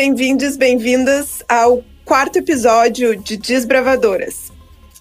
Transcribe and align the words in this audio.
Bem-vindos, 0.00 0.56
bem-vindas 0.56 1.42
ao 1.48 1.82
quarto 2.04 2.38
episódio 2.38 3.16
de 3.16 3.36
Desbravadoras. 3.36 4.52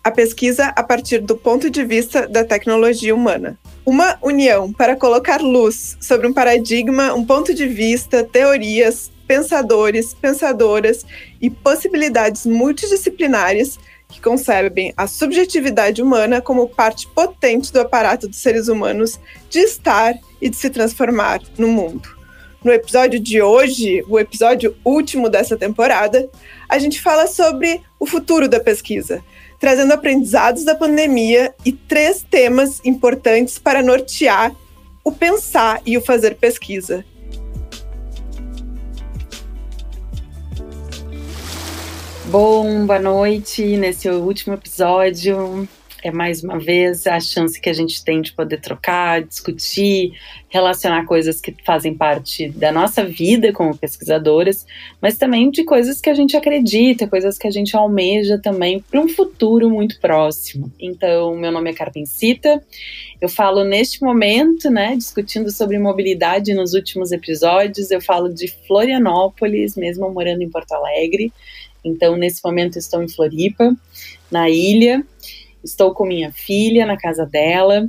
A 0.04 0.10
pesquisa 0.10 0.74
a 0.76 0.82
partir 0.82 1.20
do 1.20 1.38
ponto 1.38 1.70
de 1.70 1.86
vista 1.86 2.28
da 2.28 2.44
tecnologia 2.44 3.14
humana. 3.14 3.60
Uma 3.86 4.18
união 4.24 4.74
para 4.74 4.96
colocar 4.96 5.40
luz 5.40 5.96
sobre 6.02 6.26
um 6.26 6.34
paradigma, 6.34 7.14
um 7.14 7.24
ponto 7.24 7.54
de 7.54 7.68
vista, 7.68 8.24
teorias, 8.24 9.12
pensadores, 9.28 10.16
pensadoras 10.16 11.06
e 11.40 11.48
possibilidades 11.48 12.48
multidisciplinares 12.48 13.78
que 14.08 14.20
concebem 14.20 14.96
a 14.98 15.06
subjetividade 15.06 16.02
humana 16.02 16.42
como 16.42 16.70
parte 16.70 17.08
potente 17.10 17.72
do 17.72 17.82
aparato 17.82 18.28
dos 18.28 18.40
seres 18.40 18.68
humanos 18.68 19.20
de 19.48 19.60
estar 19.60 20.16
e 20.42 20.50
de 20.50 20.56
se 20.56 20.72
transformar 20.72 21.40
no 21.56 21.68
mundo. 21.68 22.17
No 22.68 22.74
episódio 22.74 23.18
de 23.18 23.42
hoje, 23.42 24.04
o 24.10 24.20
episódio 24.20 24.76
último 24.84 25.30
dessa 25.30 25.56
temporada, 25.56 26.30
a 26.68 26.78
gente 26.78 27.00
fala 27.00 27.26
sobre 27.26 27.82
o 27.98 28.06
futuro 28.06 28.50
da 28.50 28.60
pesquisa, 28.60 29.24
trazendo 29.58 29.94
aprendizados 29.94 30.66
da 30.66 30.76
pandemia 30.76 31.56
e 31.64 31.72
três 31.72 32.26
temas 32.30 32.82
importantes 32.84 33.58
para 33.58 33.82
nortear 33.82 34.54
o 35.02 35.14
pensar 35.14 35.82
e 35.86 35.98
o 35.98 36.02
fazer 36.02 36.36
pesquisa. 36.36 37.06
Bom, 42.26 42.86
boa 42.86 43.00
noite. 43.00 43.78
Nesse 43.78 44.10
último 44.10 44.56
episódio, 44.56 45.66
é 46.08 46.12
mais 46.12 46.44
uma 46.44 46.58
vez 46.60 47.06
a 47.06 47.20
chance 47.20 47.60
que 47.60 47.70
a 47.70 47.74
gente 47.74 48.04
tem 48.04 48.22
de 48.22 48.32
poder 48.34 48.60
trocar, 48.60 49.22
discutir, 49.24 50.14
relacionar 50.50 51.06
coisas 51.06 51.42
que 51.42 51.54
fazem 51.66 51.94
parte 51.94 52.50
da 52.50 52.72
nossa 52.72 53.04
vida 53.04 53.52
como 53.52 53.78
pesquisadoras, 53.78 54.66
mas 55.02 55.18
também 55.18 55.52
de 55.52 55.64
coisas 55.64 56.00
que 56.00 56.10
a 56.10 56.14
gente 56.14 56.38
acredita, 56.38 57.08
coisas 57.08 57.38
que 57.38 57.48
a 57.48 57.52
gente 57.52 57.76
almeja 57.76 58.38
também 58.38 58.80
para 58.80 59.00
um 59.00 59.08
futuro 59.08 59.70
muito 59.70 60.00
próximo. 60.00 60.72
Então, 60.80 61.36
meu 61.36 61.52
nome 61.52 61.70
é 61.70 61.74
Carpencita, 61.74 62.64
eu 63.20 63.28
falo 63.28 63.64
neste 63.64 64.02
momento, 64.02 64.70
né, 64.70 64.96
discutindo 64.96 65.52
sobre 65.52 65.78
mobilidade 65.80 66.54
nos 66.54 66.74
últimos 66.74 67.12
episódios, 67.12 67.92
eu 67.92 68.00
falo 68.00 68.34
de 68.34 68.48
Florianópolis, 68.68 69.76
mesmo 69.76 70.10
morando 70.12 70.42
em 70.42 70.50
Porto 70.50 70.74
Alegre. 70.74 71.34
Então, 71.84 72.16
nesse 72.16 72.42
momento, 72.44 72.78
estou 72.78 73.02
em 73.02 73.08
Floripa, 73.08 73.76
na 74.32 74.50
ilha. 74.50 75.04
Estou 75.68 75.94
com 75.94 76.06
minha 76.06 76.32
filha 76.32 76.86
na 76.86 76.98
casa 76.98 77.26
dela. 77.26 77.88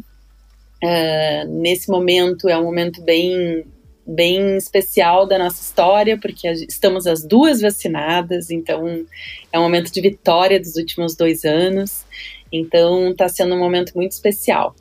Uh, 0.83 1.49
nesse 1.61 1.89
momento 1.89 2.49
é 2.49 2.59
um 2.59 2.65
momento 2.65 3.01
bem, 3.03 3.65
bem 4.05 4.57
especial 4.57 5.27
da 5.27 5.39
nossa 5.39 5.63
história, 5.63 6.19
porque 6.19 6.49
estamos 6.51 7.07
as 7.07 7.25
duas 7.25 7.61
vacinadas, 7.61 8.51
então 8.51 9.07
é 9.53 9.59
um 9.59 9.63
momento 9.63 9.93
de 9.93 10.01
vitória 10.01 10.59
dos 10.59 10.77
últimos 10.77 11.15
dois 11.15 11.45
anos. 11.45 12.05
Então, 12.51 13.11
está 13.11 13.29
sendo 13.29 13.55
um 13.55 13.59
momento 13.59 13.93
muito 13.95 14.13
especial. 14.13 14.75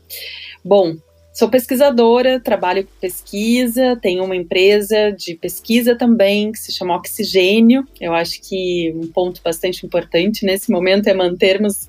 Bom, 0.64 0.95
Sou 1.38 1.47
pesquisadora, 1.47 2.39
trabalho 2.39 2.83
com 2.83 2.91
pesquisa, 2.99 3.95
tenho 4.02 4.23
uma 4.23 4.35
empresa 4.35 5.11
de 5.11 5.35
pesquisa 5.35 5.95
também 5.95 6.52
que 6.52 6.57
se 6.57 6.71
chama 6.71 6.95
Oxigênio. 6.95 7.88
Eu 8.02 8.11
acho 8.16 8.41
que 8.41 8.91
um 8.95 9.05
ponto 9.05 9.39
bastante 9.43 9.85
importante 9.85 10.43
nesse 10.43 10.71
momento 10.71 11.05
é 11.05 11.13
mantermos, 11.13 11.88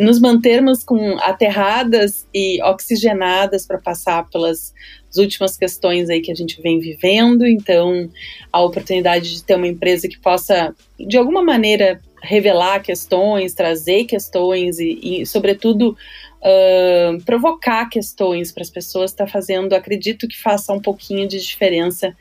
nos 0.00 0.18
mantermos 0.18 0.82
com 0.82 1.16
aterradas 1.20 2.26
e 2.34 2.60
oxigenadas 2.64 3.64
para 3.64 3.78
passar 3.78 4.28
pelas 4.28 4.74
últimas 5.16 5.56
questões 5.56 6.10
aí 6.10 6.20
que 6.20 6.32
a 6.32 6.34
gente 6.34 6.60
vem 6.60 6.80
vivendo. 6.80 7.46
Então, 7.46 8.10
a 8.52 8.60
oportunidade 8.60 9.36
de 9.36 9.44
ter 9.44 9.54
uma 9.54 9.68
empresa 9.68 10.08
que 10.08 10.18
possa, 10.18 10.74
de 10.98 11.16
alguma 11.16 11.44
maneira, 11.44 12.00
revelar 12.20 12.80
questões, 12.80 13.54
trazer 13.54 14.04
questões 14.04 14.80
e, 14.80 15.20
e 15.22 15.26
sobretudo, 15.26 15.96
uh, 16.44 17.22
provocar 17.24 17.88
questões 17.88 18.52
para 18.52 18.62
as 18.62 18.70
pessoas 18.70 19.10
está 19.10 19.26
fazendo, 19.26 19.72
acredito 19.72 20.28
que 20.28 20.40
faça 20.40 20.72
um 20.72 20.80
pouquinho 20.80 21.26
de 21.26 21.40
diferença 21.40 22.14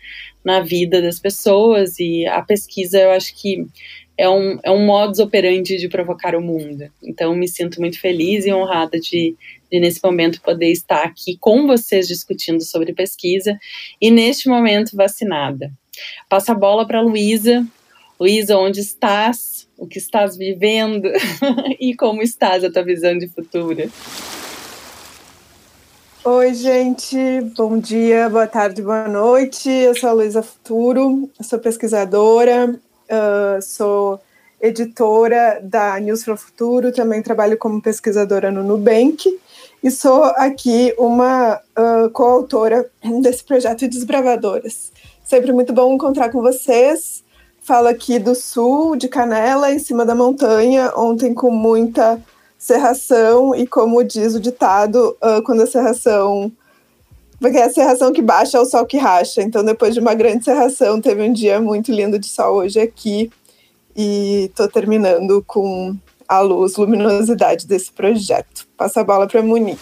na 0.43 0.61
vida 0.61 1.01
das 1.01 1.19
pessoas 1.19 1.99
e 1.99 2.25
a 2.25 2.41
pesquisa 2.41 2.99
eu 2.99 3.11
acho 3.11 3.35
que 3.35 3.65
é 4.17 4.29
um, 4.29 4.59
é 4.63 4.71
um 4.71 4.85
modus 4.85 5.19
operandi 5.19 5.77
de 5.77 5.89
provocar 5.89 6.35
o 6.35 6.41
mundo. 6.41 6.85
Então 7.01 7.35
me 7.35 7.47
sinto 7.47 7.79
muito 7.79 7.99
feliz 7.99 8.45
e 8.45 8.53
honrada 8.53 8.99
de, 8.99 9.35
de 9.71 9.79
nesse 9.79 9.99
momento 10.03 10.41
poder 10.41 10.71
estar 10.71 11.03
aqui 11.03 11.37
com 11.39 11.65
vocês 11.65 12.07
discutindo 12.07 12.61
sobre 12.61 12.93
pesquisa 12.93 13.57
e 13.99 14.11
neste 14.11 14.47
momento 14.47 14.95
vacinada. 14.95 15.71
Passa 16.29 16.51
a 16.51 16.55
bola 16.55 16.85
para 16.85 17.01
Luísa. 17.01 17.65
Luísa, 18.23 18.57
onde 18.57 18.79
estás? 18.79 19.67
o 19.77 19.85
que 19.85 19.97
estás 19.97 20.37
vivendo 20.37 21.09
e 21.77 21.93
como 21.93 22.21
estás 22.21 22.63
a 22.63 22.71
tua 22.71 22.83
visão 22.83 23.17
de 23.17 23.27
futuro. 23.27 23.91
Oi, 26.23 26.53
gente, 26.53 27.17
bom 27.57 27.77
dia, 27.77 28.29
boa 28.29 28.47
tarde, 28.47 28.81
boa 28.81 29.09
noite. 29.09 29.69
Eu 29.69 29.93
sou 29.93 30.09
a 30.09 30.13
Luísa 30.13 30.41
Futuro, 30.41 31.29
sou 31.41 31.59
pesquisadora, 31.59 32.73
uh, 33.09 33.61
sou 33.61 34.21
editora 34.61 35.59
da 35.61 35.99
News 35.99 36.23
from 36.23 36.37
Futuro, 36.37 36.93
também 36.93 37.21
trabalho 37.21 37.57
como 37.57 37.81
pesquisadora 37.81 38.49
no 38.49 38.63
Nubank 38.63 39.37
e 39.83 39.91
sou 39.91 40.23
aqui 40.23 40.95
uma 40.97 41.55
uh, 41.77 42.09
coautora 42.11 42.89
desse 43.21 43.43
projeto 43.43 43.85
Desbravadoras. 43.85 44.93
Sempre 45.25 45.51
muito 45.51 45.73
bom 45.73 45.93
encontrar 45.93 46.31
com 46.31 46.41
vocês 46.41 47.22
Falo 47.63 47.87
aqui 47.87 48.19
do 48.19 48.35
sul, 48.35 48.97
de 48.97 49.07
Canela, 49.07 49.71
em 49.71 49.79
cima 49.79 50.05
da 50.05 50.13
montanha, 50.13 50.91
ontem 50.97 51.33
com 51.33 51.49
muita 51.49 52.21
serração, 52.57 53.55
e 53.55 53.65
como 53.65 54.03
diz 54.03 54.35
o 54.35 54.39
ditado, 54.39 55.15
uh, 55.23 55.41
quando 55.45 55.61
a 55.61 55.67
serração. 55.67 56.51
Porque 57.39 57.57
é 57.57 57.63
a 57.63 57.69
serração 57.69 58.11
que 58.11 58.21
baixa 58.21 58.57
é 58.57 58.59
o 58.59 58.65
sol 58.65 58.85
que 58.85 58.97
racha. 58.97 59.41
Então, 59.41 59.63
depois 59.63 59.93
de 59.93 60.01
uma 60.01 60.13
grande 60.13 60.43
serração, 60.43 60.99
teve 60.99 61.23
um 61.23 61.31
dia 61.31 61.61
muito 61.61 61.89
lindo 61.89 62.19
de 62.19 62.27
sol 62.27 62.55
hoje 62.55 62.81
aqui. 62.81 63.31
E 63.95 64.49
estou 64.49 64.67
terminando 64.67 65.41
com 65.47 65.95
a 66.27 66.41
luz, 66.41 66.75
luminosidade 66.75 67.65
desse 67.65 67.93
projeto. 67.93 68.67
Passa 68.75 68.99
a 68.99 69.03
bola 69.05 69.25
para 69.25 69.41
Monique. 69.41 69.79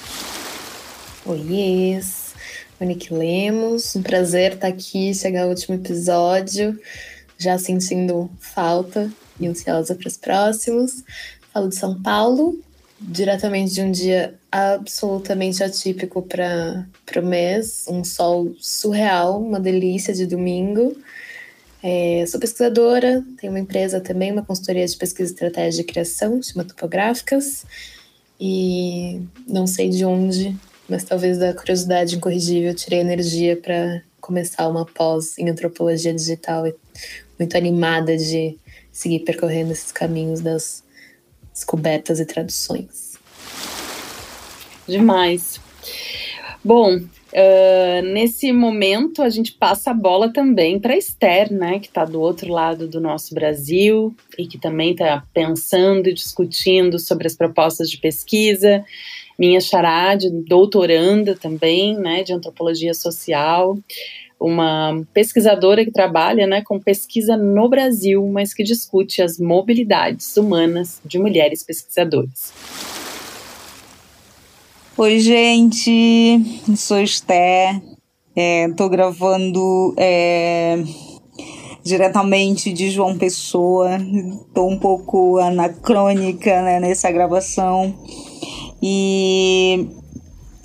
Oi, 1.25 1.99
Monique 2.79 3.11
Lemos. 3.11 3.95
Um 3.95 4.03
prazer 4.03 4.53
estar 4.53 4.67
aqui, 4.67 5.15
chegar 5.15 5.43
ao 5.43 5.49
último 5.49 5.73
episódio 5.73 6.77
já 7.41 7.57
sentindo 7.57 8.29
falta 8.39 9.11
e 9.39 9.47
ansiosa 9.47 9.95
para 9.95 10.07
os 10.07 10.15
próximos. 10.15 11.03
Falo 11.51 11.69
de 11.69 11.75
São 11.75 11.99
Paulo, 12.01 12.61
diretamente 12.99 13.73
de 13.73 13.81
um 13.81 13.91
dia 13.91 14.35
absolutamente 14.51 15.63
atípico 15.63 16.21
para 16.21 16.85
o 17.17 17.25
mês, 17.25 17.85
um 17.87 18.03
sol 18.03 18.53
surreal, 18.59 19.41
uma 19.41 19.59
delícia 19.59 20.13
de 20.13 20.27
domingo. 20.27 20.95
É, 21.81 22.23
sou 22.27 22.39
pesquisadora, 22.39 23.25
tenho 23.39 23.51
uma 23.51 23.59
empresa 23.59 23.99
também, 23.99 24.31
uma 24.31 24.45
consultoria 24.45 24.85
de 24.85 24.95
pesquisa, 24.95 25.33
estratégia 25.33 25.81
e 25.81 25.85
criação, 25.85 26.39
chama 26.43 26.63
Topográficas, 26.63 27.65
e 28.39 29.19
não 29.47 29.65
sei 29.65 29.89
de 29.89 30.05
onde, 30.05 30.55
mas 30.87 31.03
talvez 31.03 31.39
da 31.39 31.55
curiosidade 31.55 32.15
incorrigível, 32.15 32.75
tirei 32.75 32.99
energia 32.99 33.57
para 33.57 34.03
começar 34.21 34.67
uma 34.67 34.85
pós 34.85 35.37
em 35.39 35.49
antropologia 35.49 36.13
digital 36.13 36.67
e 36.67 36.75
muito 37.41 37.57
animada 37.57 38.15
de 38.15 38.55
seguir 38.91 39.21
percorrendo 39.21 39.71
esses 39.71 39.91
caminhos 39.91 40.41
das 40.41 40.83
descobertas 41.51 42.19
e 42.19 42.25
traduções. 42.25 43.17
Demais. 44.87 45.59
Bom, 46.63 46.97
uh, 46.97 48.01
nesse 48.13 48.51
momento 48.51 49.23
a 49.23 49.29
gente 49.29 49.53
passa 49.53 49.89
a 49.89 49.93
bola 49.93 50.31
também 50.31 50.79
para 50.79 50.95
Esther, 50.95 51.51
né, 51.51 51.79
que 51.79 51.87
está 51.87 52.05
do 52.05 52.21
outro 52.21 52.51
lado 52.51 52.87
do 52.87 53.01
nosso 53.01 53.33
Brasil 53.33 54.15
e 54.37 54.45
que 54.45 54.59
também 54.59 54.91
está 54.91 55.23
pensando 55.33 56.07
e 56.07 56.13
discutindo 56.13 56.99
sobre 56.99 57.25
as 57.25 57.35
propostas 57.35 57.89
de 57.89 57.97
pesquisa. 57.97 58.85
Minha 59.39 59.59
charade, 59.59 60.29
doutoranda 60.29 61.35
também, 61.35 61.97
né, 61.97 62.21
de 62.21 62.33
antropologia 62.33 62.93
social 62.93 63.75
uma 64.41 65.03
pesquisadora 65.13 65.85
que 65.85 65.91
trabalha 65.91 66.47
né, 66.47 66.63
com 66.63 66.79
pesquisa 66.79 67.37
no 67.37 67.69
Brasil, 67.69 68.27
mas 68.27 68.53
que 68.53 68.63
discute 68.63 69.21
as 69.21 69.37
mobilidades 69.37 70.35
humanas 70.35 70.99
de 71.05 71.19
mulheres 71.19 71.63
pesquisadoras. 71.63 72.51
Oi, 74.97 75.19
gente, 75.19 76.39
sou 76.75 76.99
Esther, 76.99 77.81
estou 78.35 78.87
é, 78.87 78.89
gravando 78.89 79.93
é, 79.97 80.83
diretamente 81.83 82.73
de 82.73 82.89
João 82.89 83.17
Pessoa, 83.17 83.97
estou 83.97 84.69
um 84.69 84.79
pouco 84.79 85.37
anacrônica 85.37 86.61
né, 86.63 86.79
nessa 86.79 87.11
gravação. 87.11 87.95
E 88.81 89.87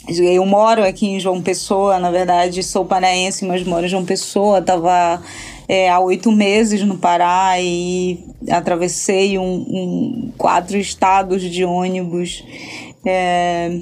eu 0.08 0.46
moro 0.46 0.84
aqui 0.84 1.06
em 1.06 1.20
João 1.20 1.42
Pessoa, 1.42 1.98
na 1.98 2.10
verdade 2.10 2.62
sou 2.62 2.84
paraense, 2.84 3.44
mas 3.44 3.64
moro 3.64 3.86
em 3.86 3.88
João 3.88 4.04
Pessoa. 4.04 4.58
Estava 4.58 5.20
é, 5.68 5.88
há 5.88 5.98
oito 5.98 6.30
meses 6.30 6.82
no 6.82 6.96
Pará 6.96 7.60
e 7.60 8.24
atravessei 8.48 9.38
um, 9.38 9.42
um 9.44 10.32
quatro 10.38 10.76
estados 10.76 11.42
de 11.42 11.64
ônibus. 11.64 12.44
É, 13.04 13.80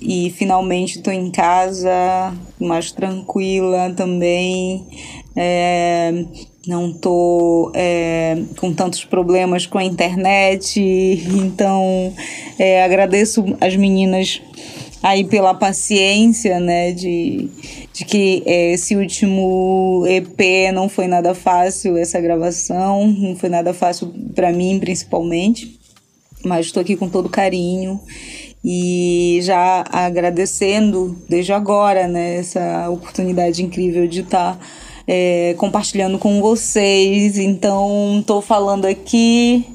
e 0.00 0.30
finalmente 0.36 0.98
estou 0.98 1.12
em 1.12 1.30
casa, 1.30 2.34
mais 2.60 2.90
tranquila 2.92 3.92
também. 3.96 4.86
É, 5.36 6.24
não 6.66 6.92
tô 6.92 7.72
é, 7.74 8.36
com 8.58 8.72
tantos 8.72 9.04
problemas 9.04 9.66
com 9.66 9.78
a 9.78 9.84
internet, 9.84 10.80
então 10.80 12.12
é, 12.58 12.82
agradeço 12.82 13.44
as 13.60 13.76
meninas 13.76 14.40
aí 15.04 15.22
pela 15.22 15.52
paciência, 15.52 16.58
né, 16.58 16.90
de, 16.90 17.50
de 17.92 18.06
que 18.06 18.42
esse 18.46 18.96
último 18.96 20.02
EP 20.06 20.72
não 20.72 20.88
foi 20.88 21.06
nada 21.06 21.34
fácil, 21.34 21.98
essa 21.98 22.18
gravação, 22.18 23.06
não 23.06 23.36
foi 23.36 23.50
nada 23.50 23.74
fácil 23.74 24.10
para 24.34 24.50
mim, 24.50 24.80
principalmente, 24.80 25.78
mas 26.42 26.64
estou 26.64 26.80
aqui 26.80 26.96
com 26.96 27.06
todo 27.06 27.28
carinho 27.28 28.00
e 28.64 29.40
já 29.42 29.84
agradecendo 29.92 31.14
desde 31.28 31.52
agora, 31.52 32.08
né, 32.08 32.36
essa 32.36 32.88
oportunidade 32.88 33.62
incrível 33.62 34.08
de 34.08 34.20
estar 34.20 34.56
tá, 34.56 34.60
é, 35.06 35.54
compartilhando 35.58 36.18
com 36.18 36.40
vocês. 36.40 37.36
Então, 37.36 38.20
estou 38.20 38.40
falando 38.40 38.86
aqui 38.86 39.66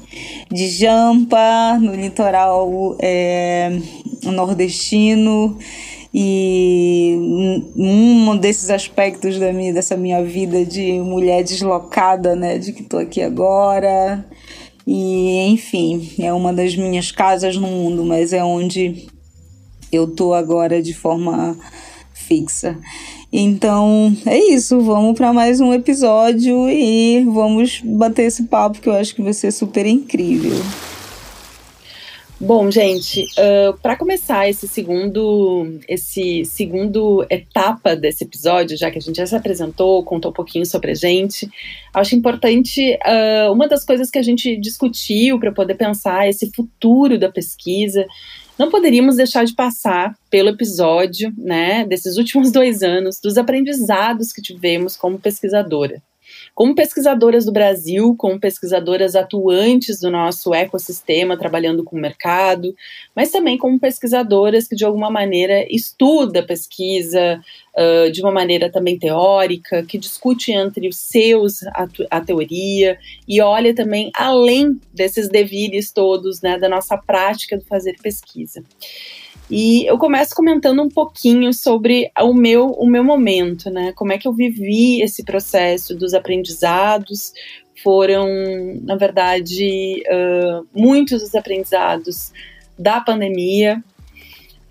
de 0.50 0.68
Jampa, 0.68 1.78
no 1.80 1.94
litoral 1.94 2.96
é, 2.98 3.78
nordestino. 4.24 5.58
E 6.12 7.16
um 7.76 8.36
desses 8.36 8.68
aspectos 8.68 9.38
da 9.38 9.52
minha, 9.52 9.72
dessa 9.72 9.96
minha 9.96 10.22
vida 10.24 10.64
de 10.64 10.92
mulher 11.00 11.44
deslocada, 11.44 12.34
né, 12.34 12.58
de 12.58 12.72
que 12.72 12.82
estou 12.82 12.98
aqui 12.98 13.22
agora. 13.22 14.24
E, 14.86 15.46
enfim, 15.48 16.10
é 16.18 16.32
uma 16.32 16.52
das 16.52 16.74
minhas 16.74 17.12
casas 17.12 17.56
no 17.56 17.68
mundo, 17.68 18.04
mas 18.04 18.32
é 18.32 18.42
onde 18.42 19.06
eu 19.92 20.08
tô 20.08 20.34
agora 20.34 20.82
de 20.82 20.92
forma 20.92 21.56
fixa. 22.12 22.76
Então 23.32 24.16
é 24.26 24.36
isso, 24.36 24.80
vamos 24.80 25.16
para 25.16 25.32
mais 25.32 25.60
um 25.60 25.72
episódio 25.72 26.68
e 26.68 27.24
vamos 27.24 27.80
bater 27.84 28.24
esse 28.24 28.44
papo 28.44 28.80
que 28.80 28.88
eu 28.88 28.94
acho 28.94 29.14
que 29.14 29.22
vai 29.22 29.32
ser 29.32 29.52
super 29.52 29.86
incrível. 29.86 30.56
Bom, 32.42 32.70
gente, 32.70 33.26
uh, 33.36 33.76
para 33.82 33.96
começar 33.96 34.48
esse 34.48 34.66
segundo, 34.66 35.78
esse 35.86 36.42
segundo 36.46 37.26
etapa 37.28 37.94
desse 37.94 38.24
episódio, 38.24 38.78
já 38.78 38.90
que 38.90 38.96
a 38.96 39.00
gente 39.00 39.16
já 39.16 39.26
se 39.26 39.36
apresentou, 39.36 40.02
contou 40.02 40.30
um 40.30 40.34
pouquinho 40.34 40.64
sobre 40.64 40.92
a 40.92 40.94
gente, 40.94 41.50
acho 41.92 42.16
importante 42.16 42.98
uh, 43.06 43.52
uma 43.52 43.68
das 43.68 43.84
coisas 43.84 44.10
que 44.10 44.18
a 44.18 44.22
gente 44.22 44.56
discutiu 44.56 45.38
para 45.38 45.52
poder 45.52 45.74
pensar 45.74 46.28
esse 46.30 46.50
futuro 46.50 47.18
da 47.18 47.30
pesquisa 47.30 48.06
não 48.60 48.70
poderíamos 48.70 49.16
deixar 49.16 49.44
de 49.44 49.54
passar 49.54 50.14
pelo 50.28 50.50
episódio, 50.50 51.32
né, 51.38 51.86
desses 51.86 52.18
últimos 52.18 52.52
dois 52.52 52.82
anos, 52.82 53.18
dos 53.18 53.38
aprendizados 53.38 54.34
que 54.34 54.42
tivemos 54.42 54.98
como 54.98 55.18
pesquisadora. 55.18 56.02
Como 56.60 56.74
pesquisadoras 56.74 57.46
do 57.46 57.52
Brasil, 57.52 58.14
como 58.18 58.38
pesquisadoras 58.38 59.16
atuantes 59.16 59.98
do 59.98 60.10
nosso 60.10 60.52
ecossistema, 60.52 61.34
trabalhando 61.34 61.82
com 61.82 61.96
o 61.96 61.98
mercado, 61.98 62.76
mas 63.16 63.30
também 63.30 63.56
como 63.56 63.80
pesquisadoras 63.80 64.68
que, 64.68 64.76
de 64.76 64.84
alguma 64.84 65.10
maneira, 65.10 65.66
estuda 65.74 66.42
pesquisa 66.42 67.40
uh, 67.74 68.12
de 68.12 68.20
uma 68.20 68.30
maneira 68.30 68.70
também 68.70 68.98
teórica, 68.98 69.82
que 69.84 69.96
discute 69.96 70.52
entre 70.52 70.86
os 70.86 70.98
seus 70.98 71.62
a, 71.68 71.88
a 72.10 72.20
teoria 72.20 72.98
e 73.26 73.40
olha 73.40 73.74
também 73.74 74.10
além 74.14 74.78
desses 74.92 75.30
devires 75.30 75.90
todos 75.90 76.42
né, 76.42 76.58
da 76.58 76.68
nossa 76.68 76.98
prática 76.98 77.56
do 77.56 77.64
fazer 77.64 77.96
pesquisa. 78.02 78.62
E 79.50 79.84
eu 79.84 79.98
começo 79.98 80.32
comentando 80.32 80.80
um 80.80 80.88
pouquinho 80.88 81.52
sobre 81.52 82.08
o 82.20 82.32
meu, 82.32 82.66
o 82.66 82.86
meu 82.86 83.02
momento, 83.02 83.68
né? 83.68 83.92
Como 83.96 84.12
é 84.12 84.18
que 84.18 84.28
eu 84.28 84.32
vivi 84.32 85.02
esse 85.02 85.24
processo 85.24 85.94
dos 85.96 86.14
aprendizados. 86.14 87.32
Foram, 87.82 88.28
na 88.82 88.94
verdade, 88.94 90.02
uh, 90.06 90.66
muitos 90.72 91.22
os 91.22 91.34
aprendizados 91.34 92.32
da 92.78 93.00
pandemia. 93.00 93.82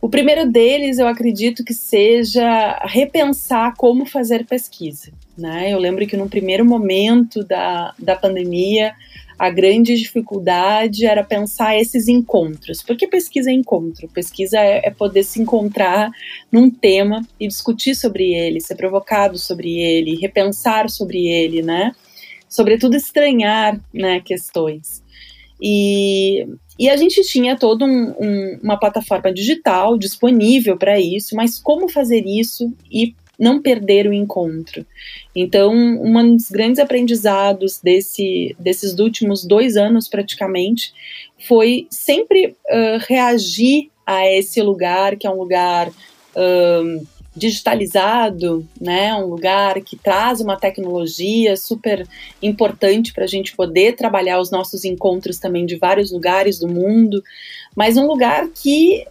O 0.02 0.08
primeiro 0.08 0.50
deles, 0.50 0.98
eu 0.98 1.08
acredito 1.08 1.66
que 1.66 1.74
seja 1.74 2.80
repensar 2.86 3.74
como 3.76 4.06
fazer 4.06 4.46
pesquisa. 4.46 5.12
Né? 5.38 5.74
Eu 5.74 5.80
lembro 5.80 6.08
que 6.08 6.16
no 6.16 6.30
primeiro 6.30 6.64
momento 6.64 7.44
da, 7.44 7.94
da 8.00 8.16
pandemia, 8.16 8.94
a 9.40 9.50
grande 9.50 9.96
dificuldade 9.96 11.06
era 11.06 11.24
pensar 11.24 11.80
esses 11.80 12.10
encontros. 12.10 12.84
Porque 12.84 13.08
pesquisa 13.08 13.50
é 13.50 13.54
encontro, 13.54 14.10
pesquisa 14.10 14.60
é, 14.60 14.82
é, 14.88 14.92
poder 14.92 15.24
se 15.24 15.42
encontrar 15.42 16.12
num 16.52 16.70
tema 16.70 17.26
e 17.40 17.48
discutir 17.48 17.96
sobre 17.96 18.34
ele, 18.34 18.60
ser 18.60 18.76
provocado 18.76 19.38
sobre 19.38 19.80
ele, 19.80 20.20
repensar 20.20 20.90
sobre 20.90 21.30
ele, 21.30 21.62
né? 21.62 21.96
Sobretudo 22.50 22.98
estranhar 22.98 23.80
né, 23.94 24.20
questões. 24.20 25.02
E, 25.62 26.46
e 26.78 26.90
a 26.90 26.98
gente 26.98 27.22
tinha 27.24 27.56
toda 27.58 27.86
um, 27.86 28.14
um, 28.20 28.60
uma 28.62 28.78
plataforma 28.78 29.32
digital 29.34 29.98
disponível 29.98 30.78
para 30.78 31.00
isso, 31.00 31.34
mas 31.34 31.58
como 31.58 31.88
fazer 31.88 32.26
isso 32.26 32.74
e 32.92 33.16
não 33.40 33.62
perder 33.62 34.06
o 34.08 34.14
encontro. 34.14 34.86
Então, 35.36 35.74
um 35.74 36.36
dos 36.36 36.50
grandes 36.50 36.80
aprendizados 36.80 37.80
desse, 37.82 38.56
desses 38.60 39.00
últimos 39.00 39.46
dois 39.46 39.78
anos, 39.78 40.10
praticamente, 40.10 40.94
foi 41.48 41.88
sempre 41.90 42.48
uh, 42.48 43.00
reagir 43.08 43.90
a 44.06 44.28
esse 44.28 44.62
lugar, 44.62 45.16
que 45.16 45.26
é 45.26 45.30
um 45.30 45.38
lugar 45.38 45.88
uh, 45.88 47.08
digitalizado, 47.36 48.68
né? 48.80 49.16
Um 49.16 49.28
lugar 49.28 49.80
que 49.82 49.96
traz 49.96 50.42
uma 50.42 50.58
tecnologia 50.58 51.56
super 51.56 52.06
importante 52.42 53.14
para 53.14 53.24
a 53.24 53.28
gente 53.28 53.56
poder 53.56 53.96
trabalhar 53.96 54.40
os 54.40 54.52
nossos 54.52 54.84
encontros 54.84 55.38
também 55.38 55.66
de 55.66 55.78
vários 55.78 56.12
lugares 56.12 56.60
do 56.60 56.68
mundo, 56.68 57.24
mas 57.76 57.96
um 57.96 58.06
lugar 58.06 58.50
que 58.50 59.06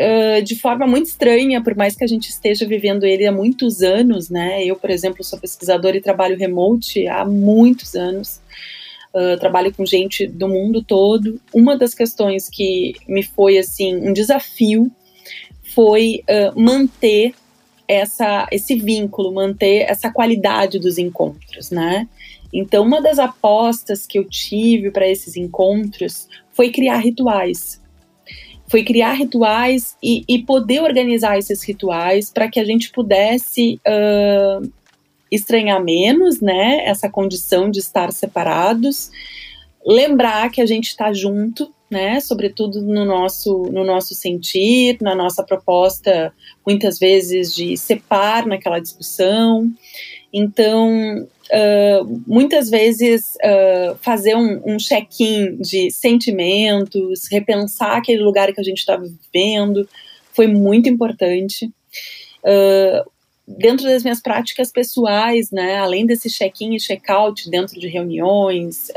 uh, 0.00 0.42
de 0.42 0.56
forma 0.56 0.86
muito 0.86 1.06
estranha, 1.06 1.62
por 1.62 1.76
mais 1.76 1.96
que 1.96 2.04
a 2.04 2.06
gente 2.06 2.28
esteja 2.28 2.66
vivendo 2.66 3.04
ele 3.04 3.26
há 3.26 3.32
muitos 3.32 3.82
anos, 3.82 4.30
né? 4.30 4.64
Eu, 4.64 4.76
por 4.76 4.90
exemplo, 4.90 5.24
sou 5.24 5.38
pesquisadora 5.38 5.96
e 5.96 6.00
trabalho 6.00 6.36
remote 6.36 7.06
há 7.06 7.24
muitos 7.24 7.94
anos. 7.94 8.40
Uh, 9.14 9.38
trabalho 9.38 9.74
com 9.74 9.84
gente 9.84 10.26
do 10.26 10.48
mundo 10.48 10.82
todo. 10.82 11.40
Uma 11.52 11.76
das 11.76 11.94
questões 11.94 12.48
que 12.48 12.94
me 13.06 13.22
foi 13.22 13.58
assim 13.58 13.94
um 13.96 14.12
desafio 14.12 14.90
foi 15.74 16.22
uh, 16.28 16.58
manter 16.58 17.34
essa, 17.86 18.48
esse 18.50 18.74
vínculo, 18.74 19.34
manter 19.34 19.82
essa 19.82 20.10
qualidade 20.10 20.78
dos 20.78 20.96
encontros, 20.96 21.70
né? 21.70 22.08
Então, 22.52 22.84
uma 22.84 23.00
das 23.02 23.18
apostas 23.18 24.06
que 24.06 24.18
eu 24.18 24.24
tive 24.24 24.90
para 24.90 25.08
esses 25.08 25.36
encontros 25.36 26.28
foi 26.52 26.70
criar 26.70 26.98
rituais 26.98 27.81
foi 28.72 28.82
criar 28.82 29.12
rituais 29.12 29.98
e, 30.02 30.24
e 30.26 30.42
poder 30.42 30.80
organizar 30.80 31.36
esses 31.38 31.62
rituais 31.62 32.30
para 32.30 32.48
que 32.48 32.58
a 32.58 32.64
gente 32.64 32.90
pudesse 32.90 33.78
uh, 33.86 34.72
estranhar 35.30 35.84
menos, 35.84 36.40
né, 36.40 36.82
essa 36.86 37.06
condição 37.06 37.70
de 37.70 37.80
estar 37.80 38.10
separados, 38.14 39.10
lembrar 39.86 40.50
que 40.50 40.62
a 40.62 40.64
gente 40.64 40.86
está 40.86 41.12
junto, 41.12 41.70
né, 41.90 42.18
sobretudo 42.20 42.80
no 42.80 43.04
nosso, 43.04 43.64
no 43.70 43.84
nosso 43.84 44.14
sentir, 44.14 44.96
na 45.02 45.14
nossa 45.14 45.42
proposta, 45.42 46.32
muitas 46.66 46.98
vezes 46.98 47.54
de 47.54 47.76
separ 47.76 48.46
naquela 48.46 48.78
discussão. 48.78 49.70
Então, 50.32 51.28
uh, 51.52 52.22
muitas 52.26 52.70
vezes 52.70 53.34
uh, 53.36 53.96
fazer 54.00 54.34
um, 54.34 54.60
um 54.64 54.78
check-in 54.78 55.56
de 55.56 55.90
sentimentos, 55.90 57.28
repensar 57.30 57.98
aquele 57.98 58.22
lugar 58.22 58.52
que 58.52 58.60
a 58.60 58.64
gente 58.64 58.78
está 58.78 58.96
vivendo, 58.96 59.88
foi 60.32 60.46
muito 60.46 60.88
importante. 60.88 61.70
Uh, 62.42 63.10
dentro 63.46 63.84
das 63.84 64.02
minhas 64.02 64.20
práticas 64.20 64.72
pessoais, 64.72 65.50
né, 65.50 65.76
além 65.76 66.06
desse 66.06 66.30
check-in 66.30 66.74
e 66.74 66.80
check-out 66.80 67.50
dentro 67.50 67.78
de 67.78 67.88
reuniões 67.88 68.88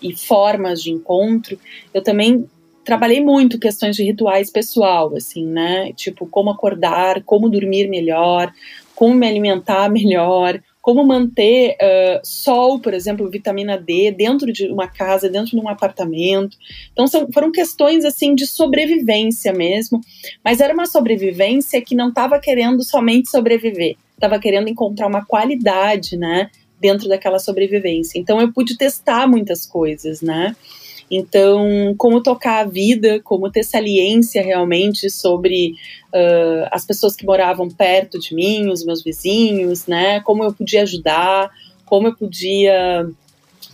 e 0.00 0.16
formas 0.16 0.80
de 0.80 0.90
encontro, 0.90 1.58
eu 1.92 2.00
também 2.00 2.48
trabalhei 2.84 3.20
muito 3.20 3.58
questões 3.58 3.96
de 3.96 4.04
rituais 4.04 4.50
pessoal, 4.50 5.14
assim, 5.14 5.44
né, 5.44 5.92
tipo 5.94 6.26
como 6.26 6.48
acordar, 6.48 7.22
como 7.24 7.50
dormir 7.50 7.88
melhor, 7.88 8.50
como 8.94 9.14
me 9.14 9.28
alimentar 9.28 9.90
melhor, 9.90 10.58
como 10.88 11.04
manter 11.04 11.76
uh, 11.82 12.18
sol, 12.24 12.80
por 12.80 12.94
exemplo, 12.94 13.28
vitamina 13.28 13.76
D 13.76 14.10
dentro 14.10 14.50
de 14.50 14.68
uma 14.68 14.88
casa, 14.88 15.28
dentro 15.28 15.50
de 15.50 15.58
um 15.62 15.68
apartamento. 15.68 16.56
Então 16.90 17.06
são, 17.06 17.28
foram 17.30 17.52
questões 17.52 18.06
assim 18.06 18.34
de 18.34 18.46
sobrevivência 18.46 19.52
mesmo, 19.52 20.00
mas 20.42 20.60
era 20.60 20.72
uma 20.72 20.86
sobrevivência 20.86 21.82
que 21.82 21.94
não 21.94 22.08
estava 22.08 22.40
querendo 22.40 22.82
somente 22.82 23.28
sobreviver, 23.28 23.96
estava 24.14 24.38
querendo 24.38 24.70
encontrar 24.70 25.08
uma 25.08 25.22
qualidade, 25.26 26.16
né, 26.16 26.50
dentro 26.80 27.06
daquela 27.06 27.38
sobrevivência. 27.38 28.18
Então 28.18 28.40
eu 28.40 28.50
pude 28.50 28.74
testar 28.78 29.26
muitas 29.26 29.66
coisas, 29.66 30.22
né? 30.22 30.56
Então, 31.10 31.94
como 31.96 32.22
tocar 32.22 32.60
a 32.60 32.68
vida, 32.68 33.20
como 33.20 33.50
ter 33.50 33.64
saliência 33.64 34.42
realmente 34.42 35.08
sobre 35.10 35.74
uh, 36.12 36.68
as 36.70 36.84
pessoas 36.84 37.16
que 37.16 37.24
moravam 37.24 37.68
perto 37.68 38.18
de 38.18 38.34
mim, 38.34 38.68
os 38.68 38.84
meus 38.84 39.02
vizinhos, 39.02 39.86
né? 39.86 40.20
Como 40.20 40.44
eu 40.44 40.52
podia 40.52 40.82
ajudar, 40.82 41.50
como 41.86 42.08
eu 42.08 42.14
podia 42.14 43.08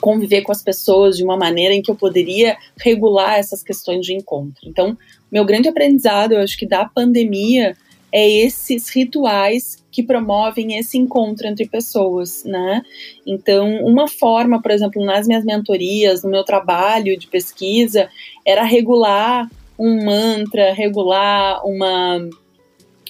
conviver 0.01 0.43
com 0.43 0.53
as 0.53 0.63
pessoas 0.63 1.17
de 1.17 1.25
uma 1.25 1.37
maneira 1.37 1.75
em 1.75 1.83
que 1.83 1.91
eu 1.91 1.95
poderia 1.95 2.57
regular 2.79 3.39
essas 3.39 3.63
questões 3.63 4.05
de 4.05 4.15
encontro. 4.15 4.69
Então, 4.69 4.97
meu 5.31 5.45
grande 5.45 5.69
aprendizado, 5.69 6.33
eu 6.33 6.41
acho 6.41 6.57
que 6.57 6.67
da 6.67 6.85
pandemia 6.85 7.77
é 8.15 8.31
esses 8.31 8.89
rituais 8.89 9.85
que 9.91 10.01
promovem 10.01 10.79
esse 10.79 10.97
encontro 10.97 11.49
entre 11.49 11.67
pessoas, 11.67 12.45
né? 12.45 12.81
Então, 13.27 13.85
uma 13.85 14.07
forma, 14.07 14.63
por 14.63 14.71
exemplo, 14.71 15.05
nas 15.05 15.27
minhas 15.27 15.45
mentorias, 15.45 16.23
no 16.23 16.31
meu 16.31 16.45
trabalho 16.45 17.19
de 17.19 17.27
pesquisa, 17.27 18.09
era 18.47 18.63
regular 18.63 19.51
um 19.77 20.05
mantra, 20.05 20.73
regular 20.73 21.67
uma 21.67 22.21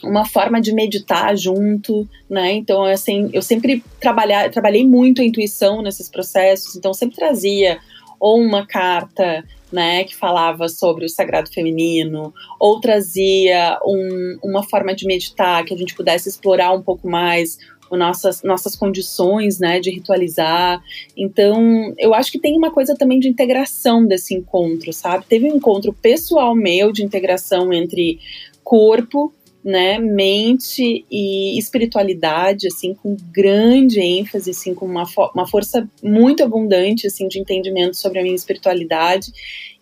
uma 0.03 0.27
forma 0.27 0.61
de 0.61 0.73
meditar 0.73 1.35
junto, 1.35 2.07
né? 2.29 2.53
Então, 2.53 2.85
assim, 2.85 3.31
eu 3.33 3.41
sempre 3.41 3.83
trabalhar, 3.99 4.51
trabalhei 4.51 4.87
muito 4.87 5.23
a 5.23 5.25
intuição 5.25 5.81
nesses 5.81 6.11
processos, 6.11 6.77
então 6.77 6.93
sempre 6.93 7.17
trazia 7.17 7.79
ou 8.21 8.39
uma 8.39 8.67
carta 8.67 9.43
né, 9.75 10.05
que 10.05 10.15
falava 10.15 10.69
sobre 10.69 11.05
o 11.05 11.09
sagrado 11.09 11.53
feminino, 11.53 12.33
ou 12.61 12.81
trazia 12.81 13.77
um, 13.85 14.39
uma 14.43 14.63
forma 14.63 14.95
de 14.95 15.05
meditar 15.05 15.65
que 15.65 15.75
a 15.75 15.77
gente 15.77 15.97
pudesse 15.97 16.29
explorar 16.29 16.73
um 16.73 16.81
pouco 16.81 17.09
mais 17.09 17.59
nossas, 17.91 18.43
nossas 18.45 18.77
condições, 18.77 19.59
né, 19.59 19.81
de 19.81 19.91
ritualizar. 19.91 20.81
Então, 21.17 21.93
eu 21.99 22.15
acho 22.15 22.31
que 22.31 22.39
tem 22.39 22.57
uma 22.57 22.71
coisa 22.71 22.95
também 22.95 23.19
de 23.19 23.29
integração 23.29 24.07
desse 24.07 24.33
encontro, 24.33 24.93
sabe? 24.93 25.27
Teve 25.29 25.51
um 25.51 25.57
encontro 25.57 25.93
pessoal 25.93 26.55
meu 26.55 26.93
de 26.93 27.05
integração 27.05 27.73
entre 27.73 28.21
corpo, 28.63 29.33
né, 29.65 29.99
mente 29.99 31.07
e 31.11 31.59
espiritualidade, 31.59 32.67
assim, 32.67 32.95
com 32.95 33.17
grande 33.33 33.99
ênfase, 33.99 34.51
assim, 34.51 34.75
com 34.75 34.85
uma, 34.85 35.07
fo 35.07 35.31
uma 35.35 35.47
força 35.47 35.89
muito 36.03 36.45
abundante, 36.45 37.07
assim, 37.07 37.27
de 37.27 37.41
entendimento 37.41 37.97
sobre 37.97 38.19
a 38.19 38.23
minha 38.23 38.35
espiritualidade. 38.35 39.33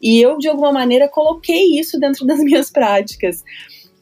E 0.00 0.20
eu, 0.20 0.38
de 0.38 0.48
alguma 0.48 0.70
maneira, 0.70 1.08
coloquei 1.08 1.78
isso 1.80 1.98
dentro 1.98 2.24
das 2.26 2.38
minhas 2.38 2.70
práticas 2.70 3.42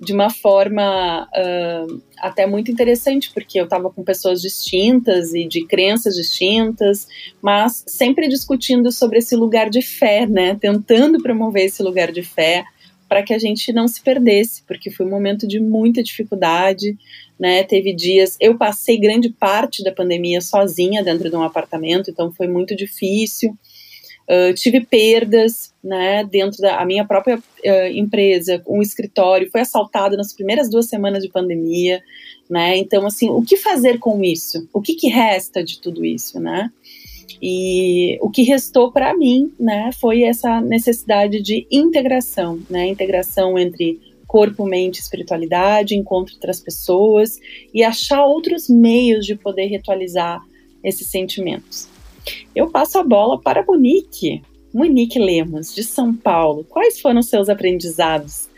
de 0.00 0.14
uma 0.14 0.30
forma 0.30 1.28
uh, 1.28 2.02
até 2.18 2.46
muito 2.46 2.70
interessante, 2.70 3.30
porque 3.34 3.60
eu 3.60 3.64
estava 3.64 3.90
com 3.90 4.02
pessoas 4.02 4.40
distintas 4.40 5.34
e 5.34 5.46
de 5.46 5.66
crenças 5.66 6.14
distintas, 6.14 7.06
mas 7.42 7.84
sempre 7.87 8.26
discutindo 8.26 8.90
sobre 8.90 9.18
esse 9.18 9.37
lugar 9.37 9.68
de 9.68 9.82
fé, 9.82 10.26
né? 10.26 10.56
Tentando 10.58 11.22
promover 11.22 11.66
esse 11.66 11.82
lugar 11.82 12.10
de 12.10 12.22
fé, 12.22 12.64
para 13.11 13.25
que 13.25 13.35
a 13.35 13.38
gente 13.40 13.73
não 13.73 13.88
se 13.88 14.00
perdesse, 14.00 14.62
porque 14.69 14.88
foi 14.88 15.05
um 15.05 15.11
momento 15.11 15.45
de 15.45 15.59
muita 15.59 16.00
dificuldade, 16.00 16.97
né? 17.37 17.64
Teve 17.64 17.93
dias, 17.93 18.37
eu 18.40 18.57
passei 18.57 19.00
grande 19.00 19.31
parte 19.31 19.83
da 19.83 19.90
pandemia 19.90 20.40
sozinha 20.40 21.02
dentro 21.02 21.29
de 21.29 21.35
um 21.35 21.43
apartamento, 21.43 22.09
então 22.09 22.31
foi 22.31 22.47
muito 22.47 22.76
difícil. 22.76 23.50
Uh, 24.31 24.55
tive 24.55 24.83
perdas, 24.83 25.75
né, 25.83 26.23
dentro 26.23 26.61
da 26.62 26.85
minha 26.85 27.05
própria 27.05 27.37
uh, 27.37 27.87
empresa, 27.93 28.62
um 28.64 28.81
escritório 28.81 29.50
foi 29.50 29.62
assaltado 29.62 30.17
nas 30.17 30.33
primeiras 30.33 30.71
duas 30.71 30.87
semanas 30.87 31.25
de 31.25 31.29
pandemia, 31.29 32.00
né, 32.49 32.76
então 32.76 33.05
assim, 33.05 33.29
o 33.29 33.43
que 33.43 33.57
fazer 33.57 33.99
com 33.99 34.23
isso? 34.23 34.69
O 34.73 34.81
que, 34.81 34.95
que 34.95 35.09
resta 35.09 35.64
de 35.64 35.81
tudo 35.81 36.05
isso, 36.05 36.38
né? 36.38 36.71
E 37.42 38.18
o 38.20 38.28
que 38.28 38.42
restou 38.42 38.92
para 38.92 39.16
mim, 39.16 39.52
né, 39.59 39.90
foi 39.99 40.23
essa 40.23 40.61
necessidade 40.61 41.40
de 41.40 41.66
integração, 41.70 42.61
né, 42.68 42.87
integração 42.88 43.59
entre 43.59 43.99
corpo, 44.26 44.64
mente, 44.64 45.00
espiritualidade, 45.00 45.97
encontro 45.97 46.35
entre 46.37 46.50
as 46.50 46.61
pessoas 46.61 47.40
e 47.75 47.82
achar 47.82 48.25
outros 48.25 48.68
meios 48.68 49.26
de 49.26 49.35
poder 49.35 49.66
ritualizar 49.66 50.40
esses 50.85 51.11
sentimentos. 51.11 51.88
Eu 52.54 52.70
passo 52.70 52.99
a 52.99 53.02
bola 53.02 53.40
para 53.40 53.64
Monique, 53.64 54.42
Monique 54.73 55.18
Lemos, 55.18 55.75
de 55.75 55.82
São 55.82 56.14
Paulo. 56.14 56.64
Quais 56.68 57.00
foram 57.00 57.23
seus 57.23 57.49
aprendizados 57.49 58.49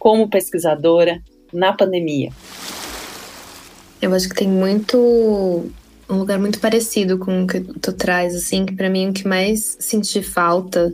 como 0.00 0.28
pesquisadora 0.28 1.22
na 1.52 1.72
pandemia? 1.72 2.30
Eu 4.02 4.12
acho 4.14 4.28
que 4.28 4.34
tem 4.34 4.48
muito 4.48 5.70
um 6.10 6.18
lugar 6.18 6.38
muito 6.38 6.58
parecido 6.58 7.18
com 7.18 7.44
o 7.44 7.46
que 7.46 7.60
tu 7.60 7.92
traz, 7.92 8.34
assim, 8.34 8.66
que 8.66 8.74
para 8.74 8.90
mim 8.90 9.10
o 9.10 9.12
que 9.12 9.26
mais 9.26 9.76
senti 9.78 10.22
falta 10.22 10.92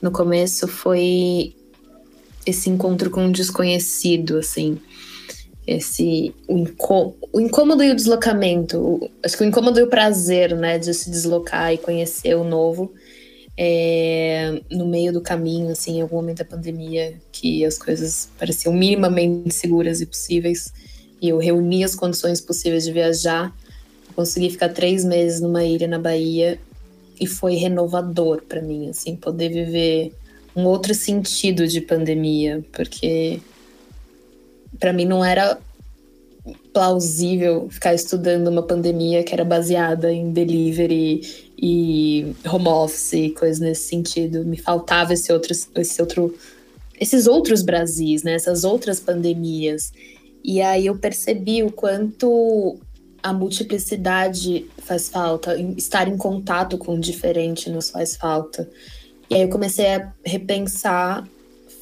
no 0.00 0.10
começo 0.10 0.66
foi 0.66 1.54
esse 2.46 2.68
encontro 2.68 3.10
com 3.10 3.26
o 3.26 3.32
desconhecido, 3.32 4.38
assim. 4.38 4.78
Esse 5.66 6.34
o, 6.46 6.58
incô 6.58 7.14
o 7.32 7.40
incômodo 7.40 7.82
e 7.82 7.90
o 7.90 7.96
deslocamento. 7.96 8.78
O, 8.78 9.10
acho 9.22 9.36
que 9.36 9.44
o 9.44 9.46
incômodo 9.46 9.80
e 9.80 9.82
o 9.82 9.88
prazer, 9.88 10.54
né, 10.54 10.78
de 10.78 10.92
se 10.92 11.10
deslocar 11.10 11.72
e 11.72 11.78
conhecer 11.78 12.34
o 12.34 12.44
novo. 12.44 12.92
É, 13.56 14.60
no 14.70 14.86
meio 14.86 15.12
do 15.12 15.20
caminho, 15.20 15.70
assim, 15.70 15.98
em 15.98 16.00
algum 16.00 16.16
momento 16.16 16.38
da 16.38 16.44
pandemia, 16.44 17.14
que 17.30 17.64
as 17.64 17.78
coisas 17.78 18.28
pareciam 18.36 18.74
minimamente 18.74 19.54
seguras 19.54 20.00
e 20.00 20.06
possíveis, 20.06 20.72
e 21.22 21.28
eu 21.28 21.38
reuni 21.38 21.84
as 21.84 21.94
condições 21.94 22.40
possíveis 22.40 22.84
de 22.84 22.92
viajar 22.92 23.54
Consegui 24.14 24.50
ficar 24.50 24.68
três 24.70 25.04
meses 25.04 25.40
numa 25.40 25.64
ilha 25.64 25.88
na 25.88 25.98
Bahia 25.98 26.58
e 27.20 27.26
foi 27.26 27.54
renovador 27.54 28.42
para 28.42 28.60
mim, 28.60 28.88
assim, 28.88 29.16
poder 29.16 29.48
viver 29.48 30.12
um 30.54 30.64
outro 30.64 30.94
sentido 30.94 31.66
de 31.66 31.80
pandemia, 31.80 32.64
porque 32.72 33.40
para 34.78 34.92
mim 34.92 35.04
não 35.04 35.24
era 35.24 35.58
plausível 36.72 37.68
ficar 37.70 37.94
estudando 37.94 38.48
uma 38.48 38.62
pandemia 38.62 39.22
que 39.22 39.32
era 39.32 39.44
baseada 39.44 40.12
em 40.12 40.32
delivery 40.32 41.52
e 41.58 42.34
home 42.46 42.68
office 42.68 43.12
e 43.14 43.30
coisas 43.30 43.60
nesse 43.60 43.88
sentido. 43.88 44.44
Me 44.44 44.56
faltava 44.56 45.14
esse 45.14 45.32
outro, 45.32 45.52
esse 45.52 46.00
outro, 46.00 46.34
esses 47.00 47.26
outros 47.26 47.62
Brasis, 47.62 48.22
né? 48.22 48.34
Essas 48.34 48.64
outras 48.64 49.00
pandemias. 49.00 49.92
E 50.42 50.60
aí 50.60 50.86
eu 50.86 50.96
percebi 50.96 51.62
o 51.62 51.72
quanto 51.72 52.78
a 53.24 53.32
multiplicidade 53.32 54.66
faz 54.76 55.08
falta, 55.08 55.58
estar 55.78 56.06
em 56.06 56.16
contato 56.18 56.76
com 56.76 56.94
o 56.94 57.00
diferente 57.00 57.70
nos 57.70 57.88
faz 57.88 58.16
falta. 58.16 58.68
E 59.30 59.34
aí 59.34 59.40
eu 59.40 59.48
comecei 59.48 59.86
a 59.86 60.12
repensar 60.22 61.26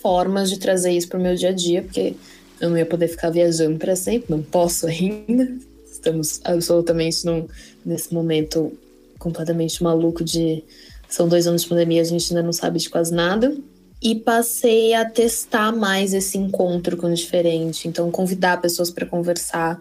formas 0.00 0.48
de 0.48 0.60
trazer 0.60 0.92
isso 0.92 1.08
para 1.08 1.18
o 1.18 1.22
meu 1.22 1.34
dia 1.34 1.48
a 1.48 1.52
dia, 1.52 1.82
porque 1.82 2.14
eu 2.60 2.70
não 2.70 2.78
ia 2.78 2.86
poder 2.86 3.08
ficar 3.08 3.30
viajando 3.30 3.76
para 3.76 3.96
sempre, 3.96 4.30
não 4.30 4.40
posso 4.40 4.86
ainda. 4.88 5.52
Estamos 5.84 6.40
absolutamente 6.44 7.26
num, 7.26 7.48
nesse 7.84 8.14
momento 8.14 8.72
completamente 9.18 9.82
maluco 9.82 10.22
de. 10.22 10.62
São 11.08 11.28
dois 11.28 11.48
anos 11.48 11.62
de 11.62 11.68
pandemia, 11.68 12.02
a 12.02 12.04
gente 12.04 12.32
ainda 12.32 12.42
não 12.44 12.52
sabe 12.52 12.78
de 12.78 12.88
quase 12.88 13.12
nada. 13.12 13.52
E 14.00 14.14
passei 14.14 14.94
a 14.94 15.04
testar 15.04 15.72
mais 15.72 16.14
esse 16.14 16.38
encontro 16.38 16.96
com 16.96 17.08
o 17.08 17.14
diferente. 17.14 17.88
Então, 17.88 18.12
convidar 18.12 18.60
pessoas 18.60 18.90
para 18.90 19.06
conversar 19.06 19.78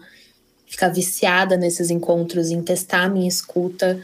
ficar 0.72 0.88
viciada 0.88 1.54
nesses 1.54 1.90
encontros, 1.90 2.50
em 2.50 2.62
testar 2.62 3.02
a 3.02 3.08
minha 3.08 3.28
escuta 3.28 4.00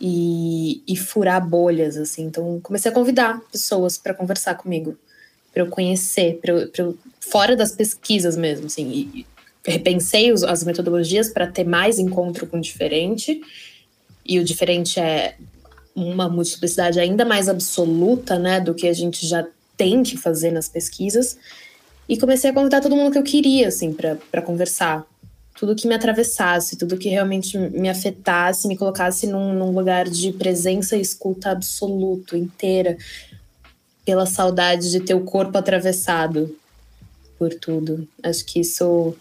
e, 0.00 0.82
e 0.88 0.96
furar 0.96 1.46
bolhas, 1.46 1.98
assim. 1.98 2.24
Então, 2.24 2.58
comecei 2.62 2.90
a 2.90 2.94
convidar 2.94 3.38
pessoas 3.52 3.98
para 3.98 4.14
conversar 4.14 4.54
comigo, 4.54 4.96
para 5.52 5.62
eu 5.62 5.66
conhecer, 5.66 6.38
para 6.40 6.52
eu, 6.54 6.70
eu, 6.78 6.98
fora 7.20 7.54
das 7.54 7.72
pesquisas 7.72 8.34
mesmo, 8.34 8.64
assim. 8.64 8.90
E, 8.90 9.26
repensei 9.62 10.32
os, 10.32 10.42
as 10.42 10.64
metodologias 10.64 11.28
para 11.28 11.46
ter 11.46 11.64
mais 11.64 11.98
encontro 11.98 12.46
com 12.46 12.56
o 12.56 12.62
diferente, 12.62 13.42
e 14.24 14.38
o 14.38 14.44
diferente 14.44 14.98
é 14.98 15.36
uma 15.94 16.30
multiplicidade 16.30 16.98
ainda 16.98 17.26
mais 17.26 17.46
absoluta, 17.46 18.38
né, 18.38 18.58
do 18.58 18.74
que 18.74 18.88
a 18.88 18.92
gente 18.94 19.26
já 19.26 19.46
tem 19.76 20.02
que 20.02 20.16
fazer 20.16 20.50
nas 20.50 20.66
pesquisas. 20.66 21.36
E 22.08 22.16
comecei 22.16 22.50
a 22.50 22.54
convidar 22.54 22.80
todo 22.80 22.96
mundo 22.96 23.12
que 23.12 23.18
eu 23.18 23.22
queria, 23.22 23.68
assim, 23.68 23.92
para 23.92 24.40
conversar 24.40 25.06
tudo 25.56 25.74
que 25.74 25.88
me 25.88 25.94
atravessasse, 25.94 26.76
tudo 26.76 26.98
que 26.98 27.08
realmente 27.08 27.58
me 27.58 27.88
afetasse, 27.88 28.68
me 28.68 28.76
colocasse 28.76 29.26
num, 29.26 29.54
num 29.54 29.70
lugar 29.72 30.08
de 30.08 30.32
presença 30.32 30.96
e 30.96 31.00
escuta 31.00 31.50
absoluto, 31.50 32.36
inteira, 32.36 32.96
pela 34.04 34.26
saudade 34.26 34.90
de 34.90 35.00
ter 35.00 35.14
o 35.14 35.24
corpo 35.24 35.56
atravessado 35.56 36.54
por 37.38 37.54
tudo. 37.54 38.06
Acho 38.22 38.44
que 38.44 38.60
isso 38.60 39.14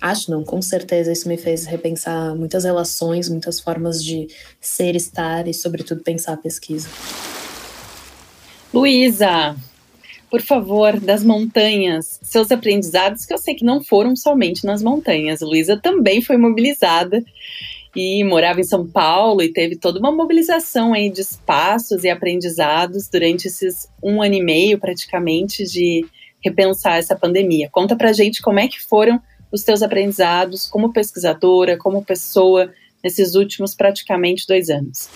acho 0.00 0.30
não, 0.30 0.44
com 0.44 0.62
certeza 0.62 1.10
isso 1.10 1.28
me 1.28 1.36
fez 1.36 1.66
repensar 1.66 2.34
muitas 2.36 2.62
relações, 2.62 3.28
muitas 3.28 3.58
formas 3.58 4.02
de 4.02 4.28
ser, 4.60 4.94
estar 4.94 5.48
e, 5.48 5.52
sobretudo, 5.52 6.02
pensar 6.02 6.34
a 6.34 6.36
pesquisa. 6.36 6.88
Luísa, 8.72 9.56
por 10.30 10.42
favor, 10.42 10.98
das 11.00 11.24
montanhas, 11.24 12.18
seus 12.22 12.50
aprendizados, 12.50 13.24
que 13.24 13.32
eu 13.32 13.38
sei 13.38 13.54
que 13.54 13.64
não 13.64 13.82
foram 13.82 14.14
somente 14.14 14.64
nas 14.64 14.82
montanhas. 14.82 15.40
Luísa 15.40 15.76
também 15.76 16.20
foi 16.20 16.36
mobilizada 16.36 17.24
e 17.96 18.22
morava 18.24 18.60
em 18.60 18.64
São 18.64 18.86
Paulo 18.86 19.42
e 19.42 19.52
teve 19.52 19.76
toda 19.76 19.98
uma 19.98 20.12
mobilização 20.12 20.92
aí 20.92 21.10
de 21.10 21.22
espaços 21.22 22.04
e 22.04 22.10
aprendizados 22.10 23.08
durante 23.08 23.48
esses 23.48 23.88
um 24.02 24.22
ano 24.22 24.34
e 24.34 24.42
meio, 24.42 24.78
praticamente, 24.78 25.64
de 25.64 26.04
repensar 26.40 26.98
essa 26.98 27.16
pandemia. 27.16 27.68
Conta 27.70 27.96
pra 27.96 28.12
gente 28.12 28.42
como 28.42 28.60
é 28.60 28.68
que 28.68 28.80
foram 28.80 29.20
os 29.50 29.64
teus 29.64 29.82
aprendizados 29.82 30.66
como 30.66 30.92
pesquisadora, 30.92 31.76
como 31.78 32.04
pessoa, 32.04 32.70
nesses 33.02 33.34
últimos 33.34 33.74
praticamente 33.74 34.46
dois 34.46 34.68
anos. 34.68 35.08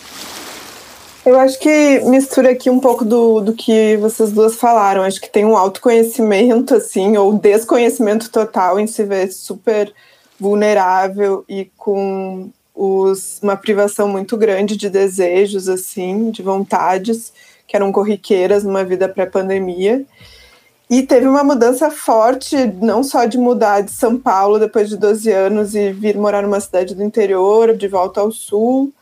Eu 1.25 1.39
acho 1.39 1.57
que 1.61 2.01
mistura 2.01 2.51
aqui 2.51 2.69
um 2.69 2.81
pouco 2.81 3.05
do, 3.05 3.41
do 3.41 3.53
que 3.53 3.97
vocês 3.99 4.33
duas 4.33 4.57
falaram. 4.57 5.03
Acho 5.03 5.21
que 5.21 5.31
tem 5.31 5.45
um 5.45 5.57
autoconhecimento, 5.57 6.75
assim, 6.75 7.17
ou 7.17 7.33
desconhecimento 7.33 8.29
total 8.29 8.81
em 8.81 8.89
se 8.89 9.05
ver 9.05 9.33
super 9.33 9.93
vulnerável 10.39 11.45
e 11.49 11.71
com 11.77 12.51
os, 12.75 13.39
uma 13.41 13.57
privação 13.57 14.09
muito 14.09 14.37
grande 14.37 14.77
de 14.77 14.91
desejos, 14.91 15.69
assim, 15.69 16.33
de 16.33 16.43
vontades, 16.43 17.33
que 17.69 17.77
eram 17.77 17.93
corriqueiras 17.93 18.65
numa 18.65 18.83
vida 18.83 19.09
pré-pandemia. 19.09 20.05
E 20.91 21.03
teve 21.03 21.29
uma 21.29 21.45
mudança 21.45 21.89
forte, 21.89 22.57
não 22.81 23.05
só 23.05 23.27
de 23.27 23.39
mudar 23.39 23.83
de 23.83 23.93
São 23.93 24.19
Paulo 24.19 24.59
depois 24.59 24.89
de 24.89 24.97
12 24.97 25.31
anos 25.31 25.75
e 25.77 25.93
vir 25.93 26.17
morar 26.19 26.43
numa 26.43 26.61
cidade 26.61 26.97
do 26.97 27.05
interior, 27.05 27.77
de 27.77 27.87
volta 27.87 28.21
ao 28.21 28.33
sul, 28.33 28.93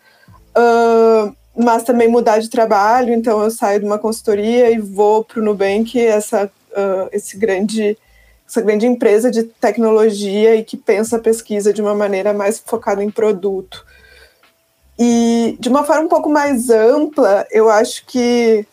uh, 0.54 1.34
mas 1.57 1.83
também 1.83 2.09
mudar 2.09 2.38
de 2.38 2.49
trabalho. 2.49 3.12
Então, 3.12 3.42
eu 3.42 3.50
saio 3.50 3.80
de 3.80 3.87
uma 3.87 3.99
consultoria 3.99 4.71
e 4.71 4.78
vou 4.78 5.25
para 5.25 5.40
o 5.40 5.45
Nubank, 5.45 5.99
essa, 5.99 6.47
uh, 6.47 7.09
esse 7.12 7.37
grande, 7.37 7.97
essa 8.49 8.61
grande 8.61 8.87
empresa 8.87 9.30
de 9.30 9.45
tecnologia 9.45 10.57
e 10.57 10.64
que 10.64 10.76
pensa 10.76 11.16
a 11.16 11.21
pesquisa 11.21 11.73
de 11.73 11.83
uma 11.83 11.95
maneira 11.95 12.33
mais 12.33 12.59
focada 12.59 13.02
em 13.02 13.11
produto. 13.11 13.85
E 14.99 15.57
de 15.59 15.69
uma 15.69 15.83
forma 15.83 16.02
um 16.02 16.09
pouco 16.09 16.28
mais 16.28 16.69
ampla, 16.69 17.47
eu 17.50 17.71
acho 17.71 18.04
que 18.07 18.66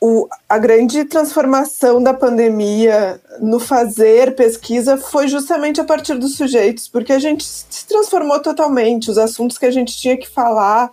o, 0.00 0.26
a 0.48 0.56
grande 0.56 1.04
transformação 1.04 2.02
da 2.02 2.14
pandemia 2.14 3.20
no 3.40 3.60
fazer 3.60 4.34
pesquisa 4.34 4.96
foi 4.96 5.28
justamente 5.28 5.80
a 5.80 5.84
partir 5.84 6.14
dos 6.14 6.36
sujeitos, 6.36 6.88
porque 6.88 7.12
a 7.12 7.18
gente 7.18 7.44
se 7.44 7.86
transformou 7.86 8.40
totalmente. 8.40 9.10
Os 9.10 9.18
assuntos 9.18 9.58
que 9.58 9.66
a 9.66 9.70
gente 9.70 9.94
tinha 9.96 10.16
que 10.16 10.28
falar 10.28 10.90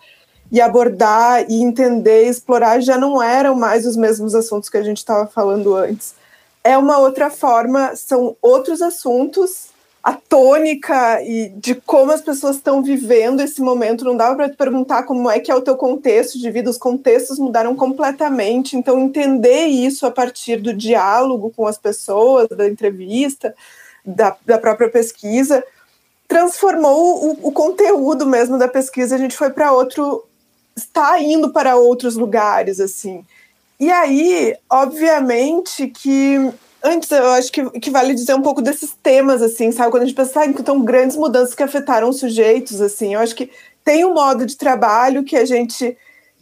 e 0.52 0.62
abordar 0.62 1.46
e 1.50 1.62
entender 1.62 2.28
explorar 2.28 2.82
já 2.82 2.98
não 2.98 3.22
eram 3.22 3.56
mais 3.56 3.86
os 3.86 3.98
mesmos 3.98 4.34
assuntos 4.34 4.70
que 4.70 4.78
a 4.78 4.84
gente 4.84 4.98
estava 4.98 5.28
falando 5.28 5.76
antes. 5.76 6.16
É 6.64 6.78
uma 6.78 6.98
outra 6.98 7.30
forma, 7.30 7.96
são 7.96 8.36
outros 8.42 8.82
assuntos 8.82 9.70
a 10.08 10.14
tônica 10.14 11.22
e 11.22 11.50
de 11.50 11.76
como 11.76 12.14
as 12.14 12.22
pessoas 12.22 12.56
estão 12.56 12.82
vivendo 12.82 13.42
esse 13.42 13.62
momento. 13.62 14.06
Não 14.06 14.16
dava 14.16 14.38
para 14.38 14.50
te 14.50 14.56
perguntar 14.56 15.04
como 15.04 15.30
é 15.30 15.38
que 15.38 15.52
é 15.52 15.56
o 15.56 15.60
teu 15.60 15.76
contexto 15.76 16.40
de 16.40 16.50
vida, 16.50 16.70
os 16.70 16.78
contextos 16.78 17.38
mudaram 17.38 17.76
completamente. 17.76 18.78
Então, 18.78 18.98
entender 18.98 19.66
isso 19.66 20.06
a 20.06 20.12
partir 20.12 20.62
do 20.62 20.74
diálogo 20.74 21.52
com 21.54 21.68
as 21.68 21.78
pessoas, 21.78 22.48
da 22.48 22.70
entrevista, 22.70 23.54
da, 24.06 24.34
da 24.46 24.58
própria 24.58 24.90
pesquisa, 24.90 25.62
transformou 26.26 27.26
o, 27.26 27.50
o 27.50 27.52
conteúdo 27.52 28.26
mesmo 28.26 28.58
da 28.58 28.70
pesquisa. 28.70 29.14
A 29.14 29.20
gente 29.20 29.36
foi 29.36 29.50
para 29.50 29.74
outro, 29.74 30.24
está 30.78 31.20
indo 31.20 31.52
para 31.52 31.76
outros 31.76 32.16
lugares, 32.16 32.80
assim. 32.80 33.26
E 33.80 33.92
aí, 33.92 34.56
obviamente 34.70 35.88
que 35.88 36.54
Antes, 36.84 37.10
eu 37.10 37.32
acho 37.32 37.52
que, 37.52 37.70
que 37.80 37.90
vale 37.90 38.14
dizer 38.14 38.36
um 38.36 38.42
pouco 38.42 38.62
desses 38.62 38.96
temas, 39.02 39.42
assim, 39.42 39.72
sabe? 39.72 39.90
Quando 39.90 40.04
a 40.04 40.06
gente 40.06 40.16
pensa 40.16 40.46
em 40.46 40.54
que 40.54 40.60
estão 40.60 40.80
grandes 40.82 41.18
mudanças 41.18 41.56
que 41.56 41.64
afetaram 41.64 42.08
os 42.08 42.20
sujeitos, 42.20 42.80
assim, 42.80 43.16
eu 43.16 43.20
acho 43.20 43.36
que 43.36 43.50
tem 43.84 44.06
um 44.06 44.14
modo 44.14 44.46
de 44.46 44.56
trabalho 44.56 45.24
que 45.24 45.36
a 45.36 45.44
gente 45.44 45.98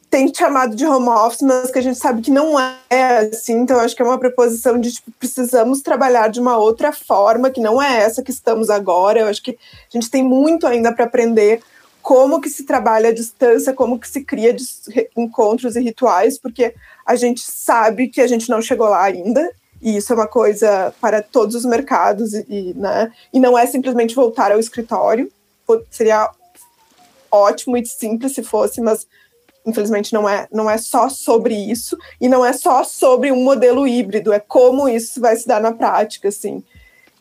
tem 0.09 0.31
chamado 0.33 0.75
de 0.75 0.85
home 0.85 1.09
office, 1.09 1.41
mas 1.41 1.71
que 1.71 1.79
a 1.79 1.81
gente 1.81 1.97
sabe 1.97 2.21
que 2.21 2.31
não 2.31 2.59
é 2.59 3.17
assim, 3.17 3.53
então 3.53 3.79
acho 3.79 3.95
que 3.95 4.01
é 4.01 4.05
uma 4.05 4.19
preposição 4.19 4.79
de 4.79 4.93
tipo, 4.93 5.11
precisamos 5.19 5.81
trabalhar 5.81 6.27
de 6.27 6.39
uma 6.39 6.57
outra 6.57 6.91
forma, 6.91 7.49
que 7.49 7.59
não 7.59 7.81
é 7.81 8.03
essa 8.03 8.21
que 8.21 8.31
estamos 8.31 8.69
agora. 8.69 9.21
Eu 9.21 9.27
acho 9.27 9.41
que 9.41 9.51
a 9.51 9.97
gente 9.97 10.09
tem 10.09 10.23
muito 10.23 10.67
ainda 10.67 10.93
para 10.93 11.05
aprender 11.05 11.61
como 12.05 12.39
que 12.39 12.51
se 12.51 12.65
trabalha 12.65 13.09
à 13.09 13.11
distância, 13.11 13.73
como 13.73 13.97
que 13.97 14.07
se 14.07 14.23
cria 14.23 14.55
encontros 15.17 15.75
e 15.75 15.81
rituais, 15.81 16.37
porque 16.37 16.75
a 17.03 17.15
gente 17.15 17.41
sabe 17.41 18.09
que 18.09 18.21
a 18.21 18.27
gente 18.27 18.47
não 18.47 18.61
chegou 18.61 18.87
lá 18.87 19.05
ainda 19.05 19.51
e 19.81 19.97
isso 19.97 20.13
é 20.13 20.15
uma 20.15 20.27
coisa 20.27 20.93
para 21.01 21.23
todos 21.23 21.55
os 21.55 21.65
mercados 21.65 22.31
e, 22.35 22.75
né, 22.75 23.11
e 23.33 23.39
não 23.39 23.57
é 23.57 23.65
simplesmente 23.65 24.13
voltar 24.13 24.51
ao 24.51 24.59
escritório. 24.59 25.31
Seria 25.89 26.29
ótimo 27.31 27.75
e 27.75 27.83
simples 27.83 28.35
se 28.35 28.43
fosse, 28.43 28.81
mas 28.81 29.07
infelizmente 29.65 30.13
não 30.13 30.29
é, 30.29 30.47
não 30.51 30.69
é 30.69 30.77
só 30.77 31.09
sobre 31.09 31.55
isso 31.55 31.97
e 32.21 32.29
não 32.29 32.45
é 32.45 32.53
só 32.53 32.83
sobre 32.83 33.31
um 33.31 33.43
modelo 33.43 33.87
híbrido, 33.87 34.31
é 34.31 34.39
como 34.39 34.87
isso 34.87 35.19
vai 35.19 35.35
se 35.35 35.47
dar 35.47 35.59
na 35.59 35.71
prática, 35.71 36.27
assim. 36.27 36.63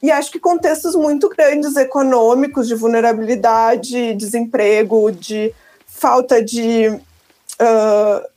E 0.05 0.11
acho 0.11 0.31
que 0.31 0.39
contextos 0.39 0.95
muito 0.95 1.31
grandes 1.31 1.77
econômicos 1.77 2.69
de 2.69 2.75
vulnerabilidade, 2.75 4.13
desemprego, 4.13 5.11
de 5.11 5.51
falta 5.87 6.45
de 6.45 6.89
uh, 6.89 8.29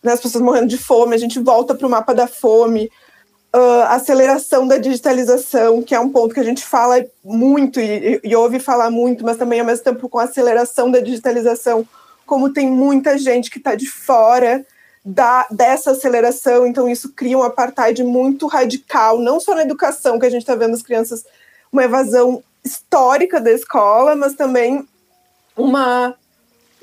né, 0.00 0.12
as 0.12 0.20
pessoas 0.20 0.44
morrendo 0.44 0.68
de 0.68 0.78
fome, 0.78 1.16
a 1.16 1.18
gente 1.18 1.40
volta 1.40 1.74
para 1.74 1.84
o 1.84 1.90
mapa 1.90 2.14
da 2.14 2.28
fome, 2.28 2.88
uh, 3.52 3.82
aceleração 3.88 4.68
da 4.68 4.78
digitalização, 4.78 5.82
que 5.82 5.96
é 5.96 5.98
um 5.98 6.10
ponto 6.10 6.32
que 6.32 6.38
a 6.38 6.44
gente 6.44 6.64
fala 6.64 7.04
muito 7.24 7.80
e, 7.80 8.20
e 8.22 8.36
ouve 8.36 8.60
falar 8.60 8.88
muito, 8.88 9.24
mas 9.24 9.36
também 9.36 9.58
ao 9.58 9.66
mesmo 9.66 9.82
tempo 9.82 10.08
com 10.08 10.20
a 10.20 10.24
aceleração 10.26 10.92
da 10.92 11.00
digitalização, 11.00 11.84
como 12.24 12.52
tem 12.52 12.70
muita 12.70 13.18
gente 13.18 13.50
que 13.50 13.58
está 13.58 13.74
de 13.74 13.90
fora 13.90 14.64
da, 15.08 15.46
dessa 15.52 15.92
aceleração, 15.92 16.66
então 16.66 16.88
isso 16.88 17.12
cria 17.12 17.38
um 17.38 17.42
apartheid 17.44 18.02
muito 18.02 18.48
radical, 18.48 19.20
não 19.20 19.38
só 19.38 19.54
na 19.54 19.62
educação, 19.62 20.18
que 20.18 20.26
a 20.26 20.30
gente 20.30 20.40
está 20.40 20.56
vendo 20.56 20.74
as 20.74 20.82
crianças, 20.82 21.24
uma 21.70 21.84
evasão 21.84 22.42
histórica 22.64 23.40
da 23.40 23.52
escola, 23.52 24.16
mas 24.16 24.34
também 24.34 24.84
uma, 25.56 26.12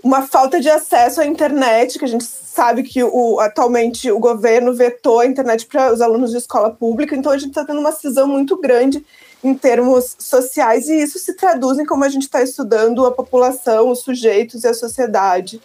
uma 0.02 0.22
falta 0.26 0.62
de 0.62 0.70
acesso 0.70 1.20
à 1.20 1.26
internet, 1.26 2.00
que 2.00 2.06
a 2.06 2.08
gente 2.08 2.24
sabe 2.24 2.84
que 2.84 3.04
o, 3.04 3.42
atualmente 3.42 4.10
o 4.10 4.20
governo 4.20 4.74
vetou 4.74 5.20
a 5.20 5.26
internet 5.26 5.66
para 5.66 5.92
os 5.92 6.00
alunos 6.00 6.32
de 6.32 6.38
escola 6.38 6.70
pública, 6.70 7.18
então 7.18 7.30
a 7.30 7.38
gente 7.38 7.50
está 7.50 7.66
tendo 7.66 7.82
uma 7.82 7.92
cisão 7.92 8.26
muito 8.26 8.56
grande 8.56 9.06
em 9.44 9.54
termos 9.54 10.16
sociais, 10.18 10.88
e 10.88 11.04
isso 11.04 11.20
se 11.20 11.34
traduz 11.34 11.78
em 11.78 11.86
como 11.86 12.06
a 12.06 12.10
gente 12.10 12.24
está 12.24 12.42
estudando 12.42 13.06
a 13.06 13.12
população, 13.12 13.90
os 13.90 14.00
sujeitos 14.00 14.64
e 14.64 14.68
a 14.70 14.74
sociedade. 14.74 15.62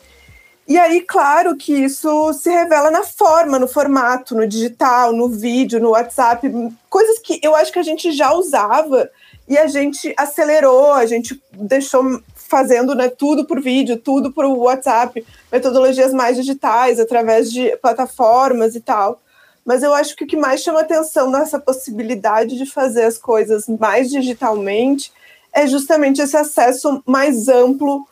E 0.69 0.77
aí, 0.77 1.01
claro 1.01 1.57
que 1.57 1.73
isso 1.73 2.31
se 2.35 2.51
revela 2.51 2.91
na 2.91 3.03
forma, 3.03 3.59
no 3.59 3.67
formato, 3.67 4.37
no 4.37 4.47
digital, 4.47 5.15
no 5.15 5.27
vídeo, 5.27 5.81
no 5.81 5.93
WhatsApp, 5.93 6.47
coisas 6.91 7.19
que 7.19 7.41
eu 7.43 7.57
acho 7.57 7.73
que 7.73 7.79
a 7.79 7.83
gente 7.83 8.13
já 8.13 8.35
usava 8.35 9.11
e 9.49 9.57
a 9.57 9.67
gente 9.67 10.13
acelerou, 10.15 10.93
a 10.93 11.07
gente 11.07 11.43
deixou 11.55 12.21
fazendo 12.35 12.95
né, 12.95 13.09
tudo 13.09 13.47
por 13.47 13.63
vídeo, 13.63 13.97
tudo 13.97 14.31
por 14.31 14.45
WhatsApp, 14.45 15.25
metodologias 15.51 16.13
mais 16.13 16.37
digitais, 16.37 17.01
através 17.01 17.51
de 17.51 17.75
plataformas 17.79 18.75
e 18.75 18.81
tal. 18.81 19.23
Mas 19.65 19.83
eu 19.83 19.95
acho 19.95 20.15
que 20.15 20.25
o 20.25 20.27
que 20.27 20.37
mais 20.37 20.61
chama 20.61 20.81
atenção 20.81 21.31
nessa 21.31 21.59
possibilidade 21.59 22.59
de 22.59 22.67
fazer 22.67 23.05
as 23.05 23.17
coisas 23.17 23.67
mais 23.69 24.11
digitalmente 24.11 25.11
é 25.51 25.67
justamente 25.67 26.21
esse 26.21 26.37
acesso 26.37 27.03
mais 27.07 27.49
amplo 27.49 28.07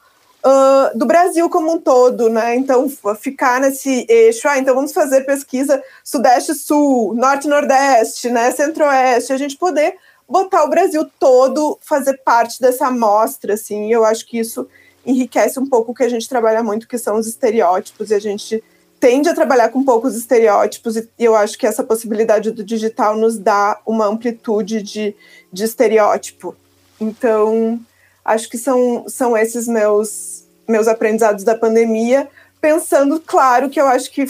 uh, 0.47 0.97
do 0.97 1.05
Brasil 1.05 1.51
como 1.51 1.73
um 1.73 1.81
todo, 1.81 2.29
né? 2.29 2.55
Então, 2.55 2.89
ficar 3.19 3.61
nesse 3.61 4.07
eixo, 4.09 4.49
ah, 4.49 4.59
então 4.59 4.75
vamos 4.75 4.93
fazer 4.93 5.23
pesquisa 5.23 5.83
Sudeste-Sul, 6.05 7.15
Norte-Nordeste, 7.15 8.31
né? 8.31 8.53
Centro-Oeste, 8.53 9.33
a 9.33 9.37
gente 9.37 9.57
poder 9.57 9.97
botar 10.29 10.65
o 10.65 10.71
Brasil 10.71 11.05
todo 11.19 11.79
fazer 11.83 12.19
parte 12.25 12.61
dessa 12.61 12.87
amostra, 12.87 13.55
assim, 13.55 13.93
eu 13.93 14.05
acho 14.05 14.27
que 14.27 14.39
isso 14.39 14.69
enriquece 15.05 15.59
um 15.59 15.67
pouco 15.67 15.93
o 15.93 15.95
que 15.95 16.03
a 16.03 16.09
gente 16.09 16.29
trabalha 16.29 16.63
muito, 16.63 16.89
que 16.89 16.99
são 16.99 17.17
os 17.17 17.27
estereótipos, 17.27 18.11
e 18.11 18.15
a 18.15 18.19
gente 18.19 18.63
tende 18.99 19.29
a 19.29 19.35
trabalhar 19.35 19.69
com 19.69 19.85
poucos 19.85 20.17
estereótipos, 20.17 20.97
e 20.97 21.09
eu 21.19 21.37
acho 21.37 21.57
que 21.59 21.67
essa 21.67 21.85
possibilidade 21.85 22.51
do 22.51 22.65
digital 22.65 23.17
nos 23.17 23.39
dá 23.39 23.81
uma 23.87 24.07
amplitude 24.07 24.83
de, 24.83 25.15
de 25.53 25.65
estereótipo. 25.65 26.57
Então, 27.01 27.79
acho 28.27 28.51
que 28.51 28.59
são, 28.59 29.05
são 29.09 29.37
esses 29.37 29.69
meus, 29.69 30.45
meus 30.69 30.89
aprendizados 30.89 31.45
da 31.45 31.57
pandemia, 31.57 32.29
pensando, 32.61 33.21
claro, 33.25 33.71
que 33.71 33.81
eu 33.81 33.87
acho 33.87 34.11
que 34.11 34.27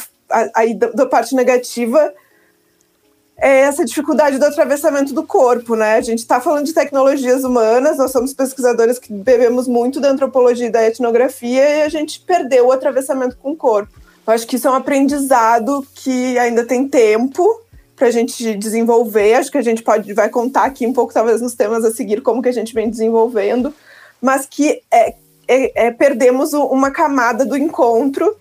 aí 0.55 0.75
da 0.75 1.07
parte 1.07 1.35
negativa 1.35 2.13
é 3.39 3.61
essa 3.61 3.85
dificuldade 3.85 4.39
do 4.39 4.45
atravessamento 4.45 5.15
do 5.15 5.23
corpo, 5.23 5.75
né? 5.77 5.97
A 5.97 6.01
gente 6.01 6.19
está 6.19 6.41
falando 6.41 6.67
de 6.67 6.75
tecnologias 6.75 7.45
humanas, 7.45 7.97
nós 7.97 8.11
somos 8.11 8.35
pesquisadores 8.35 8.99
que 8.99 9.13
bebemos 9.13 9.67
muito 9.67 10.01
da 10.01 10.11
antropologia 10.11 10.67
e 10.67 10.71
da 10.71 10.85
etnografia 10.85 11.79
e 11.79 11.83
a 11.83 11.89
gente 11.89 12.21
perdeu 12.21 12.67
o 12.67 12.73
atravessamento 12.73 13.37
com 13.37 13.53
o 13.53 13.57
corpo. 13.57 13.93
Eu 14.27 14.33
acho 14.33 14.47
que 14.47 14.57
isso 14.57 14.67
é 14.67 14.71
um 14.71 14.75
aprendizado 14.75 15.87
que 15.95 16.39
ainda 16.39 16.65
tem 16.65 16.89
tempo 16.89 17.63
para 17.95 18.09
a 18.09 18.11
gente 18.11 18.55
desenvolver. 18.57 19.35
Acho 19.35 19.51
que 19.51 19.59
a 19.59 19.63
gente 19.63 19.83
pode 19.83 20.13
vai 20.13 20.29
contar 20.29 20.65
aqui 20.65 20.87
um 20.87 20.93
pouco, 20.93 21.15
talvez, 21.15 21.41
nos 21.41 21.55
temas 21.55 21.85
a 21.85 21.91
seguir, 21.91 22.21
como 22.23 22.43
que 22.43 22.49
a 22.49 22.53
gente 22.53 22.75
vem 22.75 22.91
desenvolvendo, 22.91 23.73
mas 24.21 24.47
que 24.47 24.83
é, 24.91 25.15
é, 25.49 25.87
é 25.87 25.91
perdemos 25.91 26.53
uma 26.53 26.91
camada 26.91 27.45
do 27.45 27.57
encontro 27.57 28.37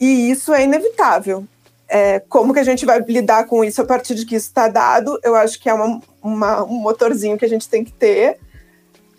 e 0.00 0.30
isso 0.30 0.52
é 0.52 0.64
inevitável. 0.64 1.44
É, 1.88 2.20
como 2.28 2.52
que 2.52 2.60
a 2.60 2.64
gente 2.64 2.84
vai 2.84 3.00
lidar 3.00 3.44
com 3.46 3.64
isso 3.64 3.80
a 3.80 3.84
partir 3.84 4.14
de 4.14 4.26
que 4.26 4.36
isso 4.36 4.48
está 4.48 4.68
dado? 4.68 5.18
Eu 5.22 5.34
acho 5.34 5.58
que 5.58 5.68
é 5.68 5.74
uma, 5.74 6.00
uma, 6.22 6.64
um 6.64 6.80
motorzinho 6.80 7.38
que 7.38 7.44
a 7.44 7.48
gente 7.48 7.68
tem 7.68 7.82
que 7.82 7.92
ter, 7.92 8.38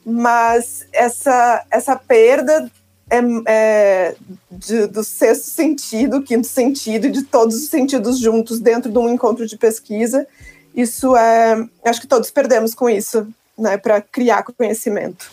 mas 0.05 0.85
essa, 0.93 1.65
essa 1.71 1.95
perda 1.95 2.69
é, 3.09 3.19
é 3.47 4.15
de, 4.51 4.85
do 4.85 5.03
sexto 5.03 5.45
sentido, 5.45 6.21
quinto 6.21 6.45
sentido, 6.45 7.07
e 7.07 7.11
de 7.11 7.23
todos 7.23 7.55
os 7.55 7.69
sentidos 7.69 8.19
juntos 8.19 8.59
dentro 8.59 8.91
de 8.91 8.97
um 8.99 9.09
encontro 9.09 9.47
de 9.47 9.57
pesquisa. 9.57 10.27
Isso 10.75 11.15
é. 11.17 11.67
Acho 11.83 12.01
que 12.01 12.07
todos 12.07 12.29
perdemos 12.29 12.75
com 12.75 12.87
isso, 12.87 13.27
né, 13.57 13.77
para 13.77 13.99
criar 13.99 14.43
conhecimento. 14.43 15.29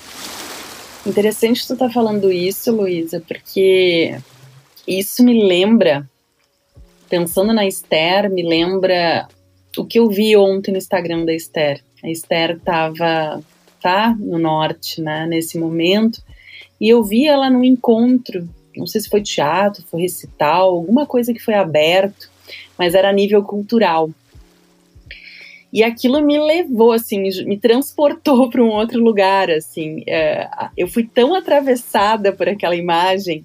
Interessante 1.07 1.65
tu 1.65 1.75
estar 1.75 1.87
tá 1.87 1.93
falando 1.93 2.33
isso, 2.33 2.75
Luísa, 2.75 3.23
porque 3.27 4.19
isso 4.87 5.23
me 5.23 5.47
lembra 5.47 6.09
pensando 7.09 7.53
na 7.53 7.65
Esther, 7.65 8.29
me 8.29 8.43
lembra 8.43 9.29
o 9.77 9.85
que 9.85 10.01
eu 10.01 10.09
vi 10.09 10.37
ontem 10.37 10.73
no 10.73 10.79
Instagram 10.79 11.25
da 11.25 11.33
Esther. 11.33 11.81
A 12.03 12.11
Esther 12.11 12.57
estava 12.57 13.41
tá 13.81 14.17
no 14.19 14.37
norte, 14.37 15.01
né, 15.01 15.27
nesse 15.27 15.57
momento, 15.59 16.21
e 16.81 16.89
eu 16.89 17.05
vi 17.05 17.29
ela 17.29 17.49
num 17.49 17.63
encontro, 17.63 18.49
não 18.77 18.87
sei 18.87 19.01
se 19.01 19.09
foi 19.09 19.23
teatro, 19.23 19.85
foi 19.89 20.03
recital, 20.03 20.71
alguma 20.71 21.07
coisa 21.07 21.33
que 21.33 21.39
foi 21.39 21.55
aberto, 21.55 22.29
mas 22.77 22.95
era 22.95 23.11
a 23.11 23.13
nível 23.13 23.45
cultural. 23.45 24.11
E 25.73 25.83
aquilo 25.83 26.21
me 26.23 26.39
levou, 26.39 26.93
assim, 26.93 27.23
me 27.45 27.59
transportou 27.59 28.49
para 28.51 28.63
um 28.63 28.71
outro 28.71 29.03
lugar, 29.03 29.51
assim. 29.51 30.03
É, 30.07 30.49
eu 30.77 30.89
fui 30.89 31.05
tão 31.07 31.35
atravessada 31.35 32.33
por 32.33 32.49
aquela 32.49 32.77
imagem 32.77 33.45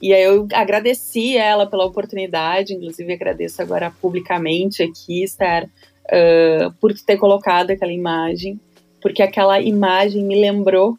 e 0.00 0.12
aí 0.12 0.22
eu 0.22 0.46
agradeci 0.52 1.36
ela 1.36 1.66
pela 1.66 1.86
oportunidade, 1.86 2.74
inclusive 2.74 3.12
agradeço 3.12 3.62
agora 3.62 3.90
publicamente 3.90 4.82
aqui, 4.82 5.22
estar 5.22 5.64
uh, 5.64 6.72
por 6.80 6.92
ter 6.94 7.16
colocado 7.16 7.70
aquela 7.70 7.92
imagem, 7.92 8.60
porque 9.00 9.22
aquela 9.22 9.60
imagem 9.60 10.22
me 10.22 10.38
lembrou 10.38 10.98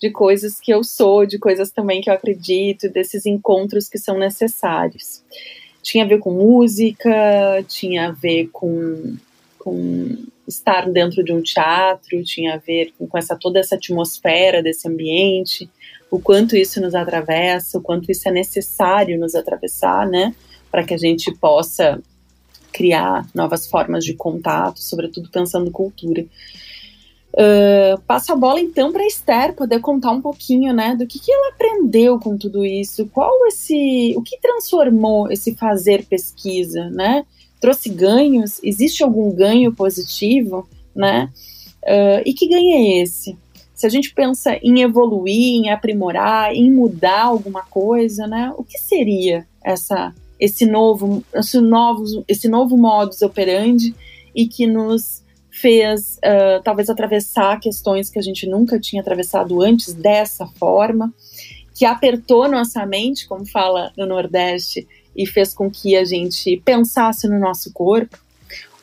de 0.00 0.10
coisas 0.10 0.60
que 0.60 0.72
eu 0.72 0.84
sou, 0.84 1.26
de 1.26 1.38
coisas 1.38 1.70
também 1.70 2.00
que 2.00 2.08
eu 2.08 2.14
acredito, 2.14 2.88
desses 2.88 3.26
encontros 3.26 3.88
que 3.88 3.98
são 3.98 4.16
necessários. 4.16 5.22
Tinha 5.82 6.04
a 6.04 6.08
ver 6.08 6.18
com 6.18 6.30
música, 6.30 7.10
tinha 7.66 8.08
a 8.08 8.12
ver 8.12 8.48
com, 8.52 9.16
com 9.60 10.16
estar 10.48 10.90
dentro 10.90 11.22
de 11.22 11.32
um 11.32 11.42
teatro, 11.42 12.24
tinha 12.24 12.54
a 12.54 12.58
ver 12.58 12.92
com, 12.98 13.06
com 13.06 13.18
essa 13.18 13.36
toda 13.36 13.60
essa 13.60 13.76
atmosfera 13.76 14.62
desse 14.62 14.88
ambiente 14.88 15.70
o 16.10 16.18
quanto 16.18 16.56
isso 16.56 16.80
nos 16.80 16.94
atravessa, 16.94 17.78
o 17.78 17.82
quanto 17.82 18.10
isso 18.10 18.28
é 18.28 18.32
necessário 18.32 19.18
nos 19.18 19.34
atravessar, 19.34 20.08
né, 20.08 20.34
para 20.70 20.82
que 20.82 20.92
a 20.92 20.98
gente 20.98 21.32
possa 21.36 22.02
criar 22.72 23.26
novas 23.34 23.66
formas 23.66 24.04
de 24.04 24.14
contato, 24.14 24.80
sobretudo 24.80 25.30
pensando 25.30 25.70
cultura. 25.70 26.24
Uh, 27.32 28.00
passo 28.08 28.32
a 28.32 28.36
bola 28.36 28.60
então 28.60 28.92
para 28.92 29.06
Esther 29.06 29.54
poder 29.54 29.78
contar 29.78 30.10
um 30.10 30.20
pouquinho, 30.20 30.72
né, 30.72 30.96
do 30.96 31.06
que, 31.06 31.20
que 31.20 31.30
ela 31.30 31.50
aprendeu 31.50 32.18
com 32.18 32.36
tudo 32.36 32.64
isso, 32.64 33.06
qual 33.06 33.46
esse, 33.46 34.14
o 34.16 34.22
que 34.22 34.40
transformou 34.40 35.30
esse 35.30 35.54
fazer 35.54 36.04
pesquisa, 36.06 36.90
né? 36.90 37.24
Trouxe 37.60 37.88
ganhos? 37.90 38.60
Existe 38.62 39.02
algum 39.02 39.32
ganho 39.32 39.72
positivo, 39.72 40.68
né? 40.94 41.30
Uh, 41.82 42.22
e 42.24 42.32
que 42.32 42.48
ganho 42.48 42.74
é 42.74 43.02
esse? 43.02 43.36
se 43.80 43.86
a 43.86 43.88
gente 43.88 44.12
pensa 44.12 44.58
em 44.62 44.82
evoluir, 44.82 45.54
em 45.54 45.70
aprimorar, 45.70 46.54
em 46.54 46.70
mudar 46.70 47.22
alguma 47.22 47.62
coisa, 47.62 48.26
né? 48.26 48.52
O 48.58 48.62
que 48.62 48.78
seria 48.78 49.46
essa 49.64 50.14
esse 50.38 50.66
novo 50.66 51.24
esse 51.34 51.58
novo 51.62 52.04
esse 52.28 52.46
novo 52.46 52.76
modus 52.76 53.22
operandi 53.22 53.94
e 54.34 54.46
que 54.46 54.66
nos 54.66 55.24
fez 55.50 56.18
uh, 56.18 56.62
talvez 56.62 56.90
atravessar 56.90 57.58
questões 57.58 58.10
que 58.10 58.18
a 58.18 58.22
gente 58.22 58.46
nunca 58.46 58.78
tinha 58.78 59.00
atravessado 59.00 59.62
antes 59.62 59.94
dessa 59.94 60.46
forma, 60.58 61.10
que 61.74 61.86
apertou 61.86 62.50
nossa 62.50 62.84
mente, 62.84 63.26
como 63.26 63.46
fala 63.46 63.94
no 63.96 64.04
Nordeste, 64.04 64.86
e 65.20 65.26
fez 65.26 65.52
com 65.52 65.70
que 65.70 65.94
a 65.94 66.04
gente 66.04 66.62
pensasse 66.64 67.28
no 67.28 67.38
nosso 67.38 67.70
corpo, 67.74 68.18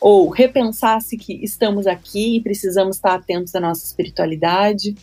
ou 0.00 0.28
repensasse 0.28 1.16
que 1.16 1.32
estamos 1.42 1.84
aqui 1.84 2.36
e 2.36 2.40
precisamos 2.40 2.94
estar 2.94 3.14
atentos 3.14 3.52
à 3.56 3.60
nossa 3.60 3.84
espiritualidade. 3.84 4.94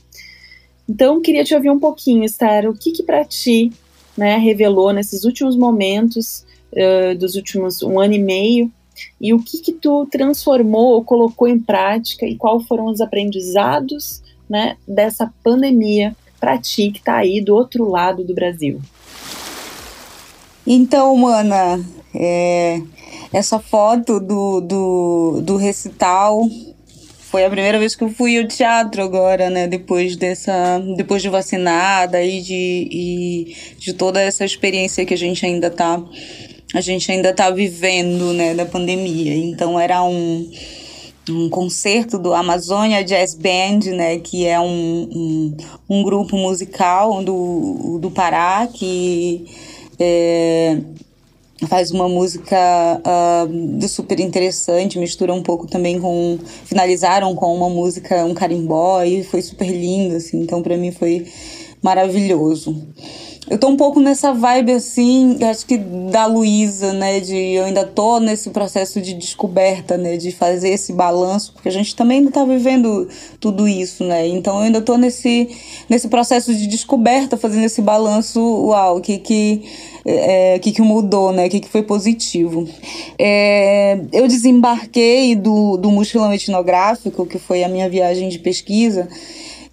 Então, 0.88 1.22
queria 1.22 1.44
te 1.44 1.54
ouvir 1.54 1.70
um 1.70 1.80
pouquinho, 1.80 2.24
Esther, 2.24 2.70
o 2.70 2.74
que 2.74 2.94
que 2.94 3.04
para 3.04 3.26
ti, 3.26 3.74
né, 4.16 4.38
revelou 4.38 4.94
nesses 4.94 5.26
últimos 5.26 5.58
momentos 5.58 6.46
uh, 6.72 7.18
dos 7.18 7.36
últimos 7.36 7.84
um 7.84 8.00
ano 8.00 8.14
e 8.14 8.20
meio 8.20 8.72
e 9.20 9.34
o 9.34 9.40
que 9.40 9.58
que 9.58 9.74
tu 9.74 10.08
transformou 10.10 10.94
ou 10.94 11.04
colocou 11.04 11.50
em 11.50 11.60
prática 11.60 12.26
e 12.26 12.38
quais 12.38 12.66
foram 12.66 12.86
os 12.86 13.02
aprendizados, 13.02 14.24
né, 14.50 14.78
dessa 14.88 15.34
pandemia 15.44 16.16
para 16.40 16.58
ti 16.58 16.92
que 16.92 17.00
está 17.00 17.18
aí 17.18 17.42
do 17.42 17.54
outro 17.54 17.90
lado 17.90 18.24
do 18.24 18.34
Brasil. 18.34 18.80
Então, 20.68 21.16
mana, 21.16 21.84
é, 22.14 22.82
essa 23.32 23.60
foto 23.60 24.20
do, 24.20 24.62
do, 24.62 25.42
do 25.42 25.58
recital 25.58 26.42
foi 27.36 27.44
a 27.44 27.50
primeira 27.50 27.78
vez 27.78 27.96
que 27.96 28.04
eu 28.04 28.10
fui 28.10 28.40
ao 28.40 28.48
teatro 28.48 29.04
agora, 29.04 29.50
né? 29.50 29.68
Depois 29.68 30.16
dessa. 30.16 30.80
Depois 30.96 31.22
de 31.22 31.28
vacinada 31.28 32.24
e 32.24 32.42
de, 32.42 32.88
e 32.90 33.56
de 33.78 33.94
toda 33.94 34.22
essa 34.22 34.46
experiência 34.46 35.06
que 35.06 35.14
a 35.14 35.18
gente 35.18 35.46
ainda 35.46 35.70
tá. 35.70 36.02
A 36.74 36.82
gente 36.82 37.12
ainda 37.12 37.34
tá 37.34 37.50
vivendo, 37.52 38.34
né, 38.34 38.54
da 38.54 38.66
pandemia. 38.66 39.36
Então 39.36 39.80
era 39.80 40.02
um, 40.04 40.50
um 41.30 41.50
concerto 41.50 42.18
do 42.18 42.34
Amazônia 42.34 43.04
Jazz 43.04 43.36
Band, 43.36 43.92
né, 43.94 44.18
que 44.20 44.46
é 44.46 44.60
um, 44.60 44.68
um, 44.68 45.58
um 45.90 46.04
grupo 46.04 46.38
musical 46.38 47.24
do, 47.24 48.00
do 48.02 48.10
Pará 48.12 48.68
que 48.74 49.46
é, 50.00 50.78
faz 51.68 51.92
uma 51.92 52.08
música 52.08 52.58
uh, 53.00 53.88
super 53.88 54.20
interessante, 54.20 55.00
mistura 55.00 55.34
um 55.34 55.42
pouco 55.42 55.68
também 55.68 56.00
com. 56.00 56.38
Finalizaram 56.66 57.34
com 57.36 57.56
uma 57.56 57.70
música, 57.70 58.26
um 58.26 58.34
carimbó, 58.34 59.04
e 59.04 59.24
foi 59.24 59.42
super 59.42 59.70
lindo, 59.70 60.16
assim, 60.16 60.42
então 60.42 60.62
para 60.62 60.76
mim 60.78 60.92
foi 60.92 61.26
maravilhoso. 61.82 62.76
Eu 63.48 63.60
tô 63.60 63.68
um 63.68 63.78
pouco 63.78 64.00
nessa 64.00 64.34
vibe 64.34 64.72
assim, 64.72 65.38
acho 65.44 65.68
que 65.68 65.78
da 65.78 66.26
Luísa, 66.26 66.94
né? 66.94 67.20
De 67.20 67.36
eu 67.36 67.66
ainda 67.66 67.86
tô 67.86 68.20
nesse 68.20 68.50
processo 68.50 69.00
de 69.00 69.14
descoberta, 69.14 69.98
né? 69.98 70.18
De 70.18 70.32
fazer 70.32 70.70
esse 70.70 70.92
balanço, 70.92 71.54
porque 71.54 71.70
a 71.70 71.72
gente 71.72 71.96
também 71.96 72.20
ainda 72.20 72.32
tá 72.32 72.44
vivendo 72.44 73.08
tudo 73.40 73.68
isso, 73.68 74.04
né? 74.04 74.28
Então 74.28 74.56
eu 74.58 74.62
ainda 74.64 74.82
tô 74.82 74.98
nesse, 74.98 75.48
nesse 75.88 76.08
processo 76.08 76.56
de 76.56 76.66
descoberta, 76.66 77.38
fazendo 77.38 77.66
esse 77.66 77.84
balanço, 77.84 78.40
uau, 78.40 78.98
o 78.98 79.02
que 79.02 79.20
que, 79.20 79.62
é, 80.04 80.58
que, 80.58 80.72
que 80.72 80.82
mudou, 80.82 81.32
né? 81.32 81.46
O 81.46 81.50
que, 81.50 81.60
que 81.60 81.70
foi 81.70 81.84
positivo. 81.84 82.68
É, 83.20 84.00
eu 84.12 84.28
desembarquei 84.28 85.36
do, 85.36 85.78
do 85.78 85.92
mochilão 85.92 86.34
etnográfico, 86.34 87.28
que 87.28 87.38
foi 87.38 87.64
a 87.64 87.70
minha 87.70 87.88
viagem 87.88 88.28
de 88.28 88.40
pesquisa 88.40 89.08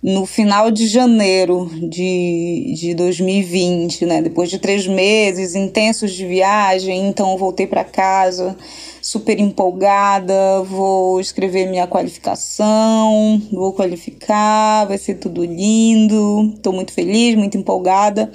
no 0.02 0.26
final 0.26 0.70
de 0.70 0.88
janeiro 0.88 1.70
de, 1.80 2.74
de 2.76 2.94
2020, 2.94 4.04
né? 4.04 4.20
Depois 4.20 4.50
de 4.50 4.58
três 4.58 4.86
meses 4.86 5.54
intensos 5.54 6.12
de 6.12 6.26
viagem, 6.26 7.08
então 7.08 7.36
voltei 7.38 7.66
para 7.66 7.84
casa 7.84 8.56
super 9.02 9.38
empolgada, 9.40 10.62
vou 10.62 11.20
escrever 11.20 11.68
minha 11.68 11.88
qualificação, 11.88 13.42
vou 13.52 13.72
qualificar, 13.72 14.86
vai 14.86 14.96
ser 14.96 15.16
tudo 15.16 15.44
lindo, 15.44 16.52
estou 16.54 16.72
muito 16.72 16.92
feliz, 16.92 17.34
muito 17.34 17.58
empolgada. 17.58 18.30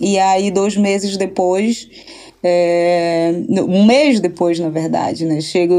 E 0.00 0.18
aí, 0.18 0.50
dois 0.50 0.76
meses 0.76 1.16
depois, 1.18 1.88
é, 2.42 3.32
um 3.68 3.84
mês 3.84 4.18
depois, 4.18 4.58
na 4.58 4.70
verdade, 4.70 5.26
né, 5.26 5.40
chega 5.42 5.74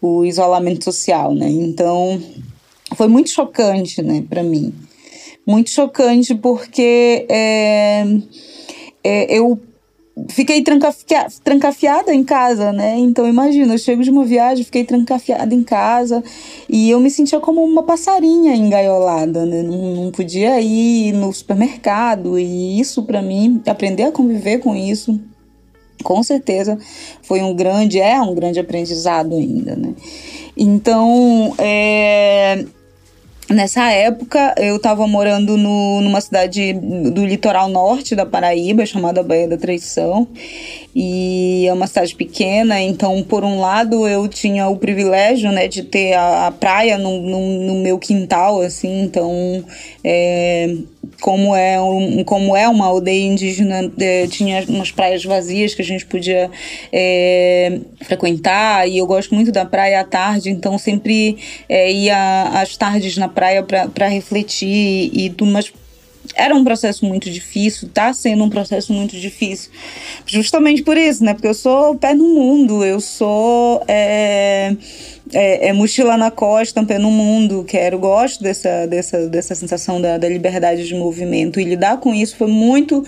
o 0.00 0.24
isolamento 0.24 0.84
social, 0.84 1.34
né? 1.34 1.50
Então, 1.50 2.22
foi 2.94 3.08
muito 3.08 3.30
chocante, 3.30 4.02
né, 4.02 4.24
para 4.28 4.42
mim. 4.42 4.74
Muito 5.46 5.70
chocante 5.70 6.34
porque 6.34 7.26
é, 7.28 8.04
é, 9.02 9.38
eu 9.38 9.58
fiquei 10.28 10.62
trancafiada 11.42 12.12
em 12.12 12.22
casa, 12.22 12.72
né? 12.72 12.98
Então 12.98 13.26
imagina, 13.26 13.74
eu 13.74 13.78
chego 13.78 14.02
de 14.02 14.10
uma 14.10 14.24
viagem, 14.24 14.64
fiquei 14.64 14.84
trancafiada 14.84 15.54
em 15.54 15.62
casa 15.62 16.22
e 16.68 16.90
eu 16.90 17.00
me 17.00 17.10
sentia 17.10 17.40
como 17.40 17.64
uma 17.64 17.82
passarinha 17.82 18.54
engaiolada, 18.54 19.46
né? 19.46 19.62
Não, 19.62 19.94
não 19.96 20.10
podia 20.10 20.60
ir 20.60 21.12
no 21.12 21.32
supermercado 21.32 22.38
e 22.38 22.78
isso 22.78 23.02
para 23.04 23.22
mim, 23.22 23.62
aprender 23.66 24.04
a 24.04 24.12
conviver 24.12 24.58
com 24.58 24.74
isso, 24.76 25.18
com 26.02 26.22
certeza 26.22 26.78
foi 27.22 27.42
um 27.42 27.54
grande, 27.54 28.00
é 28.00 28.20
um 28.20 28.34
grande 28.34 28.60
aprendizado 28.60 29.34
ainda, 29.34 29.76
né? 29.76 29.94
Então, 30.56 31.54
é, 31.58 32.64
Nessa 33.50 33.90
época, 33.90 34.54
eu 34.56 34.76
estava 34.76 35.08
morando 35.08 35.56
no, 35.56 36.00
numa 36.02 36.20
cidade 36.20 36.72
do 36.72 37.26
litoral 37.26 37.68
norte 37.68 38.14
da 38.14 38.24
Paraíba, 38.24 38.86
chamada 38.86 39.24
Baía 39.24 39.48
da 39.48 39.56
Traição. 39.56 40.28
E 40.94 41.66
é 41.66 41.72
uma 41.72 41.88
cidade 41.88 42.14
pequena, 42.14 42.80
então, 42.80 43.24
por 43.24 43.42
um 43.42 43.60
lado, 43.60 44.06
eu 44.06 44.28
tinha 44.28 44.68
o 44.68 44.76
privilégio 44.76 45.50
né, 45.50 45.66
de 45.66 45.82
ter 45.82 46.14
a, 46.14 46.46
a 46.46 46.52
praia 46.52 46.96
no, 46.96 47.20
no, 47.20 47.40
no, 47.66 47.74
meu 47.82 47.98
quintal, 47.98 48.60
assim, 48.60 49.02
então. 49.02 49.64
É, 50.04 50.76
como 51.20 51.54
é, 51.54 51.80
um, 51.80 52.24
como 52.24 52.56
é 52.56 52.68
uma 52.68 52.86
aldeia 52.86 53.26
indígena, 53.26 53.90
é, 53.98 54.26
tinha 54.26 54.64
umas 54.68 54.90
praias 54.90 55.24
vazias 55.24 55.74
que 55.74 55.82
a 55.82 55.84
gente 55.84 56.06
podia 56.06 56.50
é, 56.92 57.80
frequentar, 58.02 58.88
e 58.88 58.98
eu 58.98 59.06
gosto 59.06 59.34
muito 59.34 59.52
da 59.52 59.64
praia 59.64 60.00
à 60.00 60.04
tarde, 60.04 60.50
então 60.50 60.78
sempre 60.78 61.36
é, 61.68 61.92
ia 61.92 62.42
às 62.54 62.76
tardes 62.76 63.16
na 63.16 63.28
praia 63.28 63.62
para 63.62 64.08
refletir 64.08 65.10
e 65.12 65.30
tudo, 65.30 65.50
mas 65.50 65.72
era 66.34 66.54
um 66.54 66.62
processo 66.62 67.04
muito 67.04 67.30
difícil, 67.30 67.88
tá 67.92 68.12
sendo 68.12 68.44
um 68.44 68.50
processo 68.50 68.92
muito 68.92 69.18
difícil. 69.18 69.70
Justamente 70.26 70.82
por 70.82 70.96
isso, 70.96 71.24
né? 71.24 71.34
Porque 71.34 71.48
eu 71.48 71.54
sou 71.54 71.96
pé 71.96 72.14
no 72.14 72.34
mundo, 72.34 72.84
eu 72.84 73.00
sou 73.00 73.82
é, 73.88 74.76
é, 75.32 75.68
é 75.68 75.72
mochila 75.72 76.16
na 76.16 76.30
costa, 76.30 76.84
pé 76.84 76.98
no 76.98 77.10
mundo. 77.10 77.64
Quero, 77.64 77.98
gosto 77.98 78.42
dessa, 78.42 78.86
dessa, 78.86 79.26
dessa 79.28 79.54
sensação 79.54 80.00
da, 80.00 80.18
da 80.18 80.28
liberdade 80.28 80.86
de 80.86 80.94
movimento. 80.94 81.60
E 81.60 81.64
lidar 81.64 81.98
com 81.98 82.14
isso 82.14 82.36
foi 82.36 82.48
muito. 82.48 83.04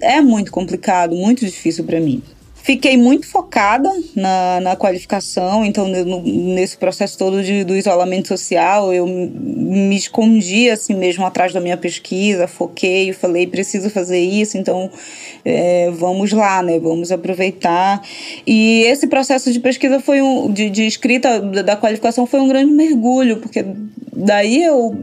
É 0.00 0.20
muito 0.20 0.52
complicado, 0.52 1.14
muito 1.14 1.44
difícil 1.46 1.84
para 1.84 1.98
mim. 1.98 2.22
Fiquei 2.68 2.98
muito 2.98 3.26
focada 3.26 3.90
na, 4.14 4.60
na 4.60 4.76
qualificação, 4.76 5.64
então 5.64 5.88
no, 5.88 6.20
nesse 6.22 6.76
processo 6.76 7.16
todo 7.16 7.42
de, 7.42 7.64
do 7.64 7.74
isolamento 7.74 8.28
social, 8.28 8.92
eu 8.92 9.06
me 9.06 9.96
escondi 9.96 10.68
assim 10.68 10.94
mesmo 10.94 11.24
atrás 11.24 11.50
da 11.50 11.62
minha 11.62 11.78
pesquisa, 11.78 12.46
foquei, 12.46 13.14
falei, 13.14 13.46
preciso 13.46 13.88
fazer 13.88 14.18
isso, 14.18 14.58
então 14.58 14.90
é, 15.46 15.90
vamos 15.92 16.30
lá, 16.30 16.62
né? 16.62 16.78
Vamos 16.78 17.10
aproveitar. 17.10 18.02
E 18.46 18.82
esse 18.82 19.06
processo 19.06 19.50
de 19.50 19.60
pesquisa 19.60 19.98
foi 19.98 20.20
um, 20.20 20.52
de, 20.52 20.68
de 20.68 20.86
escrita 20.86 21.40
da, 21.40 21.74
qualificação 21.74 22.26
foi 22.26 22.38
um 22.38 22.48
grande 22.48 22.70
mergulho, 22.70 23.38
porque 23.38 23.64
daí 24.14 24.62
eu 24.62 24.94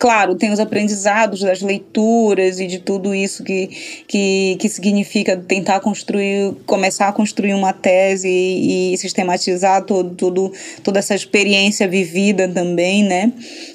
claro, 0.00 0.34
tem 0.34 0.50
os 0.50 0.58
aprendizados 0.58 1.40
das 1.40 1.60
leituras 1.60 2.58
e 2.58 2.66
de 2.66 2.78
tudo 2.78 3.14
isso 3.14 3.44
que, 3.44 3.66
que, 4.08 4.56
que 4.58 4.68
significa 4.68 5.36
tentar 5.36 5.78
construir, 5.80 6.54
começar 6.64 7.08
a 7.08 7.12
construir 7.12 7.52
uma 7.52 7.74
tese 7.74 8.26
e, 8.26 8.94
e 8.94 8.98
sistematizar 8.98 9.84
todo, 9.84 10.14
todo, 10.14 10.52
toda 10.82 10.98
essa 10.98 11.14
experiência 11.14 11.86
vivida 11.86 12.48
também, 12.48 13.04
né, 13.04 13.30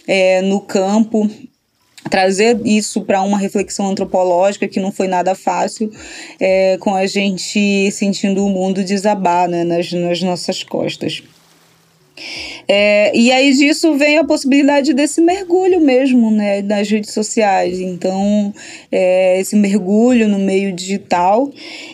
é, 0.07 0.41
no 0.41 0.59
campo 0.59 1.29
trazer 2.09 2.59
isso 2.65 3.01
para 3.01 3.21
uma 3.21 3.37
reflexão 3.37 3.89
antropológica 3.89 4.67
que 4.67 4.79
não 4.79 4.91
foi 4.91 5.07
nada 5.07 5.35
fácil, 5.35 5.91
é, 6.39 6.77
com 6.79 6.95
a 6.95 7.05
gente 7.05 7.91
sentindo 7.91 8.45
o 8.45 8.49
mundo 8.49 8.83
desabar 8.83 9.47
né, 9.47 9.63
nas, 9.63 9.91
nas 9.91 10.21
nossas 10.21 10.63
costas. 10.63 11.23
É, 12.67 13.15
e 13.15 13.31
aí 13.31 13.53
disso 13.53 13.95
vem 13.95 14.17
a 14.17 14.23
possibilidade 14.23 14.93
desse 14.93 15.21
mergulho 15.21 15.81
mesmo, 15.81 16.31
né, 16.31 16.61
nas 16.61 16.89
redes 16.89 17.13
sociais. 17.13 17.79
Então, 17.79 18.53
é, 18.91 19.39
esse 19.39 19.55
mergulho 19.55 20.27
no 20.27 20.39
meio 20.39 20.71
digital. 20.71 21.51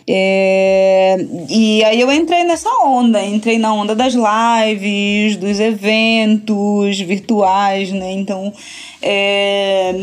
É, 0.08 1.18
e 1.50 1.84
aí 1.84 2.00
eu 2.00 2.12
entrei 2.12 2.44
nessa 2.44 2.70
onda, 2.84 3.24
entrei 3.24 3.58
na 3.58 3.74
onda 3.74 3.96
das 3.96 4.14
lives, 4.14 5.38
dos 5.38 5.60
eventos 5.60 7.00
virtuais, 7.02 7.92
né? 7.92 8.12
Então, 8.12 8.54
é, 9.02 9.94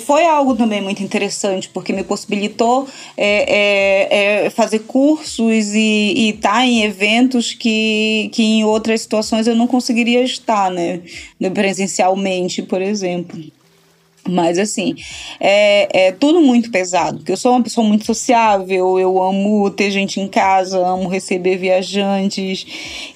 foi 0.00 0.24
algo 0.24 0.56
também 0.56 0.80
muito 0.80 1.02
interessante, 1.02 1.68
porque 1.68 1.92
me 1.92 2.02
possibilitou 2.02 2.88
é, 3.16 4.46
é, 4.46 4.46
é 4.46 4.50
fazer 4.50 4.80
cursos 4.80 5.74
e 5.74 6.30
estar 6.30 6.52
tá 6.52 6.66
em 6.66 6.82
eventos 6.82 7.52
que, 7.52 8.30
que 8.32 8.42
em 8.42 8.64
outras 8.64 9.02
situações 9.02 9.46
eu 9.46 9.54
não 9.54 9.66
conseguiria 9.66 10.22
estar, 10.22 10.70
né? 10.70 11.00
Presencialmente, 11.54 12.62
por 12.62 12.82
exemplo. 12.82 13.38
Mas 14.26 14.58
assim, 14.58 14.94
é, 15.40 16.08
é 16.08 16.12
tudo 16.12 16.40
muito 16.40 16.70
pesado, 16.70 17.18
porque 17.18 17.32
eu 17.32 17.36
sou 17.36 17.52
uma 17.52 17.62
pessoa 17.62 17.86
muito 17.86 18.04
sociável, 18.04 18.98
eu 18.98 19.22
amo 19.22 19.70
ter 19.70 19.90
gente 19.90 20.20
em 20.20 20.28
casa, 20.28 20.78
amo 20.78 21.08
receber 21.08 21.56
viajantes. 21.56 22.66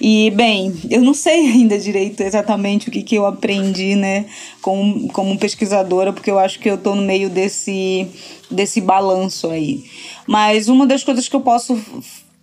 E, 0.01 0.31
bem, 0.31 0.73
eu 0.89 1.01
não 1.01 1.13
sei 1.13 1.45
ainda 1.51 1.77
direito 1.77 2.21
exatamente 2.21 2.89
o 2.89 2.91
que, 2.91 3.03
que 3.03 3.15
eu 3.15 3.25
aprendi, 3.25 3.95
né, 3.95 4.25
como, 4.61 5.07
como 5.09 5.37
pesquisadora, 5.37 6.11
porque 6.11 6.31
eu 6.31 6.39
acho 6.39 6.59
que 6.59 6.69
eu 6.69 6.77
tô 6.77 6.95
no 6.95 7.03
meio 7.03 7.29
desse, 7.29 8.07
desse 8.49 8.81
balanço 8.81 9.49
aí. 9.49 9.83
Mas 10.27 10.67
uma 10.67 10.87
das 10.87 11.03
coisas 11.03 11.27
que 11.27 11.35
eu 11.35 11.41
posso 11.41 11.79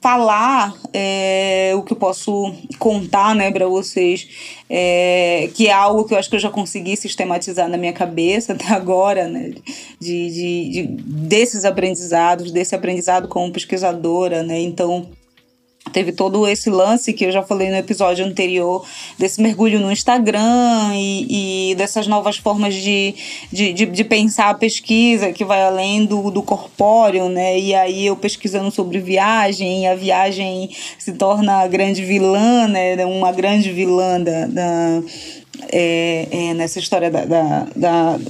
falar 0.00 0.74
é, 0.94 1.72
o 1.76 1.82
que 1.82 1.92
eu 1.92 1.96
posso 1.96 2.54
contar 2.78 3.34
né, 3.34 3.50
para 3.50 3.68
vocês, 3.68 4.28
é, 4.68 5.50
que 5.54 5.68
é 5.68 5.72
algo 5.72 6.04
que 6.04 6.14
eu 6.14 6.18
acho 6.18 6.30
que 6.30 6.36
eu 6.36 6.40
já 6.40 6.50
consegui 6.50 6.96
sistematizar 6.96 7.68
na 7.68 7.76
minha 7.76 7.92
cabeça 7.92 8.54
até 8.54 8.68
agora, 8.68 9.28
né, 9.28 9.52
de, 10.00 10.30
de, 10.30 10.70
de 10.70 10.82
desses 11.02 11.64
aprendizados, 11.64 12.50
desse 12.50 12.74
aprendizado 12.74 13.28
como 13.28 13.52
pesquisadora, 13.52 14.42
né, 14.42 14.58
então 14.60 15.06
teve 15.92 16.12
todo 16.12 16.46
esse 16.46 16.70
lance 16.70 17.12
que 17.12 17.24
eu 17.24 17.32
já 17.32 17.42
falei 17.42 17.70
no 17.70 17.76
episódio 17.76 18.24
anterior, 18.24 18.84
desse 19.18 19.40
mergulho 19.40 19.80
no 19.80 19.90
Instagram 19.90 20.92
e, 20.94 21.70
e 21.70 21.74
dessas 21.74 22.06
novas 22.06 22.36
formas 22.36 22.74
de, 22.74 23.14
de, 23.52 23.72
de, 23.72 23.86
de, 23.86 24.04
pensar 24.04 24.50
a 24.50 24.54
pesquisa 24.54 25.32
que 25.32 25.44
vai 25.44 25.62
além 25.62 26.04
do, 26.04 26.30
do 26.30 26.42
corpóreo, 26.42 27.28
né? 27.28 27.58
E 27.58 27.74
aí 27.74 28.06
eu 28.06 28.16
pesquisando 28.16 28.70
sobre 28.70 28.98
viagem, 28.98 29.86
a 29.88 29.94
viagem 29.94 30.70
se 30.98 31.12
torna 31.12 31.62
a 31.62 31.68
grande 31.68 32.04
vilã, 32.04 32.66
né? 32.68 33.04
Uma 33.04 33.32
grande 33.32 33.70
vilã 33.72 34.20
da, 34.20 34.46
da 34.46 35.02
é, 35.72 36.26
é, 36.30 36.54
nessa 36.54 36.78
história 36.78 37.10
da, 37.10 37.24
da, 37.24 37.66
da 37.76 38.20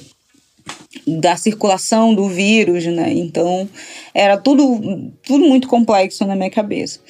da 1.07 1.37
circulação 1.37 2.14
do 2.14 2.29
vírus, 2.29 2.85
né? 2.87 3.12
Então 3.12 3.68
era 4.14 4.37
tudo, 4.37 5.11
tudo 5.23 5.44
muito 5.44 5.68
complexo 5.68 6.25
na 6.27 6.37
minha 6.37 6.51
cabeça. 6.51 7.01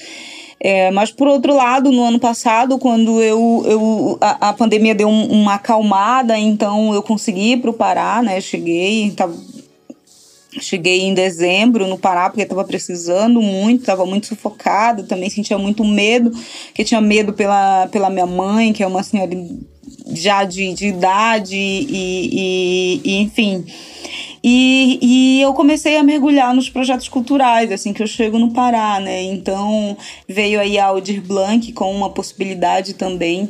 É, 0.63 0.91
mas 0.91 1.11
por 1.11 1.27
outro 1.27 1.57
lado, 1.57 1.91
no 1.91 2.05
ano 2.05 2.21
passado, 2.21 2.79
quando 2.79 3.23
eu, 3.23 3.65
eu 3.67 4.19
a, 4.21 4.51
a 4.51 4.53
pandemia 4.53 4.95
deu 4.95 5.09
um, 5.09 5.27
uma 5.33 5.55
acalmada, 5.55 6.39
então 6.39 6.93
eu 6.93 7.03
consegui 7.03 7.53
ir 7.53 7.57
para 7.63 7.71
o 7.71 7.75
Pará, 7.75 8.21
né? 8.21 8.39
Cheguei, 8.43 9.11
tava, 9.13 9.35
cheguei 10.61 11.01
em 11.01 11.15
dezembro 11.15 11.87
no 11.87 11.99
Pará 11.99 12.29
porque 12.29 12.43
estava 12.43 12.63
precisando 12.63 13.41
muito, 13.41 13.81
estava 13.81 14.05
muito 14.05 14.27
sufocada, 14.27 15.03
também 15.03 15.31
sentia 15.31 15.57
muito 15.57 15.83
medo, 15.83 16.31
que 16.75 16.85
tinha 16.85 17.01
medo 17.01 17.33
pela, 17.33 17.89
pela 17.89 18.11
minha 18.11 18.27
mãe, 18.27 18.75
que 18.75 18.83
é 18.83 18.87
uma 18.87 19.03
senhora 19.03 19.31
já 20.13 20.45
de, 20.45 20.75
de 20.75 20.89
idade 20.89 21.57
e, 21.57 21.87
e, 21.91 23.01
e 23.03 23.23
enfim. 23.23 23.65
E, 24.43 24.99
e 25.03 25.41
eu 25.43 25.53
comecei 25.53 25.97
a 25.99 26.03
mergulhar 26.03 26.55
nos 26.55 26.71
projetos 26.71 27.09
culturais, 27.09 27.71
assim 27.71 27.93
que 27.93 28.03
eu 28.03 28.07
chego 28.07 28.39
no 28.39 28.53
Pará, 28.53 28.99
né? 28.99 29.23
Então 29.23 29.97
veio 30.27 30.59
aí 30.59 30.79
a 30.79 30.87
Aldir 30.87 31.23
Blanc 31.23 31.73
com 31.73 31.95
uma 31.95 32.11
possibilidade 32.11 32.95
também 32.95 33.49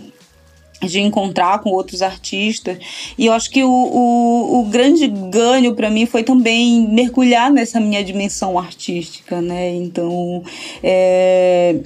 de 0.82 1.00
encontrar 1.00 1.60
com 1.60 1.70
outros 1.70 2.02
artistas. 2.02 2.78
E 3.16 3.26
eu 3.26 3.32
acho 3.32 3.50
que 3.50 3.62
o, 3.62 3.70
o, 3.70 4.60
o 4.60 4.64
grande 4.64 5.06
ganho 5.06 5.74
para 5.74 5.90
mim 5.90 6.06
foi 6.06 6.22
também 6.22 6.88
mergulhar 6.88 7.50
nessa 7.50 7.78
minha 7.78 8.02
dimensão 8.02 8.58
artística, 8.58 9.40
né? 9.40 9.74
Então, 9.74 10.42
é, 10.82 11.76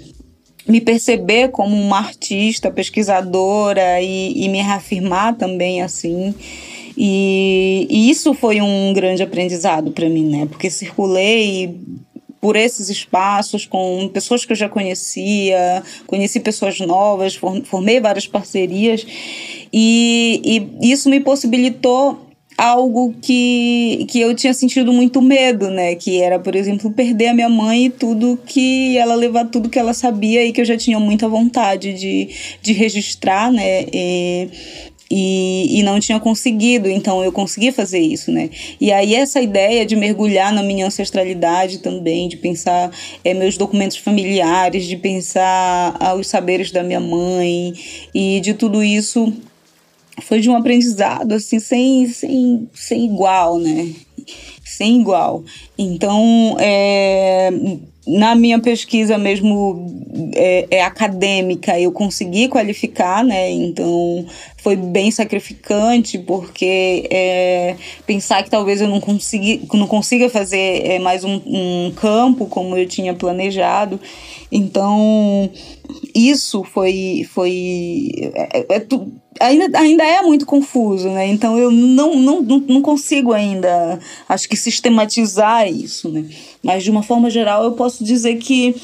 me 0.66 0.80
perceber 0.80 1.48
como 1.48 1.76
uma 1.76 1.98
artista, 1.98 2.70
pesquisadora 2.70 4.00
e, 4.00 4.44
e 4.44 4.48
me 4.48 4.62
reafirmar 4.62 5.34
também 5.34 5.82
assim. 5.82 6.34
E, 6.96 7.86
e 7.90 8.10
isso 8.10 8.34
foi 8.34 8.60
um 8.60 8.92
grande 8.92 9.22
aprendizado 9.22 9.90
para 9.90 10.08
mim, 10.08 10.24
né? 10.24 10.46
Porque 10.46 10.70
circulei 10.70 11.78
por 12.40 12.56
esses 12.56 12.90
espaços 12.90 13.64
com 13.64 14.06
pessoas 14.12 14.44
que 14.44 14.52
eu 14.52 14.56
já 14.56 14.68
conhecia, 14.68 15.82
conheci 16.06 16.38
pessoas 16.40 16.78
novas, 16.78 17.34
formei 17.64 18.00
várias 18.00 18.26
parcerias 18.26 19.06
e, 19.72 20.68
e 20.82 20.92
isso 20.92 21.08
me 21.08 21.20
possibilitou 21.20 22.24
algo 22.56 23.14
que, 23.20 24.06
que 24.08 24.20
eu 24.20 24.34
tinha 24.34 24.54
sentido 24.54 24.92
muito 24.92 25.20
medo, 25.20 25.70
né? 25.70 25.94
Que 25.94 26.20
era, 26.20 26.38
por 26.38 26.54
exemplo, 26.54 26.90
perder 26.90 27.28
a 27.28 27.34
minha 27.34 27.48
mãe 27.48 27.86
e 27.86 27.90
tudo 27.90 28.38
que 28.46 28.96
ela 28.96 29.14
levar 29.14 29.46
tudo 29.46 29.68
que 29.68 29.78
ela 29.78 29.92
sabia 29.92 30.44
e 30.44 30.52
que 30.52 30.60
eu 30.60 30.64
já 30.64 30.76
tinha 30.76 31.00
muita 31.00 31.28
vontade 31.28 31.92
de, 31.94 32.28
de 32.62 32.72
registrar, 32.72 33.50
né? 33.50 33.86
E, 33.92 34.48
e, 35.10 35.78
e 35.78 35.82
não 35.82 36.00
tinha 36.00 36.18
conseguido, 36.18 36.88
então 36.88 37.22
eu 37.22 37.30
consegui 37.30 37.70
fazer 37.70 38.00
isso, 38.00 38.32
né? 38.32 38.50
E 38.80 38.90
aí 38.90 39.14
essa 39.14 39.40
ideia 39.40 39.84
de 39.84 39.94
mergulhar 39.94 40.52
na 40.52 40.62
minha 40.62 40.86
ancestralidade 40.86 41.78
também, 41.78 42.28
de 42.28 42.36
pensar 42.36 42.90
é, 43.24 43.34
meus 43.34 43.56
documentos 43.56 43.96
familiares, 43.98 44.86
de 44.86 44.96
pensar 44.96 45.96
ah, 46.00 46.14
os 46.14 46.26
saberes 46.26 46.70
da 46.70 46.82
minha 46.82 47.00
mãe 47.00 47.74
e 48.14 48.40
de 48.40 48.54
tudo 48.54 48.82
isso 48.82 49.32
foi 50.22 50.40
de 50.40 50.48
um 50.48 50.56
aprendizado 50.56 51.32
assim 51.32 51.58
sem, 51.58 52.06
sem, 52.08 52.68
sem 52.72 53.04
igual, 53.04 53.58
né? 53.58 53.92
Sem 54.64 55.00
igual. 55.00 55.44
Então, 55.76 56.56
é, 56.58 57.50
na 58.06 58.34
minha 58.34 58.58
pesquisa 58.58 59.16
mesmo 59.16 60.04
é, 60.34 60.66
é, 60.70 60.82
acadêmica, 60.82 61.78
eu 61.80 61.90
consegui 61.90 62.48
qualificar, 62.48 63.24
né? 63.24 63.50
Então 63.50 64.26
foi 64.58 64.76
bem 64.76 65.10
sacrificante, 65.10 66.18
porque 66.18 67.08
é, 67.10 67.76
pensar 68.06 68.42
que 68.42 68.50
talvez 68.50 68.80
eu 68.80 68.88
não, 68.88 69.00
não 69.74 69.86
consiga 69.86 70.28
fazer 70.28 70.86
é, 70.86 70.98
mais 70.98 71.24
um, 71.24 71.40
um 71.46 71.92
campo 71.96 72.46
como 72.46 72.76
eu 72.76 72.86
tinha 72.86 73.14
planejado. 73.14 73.98
Então, 74.50 75.50
isso 76.14 76.62
foi. 76.62 77.26
foi 77.32 78.10
é, 78.34 78.60
é, 78.60 78.76
é 78.76 78.80
ainda, 79.40 79.78
ainda 79.78 80.04
é 80.04 80.22
muito 80.22 80.46
confuso, 80.46 81.08
né? 81.08 81.26
Então 81.26 81.58
eu 81.58 81.70
não, 81.70 82.16
não, 82.16 82.40
não 82.40 82.82
consigo 82.82 83.32
ainda, 83.32 83.98
acho 84.28 84.48
que, 84.48 84.56
sistematizar 84.56 85.68
isso, 85.68 86.08
né? 86.08 86.24
Mas 86.62 86.84
de 86.84 86.90
uma 86.90 87.02
forma 87.02 87.28
geral 87.30 87.64
eu 87.64 87.72
posso 87.72 88.04
dizer 88.04 88.36
que 88.36 88.74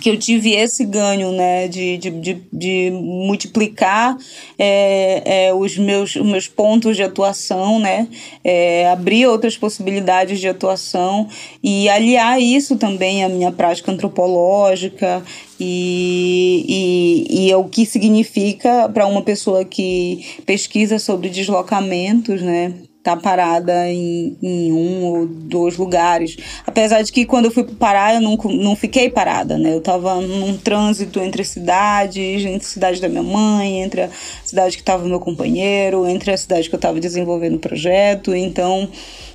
que 0.00 0.08
eu 0.08 0.18
tive 0.18 0.52
esse 0.52 0.84
ganho, 0.84 1.32
né, 1.32 1.68
de, 1.68 1.98
de, 1.98 2.10
de, 2.10 2.42
de 2.52 2.90
multiplicar 2.92 4.16
é, 4.58 5.48
é, 5.48 5.54
os, 5.54 5.76
meus, 5.76 6.16
os 6.16 6.26
meus 6.26 6.48
pontos 6.48 6.96
de 6.96 7.02
atuação, 7.02 7.78
né, 7.78 8.08
é, 8.42 8.88
abrir 8.90 9.26
outras 9.26 9.56
possibilidades 9.56 10.40
de 10.40 10.48
atuação 10.48 11.28
e 11.62 11.88
aliar 11.88 12.40
isso 12.40 12.76
também 12.76 13.24
à 13.24 13.28
minha 13.28 13.52
prática 13.52 13.92
antropológica 13.92 15.22
e, 15.58 17.26
e, 17.28 17.46
e 17.46 17.50
é 17.50 17.56
o 17.56 17.64
que 17.64 17.84
significa 17.84 18.88
para 18.88 19.06
uma 19.06 19.22
pessoa 19.22 19.64
que 19.64 20.24
pesquisa 20.46 20.98
sobre 20.98 21.28
deslocamentos, 21.28 22.40
né, 22.40 22.74
tá 23.02 23.16
parada 23.16 23.88
em, 23.88 24.36
em, 24.42 24.72
um 24.72 25.04
ou 25.04 25.26
dois 25.26 25.76
lugares. 25.76 26.36
Apesar 26.66 27.02
de 27.02 27.10
que 27.10 27.24
quando 27.24 27.46
eu 27.46 27.50
fui 27.50 27.64
parar, 27.64 28.14
eu 28.14 28.20
não, 28.20 28.36
não 28.36 28.76
fiquei 28.76 29.08
parada, 29.08 29.56
né? 29.56 29.72
Eu 29.74 29.80
tava 29.80 30.20
num 30.20 30.56
trânsito 30.58 31.18
entre 31.20 31.42
cidades, 31.44 32.44
entre 32.44 32.66
a 32.66 32.70
cidade 32.70 33.00
da 33.00 33.08
minha 33.08 33.22
mãe, 33.22 33.82
entre 33.82 34.02
a 34.02 34.10
cidade 34.44 34.76
que 34.76 34.82
tava 34.82 35.06
meu 35.06 35.18
companheiro, 35.18 36.06
entre 36.06 36.30
a 36.30 36.36
cidade 36.36 36.68
que 36.68 36.74
eu 36.74 36.80
tava 36.80 37.00
desenvolvendo 37.00 37.54
o 37.54 37.58
projeto. 37.58 38.34
Então, 38.34 38.88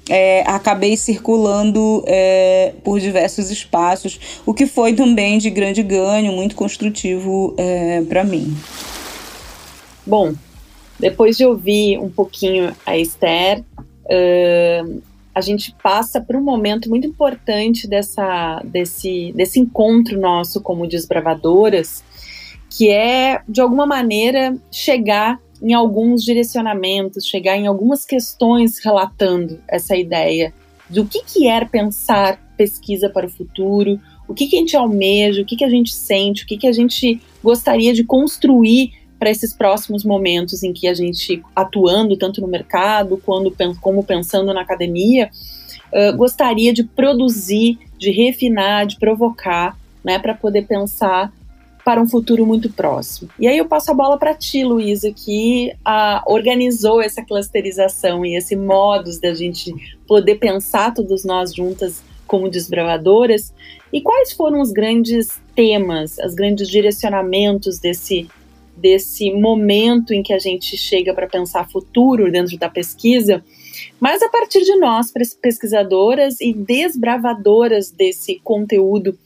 é, 0.10 0.44
acabei 0.46 0.96
circulando 0.96 2.04
é, 2.06 2.74
por 2.84 3.00
diversos 3.00 3.50
espaços, 3.50 4.20
o 4.46 4.54
que 4.54 4.68
foi 4.68 4.94
também 4.94 5.40
de 5.40 5.50
grande 5.50 5.82
ganho, 5.82 6.32
muito 6.32 6.56
construtivo 6.56 7.56
é, 7.58 8.04
para 8.08 8.24
mim. 8.24 8.56
Bom, 10.06 10.36
depois 11.00 11.38
de 11.38 11.46
ouvir 11.46 11.98
um 12.00 12.10
pouquinho 12.10 12.76
a 12.86 12.98
Esther, 12.98 13.60
uh, 13.60 15.02
a 15.34 15.42
gente 15.42 15.76
passa 15.84 16.22
por 16.22 16.36
um 16.36 16.42
momento 16.42 16.90
muito 16.90 17.06
importante 17.06 17.88
dessa, 17.88 18.62
desse, 18.64 19.34
desse 19.36 19.60
encontro 19.60 20.20
nosso 20.20 20.62
como 20.62 20.88
desbravadoras, 20.88 22.04
que 22.70 22.90
é, 22.90 23.42
de 23.48 23.60
alguma 23.60 23.86
maneira, 23.86 24.58
chegar 24.72 25.40
em 25.62 25.74
alguns 25.74 26.24
direcionamentos, 26.24 27.26
chegar 27.26 27.58
em 27.58 27.68
algumas 27.68 28.06
questões 28.06 28.80
relatando 28.80 29.60
essa 29.68 29.96
ideia 29.96 30.54
do 30.90 31.06
que, 31.06 31.24
que 31.24 31.48
é 31.48 31.66
pensar 31.66 32.40
pesquisa 32.56 33.10
para 33.10 33.26
o 33.26 33.30
futuro, 33.30 34.00
o 34.28 34.34
que, 34.34 34.48
que 34.48 34.56
a 34.56 34.60
gente 34.60 34.78
almeja, 34.78 35.42
o 35.42 35.46
que, 35.46 35.56
que 35.56 35.64
a 35.64 35.70
gente 35.70 35.94
sente, 35.94 36.44
o 36.44 36.48
que, 36.48 36.58
que 36.58 36.68
a 36.68 36.72
gente 36.72 37.22
gostaria 37.44 37.94
de 37.94 38.04
construir 38.04 38.94
para 39.18 39.30
esses 39.30 39.54
próximos 39.54 40.04
momentos 40.04 40.64
em 40.64 40.74
que 40.74 40.88
a 40.88 40.94
gente, 40.94 41.42
atuando 41.56 42.18
tanto 42.18 42.42
no 42.42 42.48
mercado 42.48 43.20
quando, 43.26 43.56
como 43.82 44.04
pensando 44.04 44.54
na 44.54 44.62
academia, 44.62 45.30
uh, 45.92 46.16
gostaria 46.16 46.74
de 46.74 46.84
produzir, 46.84 47.80
de 47.98 48.12
refinar, 48.12 48.86
de 48.86 48.98
provocar, 48.98 49.78
né, 50.04 50.20
para 50.20 50.34
poder 50.34 50.68
pensar 50.68 51.32
para 51.86 52.02
um 52.02 52.08
futuro 52.08 52.48
muito 52.48 52.68
próximo. 52.72 53.30
E 53.40 53.48
aí 53.48 53.60
eu 53.60 53.68
passo 53.68 53.92
a 53.92 53.94
bola 53.94 54.18
para 54.18 54.34
ti, 54.34 54.64
Luísa, 54.64 55.12
que 55.12 55.72
organizou 56.26 57.00
essa 57.00 57.24
clusterização 57.24 58.26
e 58.26 58.36
esse 58.36 58.56
modus 58.56 59.20
da 59.20 59.36
gente 59.36 59.72
poder 60.08 60.36
pensar 60.36 60.96
todos 60.96 61.24
nós 61.24 61.54
juntas 61.54 62.02
como 62.26 62.50
desbravadoras. 62.50 63.54
E 63.94 64.02
quais 64.02 64.34
foram 64.34 64.62
os 64.62 64.72
grandes 64.72 65.40
temas, 65.56 66.18
os 66.18 66.34
grandes 66.34 66.68
direcionamentos 66.68 67.78
desse 67.78 68.28
desse 68.78 69.32
momento 69.32 70.14
em 70.14 70.22
que 70.22 70.34
a 70.34 70.40
gente 70.40 70.78
chega 70.78 71.14
para 71.14 71.28
pensar 71.28 71.70
futuro 71.70 72.32
dentro 72.32 72.58
da 72.58 72.70
pesquisa, 72.70 73.44
mas 74.00 74.22
a 74.22 74.30
partir 74.30 74.62
de 74.64 74.76
nós, 74.78 75.12
pesquisadoras 75.42 76.40
e 76.40 76.54
desbravadoras 76.54 77.92
desse 77.92 78.40
conteúdo 78.44 79.18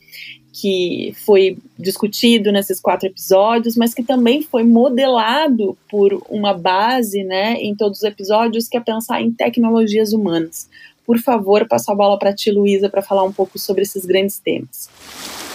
que 0.52 1.14
foi 1.24 1.56
discutido 1.78 2.50
nesses 2.50 2.80
quatro 2.80 3.06
episódios, 3.06 3.76
mas 3.76 3.94
que 3.94 4.02
também 4.02 4.42
foi 4.42 4.64
modelado 4.64 5.76
por 5.88 6.22
uma 6.28 6.52
base, 6.52 7.22
né, 7.22 7.54
em 7.54 7.74
todos 7.74 7.98
os 7.98 8.04
episódios, 8.04 8.68
que 8.68 8.76
é 8.76 8.80
pensar 8.80 9.22
em 9.22 9.30
tecnologias 9.30 10.12
humanas. 10.12 10.68
Por 11.06 11.18
favor, 11.18 11.66
passo 11.66 11.90
a 11.90 11.94
bola 11.94 12.18
para 12.18 12.34
ti, 12.34 12.50
Luísa, 12.50 12.88
para 12.88 13.02
falar 13.02 13.24
um 13.24 13.32
pouco 13.32 13.58
sobre 13.58 13.82
esses 13.82 14.04
grandes 14.04 14.38
temas. 14.38 15.49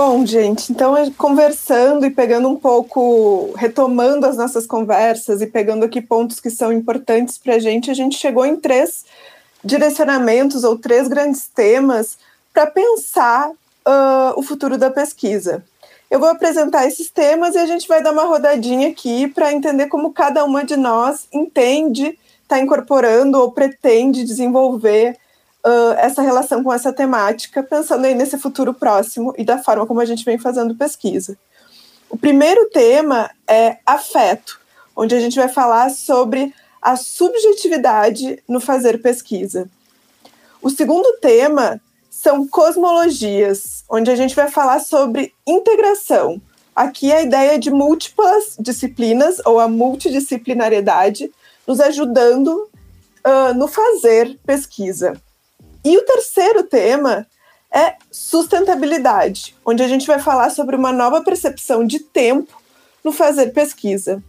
Bom, 0.00 0.24
gente, 0.24 0.70
então 0.70 0.94
conversando 1.14 2.06
e 2.06 2.10
pegando 2.10 2.48
um 2.48 2.54
pouco, 2.54 3.52
retomando 3.56 4.26
as 4.26 4.36
nossas 4.36 4.64
conversas 4.64 5.42
e 5.42 5.46
pegando 5.48 5.84
aqui 5.84 6.00
pontos 6.00 6.38
que 6.38 6.50
são 6.50 6.72
importantes 6.72 7.36
para 7.36 7.56
a 7.56 7.58
gente, 7.58 7.90
a 7.90 7.94
gente 7.94 8.16
chegou 8.16 8.46
em 8.46 8.54
três 8.54 9.04
direcionamentos 9.64 10.62
ou 10.62 10.78
três 10.78 11.08
grandes 11.08 11.48
temas 11.48 12.16
para 12.54 12.68
pensar 12.68 13.50
uh, 13.50 14.36
o 14.36 14.42
futuro 14.44 14.78
da 14.78 14.88
pesquisa. 14.88 15.64
Eu 16.08 16.20
vou 16.20 16.28
apresentar 16.28 16.86
esses 16.86 17.10
temas 17.10 17.56
e 17.56 17.58
a 17.58 17.66
gente 17.66 17.88
vai 17.88 18.00
dar 18.00 18.12
uma 18.12 18.22
rodadinha 18.22 18.90
aqui 18.90 19.26
para 19.26 19.52
entender 19.52 19.88
como 19.88 20.12
cada 20.12 20.44
uma 20.44 20.64
de 20.64 20.76
nós 20.76 21.26
entende, 21.32 22.16
está 22.44 22.60
incorporando 22.60 23.36
ou 23.40 23.50
pretende 23.50 24.22
desenvolver 24.22 25.18
uh, 25.64 25.92
essa 25.98 26.22
relação 26.22 26.62
com 26.62 26.72
essa 26.72 26.92
temática, 26.92 27.62
pensando 27.62 28.04
aí 28.04 28.14
nesse 28.14 28.38
futuro 28.38 28.72
próximo 28.74 29.34
e 29.36 29.44
da 29.44 29.58
forma 29.58 29.86
como 29.86 30.00
a 30.00 30.04
gente 30.04 30.24
vem 30.24 30.38
fazendo 30.38 30.74
pesquisa. 30.74 31.36
O 32.10 32.16
primeiro 32.16 32.70
tema 32.70 33.30
é 33.46 33.78
afeto, 33.84 34.60
onde 34.96 35.14
a 35.14 35.20
gente 35.20 35.36
vai 35.36 35.48
falar 35.48 35.90
sobre 35.90 36.54
a 36.80 36.96
subjetividade 36.96 38.42
no 38.48 38.60
fazer 38.60 39.02
pesquisa. 39.02 39.68
O 40.62 40.70
segundo 40.70 41.18
tema 41.20 41.80
são 42.10 42.48
cosmologias, 42.48 43.84
onde 43.88 44.10
a 44.10 44.16
gente 44.16 44.34
vai 44.34 44.50
falar 44.50 44.80
sobre 44.80 45.32
integração. 45.46 46.40
Aqui 46.74 47.12
a 47.12 47.22
ideia 47.22 47.58
de 47.58 47.70
múltiplas 47.70 48.56
disciplinas 48.58 49.40
ou 49.44 49.60
a 49.60 49.68
multidisciplinariedade 49.68 51.30
nos 51.66 51.80
ajudando 51.80 52.68
uh, 53.24 53.54
no 53.54 53.68
fazer 53.68 54.38
pesquisa. 54.46 55.20
E 55.84 55.96
o 55.96 56.04
terceiro 56.04 56.64
tema 56.64 57.26
é 57.72 57.94
sustentabilidade, 58.10 59.54
onde 59.64 59.82
a 59.82 59.88
gente 59.88 60.06
vai 60.06 60.18
falar 60.18 60.50
sobre 60.50 60.74
uma 60.74 60.92
nova 60.92 61.22
percepção 61.22 61.84
de 61.84 62.00
tempo 62.00 62.52
no 63.04 63.12
fazer 63.12 63.52
pesquisa. 63.52 64.22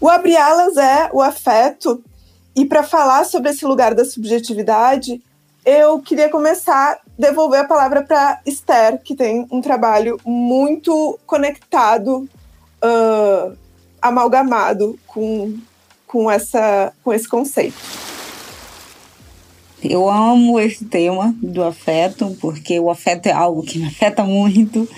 O 0.00 0.08
abre 0.08 0.36
alas 0.36 0.76
é 0.76 1.10
o 1.12 1.20
afeto, 1.20 2.02
e 2.54 2.64
para 2.64 2.82
falar 2.82 3.24
sobre 3.24 3.50
esse 3.50 3.64
lugar 3.64 3.94
da 3.94 4.04
subjetividade, 4.04 5.22
eu 5.64 6.00
queria 6.00 6.28
começar 6.28 7.00
devolver 7.16 7.60
a 7.60 7.64
palavra 7.64 8.02
para 8.02 8.40
Esther, 8.44 9.00
que 9.02 9.14
tem 9.14 9.46
um 9.50 9.60
trabalho 9.60 10.18
muito 10.24 11.18
conectado, 11.24 12.28
uh, 12.82 13.56
amalgamado 14.00 14.98
com, 15.06 15.56
com, 16.06 16.30
essa, 16.30 16.92
com 17.04 17.12
esse 17.12 17.28
conceito. 17.28 18.11
Eu 19.82 20.08
amo 20.08 20.60
esse 20.60 20.84
tema 20.84 21.34
do 21.42 21.62
afeto, 21.62 22.36
porque 22.40 22.78
o 22.78 22.90
afeto 22.90 23.26
é 23.26 23.32
algo 23.32 23.62
que 23.62 23.78
me 23.78 23.86
afeta 23.86 24.24
muito. 24.24 24.88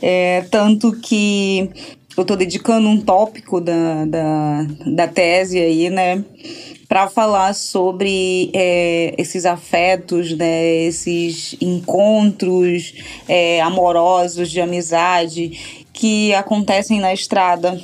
É, 0.00 0.44
tanto 0.50 0.92
que 0.92 1.70
eu 2.16 2.22
estou 2.22 2.36
dedicando 2.36 2.88
um 2.88 3.00
tópico 3.00 3.60
da, 3.60 4.04
da, 4.04 4.66
da 4.86 5.08
tese 5.08 5.58
aí, 5.58 5.90
né? 5.90 6.24
para 6.92 7.08
falar 7.08 7.54
sobre 7.54 8.50
é, 8.52 9.14
esses 9.16 9.46
afetos, 9.46 10.36
né, 10.36 10.84
esses 10.84 11.56
encontros 11.58 12.92
é, 13.26 13.62
amorosos 13.62 14.50
de 14.50 14.60
amizade 14.60 15.86
que 15.90 16.34
acontecem 16.34 17.00
na 17.00 17.14
estrada 17.14 17.80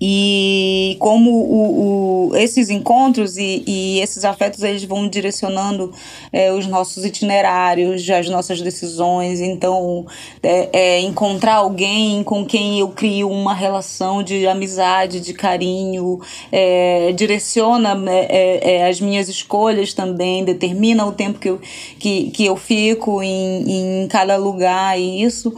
e 0.00 0.96
como 0.98 1.30
o, 1.30 2.30
o, 2.30 2.36
esses 2.36 2.68
encontros 2.68 3.36
e, 3.36 3.62
e, 3.66 4.00
esses 4.00 4.24
afetos 4.24 4.62
eles 4.62 4.84
vão 4.84 5.08
direcionando 5.08 5.92
é, 6.32 6.52
os 6.52 6.66
nossos 6.66 7.04
itinerários, 7.04 8.08
as 8.10 8.28
nossas 8.28 8.60
decisões. 8.60 9.40
Então, 9.40 10.06
é, 10.42 10.68
é, 10.72 11.00
encontrar 11.00 11.56
alguém 11.56 12.22
com 12.22 12.44
quem 12.44 12.80
eu 12.80 12.88
crio 12.88 13.30
uma 13.30 13.54
relação 13.54 14.22
de 14.22 14.46
amizade, 14.46 15.20
de 15.20 15.32
carinho, 15.32 16.20
é, 16.52 17.12
direciona 17.12 17.96
é, 18.08 18.76
é, 18.76 18.88
as 18.88 19.00
minhas 19.00 19.28
escolhas 19.28 19.94
também, 19.94 20.44
determina 20.44 21.06
o 21.06 21.12
tempo 21.12 21.38
que 21.38 21.48
eu, 21.48 21.60
que, 21.98 22.30
que 22.30 22.44
eu 22.44 22.56
fico 22.56 23.22
em, 23.22 24.02
em 24.02 24.08
cada 24.08 24.36
lugar. 24.36 24.98
E 24.98 25.22
isso 25.22 25.54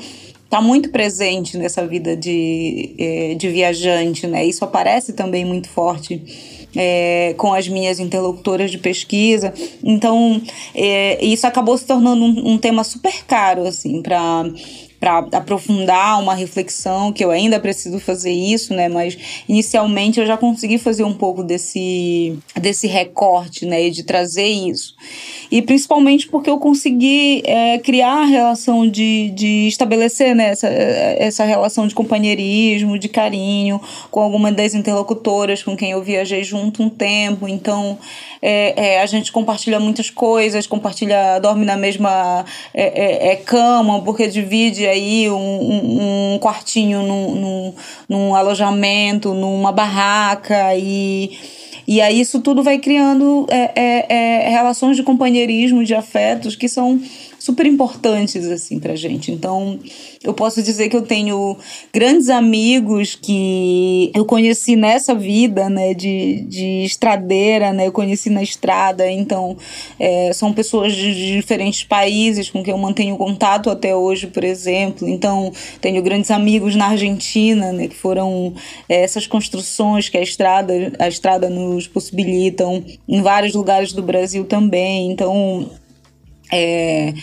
está 0.48 0.62
muito 0.62 0.88
presente 0.88 1.58
nessa 1.58 1.86
vida 1.86 2.16
de, 2.16 2.94
é, 2.98 3.34
de 3.34 3.50
viajante, 3.50 4.26
né? 4.26 4.46
Isso 4.46 4.64
aparece 4.64 5.12
também 5.12 5.44
muito 5.44 5.68
forte 5.68 6.66
é, 6.74 7.34
com 7.36 7.52
as 7.52 7.68
minhas 7.68 8.00
interlocutoras 8.00 8.70
de 8.70 8.78
pesquisa. 8.78 9.52
Então, 9.84 10.40
é, 10.74 11.22
isso 11.22 11.46
acabou 11.46 11.76
se 11.76 11.86
tornando 11.86 12.24
um, 12.24 12.54
um 12.54 12.58
tema 12.58 12.82
super 12.82 13.26
caro, 13.26 13.66
assim, 13.66 14.00
para 14.00 14.44
para 15.00 15.18
aprofundar 15.32 16.20
uma 16.20 16.34
reflexão, 16.34 17.12
que 17.12 17.24
eu 17.24 17.30
ainda 17.30 17.60
preciso 17.60 18.00
fazer 18.00 18.32
isso, 18.32 18.74
né? 18.74 18.88
Mas 18.88 19.16
inicialmente 19.48 20.18
eu 20.18 20.26
já 20.26 20.36
consegui 20.36 20.78
fazer 20.78 21.04
um 21.04 21.14
pouco 21.14 21.44
desse, 21.44 22.36
desse 22.60 22.86
recorte, 22.86 23.64
né? 23.64 23.86
E 23.86 23.90
de 23.90 24.02
trazer 24.02 24.46
isso. 24.46 24.94
E 25.50 25.62
principalmente 25.62 26.28
porque 26.28 26.50
eu 26.50 26.58
consegui 26.58 27.42
é, 27.46 27.78
criar 27.78 28.22
a 28.22 28.24
relação 28.24 28.88
de, 28.88 29.30
de 29.30 29.68
estabelecer 29.68 30.34
né, 30.34 30.50
essa, 30.50 30.66
essa 30.68 31.44
relação 31.44 31.86
de 31.86 31.94
companheirismo, 31.94 32.98
de 32.98 33.08
carinho 33.08 33.80
com 34.10 34.20
alguma 34.20 34.50
das 34.52 34.74
interlocutoras 34.74 35.62
com 35.62 35.76
quem 35.76 35.92
eu 35.92 36.02
viajei 36.02 36.42
junto 36.42 36.82
um 36.82 36.90
tempo. 36.90 37.48
Então, 37.48 37.98
é, 38.42 38.94
é, 38.94 39.00
a 39.00 39.06
gente 39.06 39.32
compartilha 39.32 39.80
muitas 39.80 40.10
coisas, 40.10 40.66
compartilha, 40.66 41.38
dorme 41.38 41.64
na 41.64 41.76
mesma 41.76 42.44
é, 42.74 43.28
é, 43.28 43.32
é 43.32 43.36
cama, 43.36 44.02
porque 44.02 44.26
divide 44.28 44.86
aí 44.88 45.30
um, 45.30 46.34
um, 46.34 46.38
quartinho 46.38 47.02
num, 47.02 47.34
num, 47.34 47.74
num 48.08 48.34
alojamento, 48.34 49.34
numa 49.34 49.72
barraca 49.72 50.74
e 50.76 51.38
e 51.88 52.02
aí 52.02 52.20
isso 52.20 52.40
tudo 52.40 52.62
vai 52.62 52.78
criando 52.78 53.46
é, 53.48 53.72
é, 53.74 54.06
é, 54.14 54.48
relações 54.50 54.94
de 54.94 55.02
companheirismo, 55.02 55.82
de 55.82 55.94
afetos 55.94 56.54
que 56.54 56.68
são 56.68 57.00
super 57.48 57.64
importantes 57.64 58.46
assim 58.46 58.78
pra 58.78 58.94
gente. 58.94 59.32
Então, 59.32 59.78
eu 60.22 60.34
posso 60.34 60.62
dizer 60.62 60.90
que 60.90 60.96
eu 60.96 61.00
tenho 61.00 61.56
grandes 61.90 62.28
amigos 62.28 63.14
que 63.14 64.10
eu 64.14 64.26
conheci 64.26 64.76
nessa 64.76 65.14
vida, 65.14 65.70
né, 65.70 65.94
de, 65.94 66.42
de 66.42 66.84
estradeira, 66.84 67.72
né, 67.72 67.86
eu 67.86 67.92
conheci 67.92 68.28
na 68.28 68.42
estrada, 68.42 69.10
então 69.10 69.56
é, 69.98 70.30
são 70.34 70.52
pessoas 70.52 70.92
de, 70.94 71.36
diferentes 71.36 71.84
países 71.84 72.50
com 72.50 72.62
quem 72.62 72.72
eu 72.72 72.78
mantenho 72.78 73.16
contato 73.16 73.70
até 73.70 73.96
hoje, 73.96 74.26
por 74.26 74.44
exemplo. 74.44 75.08
Então, 75.08 75.50
tenho 75.80 76.02
grandes 76.02 76.30
amigos 76.30 76.76
na 76.76 76.88
Argentina, 76.88 77.72
né, 77.72 77.88
que 77.88 77.96
foram 77.96 78.52
é, 78.86 79.02
essas 79.02 79.26
construções 79.26 80.10
que 80.10 80.18
a 80.18 80.22
estrada, 80.22 80.92
a 80.98 81.08
estrada 81.08 81.48
nos 81.48 81.86
possibilitam, 81.86 82.84
em 83.08 83.22
vários 83.22 83.54
lugares 83.54 83.94
do 83.94 84.02
Brasil 84.02 84.44
também. 84.44 85.10
Então, 85.10 85.70
é, 86.52 87.14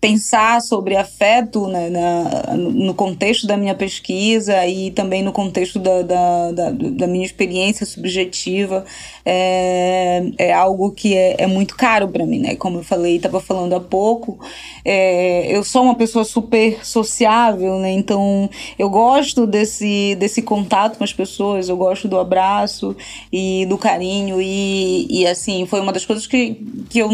pensar 0.00 0.62
sobre 0.62 0.96
afeto 0.96 1.66
né, 1.68 1.90
na, 1.90 2.56
no 2.56 2.94
contexto 2.94 3.46
da 3.46 3.54
minha 3.54 3.74
pesquisa 3.74 4.66
e 4.66 4.90
também 4.90 5.22
no 5.22 5.30
contexto 5.30 5.78
da, 5.78 6.00
da, 6.00 6.52
da, 6.52 6.70
da 6.70 7.06
minha 7.06 7.24
experiência 7.24 7.84
subjetiva 7.84 8.86
é, 9.26 10.22
é 10.38 10.54
algo 10.54 10.90
que 10.92 11.14
é, 11.14 11.36
é 11.42 11.46
muito 11.46 11.76
caro 11.76 12.08
para 12.08 12.24
mim, 12.24 12.38
né? 12.40 12.56
Como 12.56 12.78
eu 12.78 12.82
falei, 12.82 13.16
estava 13.16 13.40
falando 13.40 13.74
há 13.74 13.80
pouco, 13.80 14.38
é, 14.82 15.54
eu 15.54 15.62
sou 15.62 15.82
uma 15.82 15.94
pessoa 15.94 16.24
super 16.24 16.82
sociável, 16.82 17.78
né? 17.78 17.92
Então 17.92 18.48
eu 18.78 18.88
gosto 18.88 19.46
desse, 19.46 20.14
desse 20.14 20.40
contato 20.40 20.96
com 20.96 21.04
as 21.04 21.12
pessoas, 21.12 21.68
eu 21.68 21.76
gosto 21.76 22.08
do 22.08 22.18
abraço 22.18 22.96
e 23.30 23.66
do 23.66 23.76
carinho 23.76 24.40
e, 24.40 25.06
e 25.10 25.26
assim, 25.26 25.66
foi 25.66 25.78
uma 25.80 25.92
das 25.92 26.06
coisas 26.06 26.26
que, 26.26 26.54
que 26.88 27.00
eu 27.00 27.10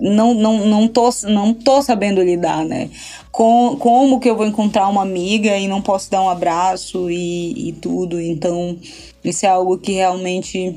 não, 0.00 0.34
não, 0.34 0.66
não, 0.66 0.88
tô, 0.88 1.08
não 1.24 1.54
tô 1.54 1.80
sabendo 1.80 2.22
lidar, 2.22 2.64
né? 2.64 2.90
Com, 3.30 3.76
como 3.78 4.20
que 4.20 4.28
eu 4.28 4.36
vou 4.36 4.46
encontrar 4.46 4.88
uma 4.88 5.02
amiga 5.02 5.56
e 5.56 5.68
não 5.68 5.80
posso 5.80 6.10
dar 6.10 6.22
um 6.22 6.28
abraço 6.28 7.10
e, 7.10 7.68
e 7.68 7.72
tudo. 7.72 8.20
Então, 8.20 8.76
isso 9.24 9.46
é 9.46 9.48
algo 9.48 9.78
que 9.78 9.92
realmente 9.92 10.76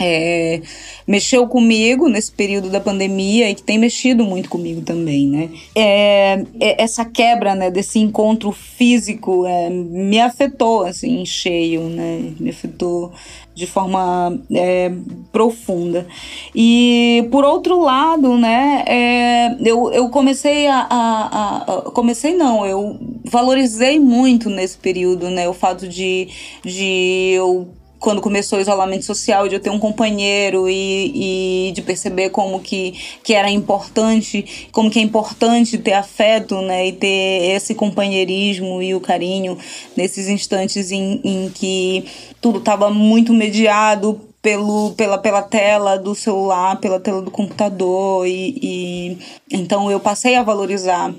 é, 0.00 0.60
mexeu 1.06 1.46
comigo 1.48 2.08
nesse 2.08 2.30
período 2.30 2.70
da 2.70 2.80
pandemia 2.80 3.50
e 3.50 3.54
que 3.54 3.62
tem 3.62 3.78
mexido 3.78 4.24
muito 4.24 4.48
comigo 4.48 4.80
também, 4.82 5.26
né? 5.26 5.50
É, 5.74 6.44
é, 6.60 6.82
essa 6.82 7.04
quebra, 7.04 7.54
né, 7.54 7.70
desse 7.70 7.98
encontro 7.98 8.52
físico 8.52 9.44
é, 9.44 9.68
me 9.68 10.20
afetou, 10.20 10.84
assim, 10.84 11.20
em 11.20 11.26
cheio, 11.26 11.82
né? 11.88 12.32
Me 12.38 12.50
afetou 12.50 13.12
de 13.58 13.66
forma 13.66 14.40
é, 14.54 14.92
profunda. 15.32 16.06
E, 16.54 17.26
por 17.32 17.44
outro 17.44 17.80
lado, 17.80 18.38
né, 18.38 18.84
é, 18.86 19.56
eu, 19.68 19.90
eu 19.92 20.08
comecei 20.10 20.68
a, 20.68 20.86
a, 20.88 21.56
a, 21.56 21.90
Comecei 21.90 22.36
não, 22.36 22.64
eu 22.64 22.96
valorizei 23.24 23.98
muito 23.98 24.48
nesse 24.48 24.78
período, 24.78 25.28
né, 25.28 25.48
o 25.48 25.52
fato 25.52 25.88
de, 25.88 26.28
de 26.64 27.32
eu 27.34 27.68
quando 27.98 28.20
começou 28.20 28.58
o 28.58 28.62
isolamento 28.62 29.04
social, 29.04 29.48
de 29.48 29.56
eu 29.56 29.60
ter 29.60 29.70
um 29.70 29.78
companheiro 29.78 30.68
e, 30.68 31.68
e 31.68 31.72
de 31.72 31.82
perceber 31.82 32.30
como 32.30 32.60
que, 32.60 32.94
que 33.22 33.34
era 33.34 33.50
importante, 33.50 34.68
como 34.72 34.90
que 34.90 34.98
é 34.98 35.02
importante 35.02 35.78
ter 35.78 35.94
afeto, 35.94 36.60
né, 36.62 36.88
e 36.88 36.92
ter 36.92 37.54
esse 37.56 37.74
companheirismo 37.74 38.82
e 38.82 38.94
o 38.94 39.00
carinho 39.00 39.58
nesses 39.96 40.28
instantes 40.28 40.90
em, 40.92 41.20
em 41.24 41.50
que 41.50 42.04
tudo 42.40 42.58
estava 42.58 42.90
muito 42.90 43.32
mediado 43.32 44.20
pelo, 44.40 44.92
pela, 44.92 45.18
pela 45.18 45.42
tela 45.42 45.96
do 45.96 46.14
celular, 46.14 46.80
pela 46.80 47.00
tela 47.00 47.20
do 47.20 47.30
computador 47.30 48.26
e, 48.26 48.58
e 48.62 49.18
então 49.50 49.90
eu 49.90 49.98
passei 49.98 50.36
a 50.36 50.42
valorizar 50.42 51.12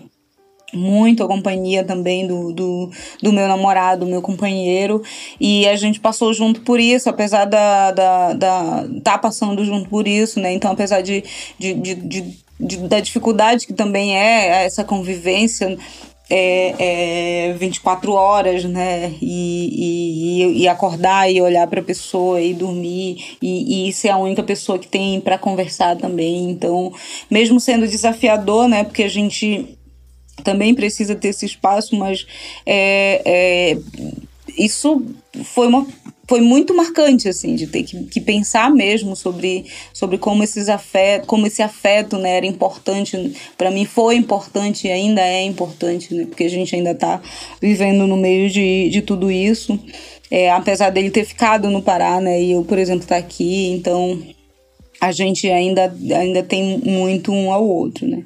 muito 0.74 1.24
a 1.24 1.28
companhia 1.28 1.84
também 1.84 2.28
do, 2.28 2.54
do, 2.54 2.92
do 3.22 3.34
meu 3.34 3.48
namorado, 3.48 4.06
meu 4.06 4.22
companheiro, 4.22 5.02
e 5.40 5.68
a 5.68 5.76
gente 5.76 6.00
passou 6.00 6.34
junto 6.34 6.62
por 6.62 6.80
isso, 6.80 7.10
apesar 7.10 7.46
da, 7.46 7.92
da, 7.92 8.34
da 8.34 8.86
tá 9.04 9.18
passando 9.18 9.64
junto 9.66 9.90
por 9.90 10.08
isso, 10.08 10.40
né? 10.40 10.54
Então, 10.54 10.72
apesar 10.72 11.02
de, 11.02 11.24
de, 11.58 11.74
de, 11.74 11.96
de, 12.60 12.78
da 12.88 13.00
dificuldade 13.00 13.66
que 13.66 13.74
também 13.74 14.18
é 14.18 14.66
essa 14.66 14.84
convivência, 14.84 15.78
é, 16.30 17.50
é 17.50 17.54
24 17.54 18.14
horas, 18.14 18.64
né? 18.64 19.14
E, 19.20 20.44
e, 20.44 20.62
e 20.62 20.68
acordar 20.68 21.32
e 21.32 21.42
olhar 21.42 21.66
para 21.68 21.80
a 21.80 21.84
pessoa 21.84 22.40
e 22.40 22.54
dormir 22.54 23.38
e, 23.42 23.90
e 23.90 23.94
ser 23.94 24.10
a 24.10 24.18
única 24.18 24.44
pessoa 24.44 24.78
que 24.78 24.88
tem 24.88 25.20
para 25.20 25.40
conversar 25.40 25.98
também. 25.98 26.52
Então, 26.52 26.94
mesmo 27.32 27.60
sendo 27.60 27.88
desafiador, 27.88 28.68
né? 28.68 28.84
Porque 28.84 29.04
a 29.04 29.10
gente 29.10 29.79
também 30.44 30.74
precisa 30.74 31.16
ter 31.16 31.30
esse 31.30 31.46
espaço, 31.46 31.96
mas 31.96 32.26
é, 32.66 33.22
é, 33.26 33.78
isso 34.58 35.04
foi 35.44 35.68
uma 35.68 35.86
foi 36.30 36.42
muito 36.42 36.76
marcante 36.76 37.28
assim 37.28 37.56
de 37.56 37.66
ter 37.66 37.82
que, 37.82 38.04
que, 38.04 38.22
pensar 38.22 38.70
mesmo 38.70 39.16
sobre, 39.16 39.66
sobre 39.92 40.20
como 40.20 40.44
esses 40.44 40.70
afeto, 40.70 41.26
como 41.26 41.48
esse 41.48 41.64
afeto 41.64 42.20
né, 42.20 42.38
era 42.38 42.46
importante. 42.46 43.34
Para 43.58 43.72
mim 43.72 43.84
foi 43.84 44.16
importante 44.16 44.88
e 44.88 44.92
ainda 44.92 45.22
é 45.22 45.42
importante 45.42 46.14
né, 46.14 46.28
porque 46.28 46.44
a 46.44 46.50
gente 46.50 46.76
ainda 46.76 46.92
está 46.92 47.20
vivendo 47.60 48.06
no 48.06 48.16
meio 48.16 48.48
de, 48.48 48.90
de 48.90 49.02
tudo 49.02 49.32
isso. 49.32 49.80
É, 50.30 50.52
apesar 50.52 50.92
dele 50.92 51.10
ter 51.10 51.26
ficado 51.26 51.68
no 51.72 51.82
Pará 51.82 52.22
né, 52.22 52.40
e 52.40 52.52
eu 52.52 52.64
por 52.64 52.78
exemplo 52.78 53.02
estar 53.02 53.16
tá 53.16 53.20
aqui 53.20 53.72
então 53.72 54.22
a 55.02 55.12
gente 55.12 55.50
ainda 55.50 55.92
ainda 56.16 56.44
tem 56.44 56.78
muito 56.78 57.32
um 57.32 57.52
ao 57.52 57.68
outro 57.68 58.06
né 58.08 58.24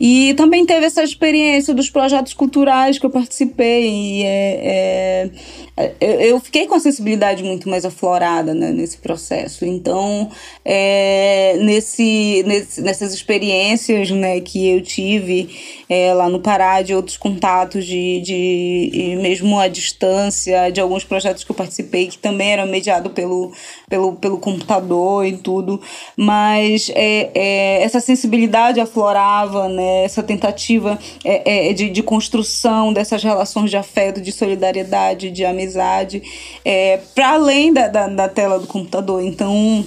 e 0.00 0.34
também 0.34 0.66
teve 0.66 0.86
essa 0.86 1.02
experiência 1.02 1.72
dos 1.72 1.88
projetos 1.88 2.34
culturais 2.34 2.98
que 2.98 3.06
eu 3.06 3.10
participei. 3.10 3.88
E 3.88 4.22
é, 4.24 5.30
é, 5.76 6.30
eu, 6.30 6.40
fiquei 6.40 6.66
com 6.66 6.74
a 6.74 6.80
sensibilidade 6.80 7.42
muito 7.42 7.68
mais 7.68 7.84
aflorada 7.84 8.54
né, 8.54 8.70
nesse 8.70 8.98
processo. 8.98 9.64
Então, 9.64 10.30
é, 10.64 11.56
nesse, 11.60 12.42
nesse, 12.46 12.80
nessas 12.80 13.12
experiências 13.12 14.10
né, 14.10 14.40
que 14.40 14.68
eu 14.68 14.82
tive 14.82 15.48
é, 15.88 16.12
lá 16.14 16.28
no 16.28 16.40
Pará, 16.40 16.82
de 16.82 16.94
outros 16.94 17.16
contatos, 17.16 17.84
de, 17.84 18.20
de 18.20 19.18
mesmo 19.20 19.58
à 19.58 19.68
distância, 19.68 20.70
de 20.70 20.80
alguns 20.80 21.04
projetos 21.04 21.44
que 21.44 21.50
eu 21.50 21.56
participei, 21.56 22.06
que 22.06 22.18
também 22.18 22.52
eram 22.52 22.66
mediados 22.66 23.12
pelo, 23.12 23.52
pelo, 23.88 24.14
pelo 24.14 24.38
computador 24.38 25.26
e 25.26 25.36
tudo, 25.36 25.80
mas 26.16 26.90
é, 26.94 27.30
é, 27.34 27.82
essa 27.82 28.00
sensibilidade 28.00 28.80
aflorava, 28.80 29.68
né, 29.68 29.85
essa 30.04 30.22
tentativa 30.22 30.98
é, 31.24 31.70
é, 31.70 31.72
de, 31.72 31.90
de 31.90 32.02
construção 32.02 32.92
dessas 32.92 33.22
relações 33.22 33.70
de 33.70 33.76
afeto, 33.76 34.20
de 34.20 34.32
solidariedade, 34.32 35.30
de 35.30 35.44
amizade, 35.44 36.22
é, 36.64 36.98
para 37.14 37.34
além 37.34 37.72
da, 37.72 37.88
da, 37.88 38.08
da 38.08 38.28
tela 38.28 38.58
do 38.58 38.66
computador. 38.66 39.22
Então, 39.22 39.84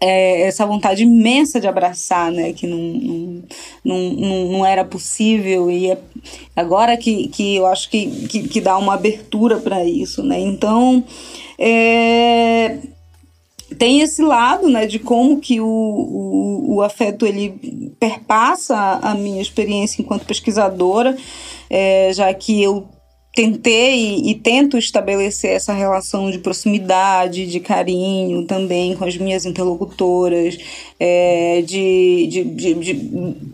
é, 0.00 0.42
essa 0.42 0.64
vontade 0.64 1.02
imensa 1.02 1.60
de 1.60 1.68
abraçar, 1.68 2.32
né, 2.32 2.52
que 2.52 2.66
não, 2.66 2.78
não, 3.84 3.98
não, 4.14 4.44
não 4.52 4.66
era 4.66 4.84
possível 4.84 5.70
e 5.70 5.90
é 5.90 5.98
agora 6.56 6.96
que, 6.96 7.28
que 7.28 7.56
eu 7.56 7.66
acho 7.66 7.90
que, 7.90 8.26
que, 8.26 8.48
que 8.48 8.60
dá 8.60 8.78
uma 8.78 8.94
abertura 8.94 9.58
para 9.58 9.84
isso, 9.84 10.22
né, 10.22 10.40
então 10.40 11.04
é, 11.58 12.78
tem 13.78 14.00
esse 14.00 14.22
lado, 14.22 14.68
né, 14.68 14.86
de 14.86 14.98
como 14.98 15.38
que 15.38 15.60
o, 15.60 15.66
o, 15.66 16.74
o 16.76 16.82
afeto 16.82 17.26
ele 17.26 17.94
perpassa 17.98 18.76
a 19.02 19.14
minha 19.14 19.40
experiência 19.40 20.02
enquanto 20.02 20.26
pesquisadora, 20.26 21.16
é, 21.68 22.10
já 22.12 22.32
que 22.34 22.62
eu 22.62 22.88
tentei 23.34 24.16
e, 24.24 24.34
tento 24.34 24.76
estabelecer 24.76 25.52
essa 25.52 25.72
relação 25.72 26.30
de 26.30 26.38
proximidade, 26.38 27.46
de 27.46 27.60
carinho 27.60 28.44
também 28.44 28.96
com 28.96 29.04
as 29.04 29.16
minhas 29.16 29.46
interlocutoras, 29.46 30.58
é, 30.98 31.62
de, 31.64 32.26
de, 32.26 32.44
de, 32.44 32.74
de, 32.74 32.94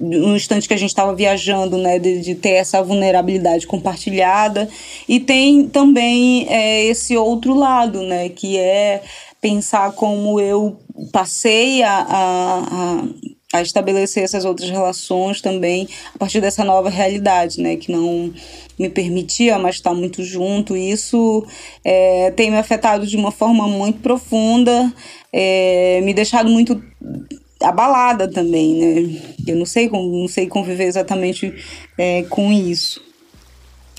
no 0.01 0.35
instante 0.35 0.67
que 0.67 0.73
a 0.73 0.79
gente 0.79 0.89
estava 0.89 1.15
viajando, 1.15 1.77
né, 1.77 1.99
de, 1.99 2.21
de, 2.21 2.35
ter 2.35 2.53
essa 2.53 2.83
vulnerabilidade 2.83 3.67
compartilhada. 3.67 4.69
E 5.07 5.21
tem 5.21 5.69
também 5.69 6.47
é, 6.49 6.85
esse 6.87 7.17
outro 7.17 7.55
lado, 7.55 8.03
né, 8.03 8.31
que 8.31 8.57
é 8.57 9.03
pensar 9.41 9.93
como 9.93 10.41
eu 10.41 10.79
passei 11.13 11.83
a, 11.83 12.07
a, 12.09 12.59
a 12.59 13.05
a 13.53 13.63
estabelecer 13.63 14.25
essas 14.25 14.45
outras 14.45 14.69
relações 14.71 15.41
também 15.41 15.89
a 16.15 16.19
partir 16.19 16.41
dessa 16.41 16.65
nova 16.65 16.91
realidade, 16.91 17.61
né, 17.61 17.77
que 17.77 17.93
não 17.93 18.33
me 18.79 18.89
permitia 18.89 19.59
mais 19.59 19.77
estar 19.77 19.95
muito 19.95 20.23
junto. 20.23 20.77
Isso 20.77 21.47
é, 21.85 22.31
tem 22.33 22.51
me 22.51 22.59
afetado 22.59 23.07
de 23.07 23.17
uma 23.17 23.31
forma 23.31 23.67
muito 23.69 24.01
profunda, 24.01 24.93
é, 25.33 26.01
me 26.03 26.13
deixado 26.13 26.51
muito 26.51 26.83
abalada 27.61 28.29
também, 28.29 28.75
né? 28.75 29.21
Eu 29.47 29.57
não 29.57 29.65
sei, 29.65 29.89
não 29.89 30.29
sei 30.29 30.47
conviver 30.47 30.85
exatamente 30.85 31.55
é, 31.97 32.23
com 32.25 32.53
isso. 32.53 33.07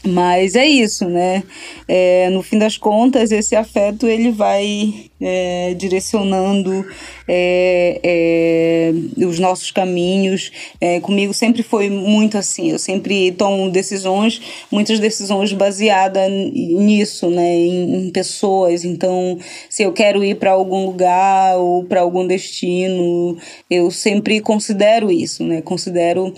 Mas 0.05 0.55
é 0.55 0.65
isso, 0.65 1.09
né? 1.09 1.43
É, 1.88 2.29
no 2.29 2.43
fim 2.43 2.57
das 2.57 2.77
contas, 2.77 3.31
esse 3.31 3.55
afeto 3.55 4.07
ele 4.07 4.31
vai 4.31 5.09
é, 5.20 5.74
direcionando 5.74 6.86
é, 7.28 7.99
é, 8.03 9.26
os 9.26 9.39
nossos 9.39 9.72
caminhos. 9.72 10.51
É, 10.80 10.99
comigo 10.99 11.34
sempre 11.34 11.63
foi 11.63 11.89
muito 11.89 12.38
assim, 12.38 12.72
eu 12.72 12.80
sempre 12.80 13.32
tomo 13.32 13.70
decisões, 13.70 14.41
muitas 14.72 14.99
decisões 14.99 15.51
baseadas 15.53 16.32
nisso, 16.32 17.30
né, 17.30 17.55
em, 17.55 18.07
em, 18.07 18.11
pessoas. 18.11 18.86
Então, 18.86 19.38
se 19.70 19.84
eu 19.84 19.91
quero 19.91 20.24
ir 20.24 20.36
para 20.36 20.51
algum 20.51 20.86
lugar 20.86 21.57
ou 21.57 21.84
para 21.84 22.01
algum 22.01 22.26
destino, 22.26 23.38
eu 23.70 23.89
sempre 23.91 24.39
considero 24.39 25.11
isso, 25.11 25.43
né? 25.43 25.61
Considero 25.61 26.34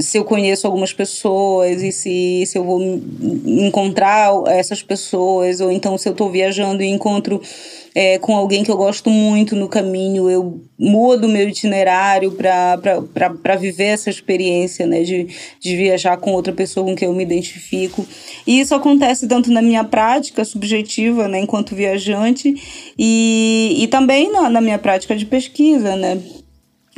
se 0.00 0.18
eu 0.18 0.24
conheço 0.24 0.66
algumas 0.66 0.92
pessoas 0.92 1.82
e 1.82 1.92
se, 1.92 2.44
se 2.46 2.58
eu 2.58 2.64
vou 2.64 2.80
encontrar 3.46 4.30
essas 4.48 4.82
pessoas, 4.82 5.60
ou 5.60 5.70
então 5.70 5.96
se 5.96 6.08
eu 6.08 6.12
estou 6.12 6.30
viajando 6.30 6.82
e 6.82 6.86
encontro 6.86 7.40
é, 7.98 8.18
com 8.18 8.36
alguém 8.36 8.62
que 8.62 8.70
eu 8.70 8.76
gosto 8.76 9.08
muito 9.08 9.56
no 9.56 9.70
caminho, 9.70 10.28
eu 10.28 10.60
mudo 10.78 11.26
meu 11.26 11.48
itinerário 11.48 12.30
para 12.30 13.56
viver 13.56 13.84
essa 13.84 14.10
experiência, 14.10 14.86
né, 14.86 15.02
de, 15.02 15.28
de 15.58 15.76
viajar 15.76 16.18
com 16.18 16.34
outra 16.34 16.52
pessoa 16.52 16.84
com 16.84 16.94
quem 16.94 17.08
eu 17.08 17.14
me 17.14 17.22
identifico. 17.22 18.06
E 18.46 18.60
isso 18.60 18.74
acontece 18.74 19.26
tanto 19.26 19.50
na 19.50 19.62
minha 19.62 19.82
prática 19.82 20.44
subjetiva, 20.44 21.26
né, 21.26 21.40
enquanto 21.40 21.74
viajante, 21.74 22.54
e, 22.98 23.74
e 23.78 23.86
também 23.86 24.30
na, 24.30 24.50
na 24.50 24.60
minha 24.60 24.78
prática 24.78 25.16
de 25.16 25.24
pesquisa, 25.24 25.96
né, 25.96 26.20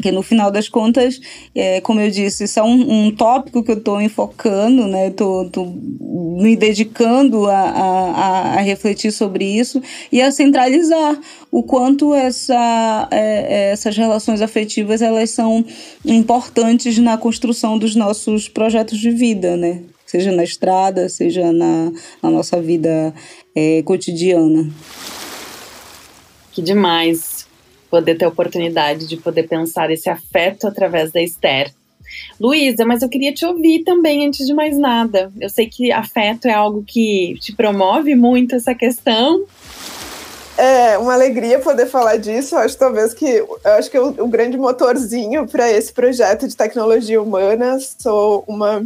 que 0.01 0.13
no 0.13 0.23
final 0.23 0.51
das 0.51 0.69
contas, 0.69 1.21
é, 1.55 1.81
como 1.81 2.01
eu 2.01 2.11
disse, 2.11 2.45
isso 2.45 2.59
é 2.59 2.63
um, 2.63 3.07
um 3.07 3.11
tópico 3.11 3.63
que 3.63 3.71
eu 3.71 3.79
estou 3.79 4.01
enfocando, 4.01 4.87
né? 4.87 5.09
Estou 5.09 5.51
me 6.39 6.57
dedicando 6.57 7.47
a, 7.47 7.59
a, 7.59 8.55
a, 8.55 8.61
refletir 8.61 9.11
sobre 9.11 9.45
isso 9.45 9.83
e 10.13 10.23
a 10.23 10.31
centralizar 10.31 11.19
o 11.51 11.65
quanto 11.65 12.15
essa, 12.15 13.09
é, 13.11 13.19
é, 13.19 13.73
essas 13.73 13.97
relações 13.97 14.41
afetivas 14.41 15.03
elas 15.03 15.31
são 15.31 15.65
importantes 16.05 16.97
na 16.99 17.19
construção 17.19 17.77
dos 17.77 17.97
nossos 17.97 18.49
projetos 18.49 18.99
de 18.99 19.11
vida, 19.11 19.57
né? 19.57 19.83
Seja 20.07 20.33
na 20.33 20.45
estrada, 20.45 21.09
seja 21.09 21.53
na, 21.53 21.93
na 22.23 22.31
nossa 22.31 22.63
vida 22.63 23.13
é, 23.55 23.83
cotidiana. 23.83 24.71
Que 26.53 26.63
demais 26.63 27.38
poder 27.91 28.17
ter 28.17 28.25
a 28.25 28.29
oportunidade 28.29 29.07
de 29.07 29.17
poder 29.17 29.49
pensar 29.49 29.91
esse 29.91 30.09
afeto 30.09 30.67
através 30.67 31.13
da 31.13 31.23
Esther. 31.23 31.73
Luísa, 32.41 32.85
mas 32.85 33.03
eu 33.03 33.09
queria 33.09 33.35
te 33.35 33.45
ouvir 33.45 33.85
também 33.85 34.27
antes 34.27 34.47
de 34.47 34.55
mais 34.55 34.79
nada. 34.79 35.31
Eu 35.41 35.51
sei 35.51 35.67
que 35.67 35.93
afeto 35.93 36.47
é 36.47 36.53
algo 36.53 36.85
que 36.87 37.35
te 37.41 37.55
promove 37.55 38.15
muito 38.15 38.55
essa 38.55 38.75
questão. 38.75 39.45
É 40.57 40.99
uma 40.99 41.15
alegria 41.15 41.61
poder 41.61 41.87
falar 41.87 42.17
disso. 42.17 42.55
Eu 42.55 42.61
acho 42.61 42.77
talvez 42.77 43.15
que 43.15 43.45
acho 43.65 43.91
que 43.91 43.99
o, 43.99 44.09
o 44.25 44.29
grande 44.29 44.57
motorzinho 44.57 45.47
para 45.47 45.71
esse 45.71 45.93
projeto 45.93 46.49
de 46.49 46.57
tecnologia 46.57 47.21
humana. 47.21 47.79
Sou 47.99 48.45
uma 48.47 48.85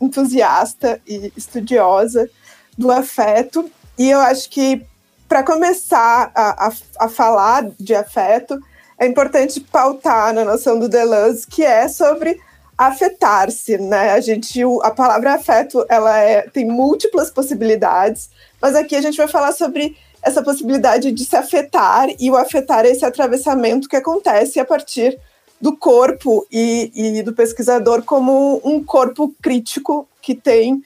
entusiasta 0.00 1.00
e 1.06 1.32
estudiosa 1.36 2.28
do 2.76 2.90
afeto 2.90 3.70
e 3.98 4.10
eu 4.10 4.20
acho 4.20 4.48
que 4.48 4.82
para 5.28 5.42
começar 5.42 6.32
a, 6.34 6.68
a, 6.68 6.72
a, 7.00 7.08
falar 7.08 7.70
de 7.78 7.94
afeto, 7.94 8.58
é 8.98 9.06
importante 9.06 9.60
pautar 9.60 10.32
na 10.32 10.44
noção 10.44 10.78
do 10.78 10.88
Deleuze, 10.88 11.46
que 11.46 11.62
é 11.62 11.86
sobre 11.86 12.40
afetar-se, 12.76 13.76
né? 13.76 14.12
A 14.12 14.20
gente, 14.20 14.60
a 14.82 14.90
palavra 14.90 15.34
afeto, 15.34 15.84
ela 15.88 16.16
é, 16.18 16.42
tem 16.42 16.66
múltiplas 16.66 17.30
possibilidades, 17.30 18.30
mas 18.60 18.74
aqui 18.74 18.96
a 18.96 19.02
gente 19.02 19.18
vai 19.18 19.28
falar 19.28 19.52
sobre 19.52 19.96
essa 20.22 20.42
possibilidade 20.42 21.12
de 21.12 21.24
se 21.24 21.36
afetar 21.36 22.08
e 22.18 22.30
o 22.30 22.36
afetar 22.36 22.84
é 22.84 22.90
esse 22.90 23.04
atravessamento 23.04 23.88
que 23.88 23.96
acontece 23.96 24.58
a 24.58 24.64
partir 24.64 25.18
do 25.60 25.76
corpo 25.76 26.46
e, 26.50 26.90
e 26.94 27.22
do 27.22 27.32
pesquisador 27.32 28.02
como 28.02 28.60
um 28.64 28.82
corpo 28.82 29.34
crítico 29.42 30.08
que 30.22 30.34
tem 30.34 30.82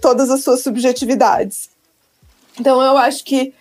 todas 0.00 0.30
as 0.30 0.42
suas 0.42 0.62
subjetividades. 0.62 1.73
Então, 2.58 2.80
eu 2.80 2.96
acho 2.96 3.24
que 3.24 3.52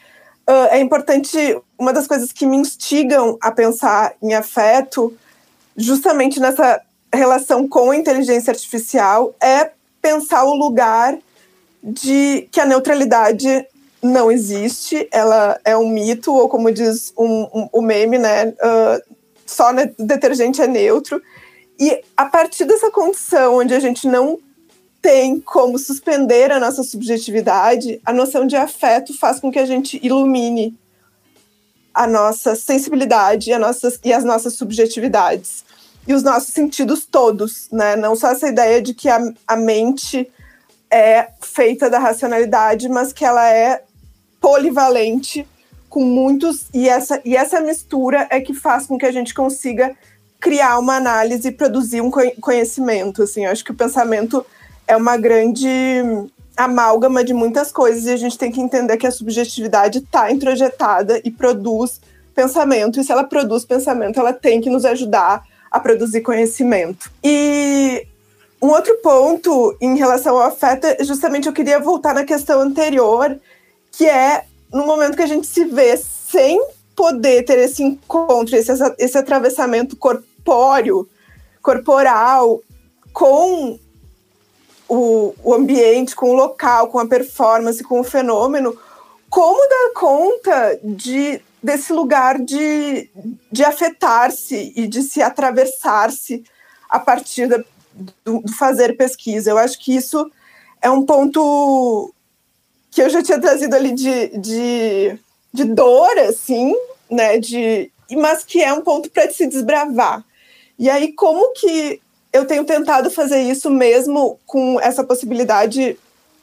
uh, 0.49 0.67
é 0.69 0.79
importante. 0.79 1.37
Uma 1.77 1.91
das 1.91 2.07
coisas 2.07 2.31
que 2.31 2.45
me 2.45 2.57
instigam 2.57 3.37
a 3.41 3.51
pensar 3.51 4.13
em 4.21 4.33
afeto, 4.33 5.13
justamente 5.75 6.39
nessa 6.39 6.81
relação 7.13 7.67
com 7.67 7.91
a 7.91 7.95
inteligência 7.95 8.51
artificial, 8.51 9.35
é 9.41 9.71
pensar 10.01 10.45
o 10.45 10.55
lugar 10.55 11.17
de 11.83 12.47
que 12.51 12.61
a 12.61 12.65
neutralidade 12.65 13.67
não 14.01 14.31
existe, 14.31 15.07
ela 15.11 15.59
é 15.63 15.75
um 15.77 15.87
mito, 15.87 16.33
ou 16.33 16.49
como 16.49 16.71
diz 16.71 17.13
um, 17.17 17.43
um, 17.53 17.69
o 17.71 17.81
meme, 17.81 18.17
né? 18.17 18.47
Uh, 18.49 19.13
só 19.45 19.71
detergente 19.97 20.61
é 20.61 20.67
neutro. 20.67 21.21
E 21.79 22.01
a 22.15 22.25
partir 22.25 22.65
dessa 22.65 22.91
condição 22.91 23.57
onde 23.57 23.73
a 23.73 23.79
gente 23.79 24.07
não 24.07 24.39
tem 25.03 25.37
como 25.41 25.77
suspender 25.77 26.49
a 26.49 26.61
nossa 26.61 26.81
subjetividade, 26.81 27.99
a 28.05 28.13
noção 28.13 28.47
de 28.47 28.55
afeto 28.55 29.13
faz 29.19 29.37
com 29.37 29.51
que 29.51 29.59
a 29.59 29.65
gente 29.65 29.99
ilumine 30.01 30.73
a 31.93 32.07
nossa 32.07 32.55
sensibilidade 32.55 33.51
a 33.51 33.59
nossas, 33.59 33.99
e 34.01 34.13
as 34.13 34.23
nossas 34.23 34.53
subjetividades. 34.53 35.65
E 36.07 36.13
os 36.13 36.23
nossos 36.23 36.53
sentidos 36.53 37.05
todos, 37.05 37.67
né? 37.69 37.97
Não 37.97 38.15
só 38.15 38.29
essa 38.29 38.47
ideia 38.47 38.81
de 38.81 38.93
que 38.93 39.09
a, 39.09 39.19
a 39.45 39.57
mente 39.57 40.31
é 40.89 41.27
feita 41.41 41.89
da 41.89 41.99
racionalidade, 41.99 42.87
mas 42.87 43.11
que 43.11 43.25
ela 43.25 43.47
é 43.49 43.83
polivalente 44.39 45.45
com 45.89 46.01
muitos 46.01 46.67
e 46.73 46.87
essa 46.87 47.21
e 47.25 47.35
essa 47.35 47.59
mistura 47.59 48.25
é 48.29 48.39
que 48.39 48.53
faz 48.53 48.87
com 48.87 48.97
que 48.97 49.05
a 49.05 49.11
gente 49.11 49.33
consiga 49.33 49.95
criar 50.39 50.79
uma 50.79 50.95
análise 50.95 51.47
e 51.47 51.51
produzir 51.51 52.01
um 52.01 52.11
conhecimento 52.41 53.23
assim 53.23 53.45
eu 53.45 53.51
acho 53.51 53.63
que 53.63 53.71
o 53.71 53.75
pensamento 53.75 54.43
é 54.87 54.95
uma 54.95 55.17
grande 55.17 55.57
amálgama 56.55 57.23
de 57.23 57.33
muitas 57.33 57.71
coisas 57.71 58.05
e 58.05 58.11
a 58.11 58.17
gente 58.17 58.37
tem 58.37 58.51
que 58.51 58.61
entender 58.61 58.97
que 58.97 59.07
a 59.07 59.11
subjetividade 59.11 59.99
está 59.99 60.31
introjetada 60.31 61.19
e 61.23 61.31
produz 61.31 61.99
pensamento, 62.33 62.99
e 62.99 63.03
se 63.03 63.11
ela 63.11 63.23
produz 63.23 63.63
pensamento, 63.63 64.19
ela 64.19 64.33
tem 64.33 64.59
que 64.59 64.69
nos 64.69 64.85
ajudar 64.85 65.43
a 65.69 65.79
produzir 65.79 66.21
conhecimento. 66.21 67.11
E 67.23 68.07
um 68.61 68.69
outro 68.69 68.95
ponto 69.03 69.75
em 69.81 69.97
relação 69.97 70.37
ao 70.37 70.47
afeto, 70.47 70.85
é 70.85 71.03
justamente 71.03 71.47
eu 71.47 71.53
queria 71.53 71.79
voltar 71.79 72.13
na 72.13 72.23
questão 72.23 72.61
anterior, 72.61 73.39
que 73.91 74.05
é 74.05 74.45
no 74.71 74.85
momento 74.85 75.15
que 75.15 75.21
a 75.21 75.27
gente 75.27 75.45
se 75.45 75.65
vê 75.65 75.97
sem 75.97 76.59
poder 76.95 77.43
ter 77.43 77.59
esse 77.59 77.83
encontro, 77.83 78.55
esse, 78.55 78.71
esse 78.97 79.17
atravessamento 79.17 79.95
corpóreo, 79.95 81.07
corporal, 81.61 82.61
com 83.11 83.79
o, 84.93 85.33
o 85.43 85.53
ambiente, 85.55 86.15
com 86.15 86.29
o 86.29 86.35
local, 86.35 86.87
com 86.87 86.99
a 86.99 87.07
performance, 87.07 87.83
com 87.83 87.99
o 87.99 88.03
fenômeno, 88.03 88.77
como 89.27 89.67
dar 89.67 89.99
conta 89.99 90.79
de, 90.83 91.41
desse 91.63 91.91
lugar 91.91 92.39
de, 92.39 93.09
de 93.51 93.63
afetar-se 93.63 94.71
e 94.75 94.85
de 94.85 95.01
se 95.01 95.19
atravessar-se 95.19 96.43
a 96.87 96.99
partir 96.99 97.47
da, 97.47 97.57
do, 98.23 98.41
do, 98.41 98.53
fazer 98.53 98.95
pesquisa. 98.95 99.49
Eu 99.49 99.57
acho 99.57 99.79
que 99.79 99.95
isso 99.95 100.31
é 100.79 100.91
um 100.91 101.03
ponto 101.03 102.13
que 102.91 103.01
eu 103.01 103.09
já 103.09 103.23
tinha 103.23 103.41
trazido 103.41 103.75
ali 103.75 103.93
de, 103.93 104.37
de, 104.37 105.19
de 105.51 105.63
dor, 105.63 106.15
assim, 106.19 106.75
né? 107.09 107.39
De, 107.39 107.91
mas 108.11 108.43
que 108.43 108.61
é 108.61 108.71
um 108.71 108.81
ponto 108.81 109.09
para 109.09 109.31
se 109.31 109.47
desbravar. 109.47 110.23
E 110.77 110.87
aí, 110.87 111.11
como 111.13 111.51
que 111.53 111.99
eu 112.33 112.45
tenho 112.45 112.65
tentado 112.65 113.11
fazer 113.11 113.41
isso 113.41 113.69
mesmo 113.69 114.39
com 114.45 114.79
essa 114.81 115.03
possibilidade, 115.03 115.97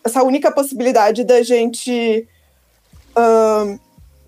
essa 0.05 0.23
única 0.23 0.51
possibilidade 0.53 1.25
da 1.25 1.43
gente 1.43 2.27
uh, 3.11 3.79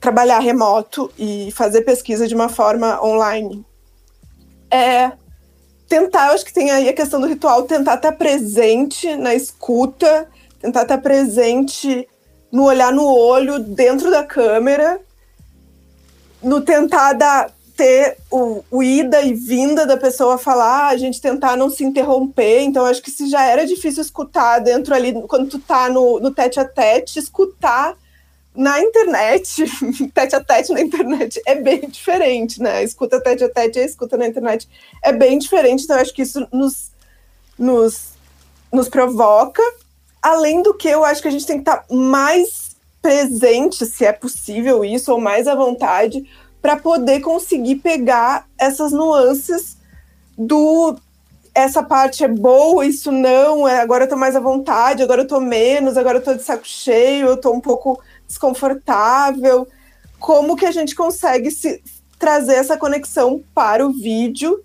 trabalhar 0.01 0.41
remoto 0.41 1.11
e 1.17 1.51
fazer 1.53 1.83
pesquisa 1.83 2.27
de 2.27 2.35
uma 2.35 2.49
forma 2.49 3.03
online. 3.03 3.65
É 4.69 5.13
tentar, 5.93 6.29
eu 6.29 6.35
acho 6.35 6.45
que 6.47 6.55
tem 6.55 6.71
aí 6.71 6.89
a 6.89 6.95
questão 6.95 7.21
do 7.21 7.27
ritual, 7.27 7.65
tentar 7.65 7.97
estar 7.97 8.13
presente 8.13 9.15
na 9.15 9.35
escuta, 9.35 10.27
tentar 10.59 10.83
estar 10.83 10.97
presente 10.97 12.09
no 12.51 12.65
olhar 12.65 12.91
no 12.91 13.05
olho, 13.05 13.59
dentro 13.59 14.11
da 14.11 14.25
câmera, 14.25 14.99
no 16.43 16.63
tentar 16.63 17.13
dar 17.13 17.53
ter 17.83 18.17
o, 18.31 18.63
o, 18.71 18.81
ida 18.81 19.23
e 19.23 19.35
vinda 19.35 19.85
da 19.85 19.97
pessoa 19.97 20.39
falar, 20.39 20.87
a 20.87 20.97
gente 20.97 21.21
tentar 21.21 21.57
não 21.57 21.69
se 21.69 21.83
interromper. 21.83 22.61
Então, 22.61 22.87
acho 22.87 23.03
que 23.03 23.11
se 23.11 23.29
já 23.29 23.45
era 23.45 23.67
difícil 23.67 24.01
escutar 24.01 24.61
dentro 24.61 24.95
ali, 24.95 25.13
quando 25.27 25.49
tu 25.49 25.59
tá 25.59 25.89
no, 25.89 26.21
no 26.21 26.31
tete 26.31 26.61
a 26.61 26.65
tete, 26.65 27.19
escutar 27.19 27.97
na 28.55 28.81
internet, 28.81 29.65
tete 30.15 30.37
a 30.37 30.45
tete 30.45 30.73
na 30.73 30.81
internet 30.81 31.43
é 31.45 31.57
bem 31.57 31.81
diferente, 31.89 32.63
né? 32.63 32.85
Escuta 32.85 33.21
tete 33.21 33.43
a 33.43 33.49
tete 33.49 33.81
e 33.81 33.85
escuta 33.85 34.17
na 34.17 34.29
internet 34.29 34.69
é 35.03 35.13
bem 35.13 35.37
diferente. 35.37 35.83
Então, 35.83 35.97
acho 35.97 36.15
que 36.15 36.23
isso 36.23 36.47
nos, 36.53 36.93
nos, 37.59 38.11
nos 38.73 38.89
provoca. 38.89 39.63
Além 40.23 40.63
do 40.63 40.73
que, 40.73 40.87
eu 40.87 41.05
acho 41.05 41.21
que 41.21 41.27
a 41.27 41.33
gente 41.33 41.47
tem 41.47 41.57
que 41.57 41.69
estar 41.69 41.79
tá 41.79 41.93
mais 41.93 42.77
presente, 43.03 43.85
se 43.85 44.05
é 44.05 44.13
possível 44.13 44.85
isso, 44.85 45.11
ou 45.11 45.21
mais 45.21 45.49
à 45.49 45.57
vontade, 45.57 46.25
para 46.63 46.77
poder 46.77 47.21
conseguir 47.21 47.77
pegar 47.77 48.47
essas 48.57 48.93
nuances 48.93 49.77
do 50.39 50.97
essa 51.55 51.83
parte 51.83 52.25
é 52.25 52.29
boa, 52.29 52.87
isso 52.87 53.13
não, 53.13 53.69
é, 53.69 53.81
agora 53.81 54.05
eu 54.05 54.09
tô 54.09 54.17
mais 54.17 54.35
à 54.35 54.41
vontade, 54.41 55.03
agora 55.03 55.21
eu 55.21 55.27
tô 55.27 55.39
menos, 55.39 55.99
agora 55.99 56.17
eu 56.17 56.23
tô 56.23 56.33
de 56.33 56.43
saco 56.43 56.67
cheio, 56.67 57.27
eu 57.27 57.37
tô 57.37 57.53
um 57.53 57.61
pouco 57.61 58.01
desconfortável. 58.27 59.69
Como 60.19 60.57
que 60.57 60.65
a 60.65 60.71
gente 60.71 60.95
consegue 60.95 61.51
se 61.51 61.83
trazer 62.19 62.55
essa 62.55 62.77
conexão 62.77 63.43
para 63.55 63.87
o 63.87 63.93
vídeo 63.93 64.65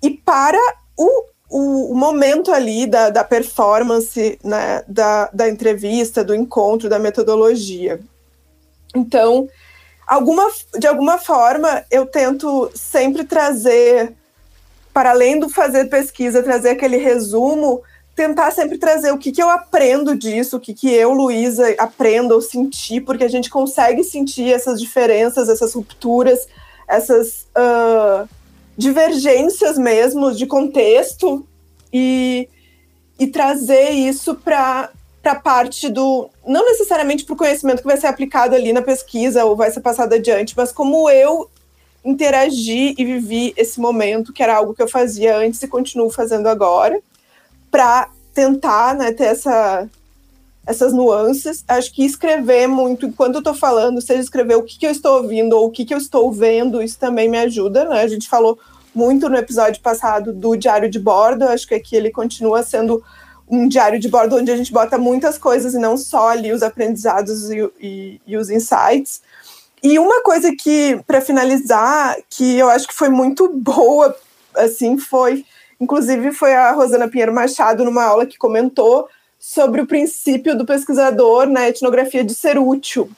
e 0.00 0.10
para 0.10 0.58
o, 0.96 1.24
o, 1.48 1.92
o 1.92 1.96
momento 1.96 2.52
ali 2.52 2.86
da, 2.86 3.10
da 3.10 3.24
performance, 3.24 4.38
né, 4.44 4.84
da, 4.86 5.28
da 5.32 5.48
entrevista, 5.48 6.22
do 6.22 6.34
encontro, 6.34 6.88
da 6.88 6.98
metodologia. 6.98 7.98
Então, 8.94 9.48
alguma, 10.10 10.50
de 10.76 10.88
alguma 10.88 11.18
forma, 11.18 11.84
eu 11.88 12.04
tento 12.04 12.68
sempre 12.74 13.22
trazer, 13.22 14.12
para 14.92 15.10
além 15.10 15.38
do 15.38 15.48
fazer 15.48 15.84
pesquisa, 15.84 16.42
trazer 16.42 16.70
aquele 16.70 16.96
resumo, 16.96 17.80
tentar 18.16 18.50
sempre 18.50 18.76
trazer 18.76 19.12
o 19.12 19.18
que, 19.18 19.30
que 19.30 19.40
eu 19.40 19.48
aprendo 19.48 20.16
disso, 20.16 20.56
o 20.56 20.60
que, 20.60 20.74
que 20.74 20.92
eu, 20.92 21.12
Luísa, 21.12 21.76
aprendo 21.78 22.34
ou 22.34 22.42
senti, 22.42 23.00
porque 23.00 23.22
a 23.22 23.28
gente 23.28 23.48
consegue 23.48 24.02
sentir 24.02 24.52
essas 24.52 24.80
diferenças, 24.80 25.48
essas 25.48 25.74
rupturas, 25.74 26.40
essas 26.88 27.46
uh, 27.56 28.28
divergências 28.76 29.78
mesmo 29.78 30.34
de 30.34 30.44
contexto 30.44 31.46
e, 31.92 32.48
e 33.16 33.28
trazer 33.28 33.90
isso 33.90 34.34
para 34.34 34.90
para 35.22 35.34
parte 35.34 35.88
do. 35.88 36.30
Não 36.46 36.64
necessariamente 36.64 37.24
para 37.24 37.34
o 37.34 37.36
conhecimento 37.36 37.82
que 37.82 37.86
vai 37.86 37.96
ser 37.96 38.06
aplicado 38.06 38.54
ali 38.54 38.72
na 38.72 38.82
pesquisa 38.82 39.44
ou 39.44 39.56
vai 39.56 39.70
ser 39.70 39.80
passado 39.80 40.14
adiante, 40.14 40.54
mas 40.56 40.72
como 40.72 41.08
eu 41.10 41.48
interagi 42.04 42.94
e 42.96 43.04
vivi 43.04 43.52
esse 43.56 43.78
momento, 43.78 44.32
que 44.32 44.42
era 44.42 44.56
algo 44.56 44.74
que 44.74 44.82
eu 44.82 44.88
fazia 44.88 45.36
antes 45.36 45.62
e 45.62 45.68
continuo 45.68 46.10
fazendo 46.10 46.48
agora, 46.48 46.98
para 47.70 48.08
tentar 48.32 48.94
né, 48.94 49.12
ter 49.12 49.24
essa, 49.24 49.86
essas 50.66 50.92
nuances. 50.92 51.62
Acho 51.68 51.92
que 51.92 52.04
escrever 52.04 52.66
muito 52.66 53.06
enquanto 53.06 53.34
eu 53.34 53.40
estou 53.40 53.54
falando, 53.54 54.00
seja 54.00 54.20
escrever 54.20 54.56
o 54.56 54.62
que, 54.62 54.78
que 54.78 54.86
eu 54.86 54.90
estou 54.90 55.22
ouvindo 55.22 55.54
ou 55.54 55.66
o 55.66 55.70
que, 55.70 55.84
que 55.84 55.92
eu 55.92 55.98
estou 55.98 56.32
vendo, 56.32 56.82
isso 56.82 56.98
também 56.98 57.28
me 57.28 57.38
ajuda. 57.38 57.84
Né? 57.84 58.00
A 58.00 58.08
gente 58.08 58.28
falou 58.28 58.58
muito 58.94 59.28
no 59.28 59.36
episódio 59.36 59.80
passado 59.82 60.32
do 60.32 60.56
diário 60.56 60.90
de 60.90 60.98
bordo, 60.98 61.44
acho 61.44 61.68
que 61.68 61.74
aqui 61.74 61.94
ele 61.94 62.10
continua 62.10 62.62
sendo 62.62 63.02
um 63.50 63.66
diário 63.66 63.98
de 63.98 64.08
bordo 64.08 64.36
onde 64.36 64.50
a 64.50 64.56
gente 64.56 64.72
bota 64.72 64.96
muitas 64.96 65.36
coisas 65.36 65.74
e 65.74 65.78
não 65.78 65.96
só 65.96 66.28
ali 66.28 66.52
os 66.52 66.62
aprendizados 66.62 67.50
e, 67.50 67.70
e, 67.80 68.20
e 68.26 68.36
os 68.36 68.48
insights. 68.48 69.20
E 69.82 69.98
uma 69.98 70.22
coisa 70.22 70.54
que, 70.54 71.00
para 71.06 71.20
finalizar, 71.20 72.16
que 72.28 72.56
eu 72.56 72.68
acho 72.68 72.86
que 72.86 72.94
foi 72.94 73.08
muito 73.08 73.48
boa, 73.48 74.14
assim, 74.54 74.98
foi, 74.98 75.44
inclusive 75.80 76.32
foi 76.32 76.54
a 76.54 76.70
Rosana 76.72 77.08
Pinheiro 77.08 77.34
Machado 77.34 77.84
numa 77.84 78.04
aula 78.04 78.26
que 78.26 78.38
comentou 78.38 79.08
sobre 79.38 79.80
o 79.80 79.86
princípio 79.86 80.56
do 80.56 80.66
pesquisador 80.66 81.46
na 81.46 81.68
etnografia 81.68 82.22
de 82.22 82.34
ser 82.34 82.58
útil. 82.58 83.10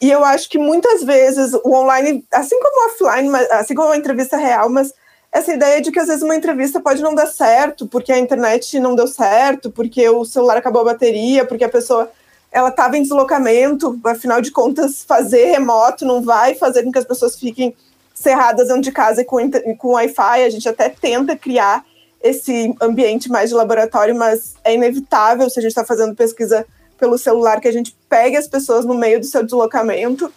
E 0.00 0.10
eu 0.10 0.24
acho 0.24 0.50
que 0.50 0.58
muitas 0.58 1.02
vezes 1.02 1.54
o 1.54 1.72
online, 1.72 2.24
assim 2.30 2.60
como 2.60 2.82
o 2.82 2.90
offline, 2.90 3.30
assim 3.52 3.74
como 3.74 3.92
a 3.92 3.96
entrevista 3.96 4.36
real, 4.36 4.68
mas 4.68 4.92
essa 5.36 5.52
ideia 5.52 5.82
de 5.82 5.92
que 5.92 5.98
às 5.98 6.06
vezes 6.06 6.22
uma 6.22 6.34
entrevista 6.34 6.80
pode 6.80 7.02
não 7.02 7.14
dar 7.14 7.26
certo, 7.26 7.86
porque 7.86 8.10
a 8.10 8.18
internet 8.18 8.80
não 8.80 8.94
deu 8.94 9.06
certo, 9.06 9.70
porque 9.70 10.08
o 10.08 10.24
celular 10.24 10.56
acabou 10.56 10.80
a 10.80 10.92
bateria, 10.92 11.44
porque 11.44 11.62
a 11.62 11.68
pessoa 11.68 12.10
ela 12.50 12.70
estava 12.70 12.96
em 12.96 13.02
deslocamento, 13.02 14.00
afinal 14.04 14.40
de 14.40 14.50
contas, 14.50 15.04
fazer 15.04 15.44
remoto 15.44 16.06
não 16.06 16.22
vai 16.22 16.54
fazer 16.54 16.82
com 16.84 16.90
que 16.90 16.98
as 16.98 17.04
pessoas 17.04 17.38
fiquem 17.38 17.76
cerradas 18.14 18.68
dentro 18.68 18.80
de 18.80 18.90
casa 18.90 19.20
e 19.20 19.24
com, 19.26 19.38
com 19.76 19.88
Wi-Fi. 19.92 20.42
A 20.42 20.48
gente 20.48 20.66
até 20.66 20.88
tenta 20.88 21.36
criar 21.36 21.84
esse 22.22 22.74
ambiente 22.80 23.28
mais 23.28 23.50
de 23.50 23.56
laboratório, 23.56 24.14
mas 24.14 24.54
é 24.64 24.72
inevitável 24.72 25.50
se 25.50 25.58
a 25.58 25.62
gente 25.62 25.72
está 25.72 25.84
fazendo 25.84 26.14
pesquisa 26.14 26.66
pelo 26.98 27.18
celular 27.18 27.60
que 27.60 27.68
a 27.68 27.72
gente 27.72 27.94
pegue 28.08 28.38
as 28.38 28.48
pessoas 28.48 28.86
no 28.86 28.94
meio 28.94 29.20
do 29.20 29.26
seu 29.26 29.44
deslocamento 29.44 30.32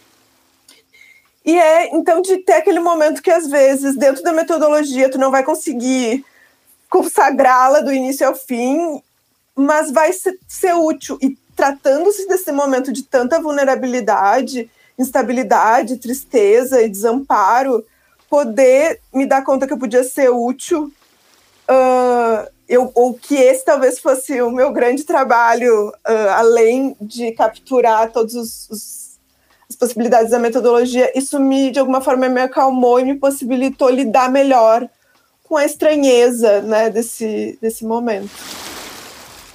e 1.50 1.58
é, 1.58 1.96
então, 1.96 2.22
de 2.22 2.38
ter 2.38 2.54
aquele 2.54 2.80
momento 2.80 3.24
que, 3.24 3.32
às 3.32 3.48
vezes, 3.48 3.96
dentro 3.96 4.22
da 4.22 4.32
metodologia, 4.32 5.10
tu 5.10 5.18
não 5.18 5.32
vai 5.32 5.42
conseguir 5.44 6.24
consagrá-la 6.88 7.80
do 7.80 7.92
início 7.92 8.28
ao 8.28 8.36
fim, 8.36 9.02
mas 9.56 9.92
vai 9.92 10.14
ser, 10.14 10.76
útil. 10.76 11.18
E 11.20 11.36
tratando-se 11.56 12.28
desse 12.28 12.52
momento 12.52 12.94
de 12.94 13.02
tanta 13.02 13.42
vulnerabilidade, 13.42 14.70
instabilidade, 14.96 15.98
tristeza 15.98 16.84
e 16.84 16.88
desamparo, 16.88 17.84
poder 18.30 19.02
me 19.12 19.26
dar 19.26 19.44
conta 19.44 19.66
que 19.66 19.74
eu 19.74 19.80
podia 19.80 20.04
ser 20.04 20.30
útil, 20.30 20.94
uh, 21.68 22.48
eu, 22.68 22.92
ou 22.94 23.16
que 23.16 23.34
esse 23.34 23.66
talvez 23.66 23.98
fosse 23.98 24.40
o 24.40 24.52
meu 24.52 24.72
grande 24.72 25.04
trabalho, 25.04 25.90
uh, 25.90 26.30
além 26.36 26.96
de 27.02 27.32
capturar 27.32 28.12
todos 28.12 28.36
os, 28.36 28.70
os 28.70 28.99
possibilidades 29.80 30.32
da 30.32 30.40
metodologia, 30.40 31.12
isso 31.18 31.40
me, 31.40 31.72
de 31.72 31.80
alguma 31.80 32.02
forma, 32.02 32.28
me 32.28 32.42
acalmou 32.42 33.00
e 33.00 33.06
me 33.06 33.16
possibilitou 33.16 33.90
lidar 33.90 34.30
melhor 34.30 34.88
com 35.44 35.56
a 35.56 35.66
estranheza 35.66 36.62
né, 36.62 36.90
desse, 36.90 37.58
desse 37.62 37.86
momento. 37.86 38.30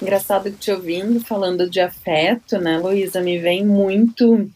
Engraçado 0.01 0.51
te 0.51 0.71
ouvindo 0.71 1.23
falando 1.23 1.69
de 1.69 1.79
afeto, 1.79 2.57
né, 2.57 2.77
Luísa? 2.79 3.21
Me 3.21 3.37
vem 3.37 3.65
muito. 3.65 4.49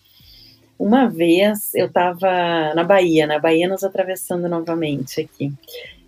Uma 0.77 1.07
vez 1.07 1.73
eu 1.75 1.85
estava 1.87 2.73
na 2.73 2.83
Bahia, 2.83 3.25
na 3.25 3.39
Bahia 3.39 3.67
nos 3.67 3.83
atravessando 3.83 4.49
novamente 4.49 5.21
aqui. 5.21 5.53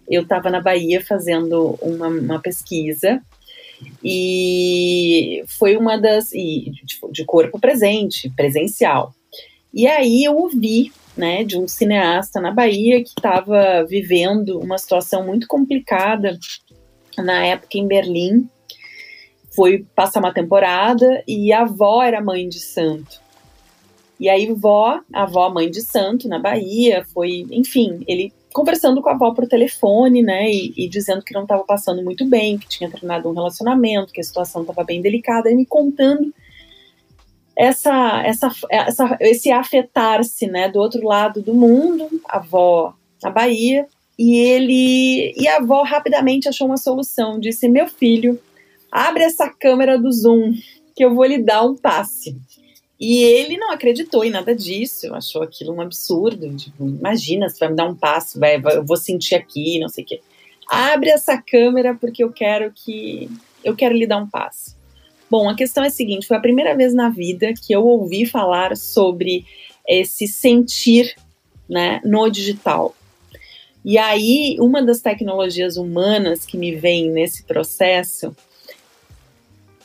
Eu 0.10 0.24
estava 0.24 0.50
na 0.50 0.60
Bahia 0.60 1.04
fazendo 1.06 1.78
uma, 1.82 2.08
uma 2.08 2.40
pesquisa 2.42 3.22
E 4.04 5.44
foi 5.48 5.78
uma 5.78 5.98
das. 5.98 6.34
E 6.34 6.74
de 7.12 7.26
corpo 7.26 7.60
presente, 7.60 8.30
presencial. 8.30 9.14
E 9.74 9.88
aí 9.88 10.24
eu 10.24 10.36
ouvi 10.36 10.92
né, 11.16 11.44
de 11.44 11.58
um 11.58 11.68
cineasta 11.68 12.40
na 12.40 12.52
Bahia 12.52 13.04
que 13.04 13.10
estava 13.10 13.84
vivendo 13.86 14.60
uma 14.60 14.78
situação 14.78 15.26
muito 15.26 15.48
complicada 15.48 16.38
na 17.18 17.46
época 17.46 17.78
em 17.78 17.88
Berlim. 17.88 18.50
Foi 19.54 19.86
passar 19.96 20.20
uma 20.20 20.34
temporada 20.34 21.24
e 21.28 21.52
a 21.52 21.62
avó 21.62 22.02
era 22.02 22.22
mãe 22.22 22.48
de 22.48 22.60
santo. 22.60 23.20
E 24.20 24.30
aí, 24.30 24.54
vó, 24.54 25.02
a 25.12 25.24
avó 25.24 25.50
mãe 25.50 25.70
de 25.70 25.82
santo 25.82 26.28
na 26.28 26.38
Bahia, 26.38 27.04
foi, 27.12 27.48
enfim, 27.50 28.04
ele 28.08 28.32
conversando 28.54 29.02
com 29.02 29.10
a 29.10 29.14
avó 29.14 29.32
por 29.34 29.48
telefone, 29.48 30.22
né, 30.22 30.48
e, 30.48 30.74
e 30.78 30.88
dizendo 30.88 31.24
que 31.24 31.34
não 31.34 31.42
estava 31.42 31.64
passando 31.64 32.04
muito 32.04 32.26
bem, 32.26 32.58
que 32.58 32.68
tinha 32.68 32.90
terminado 32.90 33.28
um 33.28 33.34
relacionamento, 33.34 34.14
que 34.14 34.22
a 34.22 34.24
situação 34.24 34.62
estava 34.62 34.84
bem 34.84 35.02
delicada, 35.02 35.50
e 35.50 35.56
me 35.56 35.66
contando 35.66 36.32
essa, 37.56 38.24
essa, 38.26 38.52
essa, 38.70 39.18
esse 39.20 39.52
afetar-se, 39.52 40.48
né, 40.48 40.70
do 40.70 40.80
outro 40.80 41.06
lado 41.06 41.42
do 41.42 41.54
mundo, 41.54 42.08
a 42.28 42.38
avó 42.38 42.94
na 43.22 43.30
Bahia, 43.30 43.86
e 44.18 44.38
ele 44.38 45.34
e 45.36 45.48
a 45.48 45.58
avó 45.58 45.84
rapidamente 45.84 46.48
achou 46.48 46.68
uma 46.68 46.78
solução, 46.78 47.40
disse: 47.40 47.68
"Meu 47.68 47.88
filho, 47.88 48.40
abre 48.92 49.24
essa 49.24 49.50
câmera 49.50 49.98
do 49.98 50.12
Zoom, 50.12 50.54
que 50.96 51.04
eu 51.04 51.14
vou 51.14 51.26
lhe 51.26 51.38
dar 51.40 51.64
um 51.64 51.76
passe". 51.76 52.38
E 53.00 53.24
ele 53.24 53.58
não 53.58 53.72
acreditou 53.72 54.24
em 54.24 54.30
nada 54.30 54.56
disso, 54.56 55.12
achou 55.16 55.42
aquilo 55.42 55.74
um 55.74 55.82
absurdo. 55.82 56.56
Tipo, 56.56 56.88
imagina, 56.88 57.50
você 57.50 57.58
vai 57.58 57.70
me 57.70 57.76
dar 57.76 57.88
um 57.88 57.96
passo, 57.96 58.40
vai, 58.40 58.62
eu 58.64 58.86
vou 58.86 58.96
sentir 58.96 59.34
aqui, 59.34 59.80
não 59.80 59.90
sei 59.90 60.04
o 60.04 60.08
quê. 60.08 60.22
Abre 60.70 61.10
essa 61.10 61.36
câmera 61.42 61.96
porque 61.96 62.24
eu 62.24 62.32
quero 62.32 62.72
que. 62.72 63.28
Eu 63.64 63.76
quero 63.76 63.96
lhe 63.96 64.06
dar 64.06 64.18
um 64.18 64.30
passo. 64.30 64.76
Bom, 65.32 65.48
a 65.48 65.56
questão 65.56 65.82
é 65.82 65.88
a 65.88 65.90
seguinte: 65.90 66.28
foi 66.28 66.36
a 66.36 66.42
primeira 66.42 66.76
vez 66.76 66.94
na 66.94 67.10
vida 67.10 67.54
que 67.54 67.72
eu 67.72 67.86
ouvi 67.86 68.26
falar 68.26 68.76
sobre 68.76 69.46
esse 69.88 70.28
sentir 70.28 71.16
né, 71.70 72.02
no 72.04 72.30
digital. 72.30 72.94
E 73.84 73.98
aí, 73.98 74.58
uma 74.60 74.84
das 74.84 75.00
tecnologias 75.00 75.78
humanas 75.78 76.46
que 76.46 76.58
me 76.58 76.76
vem 76.76 77.10
nesse 77.10 77.44
processo 77.44 78.36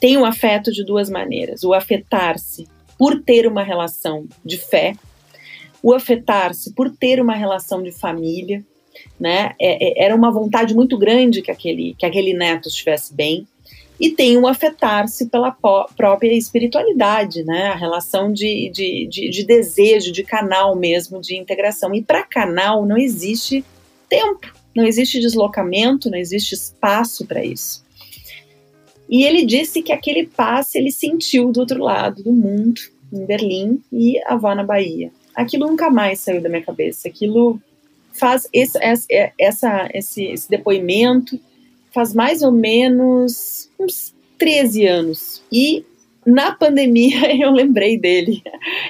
tem 0.01 0.19
o 0.19 0.25
afeto 0.25 0.73
de 0.73 0.83
duas 0.83 1.09
maneiras: 1.09 1.63
o 1.63 1.73
afetar-se 1.73 2.67
por 2.99 3.23
ter 3.23 3.47
uma 3.47 3.63
relação 3.63 4.27
de 4.45 4.59
fé, 4.59 4.95
o 5.81 5.95
afetar-se 5.95 6.73
por 6.75 6.91
ter 6.91 7.21
uma 7.21 7.37
relação 7.37 7.85
de 7.85 7.93
família, 7.93 8.65
né? 9.19 9.55
É, 9.61 10.03
é, 10.03 10.07
era 10.07 10.17
uma 10.17 10.33
vontade 10.33 10.75
muito 10.75 10.99
grande 10.99 11.41
que 11.41 11.53
aquele, 11.53 11.95
que 11.97 12.05
aquele 12.05 12.35
neto 12.35 12.69
estivesse 12.69 13.15
bem. 13.15 13.47
E 13.99 14.11
tem 14.11 14.37
o 14.37 14.47
afetar-se 14.47 15.27
pela 15.27 15.51
própria 15.51 16.33
espiritualidade, 16.33 17.43
né? 17.45 17.69
A 17.69 17.75
relação 17.75 18.31
de, 18.31 18.71
de, 18.71 19.07
de, 19.11 19.31
de 19.31 19.45
desejo, 19.45 20.13
de 20.13 20.23
canal 20.23 20.77
mesmo, 20.77 21.21
de 21.21 21.37
integração. 21.37 21.95
E 21.95 22.03
para 22.03 22.23
canal 22.23 22.85
não 22.85 22.99
existe 22.99 23.65
tempo, 24.09 24.53
não 24.75 24.85
existe 24.85 25.19
deslocamento, 25.19 26.11
não 26.11 26.19
existe 26.19 26.55
espaço 26.55 27.27
para 27.27 27.45
isso. 27.45 27.85
E 29.09 29.25
ele 29.25 29.47
disse 29.47 29.83
que 29.83 29.93
aquele 29.93 30.27
passe 30.27 30.79
ele 30.79 30.91
sentiu 30.91 31.51
do 31.51 31.61
outro 31.61 31.83
lado 31.83 32.23
do 32.23 32.33
mundo, 32.33 32.81
em 33.13 33.25
Berlim, 33.25 33.83
e 33.91 34.19
a 34.25 34.35
avó 34.35 34.55
na 34.55 34.65
Bahia. 34.65 35.11
Aquilo 35.35 35.67
nunca 35.67 35.89
mais 35.89 36.21
saiu 36.21 36.43
da 36.43 36.49
minha 36.49 36.63
cabeça. 36.63 37.09
Aquilo 37.09 37.61
faz 38.13 38.49
esse, 38.53 38.79
essa, 39.39 39.89
esse, 39.93 40.25
esse 40.25 40.51
depoimento 40.51 41.39
faz 41.97 42.13
mais 42.13 42.43
ou 42.43 42.53
menos 42.53 43.71
uns 43.81 44.15
13 44.37 44.87
anos. 44.87 45.43
E 45.51 45.83
na 46.27 46.55
pandemia 46.55 47.33
eu 47.43 47.51
lembrei 47.51 47.99
dele. 47.99 48.43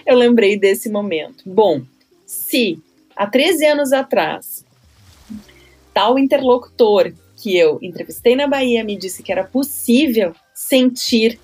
Eu 0.05 0.17
lembrei 0.17 0.59
desse 0.59 0.91
momento. 0.91 1.45
Bom, 1.47 1.83
se 2.27 2.81
há 3.15 3.29
13 3.29 3.65
anos 3.65 3.93
atrás 3.93 4.67
tal 5.95 6.19
interlocutor 6.19 7.13
que 7.37 7.57
eu 7.57 7.79
entrevistei 7.81 8.35
na 8.35 8.49
Bahia 8.49 8.83
me 8.83 8.99
disse 8.99 9.23
que 9.23 9.31
era 9.31 9.45
possível 9.45 10.35
sentir, 10.53 11.39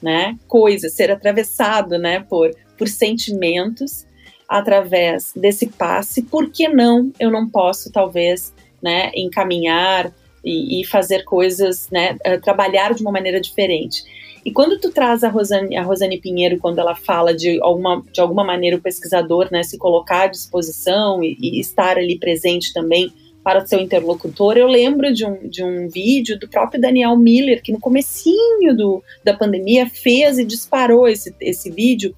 né, 0.00 0.38
coisas, 0.46 0.94
ser 0.94 1.10
atravessado, 1.10 1.98
né, 1.98 2.20
por, 2.20 2.54
por 2.78 2.86
sentimentos 2.86 4.06
através 4.48 5.32
desse 5.34 5.66
passe, 5.66 6.22
por 6.22 6.50
que 6.50 6.68
não 6.68 7.12
eu 7.18 7.30
não 7.30 7.48
posso, 7.48 7.90
talvez, 7.90 8.54
né, 8.80 9.10
encaminhar 9.14 10.12
e, 10.44 10.80
e 10.80 10.84
fazer 10.84 11.24
coisas, 11.24 11.88
né, 11.90 12.16
uh, 12.26 12.40
trabalhar 12.40 12.94
de 12.94 13.02
uma 13.02 13.12
maneira 13.12 13.40
diferente. 13.40 14.02
E 14.44 14.52
quando 14.52 14.78
tu 14.78 14.90
traz 14.90 15.24
a 15.24 15.28
Rosane, 15.28 15.76
a 15.76 15.82
Rosane 15.82 16.20
Pinheiro, 16.20 16.58
quando 16.58 16.78
ela 16.78 16.94
fala 16.94 17.34
de 17.34 17.60
alguma, 17.60 18.02
de 18.12 18.20
alguma 18.20 18.44
maneira 18.44 18.76
o 18.76 18.80
pesquisador 18.80 19.48
né, 19.50 19.62
se 19.62 19.76
colocar 19.76 20.22
à 20.22 20.26
disposição 20.26 21.22
e, 21.22 21.36
e 21.40 21.60
estar 21.60 21.98
ali 21.98 22.18
presente 22.18 22.72
também 22.72 23.12
para 23.42 23.62
o 23.62 23.66
seu 23.66 23.80
interlocutor. 23.80 24.56
Eu 24.56 24.66
lembro 24.66 25.12
de 25.12 25.24
um, 25.24 25.48
de 25.48 25.64
um 25.64 25.88
vídeo 25.88 26.38
do 26.38 26.48
próprio 26.48 26.80
Daniel 26.80 27.16
Miller, 27.16 27.62
que 27.62 27.72
no 27.72 27.80
comecinho 27.80 28.76
do, 28.76 29.02
da 29.24 29.34
pandemia 29.34 29.88
fez 29.88 30.38
e 30.38 30.44
disparou 30.44 31.08
esse, 31.08 31.34
esse 31.40 31.70
vídeo, 31.70 32.14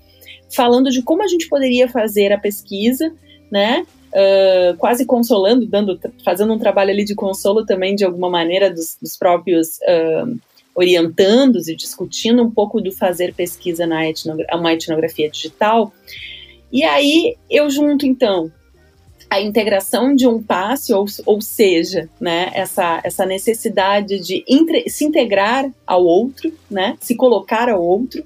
falando 0.54 0.90
de 0.90 1.02
como 1.02 1.22
a 1.22 1.28
gente 1.28 1.48
poderia 1.48 1.88
fazer 1.88 2.32
a 2.32 2.38
pesquisa, 2.38 3.12
né? 3.50 3.86
Uh, 4.12 4.76
quase 4.76 5.06
consolando, 5.06 5.66
dando, 5.66 5.98
fazendo 6.24 6.52
um 6.52 6.58
trabalho 6.58 6.90
ali 6.90 7.04
de 7.04 7.14
consolo 7.14 7.64
também, 7.64 7.94
de 7.94 8.04
alguma 8.04 8.28
maneira, 8.28 8.68
dos, 8.68 8.98
dos 9.00 9.16
próprios 9.16 9.78
uh, 9.78 10.36
orientandos 10.74 11.68
e 11.68 11.76
discutindo 11.76 12.42
um 12.42 12.50
pouco 12.50 12.80
do 12.80 12.90
fazer 12.90 13.34
pesquisa 13.34 13.86
na 13.86 14.08
etnogra 14.08 14.46
uma 14.56 14.72
etnografia 14.72 15.30
digital. 15.30 15.92
E 16.72 16.82
aí 16.82 17.36
eu 17.48 17.70
junto, 17.70 18.06
então, 18.06 18.50
a 19.28 19.40
integração 19.40 20.14
de 20.14 20.26
um 20.26 20.42
passe, 20.42 20.92
ou, 20.92 21.04
ou 21.24 21.40
seja, 21.40 22.08
né, 22.20 22.50
essa, 22.52 23.00
essa 23.04 23.24
necessidade 23.24 24.18
de 24.18 24.44
se 24.88 25.04
integrar 25.04 25.70
ao 25.86 26.04
outro, 26.04 26.52
né, 26.68 26.96
se 27.00 27.14
colocar 27.14 27.68
ao 27.68 27.80
outro, 27.80 28.24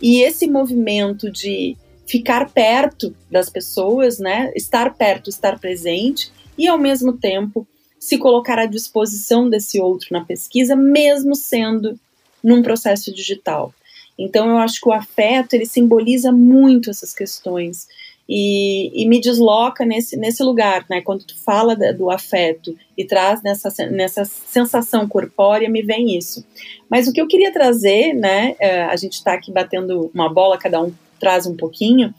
e 0.00 0.22
esse 0.22 0.46
movimento 0.48 1.30
de 1.30 1.76
ficar 2.10 2.50
perto 2.50 3.14
das 3.30 3.48
pessoas, 3.48 4.18
né, 4.18 4.52
estar 4.56 4.94
perto, 4.94 5.30
estar 5.30 5.60
presente, 5.60 6.32
e 6.58 6.66
ao 6.66 6.76
mesmo 6.76 7.12
tempo 7.12 7.64
se 8.00 8.18
colocar 8.18 8.58
à 8.58 8.66
disposição 8.66 9.48
desse 9.48 9.80
outro 9.80 10.08
na 10.10 10.24
pesquisa, 10.24 10.74
mesmo 10.74 11.36
sendo 11.36 11.96
num 12.42 12.62
processo 12.62 13.14
digital. 13.14 13.72
Então 14.18 14.48
eu 14.50 14.58
acho 14.58 14.80
que 14.80 14.88
o 14.88 14.92
afeto 14.92 15.54
ele 15.54 15.66
simboliza 15.66 16.32
muito 16.32 16.90
essas 16.90 17.14
questões 17.14 17.86
e, 18.28 18.90
e, 18.92 19.06
me 19.06 19.20
desloca 19.20 19.84
nesse, 19.84 20.16
nesse 20.16 20.42
lugar, 20.42 20.86
né? 20.88 21.00
Quando 21.00 21.24
tu 21.24 21.36
fala 21.38 21.76
do 21.92 22.10
afeto 22.10 22.76
e 22.96 23.04
traz 23.04 23.42
nessa, 23.42 23.70
nessa 23.86 24.24
sensação 24.24 25.08
corpórea, 25.08 25.68
me 25.68 25.82
vem 25.82 26.16
isso. 26.16 26.44
Mas 26.88 27.08
o 27.08 27.12
que 27.12 27.20
eu 27.20 27.26
queria 27.26 27.52
trazer, 27.52 28.14
né? 28.14 28.54
É, 28.60 28.82
a 28.82 28.94
gente 28.96 29.14
está 29.14 29.32
aqui 29.32 29.50
batendo 29.50 30.10
uma 30.14 30.32
bola, 30.32 30.56
cada 30.58 30.80
um 30.80 30.92
traz 31.20 31.46
um 31.46 31.54
pouquinho, 31.54 32.14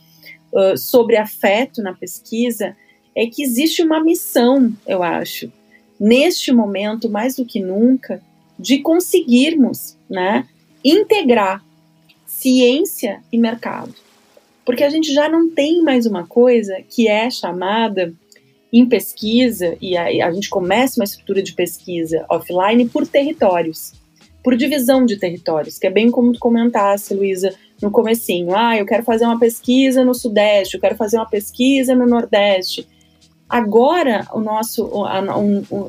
uh, 0.52 0.78
sobre 0.78 1.16
afeto 1.16 1.82
na 1.82 1.92
pesquisa, 1.92 2.76
é 3.14 3.26
que 3.26 3.42
existe 3.42 3.82
uma 3.82 4.02
missão, 4.02 4.72
eu 4.86 5.02
acho, 5.02 5.52
neste 6.00 6.52
momento, 6.52 7.10
mais 7.10 7.36
do 7.36 7.44
que 7.44 7.60
nunca, 7.60 8.22
de 8.58 8.78
conseguirmos, 8.78 9.98
né? 10.08 10.46
Integrar 10.84 11.62
ciência 12.26 13.20
e 13.30 13.36
mercado 13.36 13.94
porque 14.64 14.84
a 14.84 14.88
gente 14.88 15.12
já 15.12 15.28
não 15.28 15.50
tem 15.50 15.82
mais 15.82 16.06
uma 16.06 16.26
coisa 16.26 16.80
que 16.88 17.08
é 17.08 17.30
chamada 17.30 18.14
em 18.72 18.86
pesquisa, 18.86 19.76
e 19.82 19.96
a, 19.96 20.26
a 20.26 20.32
gente 20.32 20.48
começa 20.48 20.98
uma 20.98 21.04
estrutura 21.04 21.42
de 21.42 21.52
pesquisa 21.52 22.24
offline 22.30 22.88
por 22.88 23.06
territórios, 23.06 23.92
por 24.42 24.56
divisão 24.56 25.04
de 25.06 25.16
territórios, 25.16 25.78
que 25.78 25.86
é 25.86 25.90
bem 25.90 26.10
como 26.10 26.32
tu 26.32 26.38
comentasse, 26.38 27.14
Luísa, 27.14 27.54
no 27.80 27.90
comecinho. 27.90 28.54
Ah, 28.54 28.76
eu 28.76 28.86
quero 28.86 29.04
fazer 29.04 29.24
uma 29.24 29.38
pesquisa 29.38 30.04
no 30.04 30.14
Sudeste, 30.14 30.74
eu 30.74 30.80
quero 30.80 30.96
fazer 30.96 31.16
uma 31.16 31.28
pesquisa 31.28 31.94
no 31.94 32.06
Nordeste. 32.06 32.86
Agora, 33.48 34.26
o 34.32 34.40
nosso, 34.40 35.04
a, 35.04 35.18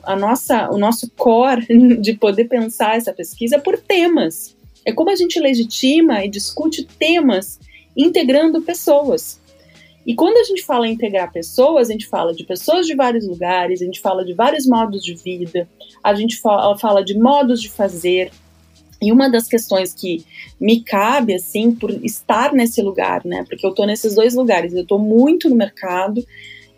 a 0.03 0.15
nossa, 0.15 0.69
o 0.69 0.77
nosso 0.77 1.09
core 1.17 1.65
de 2.01 2.13
poder 2.13 2.45
pensar 2.45 2.97
essa 2.97 3.13
pesquisa 3.13 3.55
é 3.55 3.59
por 3.59 3.79
temas. 3.79 4.55
É 4.85 4.91
como 4.91 5.09
a 5.09 5.15
gente 5.15 5.39
legitima 5.39 6.25
e 6.25 6.29
discute 6.29 6.83
temas 6.83 7.59
integrando 7.95 8.61
pessoas. 8.61 9.39
E 10.05 10.13
quando 10.13 10.37
a 10.37 10.43
gente 10.43 10.63
fala 10.63 10.87
em 10.87 10.93
integrar 10.93 11.31
pessoas, 11.31 11.89
a 11.89 11.93
gente 11.93 12.07
fala 12.07 12.33
de 12.33 12.43
pessoas 12.43 12.85
de 12.85 12.93
vários 12.93 13.25
lugares, 13.25 13.81
a 13.81 13.85
gente 13.85 14.01
fala 14.01 14.25
de 14.25 14.33
vários 14.33 14.67
modos 14.67 15.01
de 15.01 15.13
vida, 15.15 15.67
a 16.03 16.13
gente 16.13 16.37
fala 16.37 17.01
de 17.03 17.17
modos 17.17 17.61
de 17.61 17.69
fazer. 17.69 18.31
E 19.03 19.11
uma 19.11 19.29
das 19.29 19.47
questões 19.47 19.93
que 19.93 20.25
me 20.59 20.81
cabe, 20.81 21.35
assim, 21.35 21.71
por 21.73 21.91
estar 22.03 22.53
nesse 22.53 22.81
lugar, 22.81 23.23
né? 23.25 23.45
Porque 23.47 23.65
eu 23.65 23.71
estou 23.71 23.85
nesses 23.85 24.15
dois 24.15 24.33
lugares, 24.33 24.73
eu 24.73 24.83
estou 24.83 24.97
muito 24.97 25.49
no 25.49 25.55
mercado 25.55 26.25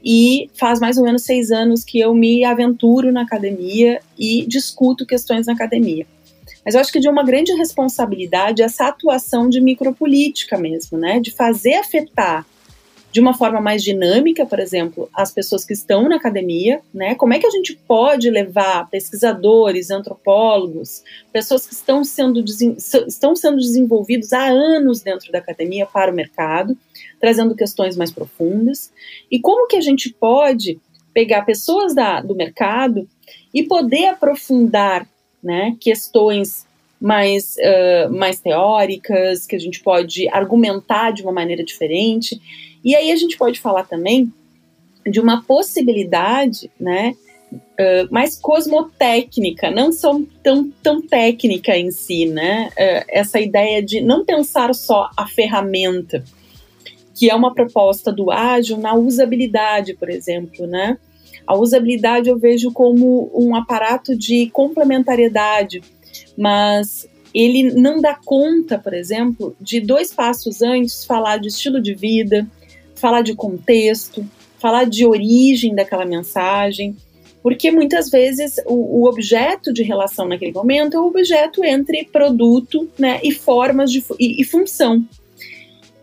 e 0.03 0.49
faz 0.53 0.80
mais 0.80 0.97
ou 0.97 1.03
menos 1.03 1.23
seis 1.23 1.51
anos 1.51 1.84
que 1.84 1.99
eu 1.99 2.13
me 2.13 2.43
aventuro 2.43 3.11
na 3.11 3.21
academia 3.21 3.99
e 4.17 4.45
discuto 4.45 5.05
questões 5.05 5.47
na 5.47 5.53
academia. 5.53 6.05
mas 6.63 6.73
eu 6.73 6.82
acho 6.82 6.91
que 6.91 6.99
de 6.99 7.09
uma 7.09 7.23
grande 7.23 7.53
responsabilidade 7.53 8.63
essa 8.63 8.88
atuação 8.88 9.49
de 9.49 9.61
micropolítica 9.61 10.57
mesmo, 10.57 10.97
né? 10.97 11.19
De 11.19 11.32
fazer 11.32 11.76
afetar 11.76 12.45
de 13.16 13.22
uma 13.22 13.34
forma 13.34 13.61
mais 13.61 13.82
dinâmica, 13.82 14.45
por 14.45 14.59
exemplo, 14.59 15.09
as 15.13 15.32
pessoas 15.32 15.63
que 15.63 15.72
estão 15.72 16.09
na 16.09 16.18
academia, 16.18 16.82
né? 16.93 17.16
Como 17.16 17.34
é 17.34 17.39
que 17.39 17.47
a 17.47 17.49
gente 17.49 17.74
pode 17.74 18.30
levar 18.30 18.89
pesquisadores, 18.89 19.89
antropólogos, 19.89 21.01
pessoas 21.32 21.66
que 21.66 21.74
estão 21.74 22.03
sendo, 22.03 22.43
estão 23.07 23.34
sendo 23.34 23.55
desenvolvidos 23.55 24.34
há 24.34 24.49
anos 24.49 24.99
dentro 24.99 25.32
da 25.32 25.39
academia 25.39 25.86
para 25.86 26.11
o 26.11 26.13
mercado, 26.13 26.78
trazendo 27.18 27.55
questões 27.55 27.95
mais 27.95 28.11
profundas? 28.11 28.91
E 29.32 29.39
como 29.39 29.66
que 29.70 29.78
a 29.78 29.82
gente 29.82 30.11
pode 30.11 30.78
pegar 31.13 31.43
pessoas 31.43 31.95
da, 31.95 32.20
do 32.20 32.36
mercado 32.36 33.07
e 33.53 33.63
poder 33.63 34.07
aprofundar 34.07 35.07
né, 35.41 35.78
questões 35.80 36.66
mais, 36.99 37.55
uh, 37.55 38.13
mais 38.13 38.41
teóricas, 38.41 39.47
que 39.47 39.55
a 39.55 39.59
gente 39.59 39.82
pode 39.82 40.28
argumentar 40.28 41.11
de 41.11 41.22
uma 41.24 41.32
maneira 41.32 41.63
diferente 41.63 42.41
e 42.86 42.95
aí 42.95 43.11
a 43.11 43.15
gente 43.15 43.36
pode 43.36 43.59
falar 43.59 43.86
também 43.86 44.31
de 45.07 45.19
uma 45.19 45.43
possibilidade, 45.43 46.69
né, 46.79 47.15
uh, 47.51 48.13
mais 48.13 48.38
cosmotécnica, 48.38 49.71
não 49.71 49.91
só 49.91 50.19
tão, 50.43 50.71
tão 50.83 51.01
técnica 51.01 51.75
em 51.75 51.89
si, 51.89 52.27
né, 52.27 52.69
uh, 52.69 53.05
essa 53.09 53.39
ideia 53.39 53.81
de 53.81 54.01
não 54.01 54.23
pensar 54.23 54.73
só 54.75 55.09
a 55.17 55.27
ferramenta, 55.27 56.23
que 57.15 57.29
é 57.29 57.36
uma 57.36 57.53
proposta 57.55 58.11
do 58.11 58.29
ágil 58.29 58.77
na 58.77 58.93
usabilidade, 58.93 59.95
por 59.95 60.09
exemplo, 60.09 60.67
né, 60.67 60.97
a 61.47 61.55
usabilidade 61.55 62.29
eu 62.29 62.38
vejo 62.38 62.71
como 62.71 63.31
um 63.33 63.55
aparato 63.55 64.15
de 64.15 64.49
complementariedade, 64.51 65.81
mas 66.38 67.07
ele 67.33 67.73
não 67.73 67.99
dá 67.99 68.15
conta, 68.15 68.79
por 68.79 68.93
exemplo, 68.93 69.55
de 69.59 69.81
dois 69.81 70.13
passos 70.13 70.61
antes 70.61 71.03
falar 71.03 71.38
de 71.38 71.49
estilo 71.49 71.81
de 71.81 71.93
vida, 71.93 72.47
falar 72.95 73.21
de 73.21 73.35
contexto, 73.35 74.25
falar 74.59 74.85
de 74.85 75.05
origem 75.05 75.75
daquela 75.75 76.05
mensagem, 76.05 76.95
porque 77.45 77.69
muitas 77.69 78.09
vezes 78.09 78.55
o, 78.65 79.01
o, 79.01 79.07
objeto 79.07 79.71
de 79.71 79.83
relação 79.83 80.27
naquele 80.27 80.51
momento 80.51 80.97
é 80.97 80.99
o 80.99 81.05
objeto 81.05 81.63
entre 81.63 82.03
produto 82.05 82.89
né, 82.97 83.19
e 83.23 83.31
formas 83.31 83.91
de, 83.91 84.03
e, 84.19 84.41
e 84.41 84.43
função. 84.43 85.05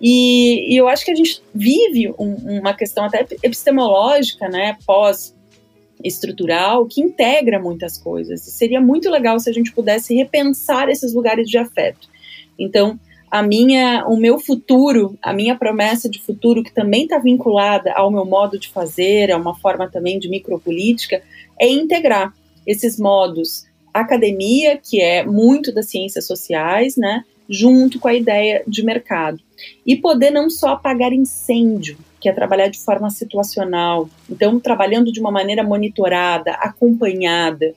E, 0.01 0.73
e, 0.73 0.77
eu 0.77 0.87
acho 0.87 1.05
que 1.05 1.11
a 1.11 1.17
gente 1.17 1.43
vive 1.53 2.15
um, 2.17 2.61
uma 2.61 2.73
questão 2.75 3.05
até 3.05 3.27
epistemológica, 3.43 4.49
né, 4.49 4.79
pós-estrutural, 4.87 6.87
que 6.87 7.01
integra 7.01 7.59
muitas 7.59 7.99
coisas. 7.99 8.43
Seria 8.43 8.81
muito 8.81 9.11
legal 9.11 9.41
se 9.41 9.51
a 9.51 9.53
gente 9.53 9.73
pudesse 9.73 10.15
repensar 10.15 10.89
esses 10.89 11.13
lugares 11.13 11.49
de 11.49 11.59
afeto. 11.59 12.09
Então, 12.57 13.01
a 13.33 13.43
minha, 13.43 14.05
o 14.07 14.15
meu 14.15 14.39
futuro, 14.39 15.17
a 15.23 15.33
minha 15.33 15.57
promessa 15.57 16.07
de 16.07 16.21
futuro, 16.21 16.63
que 16.63 16.71
também 16.71 17.05
está 17.05 17.19
vinculada 17.19 17.91
ao 17.95 18.11
meu 18.11 18.27
modo 18.27 18.59
de 18.59 18.69
fazer, 18.69 19.31
é 19.31 19.35
uma 19.35 19.55
forma 19.59 19.89
também 19.89 20.19
de 20.19 20.29
micropolítica, 20.29 21.23
é 21.59 21.67
integrar 21.67 22.35
esses 22.67 22.99
modos 22.99 23.65
academia, 23.93 24.77
que 24.77 25.01
é 25.01 25.25
muito 25.25 25.73
das 25.73 25.89
ciências 25.89 26.27
sociais, 26.27 26.95
né, 26.99 27.25
junto 27.49 27.99
com 27.99 28.07
a 28.07 28.15
ideia 28.15 28.63
de 28.67 28.85
mercado. 28.85 29.41
E 29.87 29.97
poder 29.97 30.31
não 30.31 30.51
só 30.51 30.73
apagar 30.73 31.11
incêndio, 31.11 31.97
que 32.21 32.29
é 32.29 32.33
trabalhar 32.35 32.69
de 32.69 32.81
forma 32.81 33.09
situacional, 33.09 34.11
então 34.29 34.61
trabalhando 34.61 35.11
de 35.11 35.21
uma 35.21 35.31
maneira 35.31 35.65
monitorada, 35.65 36.53
acompanhada, 36.53 37.75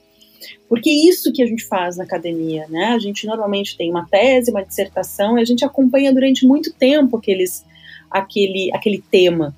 porque 0.68 0.90
isso 0.90 1.32
que 1.32 1.42
a 1.42 1.46
gente 1.46 1.64
faz 1.64 1.96
na 1.96 2.04
academia, 2.04 2.66
né? 2.68 2.86
A 2.86 2.98
gente 2.98 3.26
normalmente 3.26 3.76
tem 3.76 3.90
uma 3.90 4.06
tese, 4.06 4.50
uma 4.50 4.64
dissertação, 4.64 5.38
e 5.38 5.42
a 5.42 5.44
gente 5.44 5.64
acompanha 5.64 6.12
durante 6.12 6.46
muito 6.46 6.72
tempo 6.72 7.16
aqueles, 7.16 7.64
aquele, 8.10 8.70
aquele 8.72 9.02
tema. 9.10 9.54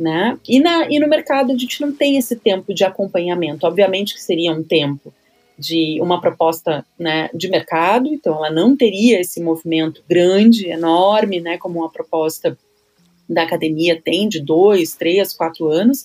Né? 0.00 0.36
E, 0.48 0.58
na, 0.58 0.88
e 0.90 0.98
no 0.98 1.06
mercado 1.06 1.52
a 1.52 1.56
gente 1.56 1.80
não 1.80 1.92
tem 1.92 2.16
esse 2.16 2.34
tempo 2.34 2.74
de 2.74 2.82
acompanhamento. 2.82 3.66
Obviamente 3.66 4.14
que 4.14 4.22
seria 4.22 4.50
um 4.50 4.62
tempo 4.62 5.12
de 5.56 6.00
uma 6.00 6.20
proposta 6.20 6.84
né, 6.98 7.30
de 7.32 7.48
mercado, 7.48 8.08
então 8.08 8.34
ela 8.34 8.50
não 8.50 8.76
teria 8.76 9.20
esse 9.20 9.40
movimento 9.40 10.02
grande, 10.08 10.68
enorme, 10.68 11.40
né, 11.40 11.56
como 11.56 11.80
uma 11.80 11.90
proposta 11.90 12.58
da 13.28 13.42
academia 13.42 14.00
tem 14.00 14.28
de 14.28 14.40
dois, 14.40 14.94
três, 14.94 15.32
quatro 15.32 15.68
anos, 15.68 16.04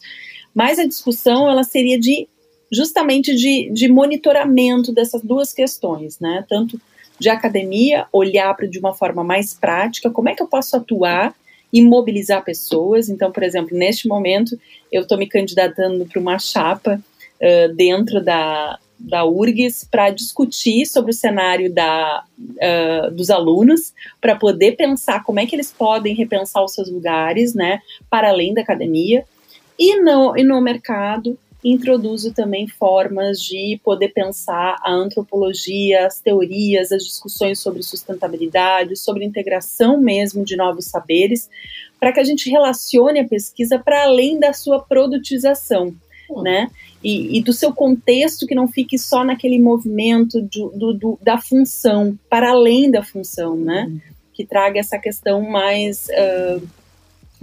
mas 0.54 0.80
a 0.80 0.88
discussão 0.88 1.50
ela 1.50 1.64
seria 1.64 2.00
de 2.00 2.28
justamente 2.72 3.36
de, 3.36 3.70
de 3.72 3.88
monitoramento 3.88 4.92
dessas 4.92 5.22
duas 5.22 5.54
questões, 5.54 6.20
né? 6.20 6.46
Tanto 6.48 6.80
de 7.20 7.30
academia, 7.30 8.06
olhar 8.12 8.54
para 8.56 8.68
de 8.68 8.78
uma 8.78 8.94
forma 8.94 9.24
mais 9.24 9.54
prática, 9.54 10.10
como 10.10 10.30
é 10.30 10.36
que 10.36 10.44
eu 10.44 10.48
posso 10.48 10.76
atuar 10.76 11.34
e 11.72 11.82
mobilizar 11.82 12.44
pessoas. 12.44 13.10
Então, 13.10 13.32
por 13.32 13.44
exemplo, 13.44 13.78
neste 13.78 14.08
momento, 14.08 14.58
eu 14.92 15.02
estou 15.02 15.18
me 15.18 15.28
candidatando 15.28 16.06
para 16.06 16.20
uma 16.20 16.40
chapa 16.40 17.02
uh, 17.42 17.76
dentro 17.76 18.24
da, 18.24 18.80
da 19.00 19.26
URGS 19.26 19.88
para 19.90 20.10
discutir 20.10 20.86
sobre 20.86 21.12
o 21.12 21.14
cenário 21.14 21.74
da, 21.74 22.24
uh, 22.38 23.12
dos 23.12 23.30
alunos, 23.30 23.94
para 24.22 24.36
poder 24.36 24.74
pensar 24.76 25.24
como 25.24 25.40
é 25.40 25.46
que 25.46 25.56
eles 25.56 25.72
podem 25.72 26.16
repensar 26.16 26.64
os 26.64 26.74
seus 26.74 26.90
lugares, 26.90 27.54
né, 27.54 27.82
para 28.10 28.30
além 28.30 28.54
da 28.54 28.62
academia. 28.62 29.26
E 29.78 30.00
no, 30.02 30.36
e 30.38 30.44
no 30.44 30.60
mercado, 30.62 31.38
introduzo 31.64 32.34
também 32.34 32.68
formas 32.68 33.40
de 33.40 33.80
poder 33.84 34.10
pensar 34.10 34.76
a 34.82 34.92
antropologia, 34.92 36.06
as 36.06 36.20
teorias, 36.20 36.92
as 36.92 37.04
discussões 37.04 37.60
sobre 37.60 37.82
sustentabilidade, 37.82 38.96
sobre 38.96 39.26
integração 39.26 40.00
mesmo 40.00 40.46
de 40.46 40.56
novos 40.56 40.86
saberes, 40.86 41.50
para 42.00 42.12
que 42.14 42.20
a 42.20 42.24
gente 42.24 42.50
relacione 42.50 43.20
a 43.20 43.28
pesquisa 43.28 43.80
para 43.80 44.04
além 44.04 44.40
da 44.40 44.54
sua 44.54 44.80
produtização, 44.80 45.96
uhum. 46.30 46.44
né? 46.44 46.70
E, 47.04 47.38
e, 47.38 47.44
do 47.44 47.54
seu 47.54 47.72
contexto 47.74 48.48
que 48.48 48.56
não 48.56 48.68
fique 48.68 48.98
só 48.98 49.24
naquele 49.24 49.60
movimento 49.60 50.42
do, 50.42 50.70
do, 50.70 50.94
do, 50.94 51.20
da 51.22 51.38
função, 51.38 52.18
para 52.30 52.52
além 52.52 52.90
da 52.90 53.04
função, 53.04 53.56
né? 53.56 53.86
Uhum. 53.88 54.00
Que 54.34 54.46
traga 54.46 54.80
essa 54.80 54.98
questão 55.00 55.42
mais 55.42 56.08
uh, 56.10 56.68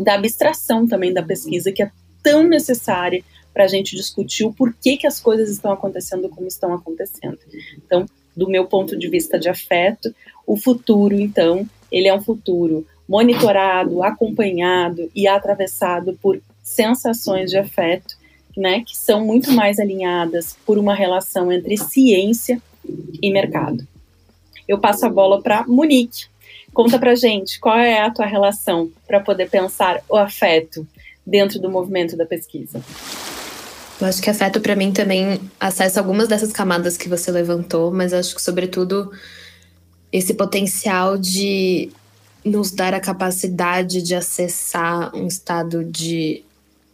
da 0.02 0.14
abstração 0.14 0.86
também 0.86 1.12
da 1.12 1.22
pesquisa, 1.22 1.72
que 1.72 1.82
é 1.82 1.90
tão 2.22 2.44
necessária 2.44 3.24
para 3.55 3.64
a 3.64 3.68
gente 3.68 3.94
discutir 3.94 4.44
o 4.44 4.52
porquê 4.52 4.96
que 4.96 5.07
as 5.07 5.20
coisas 5.20 5.48
estão 5.48 5.72
acontecendo 5.72 6.28
como 6.28 6.48
estão 6.48 6.74
acontecendo. 6.74 7.38
Então, 7.78 8.05
do 8.36 8.48
meu 8.48 8.66
ponto 8.66 8.98
de 8.98 9.09
vista 9.09 9.38
de 9.38 9.48
afeto, 9.48 10.12
o 10.44 10.57
futuro, 10.57 11.14
então, 11.14 11.64
ele 11.90 12.09
é 12.09 12.14
um 12.14 12.20
futuro 12.20 12.84
monitorado, 13.09 14.02
acompanhado 14.02 15.09
e 15.14 15.28
atravessado 15.28 16.18
por 16.20 16.42
sensações 16.62 17.50
de 17.50 17.57
afeto, 17.57 18.16
né, 18.57 18.82
que 18.86 18.96
são 18.96 19.24
muito 19.24 19.52
mais 19.52 19.78
alinhadas 19.78 20.57
por 20.66 20.78
uma 20.78 20.94
relação 20.94 21.52
entre 21.52 21.76
ciência 21.76 22.61
e 23.22 23.30
mercado. 23.30 23.86
Eu 24.66 24.78
passo 24.78 25.07
a 25.07 25.09
bola 25.09 25.42
para 25.42 25.66
Monique. 25.66 26.26
Conta 26.72 26.98
pra 26.98 27.14
gente 27.14 27.61
qual 27.61 27.78
é 27.78 28.00
a 28.00 28.11
tua 28.11 28.26
relação 28.26 28.90
para 29.07 29.20
poder 29.20 29.48
pensar 29.48 30.02
o 30.09 30.16
afeto 30.16 30.86
dentro 31.24 31.61
do 31.61 31.70
movimento 31.70 32.16
da 32.16 32.26
pesquisa. 32.26 32.82
Eu 34.05 34.09
acho 34.09 34.20
que 34.20 34.28
afeto 34.28 34.61
para 34.61 34.76
mim 34.76 34.92
também 34.92 35.40
acessa 35.59 35.98
algumas 35.98 36.28
dessas 36.28 36.52
camadas 36.52 36.94
que 36.94 37.09
você 37.09 37.30
levantou, 37.30 37.90
mas 37.90 38.12
acho 38.12 38.34
que 38.34 38.42
sobretudo 38.42 39.11
esse 40.12 40.34
potencial 40.34 41.16
de 41.16 41.90
nos 42.44 42.70
dar 42.70 42.92
a 42.92 43.00
capacidade 43.00 44.02
de 44.02 44.14
acessar 44.14 45.11
um 45.16 45.26
estado 45.26 45.82
de 45.82 46.44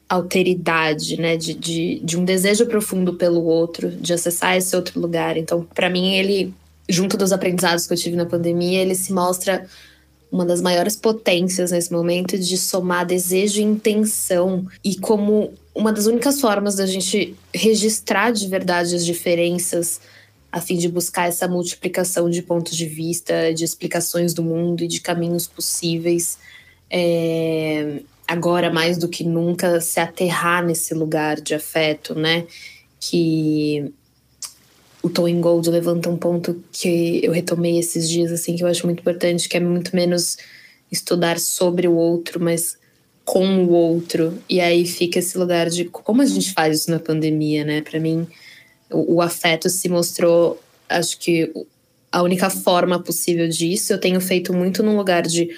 alteridade, 0.08 1.20
né, 1.20 1.36
de, 1.36 1.52
de, 1.52 2.00
de 2.04 2.16
um 2.16 2.24
desejo 2.24 2.64
profundo 2.66 3.14
pelo 3.14 3.42
outro, 3.42 3.90
de 3.90 4.12
acessar 4.12 4.56
esse 4.56 4.76
outro 4.76 5.00
lugar. 5.00 5.36
Então, 5.36 5.66
para 5.74 5.90
mim, 5.90 6.14
ele, 6.14 6.54
junto 6.88 7.16
dos 7.16 7.32
aprendizados 7.32 7.88
que 7.88 7.92
eu 7.92 7.98
tive 7.98 8.14
na 8.14 8.26
pandemia, 8.26 8.82
ele 8.82 8.94
se 8.94 9.12
mostra 9.12 9.66
uma 10.30 10.44
das 10.44 10.60
maiores 10.60 10.96
potências 10.96 11.70
nesse 11.72 11.92
momento 11.92 12.38
de 12.38 12.56
somar 12.56 13.04
desejo 13.04 13.60
e 13.60 13.64
intenção 13.64 14.66
e 14.84 14.96
como 14.96 15.52
uma 15.74 15.92
das 15.92 16.06
únicas 16.06 16.40
formas 16.40 16.76
da 16.76 16.86
gente 16.86 17.34
registrar 17.54 18.30
de 18.30 18.46
verdade 18.46 18.94
as 18.94 19.04
diferenças 19.04 20.00
a 20.52 20.60
fim 20.60 20.76
de 20.76 20.88
buscar 20.88 21.28
essa 21.28 21.46
multiplicação 21.46 22.28
de 22.28 22.42
pontos 22.42 22.76
de 22.76 22.86
vista, 22.86 23.54
de 23.54 23.64
explicações 23.64 24.34
do 24.34 24.42
mundo 24.42 24.82
e 24.82 24.88
de 24.88 25.00
caminhos 25.00 25.46
possíveis. 25.46 26.38
É, 26.90 28.00
agora 28.26 28.72
mais 28.72 28.98
do 28.98 29.08
que 29.08 29.22
nunca 29.22 29.80
se 29.80 30.00
aterrar 30.00 30.64
nesse 30.64 30.92
lugar 30.92 31.40
de 31.40 31.54
afeto, 31.54 32.14
né? 32.14 32.46
Que 32.98 33.92
o 35.02 35.08
Towing 35.08 35.40
Gold 35.40 35.70
levanta 35.70 36.10
um 36.10 36.16
ponto 36.16 36.62
que 36.72 37.20
eu 37.24 37.32
retomei 37.32 37.78
esses 37.78 38.08
dias, 38.08 38.30
assim, 38.30 38.56
que 38.56 38.62
eu 38.62 38.68
acho 38.68 38.86
muito 38.86 39.00
importante, 39.00 39.48
que 39.48 39.56
é 39.56 39.60
muito 39.60 39.94
menos 39.96 40.36
estudar 40.92 41.38
sobre 41.38 41.88
o 41.88 41.94
outro, 41.94 42.40
mas 42.40 42.76
com 43.24 43.64
o 43.64 43.70
outro. 43.70 44.36
E 44.48 44.60
aí 44.60 44.86
fica 44.86 45.18
esse 45.18 45.38
lugar 45.38 45.70
de 45.70 45.84
como 45.84 46.20
a 46.20 46.26
gente 46.26 46.52
faz 46.52 46.80
isso 46.80 46.90
na 46.90 46.98
pandemia, 46.98 47.64
né? 47.64 47.80
Para 47.80 47.98
mim, 47.98 48.26
o, 48.90 49.16
o, 49.16 49.22
afeto 49.22 49.70
se 49.70 49.88
mostrou, 49.88 50.60
acho 50.88 51.18
que, 51.18 51.50
a 52.12 52.22
única 52.22 52.50
forma 52.50 52.98
possível 52.98 53.48
disso. 53.48 53.92
Eu 53.92 53.98
tenho 53.98 54.20
feito 54.20 54.52
muito 54.52 54.82
num 54.82 54.96
lugar 54.96 55.22
de 55.22 55.50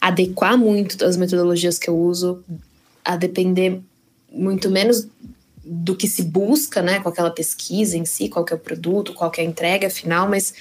adequar 0.00 0.58
muito 0.58 1.02
as 1.04 1.16
metodologias 1.16 1.78
que 1.78 1.88
eu 1.88 1.96
uso 1.96 2.42
a 3.04 3.16
depender 3.16 3.80
muito 4.32 4.70
menos 4.70 5.06
do 5.64 5.94
que 5.94 6.08
se 6.08 6.22
busca, 6.22 6.82
né, 6.82 7.00
com 7.00 7.08
aquela 7.08 7.30
pesquisa 7.30 7.96
em 7.96 8.04
si, 8.04 8.28
qual 8.28 8.46
é 8.50 8.54
o 8.54 8.58
produto, 8.58 9.12
qual 9.12 9.30
é 9.36 9.40
a 9.40 9.44
entrega 9.44 9.90
final, 9.90 10.28
mas 10.28 10.54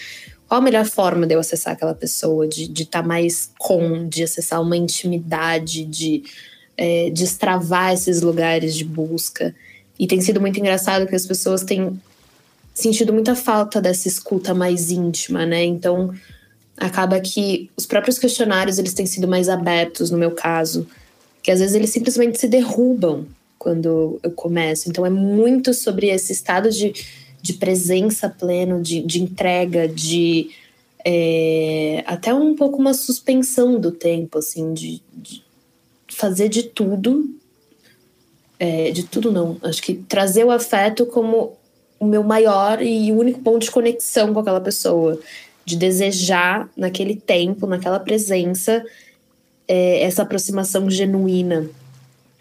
qual 0.48 0.60
a 0.60 0.64
melhor 0.64 0.86
forma 0.86 1.26
de 1.26 1.36
eu 1.36 1.40
acessar 1.40 1.74
aquela 1.74 1.94
pessoa, 1.94 2.48
de 2.48 2.72
estar 2.72 3.02
tá 3.02 3.08
mais 3.08 3.52
com, 3.58 4.08
de 4.08 4.24
acessar 4.24 4.62
uma 4.62 4.76
intimidade, 4.76 5.86
de 5.86 6.24
é, 6.76 7.10
destravar 7.12 7.94
esses 7.94 8.22
lugares 8.22 8.76
de 8.76 8.84
busca. 8.84 9.56
E 9.98 10.08
tem 10.08 10.22
sido 10.22 10.42
muito 10.42 10.60
engraçado 10.60 11.06
que 11.08 11.16
as 11.16 11.26
pessoas 11.26 11.64
têm 11.64 12.00
sentido 12.74 13.14
muita 13.14 13.36
falta 13.36 13.82
dessa 13.82 14.08
escuta 14.08 14.54
mais 14.54 14.90
íntima, 14.90 15.46
né? 15.46 15.64
Então, 15.66 16.14
acaba 16.78 17.20
que 17.20 17.70
os 17.76 17.86
próprios 17.86 18.18
questionários 18.18 18.80
eles 18.80 18.94
têm 18.94 19.06
sido 19.06 19.28
mais 19.28 19.50
abertos 19.50 20.10
no 20.10 20.18
meu 20.18 20.32
caso, 20.32 20.88
que 21.44 21.52
às 21.52 21.60
vezes 21.60 21.76
eles 21.76 21.90
simplesmente 21.90 22.40
se 22.40 22.48
derrubam 22.48 23.28
quando 23.60 24.20
eu 24.24 24.32
começo. 24.32 24.90
Então, 24.90 25.06
é 25.06 25.10
muito 25.10 25.74
sobre 25.74 26.08
esse 26.08 26.32
estado 26.34 26.72
de, 26.72 26.94
de 27.42 27.54
presença 27.54 28.30
pleno, 28.30 28.82
de, 28.82 29.02
de 29.02 29.22
entrega, 29.22 29.88
de 29.88 30.50
é, 31.06 32.04
até 32.08 32.34
um 32.34 32.56
pouco 32.56 32.78
uma 32.78 32.94
suspensão 32.94 33.80
do 33.80 33.92
tempo, 33.92 34.40
assim, 34.40 34.74
de, 34.74 35.02
de 35.14 35.44
fazer 36.08 36.50
de 36.50 36.64
tudo 36.64 37.30
é, 38.60 38.92
de 38.92 39.04
tudo 39.04 39.32
não. 39.32 39.58
Acho 39.64 39.82
que 39.82 39.96
trazer 39.96 40.44
o 40.44 40.52
afeto 40.52 41.06
como 41.06 41.58
o 42.00 42.06
meu 42.06 42.24
maior 42.24 42.82
e 42.82 43.12
único 43.12 43.40
ponto 43.40 43.64
de 43.64 43.72
conexão 43.72 44.34
com 44.34 44.40
aquela 44.42 44.62
pessoa. 44.62 45.20
De 45.66 45.76
desejar, 45.76 46.68
naquele 46.76 47.16
tempo, 47.16 47.68
naquela 47.68 48.00
presença, 48.00 48.84
é, 49.68 50.04
essa 50.04 50.24
aproximação 50.24 50.90
genuína. 50.90 51.70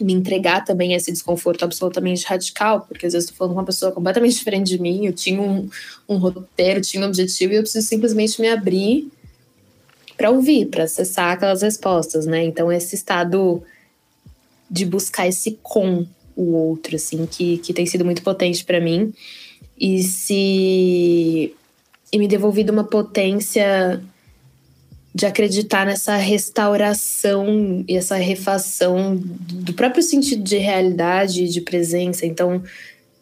Me 0.00 0.12
entregar 0.12 0.64
também 0.64 0.94
esse 0.94 1.10
desconforto 1.10 1.64
absolutamente 1.64 2.24
radical, 2.24 2.82
porque 2.82 3.06
às 3.06 3.12
vezes 3.12 3.28
estou 3.28 3.36
falando 3.36 3.54
com 3.54 3.60
uma 3.60 3.66
pessoa 3.66 3.92
completamente 3.92 4.36
diferente 4.36 4.68
de 4.68 4.80
mim, 4.80 5.06
eu 5.06 5.12
tinha 5.12 5.40
um, 5.40 5.68
um 6.08 6.16
roteiro, 6.16 6.80
tinha 6.80 7.02
um 7.02 7.06
objetivo 7.08 7.52
e 7.52 7.56
eu 7.56 7.62
preciso 7.62 7.86
simplesmente 7.86 8.40
me 8.40 8.48
abrir 8.48 9.10
para 10.16 10.30
ouvir, 10.30 10.66
para 10.66 10.84
acessar 10.84 11.32
aquelas 11.32 11.62
respostas, 11.62 12.26
né? 12.26 12.44
Então, 12.44 12.72
esse 12.72 12.96
estado 12.96 13.62
de 14.70 14.84
buscar 14.84 15.26
esse 15.28 15.58
com 15.62 16.06
o 16.36 16.52
outro, 16.52 16.96
assim, 16.96 17.26
que, 17.26 17.58
que 17.58 17.72
tem 17.72 17.86
sido 17.86 18.04
muito 18.04 18.22
potente 18.22 18.64
para 18.64 18.80
mim. 18.80 19.12
E 19.78 20.02
se. 20.02 21.54
E 22.12 22.18
me 22.18 22.26
devolvido 22.26 22.72
uma 22.72 22.84
potência 22.84 24.02
de 25.18 25.26
acreditar 25.26 25.84
nessa 25.84 26.14
restauração 26.14 27.84
e 27.88 27.96
essa 27.96 28.14
refação 28.14 29.16
do 29.16 29.74
próprio 29.74 30.00
sentido 30.00 30.44
de 30.44 30.58
realidade 30.58 31.42
e 31.42 31.48
de 31.48 31.60
presença. 31.60 32.24
Então, 32.24 32.62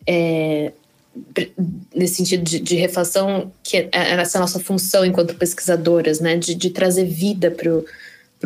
é, 0.07 0.73
nesse 1.95 2.17
sentido 2.17 2.45
de, 2.45 2.61
de, 2.61 2.77
refação, 2.77 3.51
que 3.63 3.79
é 3.79 3.89
essa 3.93 4.39
nossa 4.39 4.61
função 4.61 5.07
enquanto 5.07 5.37
pesquisadoras, 5.37 6.21
né, 6.21 6.37
de, 6.37 6.55
de 6.55 6.69
trazer 6.69 7.07
vida 7.07 7.51
para 7.51 7.73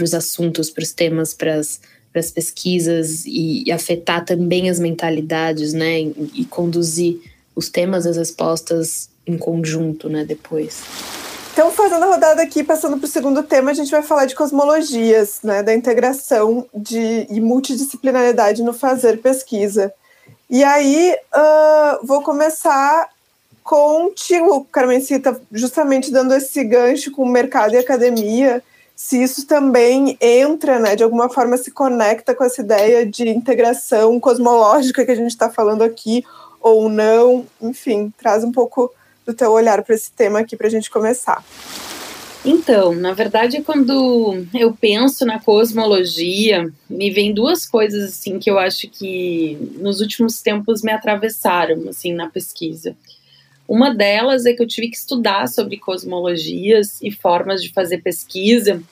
os 0.00 0.14
assuntos, 0.14 0.70
para 0.70 0.84
os 0.84 0.92
temas, 0.92 1.34
para 1.34 1.56
as 1.56 2.30
pesquisas 2.30 3.26
e, 3.26 3.64
e, 3.66 3.72
afetar 3.72 4.24
também 4.24 4.70
as 4.70 4.78
mentalidades, 4.78 5.72
né? 5.72 6.02
E, 6.02 6.30
e 6.36 6.44
conduzir 6.44 7.18
os 7.56 7.68
temas, 7.68 8.06
as 8.06 8.16
respostas 8.16 9.10
em 9.26 9.36
conjunto, 9.36 10.08
né? 10.08 10.24
Depois. 10.24 10.84
Então, 11.52 11.70
fazendo 11.72 12.04
a 12.04 12.06
rodada 12.06 12.42
aqui, 12.42 12.62
passando 12.62 12.96
para 12.96 13.06
o 13.06 13.10
segundo 13.10 13.42
tema, 13.42 13.70
a 13.70 13.74
gente 13.74 13.90
vai 13.90 14.02
falar 14.02 14.24
de 14.24 14.34
cosmologias, 14.34 15.40
né, 15.42 15.62
da 15.62 15.74
integração 15.74 16.66
de, 16.72 17.26
e 17.28 17.40
multidisciplinaridade 17.40 18.62
no 18.62 18.72
fazer 18.72 19.20
pesquisa. 19.20 19.92
E 20.48 20.62
aí, 20.62 21.14
uh, 21.34 22.06
vou 22.06 22.22
começar 22.22 23.08
contigo, 23.62 24.66
Carmencita, 24.72 25.40
justamente 25.52 26.10
dando 26.10 26.34
esse 26.34 26.64
gancho 26.64 27.10
com 27.10 27.22
o 27.22 27.28
mercado 27.28 27.74
e 27.74 27.78
academia, 27.78 28.62
se 28.94 29.22
isso 29.22 29.46
também 29.46 30.16
entra, 30.20 30.78
né, 30.78 30.94
de 30.94 31.02
alguma 31.02 31.28
forma 31.28 31.56
se 31.56 31.70
conecta 31.70 32.34
com 32.34 32.44
essa 32.44 32.60
ideia 32.60 33.04
de 33.04 33.28
integração 33.28 34.20
cosmológica 34.20 35.04
que 35.04 35.10
a 35.10 35.16
gente 35.16 35.30
está 35.30 35.50
falando 35.50 35.82
aqui, 35.82 36.24
ou 36.60 36.88
não, 36.88 37.46
enfim, 37.60 38.12
traz 38.18 38.44
um 38.44 38.52
pouco 38.52 38.92
do 39.26 39.34
teu 39.34 39.50
olhar 39.52 39.82
para 39.82 39.94
esse 39.94 40.10
tema 40.12 40.40
aqui 40.40 40.56
para 40.56 40.66
a 40.66 40.70
gente 40.70 40.90
começar. 40.90 41.44
Então, 42.44 42.94
na 42.94 43.12
verdade, 43.12 43.60
quando 43.62 44.46
eu 44.54 44.72
penso 44.72 45.26
na 45.26 45.38
cosmologia, 45.38 46.72
me 46.88 47.10
vem 47.10 47.34
duas 47.34 47.66
coisas 47.66 48.12
assim 48.12 48.38
que 48.38 48.50
eu 48.50 48.58
acho 48.58 48.88
que 48.88 49.58
nos 49.78 50.00
últimos 50.00 50.40
tempos 50.40 50.82
me 50.82 50.90
atravessaram 50.90 51.86
assim 51.88 52.14
na 52.14 52.30
pesquisa. 52.30 52.96
Uma 53.68 53.94
delas 53.94 54.46
é 54.46 54.54
que 54.54 54.62
eu 54.62 54.66
tive 54.66 54.88
que 54.88 54.96
estudar 54.96 55.48
sobre 55.48 55.76
cosmologias 55.76 57.00
e 57.02 57.10
formas 57.10 57.62
de 57.62 57.72
fazer 57.72 57.98
pesquisa 57.98 58.82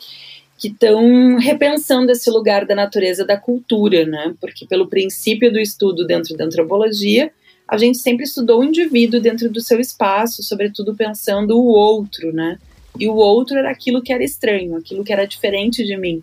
que 0.58 0.68
estão 0.68 1.36
repensando 1.38 2.12
esse 2.12 2.28
lugar 2.30 2.66
da 2.66 2.74
natureza 2.74 3.24
da 3.24 3.36
cultura, 3.36 4.04
né? 4.04 4.34
Porque 4.40 4.66
pelo 4.66 4.88
princípio 4.88 5.50
do 5.50 5.58
estudo 5.58 6.06
dentro 6.06 6.36
da 6.36 6.44
antropologia, 6.44 7.32
a 7.68 7.76
gente 7.76 7.98
sempre 7.98 8.24
estudou 8.24 8.60
o 8.60 8.64
indivíduo 8.64 9.20
dentro 9.20 9.50
do 9.50 9.60
seu 9.60 9.78
espaço, 9.78 10.42
sobretudo 10.42 10.96
pensando 10.96 11.58
o 11.58 11.66
outro, 11.66 12.32
né? 12.32 12.58
E 12.98 13.06
o 13.06 13.14
outro 13.14 13.58
era 13.58 13.70
aquilo 13.70 14.02
que 14.02 14.12
era 14.12 14.24
estranho, 14.24 14.74
aquilo 14.74 15.04
que 15.04 15.12
era 15.12 15.26
diferente 15.26 15.84
de 15.84 15.96
mim. 15.96 16.22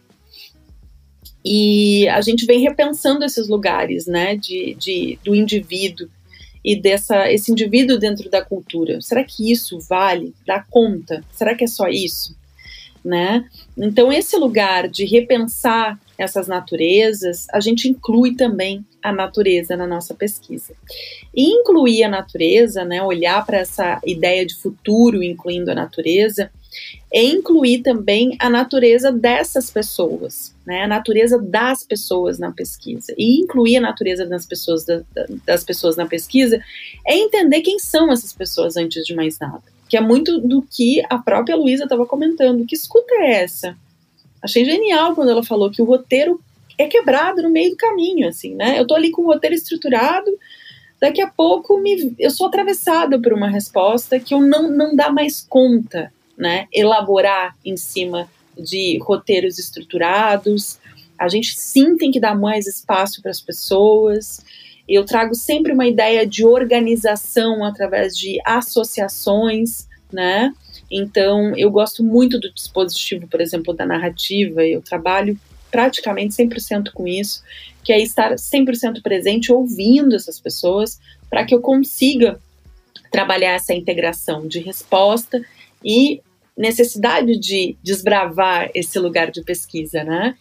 E 1.45 2.07
a 2.09 2.19
gente 2.21 2.45
vem 2.45 2.59
repensando 2.59 3.23
esses 3.23 3.47
lugares, 3.47 4.07
né, 4.07 4.35
de, 4.35 4.75
de 4.79 5.19
do 5.23 5.35
indivíduo 5.35 6.09
e 6.63 6.75
dessa 6.75 7.31
esse 7.31 7.51
indivíduo 7.51 7.99
dentro 7.99 8.27
da 8.31 8.43
cultura. 8.43 8.99
Será 8.99 9.23
que 9.23 9.51
isso 9.51 9.79
vale? 9.79 10.33
Dá 10.47 10.65
conta? 10.67 11.23
Será 11.31 11.53
que 11.53 11.63
é 11.63 11.67
só 11.67 11.87
isso? 11.87 12.35
Né? 13.03 13.47
Então 13.77 14.11
esse 14.11 14.35
lugar 14.35 14.89
de 14.89 15.05
repensar 15.05 15.99
essas 16.17 16.47
naturezas, 16.47 17.47
a 17.51 17.59
gente 17.59 17.87
inclui 17.87 18.35
também 18.35 18.85
a 19.03 19.11
natureza 19.11 19.75
na 19.75 19.85
nossa 19.85 20.13
pesquisa. 20.13 20.73
E 21.35 21.43
incluir 21.51 22.03
a 22.03 22.09
natureza, 22.09 22.83
né, 22.83 23.03
olhar 23.03 23.45
para 23.45 23.57
essa 23.57 23.99
ideia 24.05 24.45
de 24.45 24.55
futuro 24.55 25.23
incluindo 25.23 25.71
a 25.71 25.75
natureza, 25.75 26.49
é 27.13 27.23
incluir 27.23 27.81
também 27.81 28.35
a 28.39 28.49
natureza 28.49 29.11
dessas 29.11 29.69
pessoas, 29.69 30.53
né, 30.65 30.83
a 30.83 30.87
natureza 30.87 31.37
das 31.37 31.83
pessoas 31.83 32.39
na 32.39 32.51
pesquisa. 32.51 33.13
E 33.17 33.39
incluir 33.39 33.77
a 33.77 33.81
natureza 33.81 34.25
das 34.25 34.45
pessoas, 34.45 34.85
da, 34.85 35.01
das 35.45 35.63
pessoas 35.63 35.95
na 35.95 36.05
pesquisa 36.05 36.59
é 37.07 37.17
entender 37.17 37.61
quem 37.61 37.79
são 37.79 38.11
essas 38.11 38.33
pessoas 38.33 38.75
antes 38.75 39.05
de 39.05 39.13
mais 39.13 39.37
nada. 39.39 39.63
Que 39.87 39.97
é 39.97 40.01
muito 40.01 40.39
do 40.39 40.63
que 40.63 41.03
a 41.09 41.17
própria 41.17 41.55
Luísa 41.55 41.83
estava 41.83 42.07
comentando. 42.07 42.65
Que 42.65 42.75
escuta 42.75 43.13
é 43.19 43.43
essa? 43.43 43.77
Achei 44.45 44.63
genial 44.63 45.15
quando 45.15 45.31
ela 45.31 45.43
falou 45.43 45.71
que 45.71 45.81
o 45.81 45.85
roteiro 45.85 46.39
é 46.77 46.85
quebrado 46.85 47.41
no 47.41 47.49
meio 47.49 47.71
do 47.71 47.77
caminho, 47.77 48.27
assim, 48.27 48.53
né? 48.53 48.79
Eu 48.79 48.85
tô 48.85 48.93
ali 48.93 49.09
com 49.09 49.23
o 49.23 49.25
roteiro 49.25 49.55
estruturado, 49.55 50.31
daqui 51.01 51.19
a 51.19 51.27
pouco 51.27 51.79
me, 51.79 52.15
eu 52.19 52.29
sou 52.29 52.45
atravessada 52.45 53.19
por 53.19 53.33
uma 53.33 53.49
resposta 53.49 54.19
que 54.19 54.35
eu 54.35 54.41
não, 54.41 54.69
não 54.69 54.95
dá 54.95 55.11
mais 55.11 55.41
conta 55.41 56.13
né, 56.37 56.67
elaborar 56.71 57.55
em 57.65 57.75
cima 57.75 58.29
de 58.55 58.99
roteiros 59.01 59.57
estruturados. 59.57 60.79
A 61.17 61.27
gente 61.27 61.59
sim 61.59 61.97
tem 61.97 62.11
que 62.11 62.19
dar 62.19 62.35
mais 62.35 62.67
espaço 62.67 63.23
para 63.23 63.31
as 63.31 63.41
pessoas. 63.41 64.45
Eu 64.87 65.05
trago 65.05 65.33
sempre 65.33 65.71
uma 65.71 65.87
ideia 65.87 66.27
de 66.27 66.45
organização 66.45 67.65
através 67.65 68.15
de 68.15 68.39
associações, 68.45 69.87
né? 70.13 70.53
Então, 70.89 71.55
eu 71.57 71.69
gosto 71.71 72.03
muito 72.03 72.39
do 72.39 72.53
dispositivo, 72.53 73.27
por 73.27 73.41
exemplo, 73.41 73.73
da 73.73 73.85
narrativa. 73.85 74.63
Eu 74.63 74.81
trabalho 74.81 75.37
praticamente 75.71 76.33
100% 76.35 76.91
com 76.93 77.07
isso, 77.07 77.43
que 77.83 77.91
é 77.91 77.99
estar 77.99 78.33
100% 78.33 79.01
presente 79.01 79.51
ouvindo 79.51 80.15
essas 80.15 80.39
pessoas 80.39 80.99
para 81.29 81.43
que 81.43 81.53
eu 81.53 81.59
consiga 81.59 82.39
trabalhar 83.11 83.53
essa 83.53 83.73
integração 83.73 84.47
de 84.47 84.59
resposta 84.59 85.41
e 85.83 86.21
necessidade 86.57 87.37
de 87.37 87.75
desbravar 87.83 88.69
esse 88.73 88.97
lugar 88.99 89.29
de 89.31 89.43
pesquisa, 89.43 90.03
né? 90.03 90.35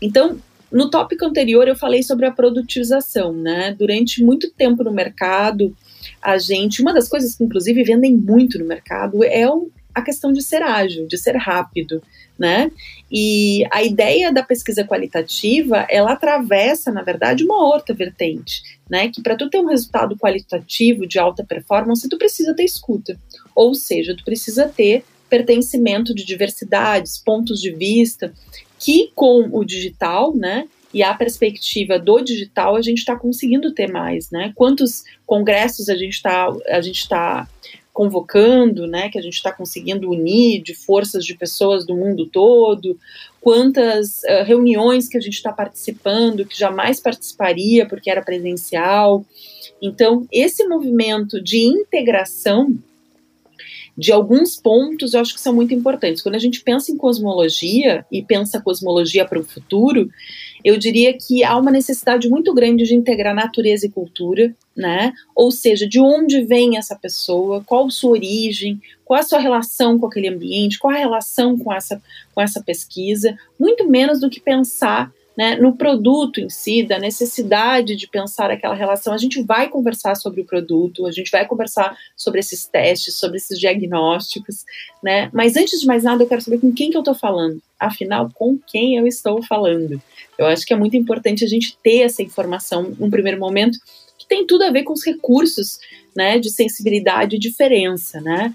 Então, 0.00 0.38
no 0.70 0.90
tópico 0.90 1.24
anterior 1.24 1.68
eu 1.68 1.76
falei 1.76 2.02
sobre 2.02 2.26
a 2.26 2.32
produtivização, 2.32 3.32
né? 3.32 3.74
Durante 3.78 4.24
muito 4.24 4.50
tempo 4.50 4.82
no 4.82 4.90
mercado, 4.90 5.76
a 6.20 6.38
gente, 6.38 6.82
uma 6.82 6.92
das 6.92 7.08
coisas 7.08 7.34
que 7.34 7.44
inclusive 7.44 7.84
vendem 7.84 8.14
muito 8.14 8.58
no 8.58 8.64
mercado 8.64 9.22
é 9.22 9.48
o, 9.48 9.70
a 9.94 10.02
questão 10.02 10.32
de 10.32 10.42
ser 10.42 10.62
ágil, 10.62 11.06
de 11.06 11.18
ser 11.18 11.36
rápido, 11.36 12.02
né? 12.38 12.70
E 13.10 13.64
a 13.70 13.82
ideia 13.82 14.32
da 14.32 14.42
pesquisa 14.42 14.84
qualitativa, 14.84 15.86
ela 15.88 16.12
atravessa, 16.12 16.90
na 16.90 17.02
verdade, 17.02 17.44
uma 17.44 17.66
outra 17.66 17.94
vertente, 17.94 18.62
né? 18.88 19.08
Que 19.08 19.22
para 19.22 19.36
tu 19.36 19.48
ter 19.48 19.58
um 19.58 19.66
resultado 19.66 20.16
qualitativo 20.16 21.06
de 21.06 21.18
alta 21.18 21.44
performance, 21.44 22.08
tu 22.08 22.18
precisa 22.18 22.54
ter 22.54 22.64
escuta. 22.64 23.18
Ou 23.54 23.74
seja, 23.74 24.16
tu 24.16 24.24
precisa 24.24 24.68
ter 24.68 25.04
pertencimento 25.28 26.14
de 26.14 26.24
diversidades, 26.24 27.16
pontos 27.16 27.60
de 27.60 27.70
vista, 27.70 28.32
que 28.78 29.10
com 29.14 29.48
o 29.52 29.64
digital, 29.64 30.34
né, 30.36 30.68
e 30.92 31.02
a 31.02 31.14
perspectiva 31.14 31.98
do 31.98 32.20
digital, 32.20 32.76
a 32.76 32.82
gente 32.82 32.98
está 32.98 33.16
conseguindo 33.16 33.72
ter 33.72 33.90
mais, 33.90 34.30
né? 34.30 34.52
Quantos 34.54 35.04
congressos 35.24 35.88
a 35.88 35.96
gente 35.96 36.12
está 36.12 36.48
gente 36.82 37.00
está 37.00 37.48
convocando, 37.92 38.86
né? 38.86 39.08
Que 39.10 39.18
a 39.18 39.22
gente 39.22 39.34
está 39.34 39.52
conseguindo 39.52 40.10
unir 40.10 40.62
de 40.62 40.74
forças 40.74 41.24
de 41.24 41.34
pessoas 41.34 41.86
do 41.86 41.94
mundo 41.94 42.26
todo, 42.26 42.98
quantas 43.40 44.22
uh, 44.22 44.44
reuniões 44.44 45.08
que 45.08 45.18
a 45.18 45.20
gente 45.20 45.34
está 45.34 45.52
participando 45.52 46.46
que 46.46 46.58
jamais 46.58 47.00
participaria 47.00 47.86
porque 47.86 48.10
era 48.10 48.22
presencial. 48.22 49.24
Então, 49.80 50.26
esse 50.32 50.66
movimento 50.66 51.42
de 51.42 51.58
integração 51.58 52.74
de 53.96 54.10
alguns 54.10 54.56
pontos 54.56 55.12
eu 55.12 55.20
acho 55.20 55.34
que 55.34 55.40
são 55.40 55.54
muito 55.54 55.74
importantes. 55.74 56.22
Quando 56.22 56.36
a 56.36 56.38
gente 56.38 56.62
pensa 56.62 56.90
em 56.90 56.96
cosmologia 56.96 58.06
e 58.10 58.22
pensa 58.22 58.60
cosmologia 58.60 59.24
para 59.24 59.38
o 59.38 59.44
futuro, 59.44 60.08
eu 60.64 60.76
diria 60.76 61.12
que 61.12 61.44
há 61.44 61.56
uma 61.56 61.70
necessidade 61.70 62.28
muito 62.28 62.52
grande 62.54 62.84
de 62.84 62.94
integrar 62.94 63.34
natureza 63.34 63.86
e 63.86 63.90
cultura, 63.90 64.54
né? 64.76 65.12
Ou 65.34 65.50
seja, 65.50 65.88
de 65.88 66.00
onde 66.00 66.42
vem 66.42 66.78
essa 66.78 66.96
pessoa, 66.96 67.62
qual 67.64 67.90
sua 67.90 68.12
origem, 68.12 68.80
qual 69.04 69.20
a 69.20 69.22
sua 69.22 69.38
relação 69.38 69.98
com 69.98 70.06
aquele 70.06 70.28
ambiente, 70.28 70.78
qual 70.78 70.94
a 70.94 70.98
relação 70.98 71.58
com 71.58 71.72
essa, 71.72 72.02
com 72.34 72.40
essa 72.40 72.62
pesquisa, 72.62 73.36
muito 73.58 73.88
menos 73.88 74.20
do 74.20 74.30
que 74.30 74.40
pensar 74.40 75.12
né, 75.36 75.56
no 75.56 75.74
produto 75.76 76.40
em 76.40 76.48
si, 76.48 76.82
da 76.82 76.98
necessidade 76.98 77.96
de 77.96 78.06
pensar 78.06 78.50
aquela 78.50 78.74
relação. 78.74 79.12
A 79.12 79.18
gente 79.18 79.42
vai 79.42 79.68
conversar 79.68 80.14
sobre 80.14 80.42
o 80.42 80.44
produto, 80.44 81.06
a 81.06 81.10
gente 81.10 81.30
vai 81.30 81.46
conversar 81.46 81.96
sobre 82.16 82.40
esses 82.40 82.66
testes, 82.66 83.18
sobre 83.18 83.38
esses 83.38 83.58
diagnósticos, 83.58 84.64
né? 85.02 85.30
Mas 85.32 85.56
antes 85.56 85.80
de 85.80 85.86
mais 85.86 86.04
nada, 86.04 86.22
eu 86.22 86.28
quero 86.28 86.42
saber 86.42 86.58
com 86.58 86.72
quem 86.72 86.90
que 86.90 86.96
eu 86.96 87.00
estou 87.00 87.14
falando. 87.14 87.60
Afinal, 87.78 88.30
com 88.34 88.58
quem 88.58 88.96
eu 88.96 89.06
estou 89.06 89.42
falando? 89.42 90.00
Eu 90.38 90.46
acho 90.46 90.64
que 90.64 90.72
é 90.72 90.76
muito 90.76 90.96
importante 90.96 91.44
a 91.44 91.48
gente 91.48 91.76
ter 91.82 92.00
essa 92.00 92.22
informação 92.22 92.94
num 92.98 93.10
primeiro 93.10 93.38
momento, 93.38 93.78
que 94.18 94.26
tem 94.26 94.46
tudo 94.46 94.64
a 94.64 94.70
ver 94.70 94.82
com 94.82 94.92
os 94.92 95.04
recursos, 95.04 95.78
né, 96.16 96.38
de 96.38 96.50
sensibilidade 96.50 97.36
e 97.36 97.38
diferença, 97.38 98.20
né? 98.20 98.54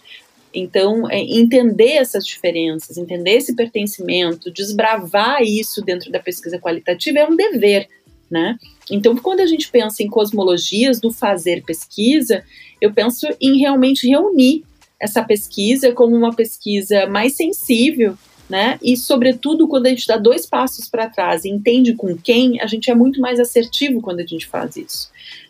Então, 0.54 1.10
é, 1.10 1.20
entender 1.20 1.94
essas 1.94 2.26
diferenças, 2.26 2.98
entender 2.98 3.32
esse 3.32 3.56
pertencimento, 3.56 4.52
desbravar 4.52 5.44
isso 5.44 5.82
dentro 5.84 6.12
da 6.12 6.20
pesquisa 6.20 6.58
qualitativa 6.58 7.20
é 7.20 7.28
um 7.28 7.36
dever, 7.36 7.88
né? 8.30 8.58
Então, 8.90 9.16
quando 9.16 9.42
a 9.42 9.46
gente 9.46 9.70
pensa 9.70 10.02
em 10.02 10.08
cosmologias 10.08 11.00
do 11.00 11.12
fazer 11.12 11.64
pesquisa, 11.64 12.44
eu 12.82 12.94
penso 12.94 13.28
em 13.40 13.60
realmente 13.60 14.08
reunir 14.08 14.64
essa 15.00 15.24
pesquisa 15.24 15.92
como 15.92 16.16
uma 16.16 16.34
pesquisa 16.34 17.06
mais 17.06 17.36
sensível, 17.36 18.18
né? 18.50 18.80
E, 18.82 18.96
sobretudo, 18.96 19.68
quando 19.68 19.88
a 19.88 19.90
gente 19.90 20.08
dá 20.08 20.18
dois 20.18 20.46
passos 20.46 20.88
para 20.90 21.10
trás 21.10 21.44
e 21.44 21.50
entende 21.50 21.94
com 21.94 22.16
quem, 22.16 22.62
a 22.62 22.68
gente 22.68 22.90
é 22.90 22.96
muito 22.96 23.20
mais 23.20 23.40
assertivo 23.40 24.02
quando 24.02 24.20
a 24.20 24.26
gente 24.26 24.48
faz 24.48 24.78
isso, 24.78 25.10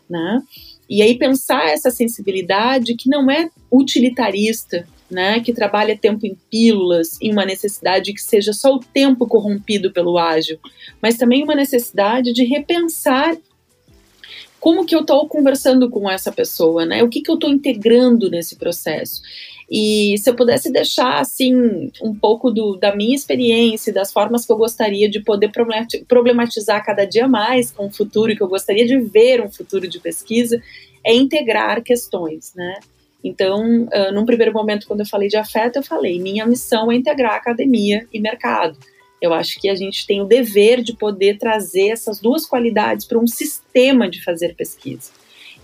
né? 0.09 0.41
E 0.89 1.01
aí 1.01 1.17
pensar 1.17 1.67
essa 1.67 1.91
sensibilidade 1.91 2.95
que 2.95 3.09
não 3.09 3.29
é 3.29 3.49
utilitarista, 3.71 4.87
né, 5.09 5.39
que 5.39 5.53
trabalha 5.53 5.97
tempo 5.97 6.25
em 6.25 6.35
pílulas, 6.49 7.17
em 7.21 7.31
uma 7.31 7.45
necessidade 7.45 8.13
que 8.13 8.21
seja 8.21 8.51
só 8.51 8.75
o 8.75 8.79
tempo 8.79 9.25
corrompido 9.25 9.91
pelo 9.91 10.17
ágil, 10.17 10.59
mas 11.01 11.17
também 11.17 11.43
uma 11.43 11.55
necessidade 11.55 12.33
de 12.33 12.43
repensar 12.43 13.37
como 14.59 14.85
que 14.85 14.95
eu 14.95 15.01
estou 15.01 15.27
conversando 15.27 15.89
com 15.89 16.09
essa 16.09 16.31
pessoa, 16.31 16.85
né? 16.85 17.03
O 17.03 17.09
que, 17.09 17.21
que 17.21 17.29
eu 17.29 17.35
estou 17.35 17.49
integrando 17.49 18.29
nesse 18.29 18.55
processo? 18.55 19.21
E 19.69 20.15
se 20.17 20.29
eu 20.29 20.35
pudesse 20.35 20.71
deixar 20.71 21.19
assim 21.19 21.91
um 22.01 22.15
pouco 22.15 22.49
do, 22.49 22.77
da 22.77 22.95
minha 22.95 23.15
experiência, 23.15 23.91
das 23.91 24.13
formas 24.13 24.45
que 24.45 24.51
eu 24.51 24.57
gostaria 24.57 25.09
de 25.09 25.19
poder 25.19 25.51
problematizar 26.07 26.85
cada 26.85 27.03
dia 27.03 27.27
mais 27.27 27.69
com 27.71 27.87
o 27.87 27.91
futuro, 27.91 28.33
que 28.33 28.41
eu 28.41 28.47
gostaria 28.47 28.85
de 28.85 28.97
ver 28.97 29.41
um 29.41 29.51
futuro 29.51 29.87
de 29.87 29.99
pesquisa, 29.99 30.61
é 31.05 31.13
integrar 31.13 31.83
questões, 31.83 32.53
né? 32.55 32.79
Então, 33.23 33.83
uh, 33.83 34.11
num 34.13 34.25
primeiro 34.25 34.53
momento, 34.53 34.87
quando 34.87 35.01
eu 35.01 35.05
falei 35.05 35.27
de 35.27 35.35
afeto, 35.35 35.77
eu 35.77 35.83
falei: 35.83 36.17
minha 36.19 36.45
missão 36.45 36.89
é 36.89 36.95
integrar 36.95 37.35
academia 37.35 38.07
e 38.13 38.21
mercado. 38.21 38.77
Eu 39.21 39.33
acho 39.33 39.59
que 39.59 39.67
a 39.67 39.75
gente 39.75 40.05
tem 40.05 40.21
o 40.21 40.25
dever 40.25 40.81
de 40.81 40.93
poder 40.93 41.37
trazer 41.37 41.89
essas 41.89 42.19
duas 42.19 42.45
qualidades 42.45 43.05
para 43.05 43.17
um 43.17 43.27
sistema 43.27 44.09
de 44.09 44.23
fazer 44.23 44.55
pesquisa. 44.55 45.11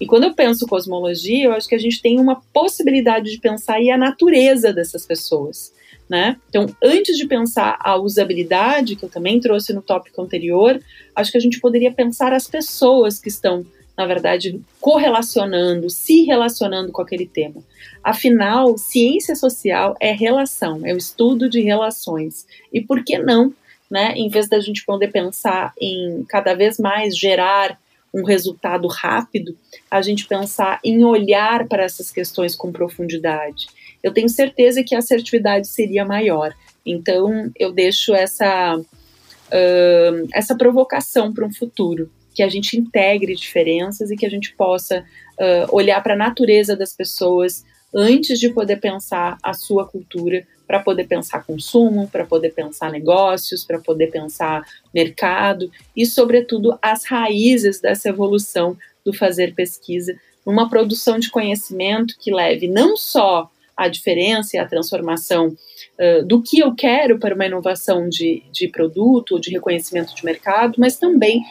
E 0.04 0.06
quando 0.06 0.26
eu 0.26 0.34
penso 0.34 0.68
cosmologia, 0.68 1.46
eu 1.46 1.54
acho 1.54 1.66
que 1.66 1.76
a 1.76 1.80
gente 1.80 2.02
tem 2.02 2.20
uma 2.20 2.42
possibilidade 2.52 3.32
de 3.32 3.40
pensar 3.40 3.76
aí 3.76 3.90
a 3.90 3.98
natureza 3.98 4.74
dessas 4.74 5.06
pessoas. 5.06 5.74
Né? 6.10 6.36
Então, 6.50 6.68
antes 6.84 7.16
de 7.16 7.26
pensar 7.26 7.80
a 7.80 7.96
usabilidade, 7.96 8.98
que 8.98 9.06
eu 9.06 9.10
também 9.10 9.40
trouxe 9.40 9.72
no 9.72 9.82
tópico 9.82 10.22
anterior, 10.22 10.78
acho 11.16 11.32
que 11.32 11.38
a 11.38 11.40
gente 11.42 11.58
poderia 11.62 11.90
pensar 11.90 12.34
as 12.34 12.50
pessoas 12.50 13.18
que 13.18 13.30
estão 13.30 13.66
na 13.96 14.06
verdade, 14.06 14.60
correlacionando, 14.82 15.88
se 15.90 16.24
relacionando 16.24 16.92
com 16.92 17.02
aquele 17.02 17.28
tema. 17.28 17.64
Afinal, 18.04 18.76
ciência 18.76 19.36
social 19.36 19.96
é 20.02 20.12
relação, 20.12 20.82
é 20.84 20.92
o 20.94 20.98
estudo 20.98 21.48
de 21.48 21.62
relações. 21.62 22.46
E 22.74 22.82
por 22.82 23.04
que 23.06 23.20
não, 23.20 23.54
né, 23.90 24.14
em 24.16 24.28
vez 24.30 24.50
da 24.50 24.60
gente 24.60 24.84
poder 24.84 25.12
pensar 25.12 25.74
em 25.80 26.26
cada 26.28 26.56
vez 26.56 26.80
mais 26.80 27.16
gerar 27.16 27.80
um 28.14 28.24
resultado 28.24 28.88
rápido, 28.88 29.58
a 29.90 30.02
gente 30.02 30.28
pensar 30.28 30.80
em 30.84 31.04
olhar 31.04 31.68
para 31.68 31.84
essas 31.84 32.12
questões 32.12 32.56
com 32.56 32.72
profundidade. 32.72 33.68
Eu 34.04 34.14
tenho 34.14 34.30
certeza 34.30 34.84
que 34.84 34.94
a 34.94 35.00
assertividade 35.00 35.68
seria 35.68 36.06
maior. 36.06 36.54
Então, 36.86 37.52
eu 37.58 37.72
deixo 37.72 38.14
essa, 38.14 38.78
uh, 38.78 40.28
essa 40.34 40.56
provocação 40.56 41.34
para 41.34 41.46
um 41.46 41.54
futuro 41.54 42.12
que 42.36 42.44
a 42.44 42.50
gente 42.50 42.78
integre 42.78 43.36
diferenças 43.36 44.12
e 44.12 44.16
que 44.16 44.26
a 44.26 44.30
gente 44.30 44.54
possa 44.56 45.00
uh, 45.00 45.76
olhar 45.76 46.02
para 46.02 46.14
a 46.14 46.18
natureza 46.18 46.76
das 46.76 46.94
pessoas 46.94 47.64
antes 47.94 48.40
de 48.40 48.50
poder 48.50 48.78
pensar 48.78 49.38
a 49.42 49.54
sua 49.54 49.88
cultura, 49.88 50.46
para 50.74 50.80
poder 50.80 51.06
pensar 51.08 51.46
consumo, 51.46 52.08
para 52.08 52.26
poder 52.26 52.50
pensar 52.50 52.92
negócios, 52.92 53.64
para 53.64 53.78
poder 53.78 54.08
pensar 54.08 54.64
mercado 54.92 55.70
e, 55.96 56.04
sobretudo, 56.04 56.76
as 56.82 57.06
raízes 57.06 57.80
dessa 57.80 58.10
evolução 58.10 58.76
do 59.06 59.14
fazer 59.14 59.54
pesquisa, 59.54 60.16
numa 60.44 60.68
produção 60.68 61.20
de 61.20 61.30
conhecimento 61.30 62.16
que 62.20 62.34
leve 62.34 62.68
não 62.68 62.98
só 62.98 63.52
a 63.78 63.88
diferença 63.88 64.58
e 64.58 64.60
a 64.60 64.66
transformação 64.66 65.50
uh, 65.50 66.26
do 66.26 66.42
que 66.42 66.58
eu 66.58 66.74
quero 66.74 67.20
para 67.20 67.36
uma 67.36 67.46
inovação 67.46 68.10
de, 68.10 68.42
de 68.52 68.68
produto 68.68 69.34
ou 69.34 69.40
de 69.40 69.52
reconhecimento 69.52 70.16
de 70.16 70.26
mercado, 70.26 70.74
mas 70.80 70.98
também 70.98 71.44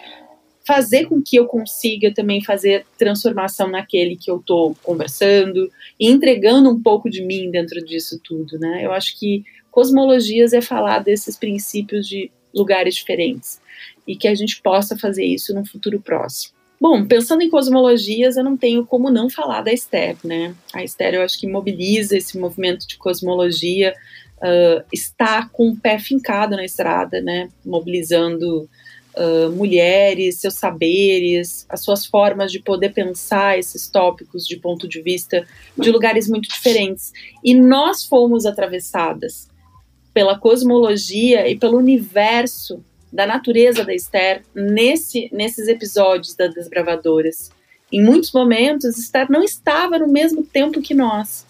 fazer 0.65 1.07
com 1.07 1.21
que 1.21 1.37
eu 1.37 1.47
consiga 1.47 2.13
também 2.13 2.43
fazer 2.43 2.87
transformação 2.97 3.69
naquele 3.69 4.17
que 4.17 4.31
eu 4.31 4.37
estou 4.37 4.77
conversando 4.83 5.71
e 5.99 6.09
entregando 6.09 6.71
um 6.71 6.81
pouco 6.81 7.11
de 7.11 7.23
mim 7.23 7.51
dentro 7.51 7.85
disso 7.85 8.21
tudo, 8.23 8.59
né? 8.59 8.85
Eu 8.85 8.93
acho 8.93 9.19
que 9.19 9.45
cosmologias 9.71 10.53
é 10.53 10.61
falar 10.61 11.01
desses 11.01 11.37
princípios 11.37 12.07
de 12.07 12.31
lugares 12.55 12.95
diferentes 12.95 13.61
e 14.07 14.15
que 14.15 14.29
a 14.29 14.35
gente 14.35 14.61
possa 14.61 14.97
fazer 14.97 15.25
isso 15.25 15.55
no 15.55 15.67
futuro 15.67 16.01
próximo. 16.01 16.55
Bom, 16.81 17.07
pensando 17.07 17.43
em 17.43 17.49
cosmologias, 17.49 18.37
eu 18.37 18.43
não 18.43 18.57
tenho 18.57 18.85
como 18.85 19.09
não 19.09 19.31
falar 19.31 19.63
da 19.63 19.73
Esther, 19.73 20.17
né? 20.25 20.53
A 20.73 20.83
Esther, 20.83 21.15
eu 21.15 21.23
acho 21.23 21.39
que 21.39 21.47
mobiliza 21.47 22.17
esse 22.17 22.37
movimento 22.37 22.89
de 22.89 22.99
cosmologia, 22.99 23.95
uh, 24.39 24.85
está 24.93 25.49
com 25.49 25.71
o 25.71 25.77
pé 25.77 26.01
fincado 26.01 26.57
na 26.57 26.65
estrada, 26.65 27.21
né? 27.21 27.49
Mobilizando 27.65 28.69
uh, 29.17 29.51
mulheres, 29.53 30.41
seus 30.41 30.55
saberes, 30.55 31.67
as 31.69 31.83
suas 31.83 32.07
formas 32.07 32.51
de 32.51 32.61
poder 32.61 32.91
pensar 32.93 33.59
esses 33.59 33.89
tópicos 33.89 34.47
de 34.47 34.57
ponto 34.57 34.89
de 34.89 35.01
vista 35.01 35.47
de 35.79 35.91
lugares 35.91 36.29
muito 36.29 36.49
diferentes. 36.49 37.13
E 37.43 37.55
nós 37.55 38.05
fomos 38.05 38.47
atravessadas 38.47 39.49
pela 40.13 40.39
cosmologia 40.39 41.49
e 41.49 41.57
pelo 41.57 41.79
universo 41.79 42.85
da 43.13 43.27
natureza 43.27 43.85
da 43.85 43.95
Esther 43.95 44.43
nesse, 44.55 45.29
nesses 45.33 45.69
episódios 45.69 46.35
das 46.35 46.55
Desbravadoras. 46.55 47.51
Em 47.91 48.03
muitos 48.03 48.33
momentos, 48.33 48.97
Esther 48.97 49.31
não 49.31 49.43
estava 49.43 49.99
no 49.99 50.09
mesmo 50.09 50.43
tempo 50.43 50.81
que 50.81 50.95
nós. 50.95 51.47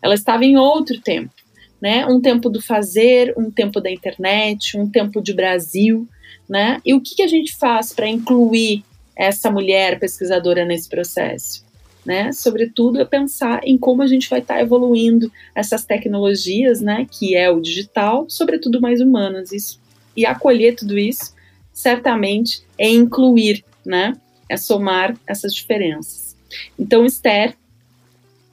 Ela 0.00 0.14
estava 0.14 0.44
em 0.44 0.56
outro 0.56 1.00
tempo, 1.00 1.32
né? 1.80 2.06
Um 2.06 2.20
tempo 2.20 2.48
do 2.48 2.62
fazer, 2.62 3.34
um 3.36 3.50
tempo 3.50 3.80
da 3.80 3.90
internet, 3.90 4.78
um 4.78 4.88
tempo 4.88 5.20
de 5.20 5.32
Brasil, 5.32 6.08
né? 6.50 6.80
E 6.84 6.92
o 6.92 7.00
que, 7.00 7.14
que 7.14 7.22
a 7.22 7.28
gente 7.28 7.56
faz 7.56 7.92
para 7.92 8.08
incluir 8.08 8.82
essa 9.16 9.52
mulher 9.52 10.00
pesquisadora 10.00 10.64
nesse 10.64 10.88
processo? 10.88 11.64
Né? 12.04 12.32
Sobretudo 12.32 12.98
é 13.00 13.04
pensar 13.04 13.60
em 13.62 13.78
como 13.78 14.02
a 14.02 14.06
gente 14.06 14.28
vai 14.28 14.40
estar 14.40 14.54
tá 14.54 14.60
evoluindo 14.60 15.30
essas 15.54 15.84
tecnologias, 15.84 16.80
né? 16.80 17.06
Que 17.08 17.36
é 17.36 17.48
o 17.48 17.60
digital, 17.60 18.26
sobretudo 18.28 18.80
mais 18.80 19.00
humanas. 19.00 19.52
Isso, 19.52 19.78
e 20.16 20.26
acolher 20.26 20.74
tudo 20.74 20.98
isso, 20.98 21.34
certamente, 21.72 22.64
é 22.76 22.88
incluir, 22.88 23.64
né? 23.86 24.14
É 24.48 24.56
somar 24.56 25.16
essas 25.28 25.54
diferenças. 25.54 26.34
Então, 26.76 27.06
Esther 27.06 27.54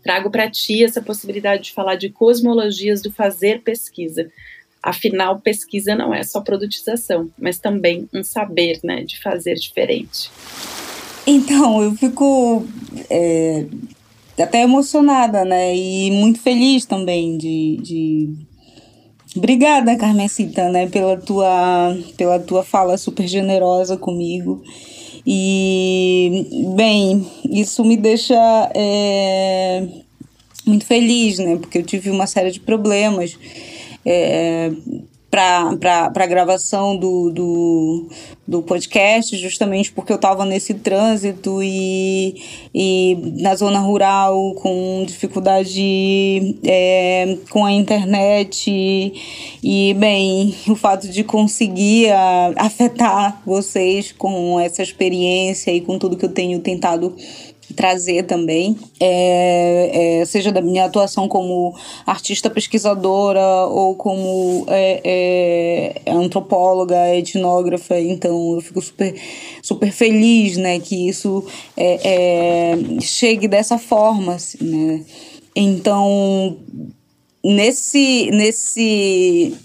trago 0.03 0.29
para 0.29 0.49
ti 0.49 0.83
essa 0.83 1.01
possibilidade 1.01 1.63
de 1.63 1.73
falar 1.73 1.95
de 1.95 2.09
cosmologias 2.09 3.01
do 3.01 3.11
fazer 3.11 3.61
pesquisa. 3.63 4.29
Afinal, 4.87 5.41
pesquisa 5.41 5.95
não 5.95 6.13
é 6.13 6.23
só 6.23 6.39
produtização, 6.39 7.29
mas 7.37 7.59
também 7.59 8.07
um 8.13 8.23
saber, 8.23 8.79
né, 8.81 9.03
de 9.03 9.21
fazer 9.21 9.55
diferente. 9.55 10.31
Então, 11.27 11.83
eu 11.83 11.93
fico 11.93 12.65
é, 13.09 13.65
até 14.39 14.61
emocionada, 14.61 15.43
né, 15.43 15.75
e 15.75 16.09
muito 16.11 16.39
feliz 16.39 16.85
também 16.85 17.37
de, 17.37 17.77
de... 17.81 18.29
Obrigada, 19.35 19.97
Carmencita, 19.97 20.69
né, 20.69 20.87
pela 20.87 21.17
tua, 21.17 21.97
pela 22.15 22.39
tua 22.39 22.63
fala 22.63 22.97
super 22.97 23.27
generosa 23.27 23.97
comigo. 23.97 24.63
E, 25.25 26.45
bem, 26.77 27.29
isso 27.51 27.83
me 27.83 27.97
deixa 27.97 28.71
é, 28.73 29.85
muito 30.65 30.85
feliz, 30.85 31.39
né? 31.39 31.57
Porque 31.57 31.79
eu 31.79 31.83
tive 31.83 32.09
uma 32.09 32.25
série 32.25 32.51
de 32.51 32.61
problemas 32.61 33.37
é, 34.07 34.71
para 35.29 36.09
a 36.15 36.25
gravação 36.25 36.95
do, 36.95 37.29
do, 37.29 38.07
do 38.47 38.63
podcast, 38.63 39.35
justamente 39.37 39.91
porque 39.91 40.11
eu 40.11 40.15
estava 40.15 40.45
nesse 40.45 40.73
trânsito 40.73 41.61
e, 41.61 42.41
e 42.73 43.17
na 43.41 43.53
zona 43.53 43.79
rural, 43.79 44.53
com 44.55 45.03
dificuldade 45.05 46.57
é, 46.63 47.37
com 47.49 47.65
a 47.65 47.71
internet. 47.71 48.71
E, 48.71 49.89
e, 49.89 49.93
bem, 49.95 50.55
o 50.69 50.75
fato 50.75 51.09
de 51.09 51.23
conseguir 51.23 52.09
a, 52.09 52.53
afetar 52.57 53.41
vocês 53.45 54.13
com 54.13 54.57
essa 54.59 54.81
experiência 54.81 55.71
e 55.71 55.81
com 55.81 55.99
tudo 55.99 56.15
que 56.15 56.25
eu 56.25 56.31
tenho 56.31 56.59
tentado 56.61 57.13
trazer 57.77 58.23
também, 58.23 58.75
é, 58.99 60.19
é, 60.21 60.25
seja 60.25 60.51
da 60.51 60.61
minha 60.61 60.85
atuação 60.85 61.27
como 61.27 61.77
artista 62.07 62.49
pesquisadora 62.49 63.67
ou 63.67 63.95
como 63.95 64.65
é, 64.67 66.01
é, 66.05 66.11
antropóloga, 66.11 67.15
etnógrafa. 67.15 67.99
Então 67.99 68.55
eu 68.55 68.61
fico 68.61 68.81
super, 68.81 69.13
super 69.61 69.91
feliz 69.91 70.57
né, 70.57 70.79
que 70.79 71.07
isso 71.07 71.45
é, 71.77 71.99
é, 72.03 72.99
chegue 72.99 73.47
dessa 73.47 73.77
forma. 73.77 74.33
Assim, 74.33 74.57
né? 74.63 75.05
Então, 75.55 76.57
nesse, 77.43 78.31
nesse 78.31 79.55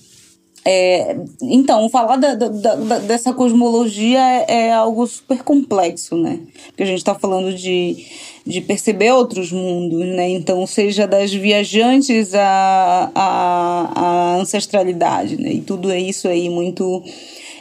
é, 0.65 1.17
então, 1.41 1.89
falar 1.89 2.17
da, 2.17 2.35
da, 2.35 2.49
da, 2.49 2.99
dessa 2.99 3.33
cosmologia 3.33 4.21
é, 4.21 4.45
é, 4.49 4.73
algo 4.73 5.05
super 5.07 5.43
complexo, 5.43 6.17
né? 6.17 6.39
Porque 6.69 6.85
a 6.85 6.87
gente 6.87 6.99
está 6.99 7.17
falando 7.17 7.53
de, 7.53 8.07
de 8.47 8.61
perceber 8.61 9.13
outros 9.13 9.51
mundos, 9.51 10.07
né? 10.07 10.29
Então, 10.29 10.65
seja 10.65 11.07
das 11.07 11.33
viajantes 11.33 12.33
à, 12.35 13.11
à, 13.13 13.93
à 13.95 14.37
ancestralidade, 14.37 15.37
né? 15.37 15.55
E 15.55 15.61
tudo 15.61 15.91
é 15.91 15.99
isso 15.99 16.29
aí 16.29 16.49
muito 16.49 17.03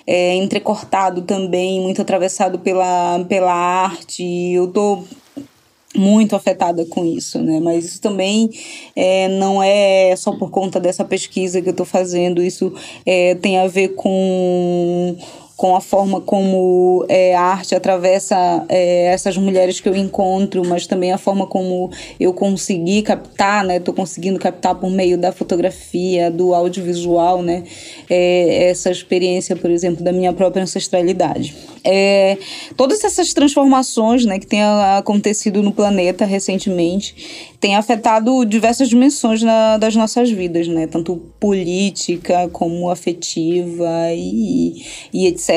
é, 0.06 0.36
entrecortado 0.36 1.24
também, 1.24 1.82
muito 1.82 2.04
atravessado 2.04 2.60
pela, 2.60 3.26
pela 3.28 3.54
arte. 3.54 4.24
Eu 4.54 4.68
tô 4.68 5.04
muito 5.96 6.36
afetada 6.36 6.86
com 6.86 7.06
isso, 7.06 7.40
né? 7.40 7.60
Mas 7.60 7.86
isso 7.86 8.02
também 8.02 8.50
é, 8.96 9.28
não 9.28 9.62
é 9.62 10.16
só 10.16 10.32
por 10.32 10.50
conta 10.50 10.80
dessa 10.80 11.04
pesquisa 11.04 11.62
que 11.62 11.70
eu 11.70 11.72
estou 11.72 11.86
fazendo, 11.86 12.42
isso 12.42 12.74
é, 13.06 13.36
tem 13.36 13.58
a 13.58 13.68
ver 13.68 13.90
com 13.90 15.18
com 15.62 15.76
a 15.76 15.80
forma 15.80 16.20
como 16.20 17.06
é, 17.08 17.36
a 17.36 17.44
arte 17.44 17.76
atravessa 17.76 18.66
é, 18.68 19.14
essas 19.14 19.38
mulheres 19.38 19.80
que 19.80 19.88
eu 19.88 19.96
encontro, 19.96 20.68
mas 20.68 20.88
também 20.88 21.12
a 21.12 21.20
forma 21.20 21.46
como 21.46 21.92
eu 22.20 22.34
consegui 22.34 23.04
captar, 23.04 23.64
né? 23.64 23.78
Estou 23.78 23.94
conseguindo 23.94 24.40
captar 24.40 24.74
por 24.74 24.90
meio 24.90 25.20
da 25.20 25.32
fotografia, 25.32 26.32
do 26.32 26.56
audiovisual, 26.56 27.44
né? 27.44 27.64
É, 28.10 28.70
essa 28.72 28.90
experiência, 28.90 29.56
por 29.56 29.70
exemplo, 29.70 30.04
da 30.04 30.12
minha 30.12 30.34
própria 30.34 30.64
ancestralidade. 30.64 31.56
É, 31.84 32.40
todas 32.76 33.04
essas 33.04 33.32
transformações, 33.32 34.26
né, 34.26 34.40
que 34.40 34.48
têm 34.48 34.64
acontecido 34.64 35.62
no 35.62 35.72
planeta 35.72 36.26
recentemente, 36.26 37.52
têm 37.60 37.76
afetado 37.76 38.44
diversas 38.46 38.90
dimensões 38.90 39.44
na, 39.44 39.78
das 39.78 39.96
nossas 39.96 40.32
vidas, 40.32 40.68
né? 40.68 40.88
Tanto 40.88 41.22
política 41.40 42.50
como 42.50 42.90
afetiva 42.90 44.12
e, 44.12 44.84
e 45.14 45.28
etc. 45.28 45.51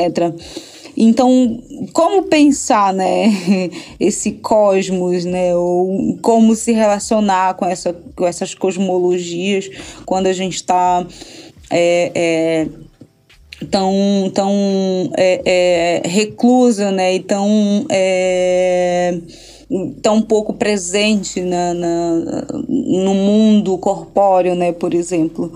Então, 0.97 1.61
como 1.91 2.23
pensar, 2.23 2.93
né, 2.93 3.25
esse 3.99 4.31
cosmos, 4.31 5.25
né, 5.25 5.53
ou 5.55 6.17
como 6.21 6.55
se 6.55 6.71
relacionar 6.71 7.55
com, 7.55 7.65
essa, 7.65 7.93
com 8.15 8.25
essas 8.25 8.55
cosmologias 8.55 9.69
quando 10.05 10.27
a 10.27 10.33
gente 10.33 10.55
está 10.55 11.05
é, 11.69 12.11
é, 12.15 12.67
tão, 13.69 14.31
tão 14.33 15.11
é, 15.17 15.41
é, 16.05 16.07
reclusa, 16.07 16.91
né, 16.91 17.15
e 17.15 17.19
tão 17.19 17.85
é, 17.89 19.19
tão 20.01 20.21
pouco 20.21 20.53
presente 20.53 21.41
na, 21.41 21.73
na, 21.73 22.15
no 22.67 23.13
mundo 23.13 23.77
corpóreo, 23.77 24.53
né, 24.53 24.71
por 24.71 24.93
exemplo. 24.93 25.51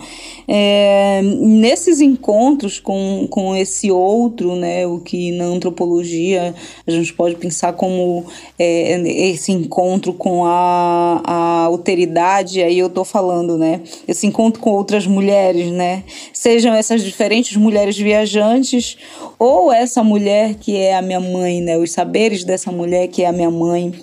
É, 0.47 1.21
nesses 1.21 2.01
encontros 2.01 2.79
com, 2.79 3.27
com 3.29 3.55
esse 3.55 3.91
outro, 3.91 4.55
né, 4.55 4.87
o 4.87 4.99
que 4.99 5.31
na 5.31 5.45
antropologia 5.45 6.55
a 6.87 6.91
gente 6.91 7.13
pode 7.13 7.35
pensar 7.35 7.73
como 7.73 8.25
é, 8.57 8.99
esse 9.29 9.51
encontro 9.51 10.13
com 10.13 10.43
a, 10.45 11.21
a 11.23 11.63
alteridade, 11.65 12.63
aí 12.63 12.79
eu 12.79 12.87
estou 12.87 13.05
falando, 13.05 13.57
né, 13.57 13.81
esse 14.07 14.25
encontro 14.25 14.59
com 14.59 14.71
outras 14.71 15.05
mulheres, 15.05 15.71
né, 15.71 16.03
sejam 16.33 16.73
essas 16.73 17.03
diferentes 17.03 17.55
mulheres 17.55 17.97
viajantes 17.97 18.97
ou 19.37 19.71
essa 19.71 20.03
mulher 20.03 20.55
que 20.55 20.75
é 20.75 20.95
a 20.95 21.01
minha 21.01 21.19
mãe, 21.19 21.61
né, 21.61 21.77
os 21.77 21.91
saberes 21.91 22.43
dessa 22.43 22.71
mulher 22.71 23.07
que 23.07 23.21
é 23.21 23.27
a 23.27 23.31
minha 23.31 23.51
mãe 23.51 23.98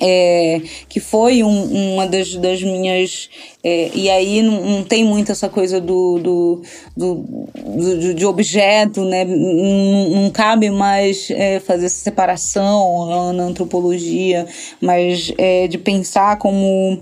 é, 0.00 0.60
que 0.88 1.00
foi 1.00 1.42
um, 1.42 1.94
uma 1.94 2.06
das, 2.06 2.34
das 2.36 2.62
minhas. 2.62 3.28
É, 3.64 3.90
e 3.94 4.10
aí 4.10 4.42
não, 4.42 4.64
não, 4.64 4.84
tem 4.84 5.04
muito 5.04 5.32
essa 5.32 5.48
coisa 5.48 5.80
do, 5.80 6.18
do, 6.18 6.62
do, 6.96 7.14
do 7.14 8.14
de 8.14 8.26
objeto, 8.26 9.04
né? 9.04 9.24
Não, 9.24 10.22
não 10.22 10.30
cabe 10.30 10.70
mais 10.70 11.30
é, 11.30 11.60
fazer 11.60 11.86
essa 11.86 12.02
separação 12.02 13.32
na 13.32 13.44
antropologia, 13.44 14.46
mas 14.80 15.32
é, 15.38 15.66
de 15.66 15.78
pensar 15.78 16.38
como 16.38 17.00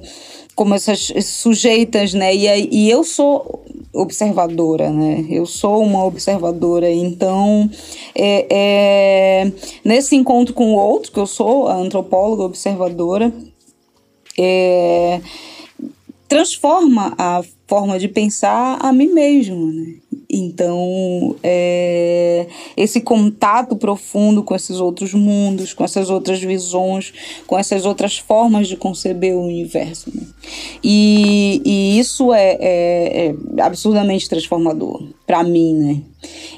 como 0.54 0.74
essas 0.74 1.12
sujeitas, 1.24 2.14
né? 2.14 2.34
E, 2.34 2.68
e 2.70 2.90
eu 2.90 3.04
sou 3.04 3.64
observadora, 3.92 4.90
né? 4.90 5.24
Eu 5.30 5.46
sou 5.46 5.82
uma 5.82 6.04
observadora, 6.04 6.90
então 6.90 7.70
é, 8.14 8.46
é, 8.50 9.52
nesse 9.84 10.16
encontro 10.16 10.52
com 10.52 10.74
o 10.74 10.76
outro, 10.76 11.12
que 11.12 11.18
eu 11.18 11.26
sou 11.26 11.68
a 11.68 11.74
antropóloga 11.74 12.42
observadora, 12.42 13.32
é, 14.38 15.20
transforma 16.28 17.14
a 17.16 17.42
forma 17.66 17.98
de 17.98 18.08
pensar 18.08 18.78
a 18.80 18.92
mim 18.92 19.08
mesmo, 19.08 19.72
né? 19.72 19.94
Então, 20.36 21.36
é, 21.44 22.48
esse 22.76 23.00
contato 23.00 23.76
profundo 23.76 24.42
com 24.42 24.52
esses 24.52 24.80
outros 24.80 25.14
mundos, 25.14 25.72
com 25.72 25.84
essas 25.84 26.10
outras 26.10 26.42
visões, 26.42 27.12
com 27.46 27.56
essas 27.56 27.86
outras 27.86 28.18
formas 28.18 28.66
de 28.66 28.76
conceber 28.76 29.36
o 29.36 29.44
universo. 29.44 30.10
Né? 30.12 30.22
E, 30.82 31.62
e, 31.64 31.98
isso 32.00 32.34
é, 32.34 32.58
é, 32.60 33.34
é 33.56 33.62
absurdamente 33.62 34.28
transformador 34.28 35.04
para 35.24 35.44
mim, 35.44 35.74
né? 35.74 36.02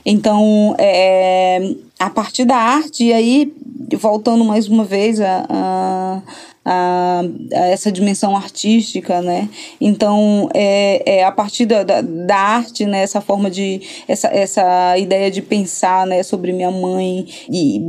Então, 0.07 0.74
é, 0.78 1.74
a 1.98 2.09
partir 2.09 2.47
da 2.47 2.57
arte, 2.57 3.05
e 3.05 3.12
aí, 3.12 3.53
voltando 3.98 4.43
mais 4.43 4.69
uma 4.69 4.85
vez 4.85 5.20
a, 5.20 5.47
a 5.51 6.23
a, 6.66 7.22
a 7.55 7.66
essa 7.68 7.93
dimensão 7.93 8.36
artística, 8.36 9.22
né? 9.22 9.48
Então, 9.80 10.48
é, 10.52 11.18
é 11.18 11.24
a 11.24 11.30
partir 11.30 11.64
da, 11.64 11.84
da, 11.84 12.01
da, 12.01 12.36
arte, 12.36 12.84
né? 12.84 13.02
Essa 13.02 13.20
forma 13.20 13.48
de... 13.48 13.80
Essa, 14.09 14.26
essa 14.28 14.98
ideia 14.98 15.30
de 15.30 15.40
pensar, 15.40 16.05
né? 16.06 16.24
Sobre 16.24 16.52
minha 16.52 16.72
mãe 16.72 17.24
e 17.48 17.80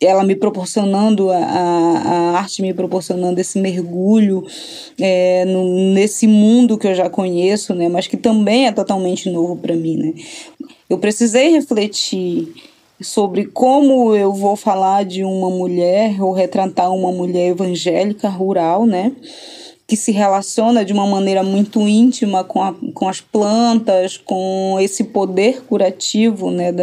ela 0.00 0.24
me 0.24 0.34
proporcionando, 0.34 1.30
a, 1.30 1.36
a 1.36 2.38
arte 2.38 2.62
me 2.62 2.72
proporcionando 2.72 3.40
esse 3.40 3.58
mergulho 3.58 4.44
é, 5.00 5.44
no, 5.44 5.92
nesse 5.92 6.26
mundo 6.26 6.78
que 6.78 6.86
eu 6.86 6.94
já 6.94 7.10
conheço, 7.10 7.74
né? 7.74 7.88
Mas 7.88 8.06
que 8.06 8.16
também 8.16 8.66
é 8.66 8.72
totalmente 8.72 9.30
novo 9.30 9.56
para 9.56 9.74
mim, 9.74 9.96
né? 9.96 10.14
Eu 10.88 10.98
precisei 10.98 11.50
refletir 11.50 12.52
sobre 13.00 13.46
como 13.46 14.14
eu 14.14 14.32
vou 14.32 14.56
falar 14.56 15.04
de 15.04 15.24
uma 15.24 15.50
mulher 15.50 16.22
ou 16.22 16.32
retratar 16.32 16.92
uma 16.92 17.12
mulher 17.12 17.48
evangélica 17.48 18.28
rural, 18.28 18.86
né? 18.86 19.12
que 19.86 19.96
se 19.96 20.10
relaciona 20.10 20.84
de 20.84 20.92
uma 20.92 21.06
maneira 21.06 21.44
muito 21.44 21.80
íntima 21.80 22.42
com, 22.42 22.60
a, 22.60 22.74
com 22.92 23.08
as 23.08 23.20
plantas, 23.20 24.16
com 24.16 24.76
esse 24.80 25.04
poder 25.04 25.62
curativo 25.62 26.50
né, 26.50 26.72
da, 26.72 26.82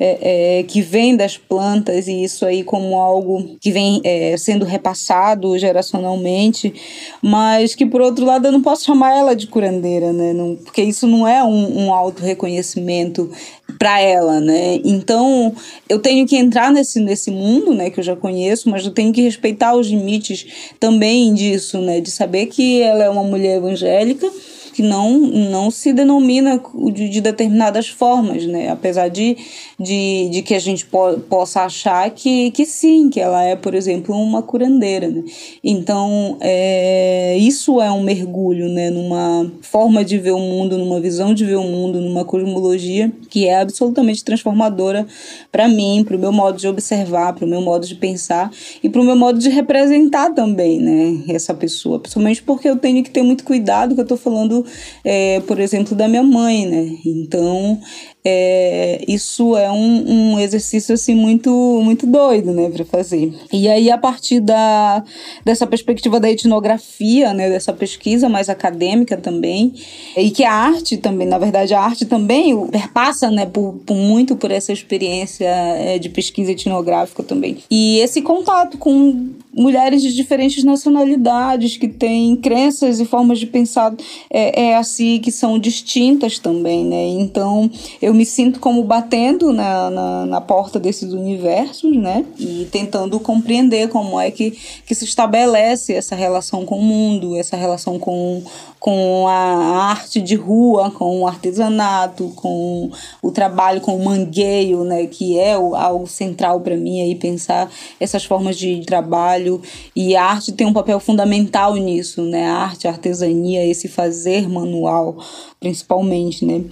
é, 0.00 0.58
é, 0.58 0.62
que 0.64 0.82
vem 0.82 1.16
das 1.16 1.36
plantas, 1.36 2.08
e 2.08 2.24
isso 2.24 2.44
aí 2.44 2.64
como 2.64 2.98
algo 2.98 3.56
que 3.60 3.70
vem 3.70 4.00
é, 4.02 4.36
sendo 4.36 4.64
repassado 4.64 5.56
geracionalmente, 5.56 6.74
mas 7.22 7.74
que 7.74 7.86
por 7.86 8.00
outro 8.00 8.24
lado 8.24 8.46
eu 8.46 8.52
não 8.52 8.62
posso 8.62 8.84
chamar 8.84 9.16
ela 9.16 9.36
de 9.36 9.46
curandeira, 9.46 10.12
né, 10.12 10.32
não, 10.32 10.56
porque 10.56 10.82
isso 10.82 11.06
não 11.06 11.28
é 11.28 11.44
um, 11.44 11.84
um 11.84 11.94
auto-reconhecimento 11.94 13.30
para 13.78 14.00
ela, 14.00 14.40
né? 14.40 14.80
Então 14.84 15.54
eu 15.88 15.98
tenho 15.98 16.26
que 16.26 16.36
entrar 16.36 16.72
nesse, 16.72 17.00
nesse 17.00 17.30
mundo, 17.30 17.74
né, 17.74 17.90
que 17.90 18.00
eu 18.00 18.04
já 18.04 18.14
conheço, 18.14 18.68
mas 18.70 18.84
eu 18.84 18.92
tenho 18.92 19.12
que 19.12 19.22
respeitar 19.22 19.74
os 19.74 19.88
limites 19.88 20.46
também 20.78 21.32
disso, 21.34 21.80
né, 21.80 22.00
de 22.00 22.10
saber 22.10 22.46
que 22.46 22.80
ela 22.80 23.04
é 23.04 23.10
uma 23.10 23.24
mulher 23.24 23.56
evangélica 23.56 24.30
que 24.74 24.82
não, 24.82 25.20
não 25.20 25.70
se 25.70 25.92
denomina 25.92 26.60
de, 26.92 27.08
de 27.08 27.20
determinadas 27.20 27.88
formas, 27.88 28.44
né? 28.44 28.68
Apesar 28.70 29.06
de, 29.06 29.36
de, 29.78 30.28
de 30.30 30.42
que 30.42 30.52
a 30.52 30.58
gente 30.58 30.84
po 30.84 31.16
possa 31.30 31.60
achar 31.60 32.10
que, 32.10 32.50
que 32.50 32.66
sim, 32.66 33.08
que 33.08 33.20
ela 33.20 33.44
é, 33.44 33.54
por 33.54 33.72
exemplo, 33.72 34.16
uma 34.16 34.42
curandeira, 34.42 35.06
né? 35.06 35.22
Então, 35.62 36.36
é, 36.40 37.36
isso 37.38 37.80
é 37.80 37.88
um 37.92 38.02
mergulho, 38.02 38.68
né? 38.68 38.90
Numa 38.90 39.48
forma 39.60 40.04
de 40.04 40.18
ver 40.18 40.32
o 40.32 40.40
mundo, 40.40 40.76
numa 40.76 40.98
visão 40.98 41.32
de 41.32 41.44
ver 41.44 41.56
o 41.56 41.62
mundo, 41.62 42.00
numa 42.00 42.24
cosmologia 42.24 43.12
que 43.30 43.46
é 43.46 43.60
absolutamente 43.60 44.24
transformadora 44.24 45.06
para 45.52 45.68
mim, 45.68 46.02
para 46.04 46.16
o 46.16 46.18
meu 46.18 46.32
modo 46.32 46.58
de 46.58 46.66
observar, 46.66 47.32
para 47.32 47.44
o 47.44 47.48
meu 47.48 47.60
modo 47.60 47.86
de 47.86 47.94
pensar 47.94 48.50
e 48.82 48.88
para 48.88 49.00
o 49.00 49.04
meu 49.04 49.14
modo 49.14 49.38
de 49.38 49.48
representar 49.50 50.34
também, 50.34 50.80
né? 50.80 51.22
Essa 51.28 51.54
pessoa, 51.54 52.00
principalmente 52.00 52.42
porque 52.42 52.68
eu 52.68 52.76
tenho 52.76 53.04
que 53.04 53.10
ter 53.10 53.22
muito 53.22 53.44
cuidado 53.44 53.94
que 53.94 54.00
eu 54.00 54.02
estou 54.02 54.18
falando 54.18 54.63
é, 55.04 55.40
por 55.40 55.60
exemplo, 55.60 55.96
da 55.96 56.08
minha 56.08 56.22
mãe, 56.22 56.66
né? 56.66 56.96
Então, 57.04 57.80
é, 58.26 59.04
isso 59.06 59.54
é 59.54 59.70
um, 59.70 60.32
um, 60.32 60.40
exercício 60.40 60.94
assim 60.94 61.14
muito 61.14 61.50
muito 61.84 62.06
doido 62.06 62.54
né 62.54 62.70
para 62.70 62.82
fazer. 62.82 63.34
E 63.52 63.68
aí 63.68 63.90
a 63.90 63.98
partir 63.98 64.40
da 64.40 65.04
dessa 65.44 65.66
perspectiva 65.66 66.18
da 66.18 66.30
etnografia 66.30 67.34
né 67.34 67.50
dessa 67.50 67.70
pesquisa 67.70 68.26
mais 68.26 68.48
acadêmica 68.48 69.18
também 69.18 69.74
e 70.16 70.30
que 70.30 70.42
a 70.42 70.52
arte 70.52 70.96
também 70.96 71.26
na 71.26 71.36
verdade 71.36 71.74
a 71.74 71.80
arte 71.82 72.06
também 72.06 72.66
perpassa 72.68 73.30
né 73.30 73.44
por, 73.44 73.74
por 73.84 73.94
muito 73.94 74.36
por 74.36 74.50
essa 74.50 74.72
experiência 74.72 75.44
é, 75.44 75.98
de 75.98 76.08
pesquisa 76.08 76.52
etnográfica 76.52 77.22
também. 77.22 77.58
E 77.70 77.98
esse 77.98 78.22
contato 78.22 78.78
com 78.78 79.34
mulheres 79.52 80.00
de 80.00 80.14
diferentes 80.14 80.64
nacionalidades 80.64 81.76
que 81.76 81.88
têm 81.88 82.36
crenças 82.36 83.00
e 83.00 83.04
formas 83.04 83.38
de 83.38 83.46
pensar 83.46 83.94
é, 84.30 84.68
é 84.68 84.76
assim 84.76 85.18
que 85.20 85.30
são 85.30 85.58
distintas 85.58 86.38
também 86.38 86.84
né? 86.84 87.06
Então 87.08 87.70
eu 88.00 88.13
me 88.14 88.24
sinto 88.24 88.60
como 88.60 88.82
batendo 88.82 89.52
na, 89.52 89.90
na, 89.90 90.26
na, 90.26 90.40
porta 90.40 90.78
desses 90.78 91.12
universos, 91.12 91.96
né? 91.96 92.24
E 92.38 92.66
tentando 92.70 93.18
compreender 93.18 93.88
como 93.88 94.20
é 94.20 94.30
que, 94.30 94.52
que 94.86 94.94
se 94.94 95.04
estabelece 95.04 95.92
essa 95.92 96.14
relação 96.14 96.64
com 96.64 96.78
o 96.78 96.82
mundo, 96.82 97.36
essa 97.36 97.56
relação 97.56 97.98
com, 97.98 98.42
com 98.84 99.26
a 99.26 99.88
arte 99.92 100.20
de 100.20 100.34
rua, 100.34 100.90
com 100.90 101.22
o 101.22 101.26
artesanato, 101.26 102.30
com 102.36 102.90
o 103.22 103.30
trabalho 103.30 103.80
com 103.80 103.96
o 103.96 104.04
mangueio, 104.04 104.84
né? 104.84 105.06
Que 105.06 105.38
é 105.38 105.54
algo 105.54 106.06
central 106.06 106.60
para 106.60 106.76
mim 106.76 107.00
aí, 107.00 107.14
pensar 107.14 107.72
essas 107.98 108.26
formas 108.26 108.58
de 108.58 108.84
trabalho. 108.84 109.62
E 109.96 110.14
a 110.14 110.24
arte 110.26 110.52
tem 110.52 110.66
um 110.66 110.72
papel 110.74 111.00
fundamental 111.00 111.74
nisso, 111.76 112.20
né? 112.24 112.46
A 112.46 112.56
arte, 112.56 112.86
a 112.86 112.90
artesania, 112.90 113.66
esse 113.66 113.88
fazer 113.88 114.46
manual, 114.50 115.16
principalmente, 115.58 116.44
né? 116.44 116.62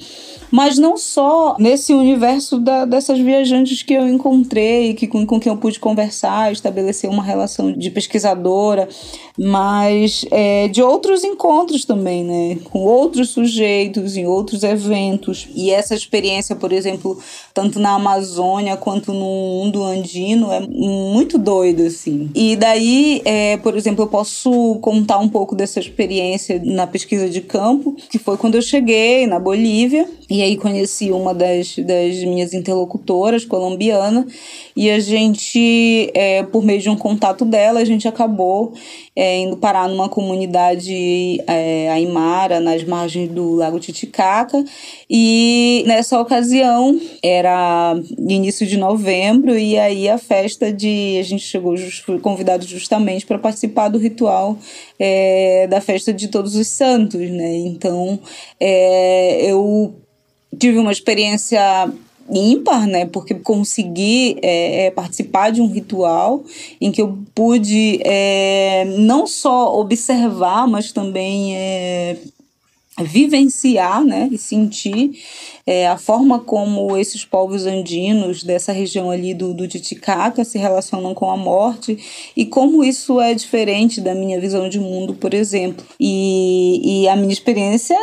Mas 0.51 0.77
não 0.77 0.99
só 0.99 1.57
nesse 1.59 1.95
universo 1.95 2.59
da, 2.59 2.85
dessas 2.85 3.19
viajantes 3.19 3.83
que 3.83 3.95
eu 3.95 4.07
encontrei, 4.07 4.93
que, 4.93 5.07
com, 5.07 5.25
com 5.25 5.41
quem 5.41 5.51
eu 5.51 5.57
pude 5.57 5.81
conversar, 5.81 6.53
estabelecer 6.53 7.09
uma 7.09 7.23
relação 7.23 7.73
de 7.73 7.91
pesquisadora, 7.91 8.87
mas 9.39 10.27
é, 10.31 10.69
de 10.69 10.83
outros 10.83 11.25
encontros 11.25 11.87
também, 11.87 12.02
né? 12.03 12.59
Com 12.65 12.81
outros 12.81 13.31
sujeitos, 13.31 14.17
em 14.17 14.27
outros 14.27 14.63
eventos. 14.63 15.49
E 15.55 15.71
essa 15.71 15.95
experiência, 15.95 16.57
por 16.57 16.73
exemplo, 16.73 17.19
tanto 17.55 17.79
na 17.79 17.95
Amazônia 17.95 18.77
quanto 18.77 19.13
no 19.13 19.21
mundo 19.21 19.83
andino, 19.83 20.51
é 20.53 20.61
muito 20.61 21.39
doida, 21.39 21.85
assim. 21.85 22.31
E 22.35 22.57
daí, 22.57 23.23
é, 23.25 23.57
por 23.59 23.77
exemplo, 23.77 24.05
eu 24.05 24.09
posso 24.09 24.79
contar 24.81 25.19
um 25.19 25.29
pouco 25.29 25.55
dessa 25.55 25.79
experiência 25.79 26.61
na 26.65 26.87
pesquisa 26.87 27.29
de 27.29 27.41
campo, 27.41 27.97
que 28.11 28.19
foi 28.19 28.37
quando 28.37 28.57
eu 28.57 28.63
cheguei 28.63 29.27
na 29.27 29.39
Bolívia, 29.39 30.09
e 30.29 30.43
aí 30.43 30.57
conheci 30.57 31.11
uma 31.11 31.35
das, 31.35 31.77
das 31.77 32.17
minhas 32.25 32.55
interlocutoras 32.55 33.45
colombiana 33.45 34.27
e 34.75 34.91
a 34.91 34.99
gente, 34.99 36.11
é, 36.15 36.43
por 36.43 36.65
meio 36.65 36.81
de 36.81 36.89
um 36.89 36.97
contato 36.97 37.45
dela, 37.45 37.81
a 37.81 37.85
gente 37.85 38.09
acabou 38.09 38.73
é, 39.15 39.39
indo 39.39 39.57
parar 39.59 39.89
numa 39.89 40.09
comunidade 40.09 41.43
é, 41.47 41.91
aimara 41.91 42.61
nas 42.61 42.83
margens 42.83 43.31
do 43.31 43.55
Lago 43.55 43.79
Titicaca 43.79 44.65
e 45.09 45.85
nessa 45.87 46.19
ocasião 46.19 46.99
era 47.23 47.95
início 48.19 48.67
de 48.67 48.79
novembro 48.79 49.59
e 49.59 49.79
aí 49.79 50.09
a 50.09 50.17
festa 50.17 50.73
de 50.73 51.19
a 51.21 51.23
gente 51.23 51.45
chegou 51.45 51.77
foi 52.05 52.19
convidado 52.19 52.65
justamente 52.67 53.27
para 53.27 53.39
participar 53.39 53.89
do 53.89 53.99
ritual 53.99 54.57
é, 54.99 55.67
da 55.67 55.81
festa 55.81 56.13
de 56.13 56.29
Todos 56.29 56.57
os 56.57 56.69
Santos, 56.69 57.31
né? 57.31 57.57
Então 57.57 58.19
é, 58.59 59.45
eu 59.45 59.95
tive 60.59 60.79
uma 60.79 60.93
experiência 60.93 61.61
ímpar, 62.33 62.87
né? 62.87 63.07
Porque 63.07 63.35
consegui 63.35 64.39
é, 64.43 64.87
é, 64.87 64.91
participar 64.91 65.51
de 65.51 65.61
um 65.61 65.71
ritual 65.71 66.45
em 66.81 66.91
que 66.91 67.03
eu 67.03 67.19
pude 67.35 68.01
é, 68.05 68.85
não 68.99 69.27
só 69.27 69.79
observar, 69.79 70.67
mas 70.67 70.93
também 70.93 71.57
é, 71.57 72.17
vivenciar, 73.01 74.05
né? 74.05 74.29
E 74.33 74.39
sentir 74.39 75.13
é, 75.67 75.87
a 75.87 75.97
forma 75.97 76.41
como 76.41 76.97
esses 76.97 77.25
povos 77.25 77.67
andinos 77.67 78.43
dessa 78.43 78.73
região 78.73 79.11
ali 79.11 79.33
do, 79.33 79.55
do 79.55 79.69
Titicaca 79.69 80.45
se 80.45 80.59
relacionam 80.59 81.15
com 81.15 81.31
a 81.31 81.37
morte 81.37 81.99
e 82.37 82.45
como 82.45 82.83
isso 82.83 83.21
é 83.21 83.33
diferente 83.33 84.01
da 84.01 84.15
minha 84.15 84.41
visão 84.41 84.69
de 84.69 84.81
mundo, 84.81 85.15
por 85.15 85.33
exemplo. 85.33 85.85
E, 86.01 87.03
e 87.03 87.09
a 87.09 87.15
minha 87.15 87.33
experiência 87.33 87.97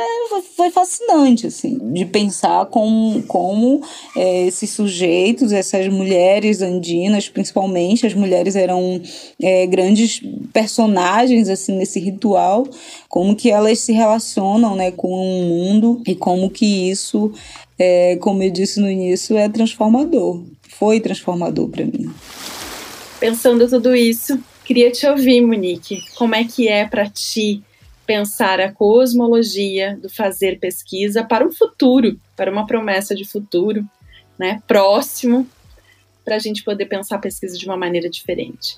foi 0.56 0.72
fascinante, 0.72 1.48
assim, 1.48 1.78
de 1.94 2.06
pensar 2.06 2.66
como, 2.68 3.22
como 3.24 3.82
é, 4.16 4.48
esses 4.48 4.70
sujeitos, 4.70 5.52
essas 5.52 5.88
mulheres 5.88 6.62
andinas, 6.62 7.28
principalmente, 7.28 8.06
as 8.06 8.14
mulheres 8.14 8.56
eram 8.56 9.02
é, 9.42 9.66
grandes 9.68 10.22
personagens, 10.54 11.50
assim, 11.50 11.78
nesse 11.78 12.00
ritual, 12.00 12.66
como 13.10 13.36
que 13.36 13.50
elas 13.50 13.80
se 13.80 13.92
relacionam, 13.92 14.76
né, 14.76 14.92
com 14.92 15.10
o 15.10 15.44
mundo 15.44 16.02
e 16.08 16.16
como 16.16 16.50
que 16.50 16.90
isso 16.90 17.32
é, 17.80 18.18
como 18.18 18.44
eu 18.44 18.52
disse 18.52 18.82
no 18.82 18.90
início, 18.90 19.38
é 19.38 19.48
transformador. 19.48 20.44
Foi 20.68 21.00
transformador 21.00 21.70
para 21.70 21.86
mim. 21.86 22.14
Pensando 23.20 23.68
tudo 23.70 23.96
isso, 23.96 24.38
queria 24.66 24.92
te 24.92 25.08
ouvir, 25.08 25.42
Monique. 25.42 26.04
Como 26.16 26.36
é 26.36 26.44
que 26.44 26.68
é 26.68 26.86
para 26.86 27.10
ti 27.10 27.64
pensar 28.06 28.60
a 28.60 28.72
cosmologia 28.72 29.98
do 30.02 30.10
fazer 30.10 30.60
pesquisa 30.60 31.24
para 31.24 31.46
um 31.48 31.52
futuro, 31.52 32.20
para 32.36 32.52
uma 32.52 32.68
promessa 32.68 33.16
de 33.16 33.24
futuro, 33.24 33.88
né, 34.38 34.62
próximo, 34.68 35.48
para 36.26 36.36
a 36.36 36.40
gente 36.40 36.64
poder 36.64 36.86
pensar 36.88 37.16
a 37.16 37.20
pesquisa 37.20 37.58
de 37.58 37.66
uma 37.66 37.78
maneira 37.78 38.10
diferente? 38.10 38.78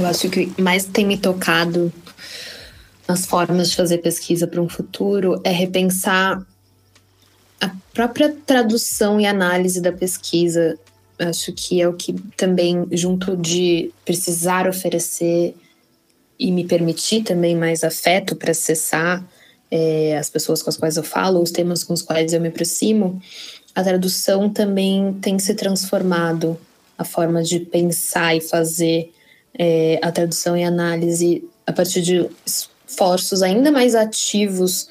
Eu 0.00 0.06
acho 0.06 0.28
que 0.28 0.50
mais 0.60 0.84
tem 0.84 1.06
me 1.06 1.18
tocado 1.18 1.92
nas 3.06 3.26
formas 3.26 3.70
de 3.70 3.76
fazer 3.76 3.98
pesquisa 3.98 4.46
para 4.46 4.60
um 4.60 4.68
futuro 4.68 5.40
é 5.44 5.50
repensar 5.50 6.44
a 7.62 7.70
própria 7.94 8.34
tradução 8.44 9.20
e 9.20 9.24
análise 9.24 9.80
da 9.80 9.92
pesquisa, 9.92 10.76
acho 11.16 11.52
que 11.52 11.80
é 11.80 11.88
o 11.88 11.92
que 11.92 12.12
também, 12.36 12.84
junto 12.90 13.36
de 13.36 13.92
precisar 14.04 14.68
oferecer 14.68 15.54
e 16.36 16.50
me 16.50 16.64
permitir 16.64 17.22
também 17.22 17.54
mais 17.54 17.84
afeto 17.84 18.34
para 18.34 18.50
acessar 18.50 19.24
é, 19.70 20.18
as 20.18 20.28
pessoas 20.28 20.60
com 20.60 20.70
as 20.70 20.76
quais 20.76 20.96
eu 20.96 21.04
falo, 21.04 21.40
os 21.40 21.52
temas 21.52 21.84
com 21.84 21.94
os 21.94 22.02
quais 22.02 22.32
eu 22.32 22.40
me 22.40 22.48
aproximo, 22.48 23.22
a 23.76 23.82
tradução 23.84 24.50
também 24.50 25.16
tem 25.22 25.38
se 25.38 25.54
transformado 25.54 26.58
a 26.98 27.04
forma 27.04 27.44
de 27.44 27.60
pensar 27.60 28.36
e 28.36 28.40
fazer 28.40 29.12
é, 29.56 30.00
a 30.02 30.10
tradução 30.10 30.56
e 30.56 30.64
análise 30.64 31.48
a 31.64 31.72
partir 31.72 32.02
de 32.02 32.28
esforços 32.44 33.40
ainda 33.40 33.70
mais 33.70 33.94
ativos 33.94 34.88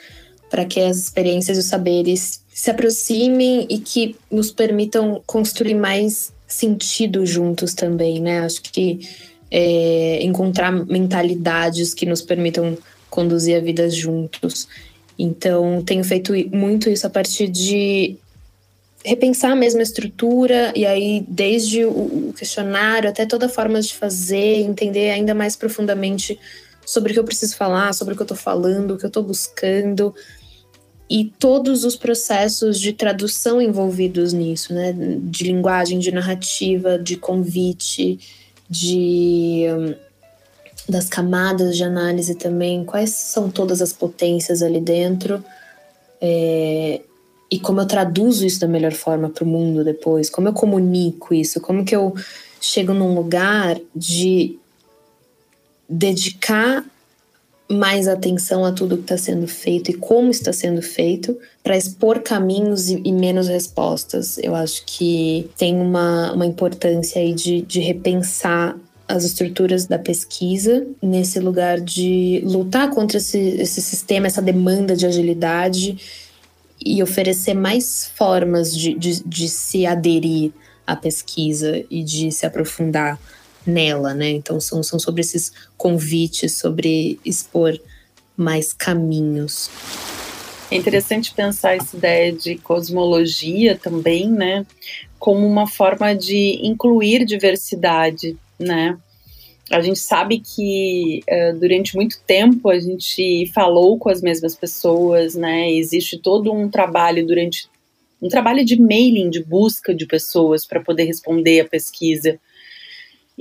para 0.50 0.64
que 0.64 0.80
as 0.80 0.98
experiências 0.98 1.58
e 1.58 1.60
os 1.60 1.66
saberes 1.66 2.41
se 2.54 2.70
aproximem 2.70 3.66
e 3.70 3.80
que 3.80 4.16
nos 4.30 4.52
permitam 4.52 5.22
construir 5.26 5.76
mais 5.76 6.34
sentido 6.48 7.26
juntos 7.26 7.74
também, 7.74 8.20
né? 8.20 8.42
Acho 8.42 8.62
que 8.62 9.08
é, 9.50 10.20
encontrar 10.22 10.72
mentalidades 10.72 11.94
que 11.94 12.06
nos 12.06 12.22
permitam 12.22 12.78
conduzir 13.10 13.58
a 13.58 13.60
vida 13.60 13.90
juntos. 13.90 14.68
Então, 15.18 15.84
tenho 15.84 16.04
feito 16.04 16.34
muito 16.56 16.90
isso 16.90 17.06
a 17.06 17.10
partir 17.10 17.48
de 17.48 18.16
repensar 19.04 19.52
a 19.52 19.56
mesma 19.56 19.82
estrutura, 19.82 20.72
e 20.76 20.86
aí, 20.86 21.26
desde 21.28 21.86
o 21.86 22.34
questionário 22.38 23.10
até 23.10 23.26
toda 23.26 23.48
a 23.48 23.50
forma 23.50 23.82
de 23.82 23.94
fazer, 23.94 24.60
entender 24.60 25.10
ainda 25.10 25.34
mais 25.34 25.56
profundamente 25.56 26.40
sobre 26.86 27.12
o 27.12 27.14
que 27.14 27.20
eu 27.20 27.24
preciso 27.24 27.56
falar, 27.56 27.94
sobre 27.94 28.14
o 28.14 28.18
que 28.18 28.22
eu 28.22 28.26
estou 28.26 28.38
falando, 28.38 28.92
o 28.92 28.98
que 28.98 29.06
eu 29.06 29.10
estou 29.10 29.24
buscando, 29.24 30.14
e 31.12 31.26
todos 31.26 31.84
os 31.84 31.98
processos 31.98 32.80
de 32.80 32.94
tradução 32.94 33.62
envolvidos 33.62 34.32
nisso, 34.32 34.74
né? 34.74 34.96
De 34.96 35.44
linguagem, 35.44 36.00
de 36.00 36.10
narrativa, 36.10 36.98
de 36.98 37.18
convite, 37.18 38.18
de 38.70 39.66
das 40.88 41.10
camadas 41.10 41.76
de 41.76 41.84
análise 41.84 42.34
também, 42.36 42.86
quais 42.86 43.10
são 43.10 43.50
todas 43.50 43.82
as 43.82 43.92
potências 43.92 44.62
ali 44.62 44.80
dentro. 44.80 45.44
É, 46.22 47.02
e 47.52 47.60
como 47.60 47.82
eu 47.82 47.86
traduzo 47.86 48.46
isso 48.46 48.62
da 48.62 48.68
melhor 48.68 48.94
forma 48.94 49.30
para 49.30 49.44
o 49.44 49.48
mundo 49.48 49.84
depois, 49.84 50.30
como 50.30 50.48
eu 50.48 50.54
comunico 50.54 51.34
isso, 51.34 51.60
como 51.60 51.84
que 51.84 51.94
eu 51.96 52.16
chego 52.62 52.94
num 52.94 53.14
lugar 53.14 53.78
de 53.94 54.58
dedicar 55.90 56.86
mais 57.72 58.08
atenção 58.08 58.66
a 58.66 58.72
tudo 58.72 58.98
que 58.98 59.04
está 59.04 59.18
sendo 59.18 59.48
feito 59.48 59.92
e 59.92 59.94
como 59.94 60.30
está 60.30 60.52
sendo 60.52 60.82
feito 60.82 61.38
para 61.64 61.78
expor 61.78 62.20
caminhos 62.20 62.90
e, 62.90 63.02
e, 63.04 63.12
menos 63.12 63.48
respostas. 63.48 64.38
Eu 64.38 64.56
acho 64.56 64.84
que 64.86 65.50
tem 65.58 65.76
uma, 65.76 66.34
uma 66.34 66.46
importância 66.46 67.22
aí 67.22 67.34
de, 67.34 67.62
de 67.62 67.80
repensar 67.80 68.76
as 69.08 69.24
estruturas 69.24 69.86
da 69.86 70.00
pesquisa 70.00 70.86
nesse 71.02 71.40
lugar 71.40 71.80
de 71.80 72.42
lutar 72.46 72.90
contra 72.90 73.18
esse, 73.18 73.38
esse 73.38 73.82
sistema, 73.82 74.28
essa 74.28 74.42
demanda 74.42 74.96
de 74.96 75.06
agilidade 75.06 75.98
e 76.84 77.04
oferecer 77.04 77.54
mais 77.54 78.10
formas 78.16 78.76
de, 78.76 78.94
de, 78.94 79.24
de 79.24 79.50
se 79.50 79.86
aderir 79.86 80.52
à 80.86 80.96
pesquisa 80.96 81.84
e 81.90 82.04
de 82.04 82.32
se 82.32 82.46
aprofundar 82.46 83.20
nela, 83.66 84.14
né? 84.14 84.30
Então 84.30 84.60
são, 84.60 84.82
são 84.84 85.00
sobre 85.00 85.22
esses 85.22 85.52
convites, 85.78 86.58
sobre 86.58 87.20
expor 87.26 87.80
mais 88.36 88.74
caminhos. 88.74 89.70
É 90.72 90.76
interessante 90.76 91.34
pensar 91.34 91.76
essa 91.76 91.98
ideia 91.98 92.32
de 92.32 92.56
cosmologia 92.56 93.78
também, 93.78 94.30
né? 94.32 94.66
Como 95.20 95.46
uma 95.46 95.68
forma 95.68 96.16
de 96.16 96.60
incluir 96.64 97.26
diversidade, 97.26 98.38
né? 98.58 98.98
A 99.70 99.82
gente 99.82 100.00
sabe 100.00 100.40
que 100.40 101.22
uh, 101.30 101.60
durante 101.60 101.96
muito 101.96 102.22
tempo 102.26 102.70
a 102.70 102.80
gente 102.80 103.50
falou 103.54 103.98
com 103.98 104.10
as 104.10 104.22
mesmas 104.22 104.56
pessoas, 104.56 105.36
né? 105.36 105.72
Existe 105.72 106.18
todo 106.18 106.54
um 106.54 106.70
trabalho 106.70 107.26
durante 107.26 107.70
um 108.22 108.28
trabalho 108.28 108.64
de 108.64 108.80
mailing, 108.80 109.30
de 109.30 109.44
busca 109.44 109.96
de 109.96 110.06
pessoas 110.06 110.66
para 110.66 110.80
poder 110.80 111.06
responder 111.06 111.62
a 111.62 111.68
pesquisa. 111.68 112.40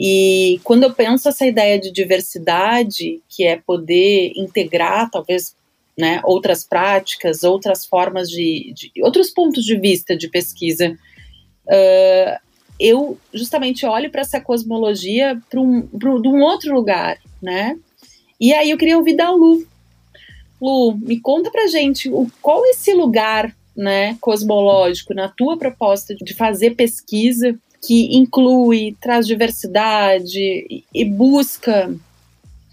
E 0.03 0.59
quando 0.65 0.85
eu 0.85 0.95
penso 0.95 1.29
essa 1.29 1.45
ideia 1.45 1.79
de 1.79 1.93
diversidade, 1.93 3.21
que 3.29 3.45
é 3.45 3.57
poder 3.57 4.33
integrar 4.35 5.11
talvez 5.11 5.55
né, 5.97 6.23
outras 6.25 6.65
práticas, 6.65 7.45
outras 7.45 7.85
formas 7.85 8.31
de, 8.31 8.73
de 8.75 8.91
outros 9.03 9.29
pontos 9.29 9.63
de 9.63 9.77
vista 9.79 10.17
de 10.17 10.27
pesquisa, 10.31 10.97
uh, 11.67 12.41
eu 12.81 13.19
justamente 13.35 13.85
olho 13.85 14.11
para 14.11 14.23
essa 14.23 14.41
cosmologia 14.41 15.39
para 15.51 15.61
um, 15.61 15.87
um 15.93 16.43
outro 16.45 16.75
lugar, 16.75 17.19
né? 17.43 17.79
E 18.41 18.55
aí 18.55 18.71
eu 18.71 18.79
queria 18.79 18.97
ouvir 18.97 19.17
da 19.17 19.31
Lu. 19.31 19.67
Lu, 20.59 20.97
me 20.97 21.21
conta 21.21 21.51
pra 21.51 21.67
gente 21.67 22.09
o, 22.09 22.27
qual 22.41 22.65
é 22.65 22.71
esse 22.71 22.95
lugar 22.95 23.55
né, 23.77 24.17
cosmológico 24.19 25.13
na 25.13 25.29
tua 25.29 25.59
proposta 25.59 26.15
de 26.15 26.33
fazer 26.33 26.71
pesquisa 26.71 27.55
que 27.83 28.17
inclui, 28.17 28.97
traz 29.01 29.27
diversidade 29.27 30.85
e, 30.95 31.05
busca 31.05 31.93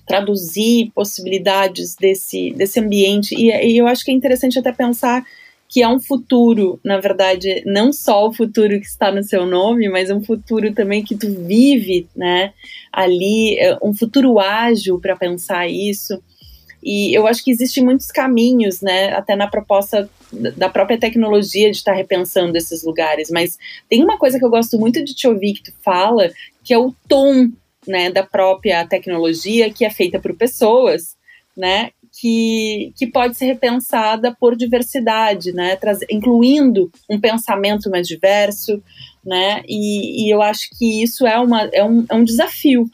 traduzir 0.05 0.91
possibilidades 0.93 1.95
desse, 1.95 2.51
desse 2.51 2.79
ambiente. 2.79 3.35
E, 3.35 3.49
e 3.49 3.77
eu 3.77 3.87
acho 3.87 4.03
que 4.03 4.11
é 4.11 4.13
interessante 4.13 4.59
até 4.59 4.71
pensar 4.71 5.23
que 5.69 5.81
é 5.81 5.87
um 5.87 5.99
futuro, 5.99 6.79
na 6.83 6.99
verdade, 6.99 7.61
não 7.65 7.91
só 7.91 8.27
o 8.27 8.33
futuro 8.33 8.79
que 8.79 8.85
está 8.85 9.11
no 9.11 9.21
seu 9.21 9.45
nome, 9.45 9.89
mas 9.89 10.09
um 10.09 10.23
futuro 10.23 10.73
também 10.73 11.03
que 11.03 11.15
tu 11.15 11.29
vive, 11.29 12.07
né? 12.15 12.53
Ali, 12.91 13.59
é, 13.59 13.77
um 13.83 13.93
futuro 13.93 14.39
ágil 14.39 14.97
para 14.99 15.15
pensar 15.15 15.67
isso. 15.67 16.21
E 16.89 17.13
eu 17.13 17.27
acho 17.27 17.43
que 17.43 17.51
existem 17.51 17.83
muitos 17.83 18.09
caminhos, 18.13 18.79
né? 18.79 19.11
Até 19.11 19.35
na 19.35 19.45
proposta 19.45 20.09
da 20.55 20.69
própria 20.69 20.97
tecnologia 20.97 21.69
de 21.69 21.75
estar 21.75 21.91
repensando 21.91 22.57
esses 22.57 22.81
lugares. 22.81 23.29
Mas 23.29 23.57
tem 23.89 24.01
uma 24.01 24.17
coisa 24.17 24.39
que 24.39 24.45
eu 24.45 24.49
gosto 24.49 24.79
muito 24.79 25.03
de 25.03 25.13
te 25.13 25.27
ouvir 25.27 25.55
que 25.55 25.63
tu 25.63 25.73
fala, 25.83 26.31
que 26.63 26.73
é 26.73 26.77
o 26.77 26.95
tom, 27.05 27.49
né, 27.85 28.09
da 28.09 28.23
própria 28.23 28.87
tecnologia 28.87 29.69
que 29.69 29.83
é 29.83 29.89
feita 29.89 30.17
por 30.17 30.33
pessoas, 30.33 31.17
né? 31.57 31.91
que, 32.19 32.93
que 32.97 33.05
pode 33.05 33.37
ser 33.37 33.45
repensada 33.45 34.35
por 34.39 34.55
diversidade, 34.55 35.51
né, 35.53 35.75
Traz, 35.75 35.99
incluindo 36.09 36.91
um 37.07 37.19
pensamento 37.19 37.91
mais 37.91 38.07
diverso, 38.07 38.81
né, 39.23 39.61
e, 39.67 40.25
e, 40.25 40.33
eu 40.33 40.41
acho 40.41 40.69
que 40.77 41.03
isso 41.03 41.27
é, 41.27 41.37
uma, 41.37 41.63
é, 41.71 41.83
um, 41.83 42.05
é 42.09 42.15
um 42.15 42.23
desafio. 42.23 42.89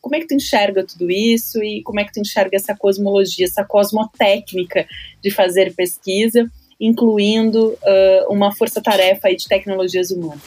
Como 0.00 0.14
é 0.14 0.20
que 0.20 0.26
tu 0.26 0.34
enxerga 0.34 0.84
tudo 0.84 1.10
isso 1.10 1.62
e 1.62 1.82
como 1.82 2.00
é 2.00 2.04
que 2.04 2.12
tu 2.12 2.20
enxerga 2.20 2.56
essa 2.56 2.76
cosmologia, 2.76 3.46
essa 3.46 3.64
cosmotécnica 3.64 4.86
de 5.22 5.30
fazer 5.30 5.74
pesquisa, 5.74 6.50
incluindo 6.80 7.68
uh, 7.70 8.32
uma 8.32 8.54
força-tarefa 8.54 9.28
de 9.34 9.48
tecnologias 9.48 10.10
humanas? 10.10 10.40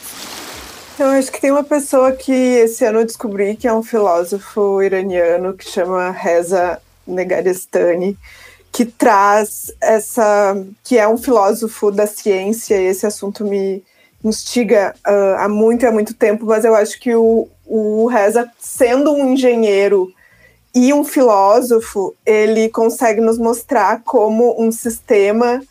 Eu 0.98 1.06
acho 1.06 1.32
que 1.32 1.40
tem 1.40 1.50
uma 1.50 1.64
pessoa 1.64 2.12
que 2.12 2.30
esse 2.30 2.84
ano 2.84 3.00
eu 3.00 3.06
descobri 3.06 3.56
que 3.56 3.66
é 3.66 3.72
um 3.72 3.82
filósofo 3.82 4.82
iraniano 4.82 5.54
que 5.54 5.68
chama 5.68 6.10
Reza 6.10 6.80
Negarestani, 7.06 8.18
que 8.70 8.84
traz 8.84 9.72
essa. 9.80 10.62
que 10.84 10.98
é 10.98 11.08
um 11.08 11.16
filósofo 11.16 11.90
da 11.90 12.06
ciência, 12.06 12.76
e 12.76 12.84
esse 12.84 13.06
assunto 13.06 13.44
me 13.44 13.82
instiga 14.22 14.94
uh, 15.06 15.38
há 15.38 15.48
muito 15.48 15.86
há 15.86 15.90
muito 15.90 16.12
tempo, 16.12 16.44
mas 16.44 16.64
eu 16.64 16.74
acho 16.74 17.00
que 17.00 17.14
o, 17.14 17.48
o 17.70 18.06
Reza, 18.06 18.50
sendo 18.58 19.12
um 19.12 19.32
engenheiro 19.32 20.12
e 20.74 20.92
um 20.92 21.04
filósofo, 21.04 22.14
ele 22.26 22.68
consegue 22.68 23.20
nos 23.20 23.38
mostrar 23.38 24.02
como 24.02 24.60
um 24.60 24.72
sistema 24.72 25.62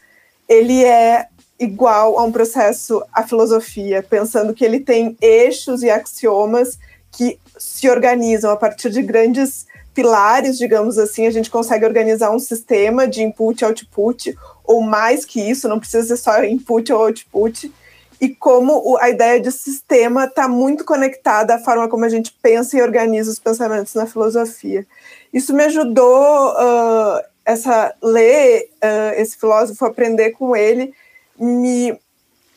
ele 0.48 0.84
é 0.84 1.28
igual 1.60 2.18
a 2.18 2.24
um 2.24 2.32
processo 2.32 3.04
à 3.14 3.22
filosofia, 3.22 4.02
pensando 4.02 4.54
que 4.54 4.66
ele 4.66 4.80
tem 4.80 5.16
eixos 5.22 5.84
e 5.84 5.90
axiomas 5.90 6.80
que 7.12 7.38
se 7.58 7.88
organizam 7.90 8.50
a 8.50 8.56
partir 8.56 8.90
de 8.90 9.02
grandes 9.02 9.68
pilares, 9.94 10.58
digamos 10.58 10.98
assim, 10.98 11.28
a 11.28 11.32
gente 11.32 11.52
consegue 11.52 11.86
organizar 11.86 12.32
um 12.32 12.40
sistema 12.40 13.08
de 13.08 13.22
input 13.22 13.62
e 13.62 13.66
output, 13.66 14.36
ou 14.64 14.82
mais 14.82 15.26
que 15.26 15.42
isso, 15.42 15.68
não 15.68 15.80
precisa 15.80 16.08
ser 16.08 16.18
só 16.18 16.44
input 16.44 16.92
ou 16.94 17.02
output, 17.02 17.72
e 18.20 18.30
como 18.30 18.98
a 19.00 19.10
ideia 19.10 19.40
de 19.40 19.52
sistema 19.52 20.26
está 20.26 20.48
muito 20.48 20.84
conectada 20.84 21.56
à 21.56 21.60
forma 21.60 21.88
como 21.88 22.04
a 22.04 22.10
gente 22.10 22.36
pensa 22.42 22.78
e 22.78 22.82
organiza 22.82 23.32
os 23.32 23.40
pensamentos 23.40 23.94
na 23.94 24.06
filosofia. 24.06 24.86
Isso 25.34 25.54
me 25.54 25.64
ajudou 25.64 26.50
uh, 26.52 27.22
essa 27.46 27.96
ler 28.04 28.70
uh, 28.84 29.20
esse 29.20 29.38
filósofo, 29.38 29.86
aprender 29.86 30.32
com 30.32 30.56
ele, 30.56 30.94
me, 31.40 31.98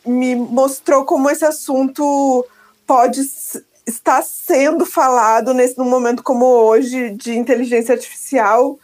me 0.05 0.35
mostrou 0.35 1.05
como 1.05 1.31
esse 1.31 1.45
assunto 1.45 2.45
pode 2.87 3.21
está 3.87 4.23
sendo 4.23 4.87
falado 4.87 5.53
nesse 5.53 5.77
num 5.79 5.89
momento 5.89 6.23
como 6.23 6.45
hoje 6.45 7.11
de 7.11 7.37
inteligência 7.37 7.95
artificial, 7.95 8.79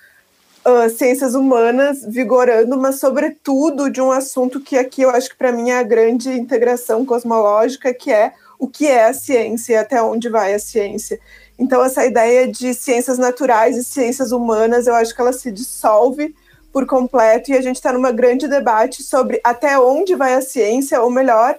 uh, 0.69 0.91
ciências 0.91 1.35
humanas 1.35 2.05
vigorando, 2.07 2.77
mas 2.77 3.01
sobretudo 3.01 3.91
de 3.91 4.01
um 4.01 4.13
assunto 4.13 4.61
que 4.61 4.77
aqui 4.77 5.03
eu 5.03 5.11
acho 5.11 5.31
que 5.31 5.37
para 5.37 5.53
mim 5.53 5.71
é 5.71 5.79
a 5.79 5.83
grande 5.83 6.31
integração 6.31 7.05
cosmológica, 7.05 7.95
que 7.95 8.13
é 8.13 8.33
o 8.59 8.69
que 8.69 8.87
é 8.87 9.05
a 9.05 9.15
ciência 9.15 9.73
e 9.75 9.77
até 9.77 10.03
onde 10.03 10.29
vai 10.29 10.53
a 10.53 10.59
ciência. 10.59 11.19
Então 11.59 11.83
essa 11.83 12.05
ideia 12.05 12.47
de 12.47 12.75
ciências 12.75 13.19
naturais 13.19 13.77
e 13.77 13.85
ciências 13.85 14.31
humanas, 14.31 14.87
eu 14.87 14.95
acho 14.95 15.15
que 15.15 15.21
ela 15.21 15.33
se 15.33 15.51
dissolve 15.51 16.35
por 16.73 16.87
completo 16.87 17.51
e 17.51 17.57
a 17.57 17.63
gente 17.63 17.77
está 17.77 17.93
numa 17.93 18.13
grande 18.13 18.47
debate 18.47 19.03
sobre 19.03 19.41
até 19.43 19.79
onde 19.79 20.15
vai 20.15 20.35
a 20.35 20.43
ciência, 20.43 21.01
ou 21.01 21.11
melhor, 21.11 21.59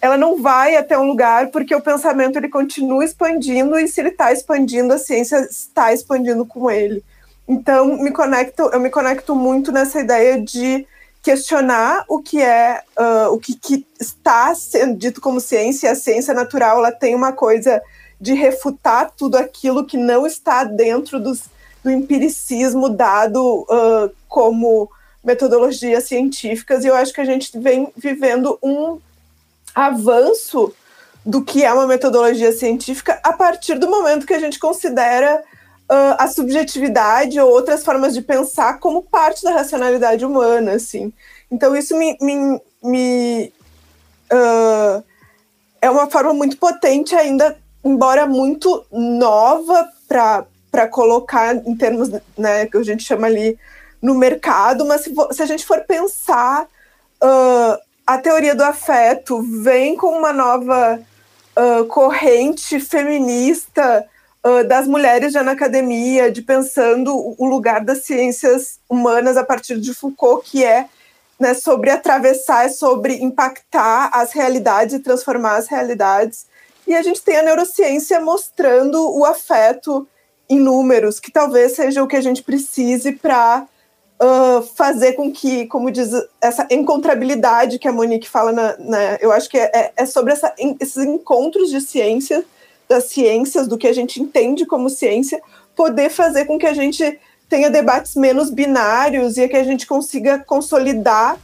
ela 0.00 0.16
não 0.16 0.40
vai 0.40 0.76
até 0.76 0.96
um 0.96 1.08
lugar 1.08 1.48
porque 1.48 1.74
o 1.74 1.80
pensamento 1.80 2.36
ele 2.36 2.48
continua 2.48 3.04
expandindo 3.04 3.78
e 3.78 3.88
se 3.88 4.00
ele 4.00 4.10
está 4.10 4.32
expandindo, 4.32 4.94
a 4.94 4.98
ciência 4.98 5.38
está 5.50 5.92
expandindo 5.92 6.46
com 6.46 6.70
ele. 6.70 7.02
Então, 7.48 7.96
me 7.96 8.10
conecto, 8.10 8.62
eu 8.72 8.78
me 8.78 8.90
conecto 8.90 9.34
muito 9.34 9.72
nessa 9.72 10.00
ideia 10.00 10.40
de 10.40 10.86
questionar 11.22 12.04
o 12.06 12.20
que 12.20 12.42
é, 12.42 12.82
uh, 12.98 13.32
o 13.32 13.38
que, 13.38 13.54
que, 13.54 13.86
está 13.98 14.54
sendo 14.54 14.96
dito 14.96 15.20
como 15.20 15.40
ciência. 15.40 15.90
A 15.90 15.94
ciência 15.94 16.34
natural 16.34 16.78
ela 16.78 16.92
tem 16.92 17.14
uma 17.14 17.32
coisa 17.32 17.82
de 18.20 18.34
refutar 18.34 19.10
tudo 19.16 19.36
aquilo 19.36 19.86
que 19.86 19.96
não 19.96 20.26
está 20.26 20.62
dentro 20.64 21.18
dos, 21.18 21.44
do 21.82 21.90
empiricismo 21.90 22.88
dado 22.88 23.40
uh, 23.62 24.10
como 24.28 24.90
metodologias 25.24 26.04
científicas, 26.04 26.84
e 26.84 26.88
eu 26.88 26.94
acho 26.94 27.12
que 27.12 27.20
a 27.20 27.24
gente 27.24 27.58
vem 27.58 27.92
vivendo 27.96 28.58
um 28.62 28.98
avanço 29.74 30.72
do 31.24 31.42
que 31.42 31.64
é 31.64 31.72
uma 31.72 31.86
metodologia 31.86 32.52
científica 32.52 33.20
a 33.22 33.32
partir 33.32 33.78
do 33.78 33.90
momento 33.90 34.26
que 34.26 34.32
a 34.32 34.38
gente 34.38 34.58
considera 34.58 35.42
uh, 35.90 36.14
a 36.18 36.28
subjetividade 36.28 37.40
ou 37.40 37.50
outras 37.50 37.84
formas 37.84 38.14
de 38.14 38.22
pensar 38.22 38.78
como 38.78 39.02
parte 39.02 39.42
da 39.42 39.52
racionalidade 39.52 40.24
humana, 40.24 40.72
assim. 40.72 41.12
Então 41.50 41.74
isso 41.74 41.96
me, 41.96 42.16
me, 42.20 42.60
me 42.82 43.52
uh, 44.32 45.02
é 45.80 45.90
uma 45.90 46.10
forma 46.10 46.34
muito 46.34 46.56
potente 46.58 47.14
ainda, 47.14 47.56
embora 47.84 48.26
muito 48.26 48.84
nova 48.92 49.88
para 50.06 50.88
colocar 50.88 51.54
em 51.54 51.76
termos, 51.76 52.10
né, 52.36 52.66
que 52.66 52.76
a 52.76 52.82
gente 52.82 53.02
chama 53.02 53.26
ali 53.26 53.58
no 54.00 54.14
mercado, 54.14 54.84
mas 54.86 55.02
se, 55.02 55.14
se 55.32 55.42
a 55.42 55.46
gente 55.46 55.66
for 55.66 55.80
pensar, 55.80 56.64
uh, 57.22 57.78
a 58.06 58.18
teoria 58.18 58.54
do 58.54 58.62
afeto 58.62 59.42
vem 59.62 59.96
com 59.96 60.16
uma 60.16 60.32
nova 60.32 61.00
uh, 61.56 61.84
corrente 61.86 62.78
feminista 62.78 64.06
uh, 64.44 64.66
das 64.66 64.86
mulheres 64.86 65.32
já 65.32 65.42
na 65.42 65.52
academia, 65.52 66.30
de 66.30 66.42
pensando 66.42 67.14
o 67.38 67.46
lugar 67.46 67.84
das 67.84 68.04
ciências 68.04 68.78
humanas 68.88 69.36
a 69.36 69.44
partir 69.44 69.78
de 69.78 69.94
Foucault, 69.94 70.48
que 70.48 70.64
é 70.64 70.86
né, 71.38 71.54
sobre 71.54 71.90
atravessar, 71.90 72.66
é 72.66 72.68
sobre 72.68 73.14
impactar 73.22 74.10
as 74.12 74.32
realidades 74.32 74.94
e 74.96 74.98
transformar 74.98 75.56
as 75.56 75.68
realidades. 75.68 76.46
E 76.86 76.94
a 76.94 77.02
gente 77.02 77.22
tem 77.22 77.36
a 77.36 77.42
neurociência 77.42 78.18
mostrando 78.18 78.98
o 79.16 79.24
afeto 79.24 80.06
em 80.48 80.58
números, 80.58 81.20
que 81.20 81.30
talvez 81.30 81.72
seja 81.72 82.02
o 82.02 82.08
que 82.08 82.16
a 82.16 82.20
gente 82.20 82.42
precise 82.42 83.12
para 83.12 83.66
uh, 84.20 84.62
fazer 84.74 85.12
com 85.12 85.30
que, 85.30 85.66
como 85.66 85.90
diz, 85.90 86.10
essa 86.40 86.66
encontrabilidade 86.70 87.78
que 87.78 87.86
a 87.86 87.92
Monique 87.92 88.28
fala, 88.28 88.52
na, 88.52 88.76
na 88.78 89.16
eu 89.20 89.30
acho 89.30 89.48
que 89.48 89.58
é, 89.58 89.92
é 89.94 90.06
sobre 90.06 90.32
essa, 90.32 90.54
esses 90.80 91.04
encontros 91.04 91.70
de 91.70 91.80
ciência, 91.80 92.44
das 92.88 93.04
ciências, 93.04 93.68
do 93.68 93.76
que 93.76 93.86
a 93.86 93.92
gente 93.92 94.20
entende 94.20 94.64
como 94.64 94.88
ciência, 94.88 95.40
poder 95.76 96.10
fazer 96.10 96.44
com 96.46 96.58
que 96.58 96.66
a 96.66 96.72
gente 96.72 97.18
tenha 97.48 97.70
debates 97.70 98.14
menos 98.14 98.50
binários 98.50 99.36
e 99.38 99.48
que 99.48 99.56
a 99.56 99.64
gente 99.64 99.86
consiga 99.86 100.38
consolidar 100.38 101.38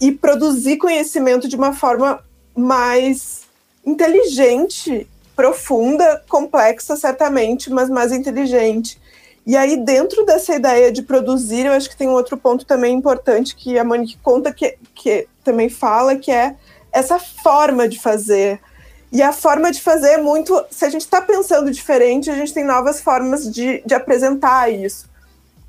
e 0.00 0.12
produzir 0.12 0.76
conhecimento 0.76 1.48
de 1.48 1.56
uma 1.56 1.72
forma 1.72 2.22
mais 2.56 3.42
inteligente, 3.84 5.06
profunda, 5.36 6.22
complexa, 6.28 6.96
certamente, 6.96 7.70
mas 7.70 7.90
mais 7.90 8.12
inteligente. 8.12 9.00
E 9.46 9.56
aí, 9.56 9.76
dentro 9.76 10.24
dessa 10.24 10.54
ideia 10.54 10.90
de 10.90 11.02
produzir, 11.02 11.66
eu 11.66 11.72
acho 11.72 11.90
que 11.90 11.96
tem 11.96 12.08
um 12.08 12.14
outro 12.14 12.36
ponto 12.36 12.64
também 12.64 12.94
importante 12.94 13.54
que 13.54 13.78
a 13.78 13.84
Monique 13.84 14.18
conta, 14.22 14.52
que, 14.52 14.78
que 14.94 15.28
também 15.42 15.68
fala, 15.68 16.16
que 16.16 16.30
é 16.30 16.54
essa 16.90 17.18
forma 17.18 17.86
de 17.86 18.00
fazer. 18.00 18.60
E 19.14 19.22
a 19.22 19.32
forma 19.32 19.72
de 19.72 19.80
fazer 19.80 20.10
é 20.10 20.18
muito. 20.18 20.62
Se 20.70 20.84
a 20.84 20.90
gente 20.90 21.02
está 21.02 21.22
pensando 21.22 21.70
diferente, 21.70 22.30
a 22.30 22.34
gente 22.34 22.52
tem 22.52 22.64
novas 22.64 23.00
formas 23.00 23.50
de, 23.50 23.82
de 23.86 23.94
apresentar 23.94 24.68
isso 24.70 25.08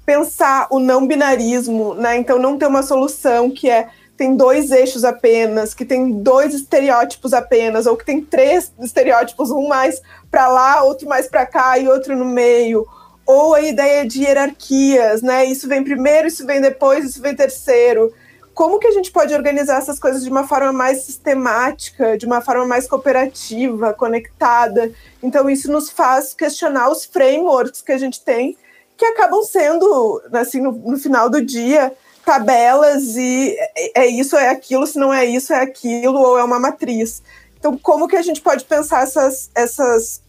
pensar 0.06 0.68
o 0.70 0.80
não 0.80 1.08
binarismo, 1.08 1.96
né? 1.96 2.16
Então 2.18 2.38
não 2.38 2.58
ter 2.58 2.68
uma 2.68 2.84
solução 2.84 3.50
que 3.50 3.70
é 3.70 3.90
tem 4.16 4.38
dois 4.38 4.72
eixos 4.72 5.04
apenas, 5.04 5.74
que 5.74 5.84
tem 5.84 6.10
dois 6.22 6.54
estereótipos 6.54 7.34
apenas, 7.34 7.86
ou 7.86 7.98
que 7.98 8.06
tem 8.06 8.22
três 8.22 8.72
estereótipos, 8.80 9.52
um 9.52 9.68
mais 9.68 10.02
para 10.32 10.48
lá, 10.48 10.84
outro 10.84 11.06
mais 11.06 11.28
para 11.28 11.46
cá 11.46 11.78
e 11.78 11.90
outro 11.90 12.16
no 12.16 12.24
meio, 12.24 12.88
ou 13.26 13.54
a 13.54 13.62
ideia 13.62 14.08
de 14.08 14.24
hierarquias, 14.24 15.22
né? 15.22 15.44
Isso 15.44 15.68
vem 15.68 15.84
primeiro, 15.84 16.30
isso 16.30 16.46
vem 16.46 16.62
depois, 16.62 17.04
isso 17.04 17.22
vem 17.22 17.36
terceiro. 17.36 18.14
Como 18.56 18.80
que 18.80 18.88
a 18.88 18.92
gente 18.92 19.12
pode 19.12 19.34
organizar 19.34 19.78
essas 19.78 20.00
coisas 20.00 20.24
de 20.24 20.30
uma 20.30 20.48
forma 20.48 20.72
mais 20.72 21.04
sistemática, 21.04 22.18
de 22.18 22.26
uma 22.26 22.42
forma 22.42 22.66
mais 22.66 22.88
cooperativa, 22.88 23.94
conectada? 23.94 24.92
Então 25.22 25.50
isso 25.50 25.70
nos 25.70 25.90
faz 25.90 26.34
questionar 26.34 26.90
os 26.90 27.04
frameworks 27.06 27.82
que 27.82 27.92
a 27.92 27.98
gente 27.98 28.22
tem 28.22 28.58
que 28.98 29.06
acabam 29.06 29.44
sendo, 29.44 30.22
assim, 30.32 30.62
no, 30.62 30.72
no 30.72 30.98
final 30.98 31.30
do 31.30 31.44
dia, 31.44 31.92
tabelas 32.26 33.16
e 33.18 33.56
é, 33.76 34.04
é 34.04 34.08
isso, 34.08 34.38
é 34.38 34.50
aquilo, 34.50 34.88
se 34.88 34.98
não 34.98 35.14
é 35.14 35.26
isso, 35.26 35.54
é 35.54 35.62
aquilo, 35.62 36.18
ou 36.18 36.38
é 36.38 36.44
uma 36.44 36.60
matriz. 36.60 37.22
Então, 37.60 37.78
como 37.78 38.08
que 38.08 38.16
a 38.16 38.22
gente 38.22 38.42
pode 38.42 38.64
pensar 38.64 39.04
essas, 39.04 39.50
essas, 39.54 40.22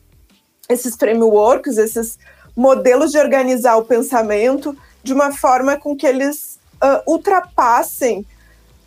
esses 0.68 0.96
frameworks, 0.96 1.78
esses 1.78 2.18
modelos 2.56 3.12
de 3.12 3.18
organizar 3.18 3.76
o 3.76 3.84
pensamento 3.84 4.76
de 5.02 5.12
uma 5.12 5.32
forma 5.32 5.76
com 5.76 5.94
que 5.94 6.06
eles 6.06 6.55
uh, 6.82 7.10
ultrapassem 7.10 8.20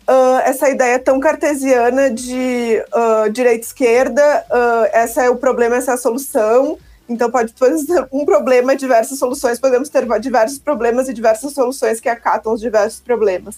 uh, 0.08 0.38
essa 0.44 0.68
ideia 0.68 0.98
tão 0.98 1.20
cartesiana 1.20 2.10
de 2.10 2.82
uh, 2.94 3.30
direita-esquerda, 3.30 4.46
essa 4.92 5.22
é 5.24 5.30
o 5.30 5.36
problema, 5.36 5.76
essa 5.76 5.92
é 5.92 5.94
a 5.94 5.98
solução, 5.98 6.78
então, 7.10 7.28
pode 7.28 7.52
ter 7.52 7.74
um 8.12 8.24
problema, 8.24 8.76
diversas 8.76 9.18
soluções, 9.18 9.58
podemos 9.58 9.88
ter 9.88 10.06
diversos 10.20 10.58
problemas 10.60 11.08
e 11.08 11.12
diversas 11.12 11.52
soluções 11.52 11.98
que 11.98 12.08
acatam 12.08 12.52
os 12.52 12.60
diversos 12.60 13.00
problemas. 13.00 13.56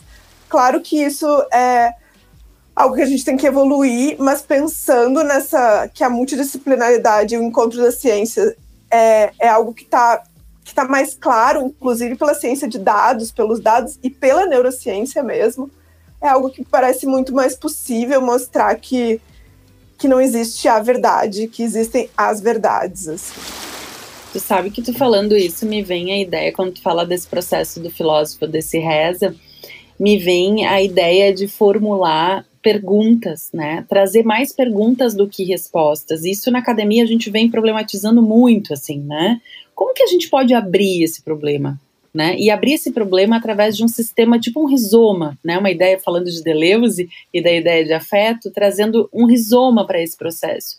Claro 0.49 0.81
que 0.81 0.97
isso 1.03 1.27
é 1.53 1.93
algo 2.75 2.95
que 2.95 3.03
a 3.03 3.07
gente 3.07 3.25
tem 3.25 3.37
que 3.37 3.47
evoluir, 3.47 4.17
mas 4.19 4.41
pensando 4.41 5.23
nessa 5.23 5.89
que 5.93 6.03
a 6.03 6.09
multidisciplinaridade 6.09 7.35
e 7.35 7.39
o 7.39 7.43
encontro 7.43 7.79
da 7.79 7.93
ciência 7.93 8.57
é, 8.91 9.31
é 9.39 9.49
algo 9.49 9.75
que 9.75 9.85
está 9.85 10.23
que 10.65 10.75
tá 10.75 10.85
mais 10.85 11.15
claro, 11.15 11.67
inclusive 11.67 12.17
pela 12.17 12.35
ciência 12.35 12.69
de 12.69 12.79
dados, 12.79 13.33
pelos 13.33 13.61
dados 13.61 13.99
e 14.03 14.09
pela 14.09 14.47
neurociência 14.47 15.23
mesmo, 15.23 15.71
é 16.21 16.29
algo 16.29 16.51
que 16.51 16.65
parece 16.65 17.07
muito 17.07 17.35
mais 17.35 17.57
possível 17.57 18.21
mostrar 18.21 18.75
que 18.77 19.21
que 19.99 20.09
não 20.09 20.21
existe 20.21 20.67
a 20.67 20.81
verdade, 20.81 21.47
que 21.47 21.63
existem 21.63 22.11
as 22.17 22.41
verdades. 22.41 23.07
Assim. 23.07 23.41
Tu 24.33 24.41
sabe 24.41 24.69
que 24.69 24.83
tu 24.83 24.93
falando 24.93 25.37
isso 25.37 25.65
me 25.65 25.81
vem 25.81 26.11
a 26.11 26.19
ideia, 26.19 26.53
quando 26.53 26.73
tu 26.73 26.83
fala 26.83 27.07
desse 27.07 27.29
processo 27.29 27.79
do 27.79 27.89
filósofo, 27.89 28.49
desse 28.49 28.81
reza, 28.81 29.33
me 30.01 30.19
vem 30.19 30.67
a 30.67 30.83
ideia 30.83 31.33
de 31.33 31.47
formular 31.47 32.45
perguntas, 32.61 33.51
né? 33.55 33.85
Trazer 33.89 34.25
mais 34.25 34.53
perguntas 34.53 35.15
do 35.15 35.29
que 35.29 35.45
respostas. 35.45 36.25
Isso 36.25 36.51
na 36.51 36.59
academia 36.59 37.05
a 37.05 37.07
gente 37.07 37.31
vem 37.31 37.49
problematizando 37.49 38.21
muito, 38.21 38.73
assim, 38.73 38.99
né? 39.01 39.41
Como 39.83 39.95
que 39.95 40.05
a 40.05 40.07
gente 40.07 40.31
pode 40.31 40.55
abrir 40.55 41.03
esse 41.03 41.23
problema? 41.23 41.77
né? 42.15 42.37
E 42.39 42.51
abrir 42.51 42.75
esse 42.75 42.93
problema 42.93 43.37
através 43.37 43.77
de 43.77 43.83
um 43.83 43.89
sistema 43.89 44.39
tipo 44.39 44.61
um 44.61 44.67
rizoma, 44.67 45.39
né? 45.43 45.57
Uma 45.57 45.71
ideia 45.71 45.99
falando 45.99 46.31
de 46.31 46.43
Deleuze 46.43 47.09
e 47.33 47.43
da 47.43 47.51
ideia 47.51 47.85
de 47.85 47.93
afeto, 47.93 48.51
trazendo 48.51 49.09
um 49.13 49.25
rizoma 49.25 49.87
para 49.87 50.03
esse 50.03 50.17
processo. 50.17 50.77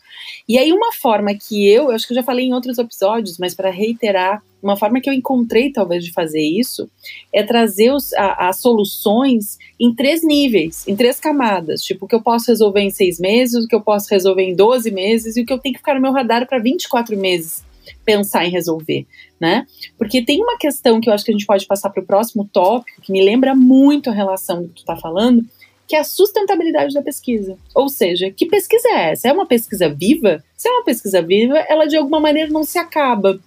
E 0.48 0.60
aí 0.60 0.72
uma 0.72 0.94
forma 0.94 1.34
que 1.34 1.68
eu, 1.68 1.86
eu 1.86 1.92
acho 1.92 2.06
que 2.06 2.14
eu 2.14 2.18
já 2.18 2.24
falei 2.24 2.46
em 2.46 2.54
outros 2.54 2.78
episódios, 2.78 3.40
mas 3.40 3.56
para 3.56 3.72
reiterar, 3.72 4.44
uma 4.62 4.78
forma 4.78 5.02
que 5.02 5.10
eu 5.10 5.14
encontrei 5.14 5.72
talvez 5.72 6.06
de 6.06 6.14
fazer 6.14 6.42
isso 6.42 6.88
é 7.34 7.42
trazer 7.42 7.92
os, 7.92 8.14
a, 8.14 8.50
as 8.50 8.62
soluções 8.62 9.58
em 9.80 9.94
três 9.94 10.24
níveis, 10.24 10.88
em 10.88 10.96
três 10.96 11.20
camadas, 11.20 11.82
tipo 11.82 12.06
o 12.06 12.08
que 12.08 12.16
eu 12.16 12.22
posso 12.22 12.52
resolver 12.52 12.82
em 12.82 12.92
seis 12.92 13.20
meses, 13.20 13.66
o 13.66 13.68
que 13.68 13.76
eu 13.76 13.82
posso 13.82 14.08
resolver 14.10 14.44
em 14.44 14.56
12 14.56 14.92
meses 14.92 15.36
e 15.36 15.42
o 15.42 15.46
que 15.46 15.52
eu 15.52 15.58
tenho 15.58 15.74
que 15.74 15.80
ficar 15.80 15.96
no 15.96 16.02
meu 16.02 16.14
radar 16.14 16.48
para 16.48 16.60
24 16.60 17.18
meses 17.18 17.64
pensar 18.04 18.46
em 18.46 18.52
resolver, 18.52 19.06
né? 19.40 19.66
Porque 19.98 20.24
tem 20.24 20.42
uma 20.42 20.58
questão 20.58 21.00
que 21.00 21.10
eu 21.10 21.14
acho 21.14 21.24
que 21.24 21.32
a 21.32 21.34
gente 21.34 21.46
pode 21.46 21.66
passar 21.66 21.90
para 21.90 22.04
o 22.04 22.06
próximo 22.06 22.48
tópico, 22.52 23.02
que 23.02 23.12
me 23.12 23.24
lembra 23.24 23.56
muito 23.56 24.10
a 24.10 24.14
relação 24.14 24.62
do 24.62 24.68
que 24.68 24.76
tu 24.76 24.80
está 24.80 24.96
falando, 24.96 25.46
que 25.88 25.96
é 25.96 26.00
a 26.00 26.04
sustentabilidade 26.04 26.94
da 26.94 27.02
pesquisa. 27.02 27.58
Ou 27.76 27.90
seja, 27.90 28.32
que 28.32 28.46
pesquisa 28.46 28.88
é 28.90 29.12
essa? 29.12 29.28
É 29.28 29.34
uma 29.34 29.46
pesquisa 29.46 29.90
viva? 29.90 30.44
Se 30.56 30.68
é 30.68 30.72
uma 30.72 30.84
pesquisa 30.84 31.22
viva, 31.22 31.58
ela 31.70 31.86
de 31.86 31.98
alguma 31.98 32.20
maneira 32.20 32.50
não 32.52 32.64
se 32.64 32.78
acaba. 32.78 33.40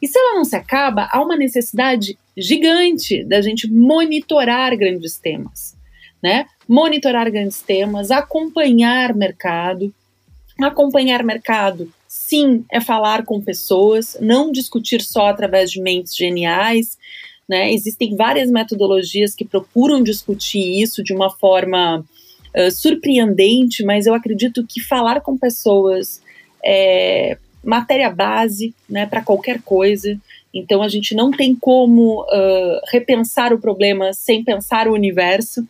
E 0.00 0.06
se 0.06 0.18
ela 0.18 0.34
não 0.34 0.44
se 0.44 0.56
acaba, 0.56 1.08
há 1.10 1.22
uma 1.22 1.36
necessidade 1.36 2.18
gigante 2.36 3.24
da 3.24 3.40
gente 3.40 3.70
monitorar 3.70 4.76
grandes 4.76 5.16
temas, 5.16 5.76
né? 6.22 6.46
Monitorar 6.68 7.30
grandes 7.30 7.62
temas, 7.62 8.10
acompanhar 8.10 9.14
mercado, 9.14 9.94
acompanhar 10.60 11.22
mercado 11.22 11.90
sim, 12.28 12.64
é 12.70 12.80
falar 12.80 13.24
com 13.24 13.40
pessoas, 13.40 14.16
não 14.20 14.50
discutir 14.50 15.00
só 15.02 15.26
através 15.28 15.70
de 15.70 15.80
mentes 15.80 16.16
geniais. 16.16 16.98
Né? 17.48 17.72
Existem 17.72 18.16
várias 18.16 18.50
metodologias 18.50 19.34
que 19.34 19.44
procuram 19.44 20.02
discutir 20.02 20.82
isso 20.82 21.02
de 21.02 21.14
uma 21.14 21.30
forma 21.30 22.04
uh, 22.56 22.70
surpreendente, 22.70 23.84
mas 23.84 24.06
eu 24.06 24.14
acredito 24.14 24.66
que 24.68 24.80
falar 24.80 25.20
com 25.20 25.38
pessoas 25.38 26.20
é 26.64 27.38
matéria 27.62 28.10
base 28.10 28.74
né, 28.88 29.06
para 29.06 29.22
qualquer 29.22 29.60
coisa. 29.62 30.18
Então 30.52 30.82
a 30.82 30.88
gente 30.88 31.14
não 31.14 31.30
tem 31.30 31.54
como 31.54 32.22
uh, 32.22 32.80
repensar 32.90 33.52
o 33.52 33.60
problema 33.60 34.12
sem 34.12 34.42
pensar 34.42 34.88
o 34.88 34.94
universo. 34.94 35.66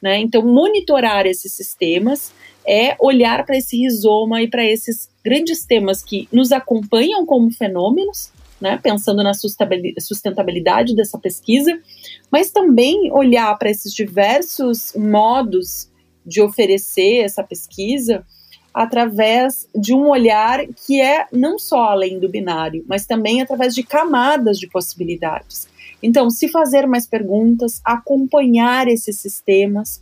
Né? 0.00 0.18
Então, 0.20 0.42
monitorar 0.42 1.26
esses 1.26 1.52
sistemas 1.52 2.32
é 2.66 2.94
olhar 3.00 3.44
para 3.44 3.56
esse 3.56 3.76
rizoma 3.76 4.42
e 4.42 4.48
para 4.48 4.64
esses 4.64 5.08
grandes 5.28 5.62
temas 5.66 6.02
que 6.02 6.26
nos 6.32 6.52
acompanham 6.52 7.26
como 7.26 7.50
fenômenos, 7.50 8.32
né, 8.58 8.80
pensando 8.82 9.22
na 9.22 9.32
sustentabilidade 9.34 10.96
dessa 10.96 11.18
pesquisa, 11.18 11.78
mas 12.32 12.50
também 12.50 13.12
olhar 13.12 13.56
para 13.58 13.70
esses 13.70 13.92
diversos 13.92 14.94
modos 14.96 15.90
de 16.24 16.40
oferecer 16.40 17.18
essa 17.24 17.42
pesquisa 17.42 18.24
através 18.72 19.68
de 19.74 19.92
um 19.92 20.08
olhar 20.08 20.66
que 20.86 20.98
é 20.98 21.26
não 21.30 21.58
só 21.58 21.90
além 21.90 22.18
do 22.18 22.28
binário, 22.28 22.82
mas 22.88 23.04
também 23.04 23.42
através 23.42 23.74
de 23.74 23.82
camadas 23.82 24.58
de 24.58 24.66
possibilidades. 24.66 25.68
Então, 26.02 26.30
se 26.30 26.48
fazer 26.48 26.86
mais 26.86 27.06
perguntas, 27.06 27.82
acompanhar 27.84 28.88
esses 28.88 29.20
sistemas. 29.20 30.00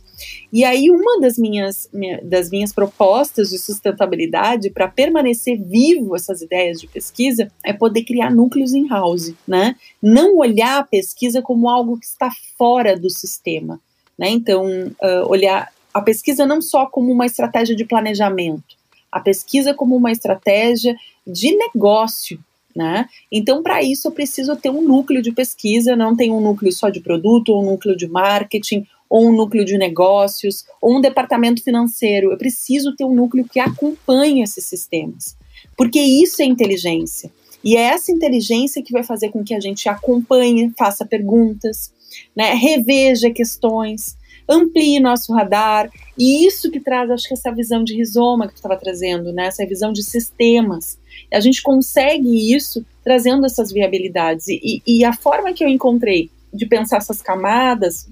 E 0.51 0.63
aí, 0.63 0.89
uma 0.89 1.19
das 1.19 1.37
minhas, 1.37 1.89
das 2.23 2.49
minhas 2.49 2.73
propostas 2.73 3.49
de 3.49 3.57
sustentabilidade 3.57 4.69
para 4.69 4.87
permanecer 4.87 5.61
vivo 5.61 6.15
essas 6.15 6.41
ideias 6.41 6.79
de 6.79 6.87
pesquisa 6.87 7.51
é 7.63 7.73
poder 7.73 8.03
criar 8.03 8.31
núcleos 8.31 8.73
in-house, 8.73 9.33
né? 9.47 9.75
Não 10.01 10.37
olhar 10.37 10.79
a 10.79 10.83
pesquisa 10.83 11.41
como 11.41 11.69
algo 11.69 11.99
que 11.99 12.05
está 12.05 12.29
fora 12.57 12.97
do 12.97 13.09
sistema, 13.09 13.79
né? 14.17 14.29
Então, 14.29 14.65
uh, 14.65 15.27
olhar 15.27 15.71
a 15.93 16.01
pesquisa 16.01 16.45
não 16.45 16.61
só 16.61 16.85
como 16.85 17.11
uma 17.11 17.25
estratégia 17.25 17.75
de 17.75 17.83
planejamento, 17.83 18.75
a 19.11 19.19
pesquisa 19.19 19.73
como 19.73 19.95
uma 19.95 20.11
estratégia 20.11 20.95
de 21.25 21.55
negócio, 21.55 22.39
né? 22.75 23.09
Então, 23.31 23.63
para 23.63 23.81
isso, 23.81 24.07
eu 24.07 24.11
preciso 24.11 24.55
ter 24.55 24.69
um 24.69 24.83
núcleo 24.83 25.21
de 25.21 25.31
pesquisa, 25.31 25.95
não 25.95 26.15
tem 26.15 26.31
um 26.31 26.39
núcleo 26.39 26.71
só 26.71 26.89
de 26.89 26.99
produto, 26.99 27.57
um 27.57 27.65
núcleo 27.65 27.97
de 27.97 28.07
marketing, 28.07 28.85
ou 29.09 29.27
um 29.27 29.35
núcleo 29.35 29.65
de 29.65 29.77
negócios, 29.77 30.65
ou 30.81 30.97
um 30.97 31.01
departamento 31.01 31.63
financeiro. 31.63 32.31
Eu 32.31 32.37
preciso 32.37 32.95
ter 32.95 33.05
um 33.05 33.13
núcleo 33.13 33.47
que 33.49 33.59
acompanhe 33.59 34.43
esses 34.43 34.65
sistemas, 34.65 35.37
porque 35.75 35.99
isso 35.99 36.41
é 36.41 36.45
inteligência. 36.45 37.31
E 37.63 37.75
é 37.75 37.81
essa 37.81 38.11
inteligência 38.11 38.83
que 38.83 38.93
vai 38.93 39.03
fazer 39.03 39.29
com 39.29 39.43
que 39.43 39.53
a 39.53 39.59
gente 39.59 39.89
acompanhe, 39.89 40.71
faça 40.77 41.05
perguntas, 41.05 41.91
né, 42.35 42.53
reveja 42.53 43.31
questões, 43.31 44.17
amplie 44.47 44.99
nosso 44.99 45.33
radar. 45.33 45.89
E 46.17 46.45
isso 46.47 46.71
que 46.71 46.79
traz, 46.79 47.11
acho 47.11 47.27
que 47.27 47.33
essa 47.33 47.51
visão 47.51 47.83
de 47.83 47.95
rizoma 47.95 48.47
que 48.47 48.53
tu 48.53 48.57
estava 48.57 48.77
trazendo, 48.77 49.33
né? 49.33 49.47
Essa 49.47 49.65
visão 49.65 49.91
de 49.91 50.03
sistemas. 50.03 50.97
A 51.31 51.39
gente 51.39 51.61
consegue 51.61 52.53
isso 52.53 52.85
trazendo 53.03 53.45
essas 53.45 53.71
viabilidades. 53.71 54.47
E, 54.47 54.81
e 54.85 55.03
a 55.03 55.13
forma 55.13 55.53
que 55.53 55.63
eu 55.63 55.67
encontrei 55.67 56.29
de 56.53 56.65
pensar 56.65 56.97
essas 56.97 57.21
camadas, 57.21 58.07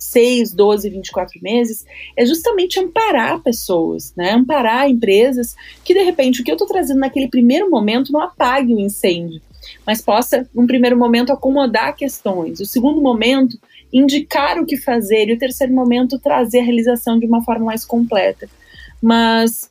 6, 0.00 0.52
12, 0.54 0.90
24 0.90 1.40
meses, 1.42 1.84
é 2.16 2.24
justamente 2.24 2.80
amparar 2.80 3.40
pessoas, 3.40 4.12
né? 4.16 4.32
Amparar 4.32 4.88
empresas 4.88 5.54
que, 5.84 5.92
de 5.92 6.02
repente, 6.02 6.40
o 6.40 6.44
que 6.44 6.50
eu 6.50 6.54
estou 6.54 6.66
trazendo 6.66 7.00
naquele 7.00 7.28
primeiro 7.28 7.70
momento 7.70 8.12
não 8.12 8.20
apague 8.20 8.74
o 8.74 8.80
incêndio, 8.80 9.40
mas 9.86 10.00
possa, 10.00 10.48
num 10.54 10.66
primeiro 10.66 10.96
momento, 10.96 11.32
acomodar 11.32 11.94
questões. 11.94 12.60
O 12.60 12.66
segundo 12.66 13.00
momento, 13.00 13.58
indicar 13.92 14.58
o 14.58 14.66
que 14.66 14.76
fazer, 14.76 15.28
e 15.28 15.34
o 15.34 15.38
terceiro 15.38 15.72
momento, 15.72 16.18
trazer 16.18 16.60
a 16.60 16.64
realização 16.64 17.18
de 17.18 17.26
uma 17.26 17.44
forma 17.44 17.66
mais 17.66 17.84
completa. 17.84 18.48
Mas 19.02 19.70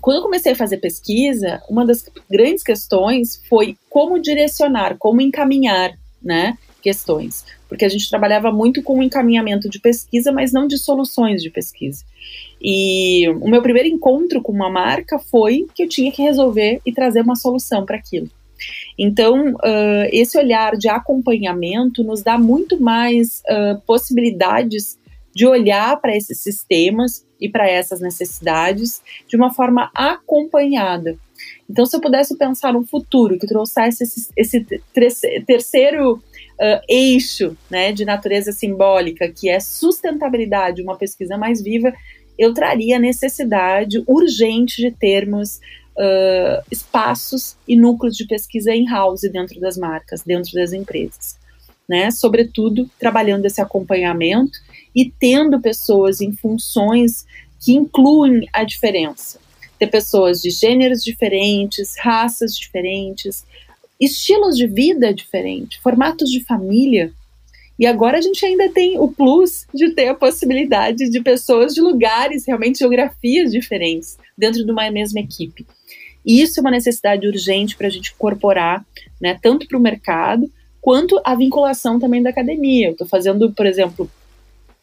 quando 0.00 0.18
eu 0.18 0.22
comecei 0.22 0.52
a 0.52 0.56
fazer 0.56 0.76
pesquisa, 0.76 1.60
uma 1.68 1.84
das 1.84 2.04
grandes 2.30 2.62
questões 2.62 3.42
foi 3.48 3.76
como 3.88 4.20
direcionar, 4.20 4.96
como 4.98 5.20
encaminhar, 5.20 5.98
né, 6.22 6.56
questões, 6.86 7.44
porque 7.68 7.84
a 7.84 7.88
gente 7.88 8.08
trabalhava 8.08 8.52
muito 8.52 8.80
com 8.80 9.00
o 9.00 9.02
encaminhamento 9.02 9.68
de 9.68 9.80
pesquisa, 9.80 10.30
mas 10.30 10.52
não 10.52 10.68
de 10.68 10.78
soluções 10.78 11.42
de 11.42 11.50
pesquisa. 11.50 12.04
E 12.62 13.28
o 13.40 13.50
meu 13.50 13.60
primeiro 13.60 13.88
encontro 13.88 14.40
com 14.40 14.52
uma 14.52 14.70
marca 14.70 15.18
foi 15.18 15.66
que 15.74 15.82
eu 15.82 15.88
tinha 15.88 16.12
que 16.12 16.22
resolver 16.22 16.80
e 16.86 16.92
trazer 16.92 17.22
uma 17.22 17.34
solução 17.34 17.84
para 17.84 17.96
aquilo. 17.96 18.30
Então, 18.96 19.54
uh, 19.54 20.08
esse 20.12 20.38
olhar 20.38 20.76
de 20.76 20.88
acompanhamento 20.88 22.04
nos 22.04 22.22
dá 22.22 22.38
muito 22.38 22.80
mais 22.80 23.42
uh, 23.50 23.80
possibilidades 23.84 24.96
de 25.34 25.44
olhar 25.44 26.00
para 26.00 26.16
esses 26.16 26.40
sistemas 26.40 27.26
e 27.40 27.48
para 27.48 27.68
essas 27.68 28.00
necessidades 28.00 29.02
de 29.26 29.36
uma 29.36 29.52
forma 29.52 29.90
acompanhada. 29.92 31.18
Então, 31.68 31.84
se 31.84 31.96
eu 31.96 32.00
pudesse 32.00 32.38
pensar 32.38 32.72
num 32.72 32.86
futuro 32.86 33.38
que 33.38 33.46
trouxesse 33.46 34.04
esse, 34.04 34.30
esse 34.36 34.64
terceiro 35.44 36.22
uh, 36.60 36.80
eixo 36.88 37.56
né, 37.70 37.92
de 37.92 38.04
natureza 38.04 38.52
simbólica, 38.52 39.28
que 39.28 39.48
é 39.48 39.60
sustentabilidade, 39.60 40.82
uma 40.82 40.96
pesquisa 40.96 41.36
mais 41.36 41.62
viva, 41.62 41.92
eu 42.38 42.52
traria 42.52 42.96
a 42.96 43.00
necessidade 43.00 44.02
urgente 44.06 44.80
de 44.80 44.90
termos 44.90 45.60
uh, 45.96 46.62
espaços 46.70 47.56
e 47.66 47.76
núcleos 47.76 48.16
de 48.16 48.26
pesquisa 48.26 48.74
in-house 48.74 49.22
dentro 49.32 49.58
das 49.60 49.76
marcas, 49.76 50.22
dentro 50.22 50.52
das 50.52 50.72
empresas. 50.72 51.38
Né? 51.88 52.10
Sobretudo 52.10 52.90
trabalhando 52.98 53.46
esse 53.46 53.60
acompanhamento 53.60 54.58
e 54.94 55.10
tendo 55.10 55.60
pessoas 55.60 56.20
em 56.20 56.32
funções 56.32 57.24
que 57.60 57.72
incluem 57.72 58.48
a 58.52 58.64
diferença. 58.64 59.38
Ter 59.78 59.86
pessoas 59.86 60.40
de 60.40 60.50
gêneros 60.50 61.02
diferentes, 61.02 61.94
raças 61.98 62.56
diferentes, 62.56 63.44
estilos 64.00 64.56
de 64.56 64.66
vida 64.66 65.12
diferentes, 65.12 65.78
formatos 65.78 66.30
de 66.30 66.44
família. 66.44 67.12
E 67.78 67.86
agora 67.86 68.18
a 68.18 68.20
gente 68.20 68.44
ainda 68.44 68.68
tem 68.70 68.98
o 68.98 69.08
plus 69.08 69.66
de 69.74 69.90
ter 69.90 70.08
a 70.08 70.14
possibilidade 70.14 71.10
de 71.10 71.20
pessoas 71.20 71.74
de 71.74 71.80
lugares, 71.80 72.46
realmente 72.46 72.78
geografias 72.78 73.52
diferentes, 73.52 74.16
dentro 74.36 74.64
de 74.64 74.70
uma 74.70 74.90
mesma 74.90 75.20
equipe. 75.20 75.66
E 76.24 76.40
isso 76.40 76.58
é 76.58 76.62
uma 76.62 76.70
necessidade 76.70 77.26
urgente 77.26 77.76
para 77.76 77.86
a 77.86 77.90
gente 77.90 78.12
incorporar, 78.12 78.84
né, 79.20 79.38
tanto 79.40 79.68
para 79.68 79.78
o 79.78 79.80
mercado 79.80 80.50
quanto 80.80 81.20
a 81.24 81.34
vinculação 81.34 81.98
também 81.98 82.22
da 82.22 82.30
academia. 82.30 82.88
Eu 82.88 82.92
estou 82.92 83.06
fazendo, 83.06 83.52
por 83.52 83.66
exemplo, 83.66 84.10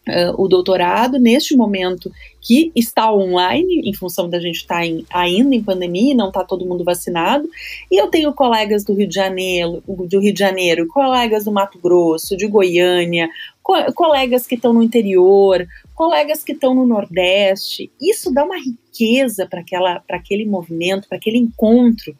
Uh, 0.05 0.35
o 0.37 0.49
doutorado 0.49 1.17
neste 1.17 1.55
momento 1.55 2.11
que 2.41 2.73
está 2.75 3.09
online, 3.13 3.89
em 3.89 3.93
função 3.93 4.29
da 4.29 4.37
gente 4.37 4.57
estar 4.57 4.81
tá 4.81 5.19
ainda 5.19 5.55
em 5.55 5.63
pandemia 5.63 6.11
e 6.11 6.15
não 6.15 6.27
está 6.27 6.43
todo 6.43 6.65
mundo 6.65 6.83
vacinado. 6.83 7.49
E 7.89 8.01
eu 8.01 8.07
tenho 8.07 8.33
colegas 8.33 8.83
do 8.83 8.93
Rio 8.93 9.07
de 9.07 9.15
Janeiro, 9.15 9.81
do 9.87 10.19
Rio 10.19 10.33
de 10.33 10.39
Janeiro, 10.39 10.87
colegas 10.87 11.45
do 11.45 11.53
Mato 11.53 11.79
Grosso, 11.79 12.35
de 12.35 12.45
Goiânia, 12.47 13.29
co 13.61 13.73
colegas 13.93 14.45
que 14.45 14.55
estão 14.55 14.73
no 14.73 14.83
interior, 14.83 15.65
colegas 15.95 16.43
que 16.43 16.51
estão 16.51 16.75
no 16.75 16.85
Nordeste. 16.85 17.89
Isso 18.01 18.29
dá 18.33 18.43
uma 18.43 18.57
riqueza 18.57 19.47
para 19.47 19.63
aquele 20.09 20.45
movimento, 20.45 21.07
para 21.07 21.17
aquele 21.17 21.37
encontro. 21.37 22.13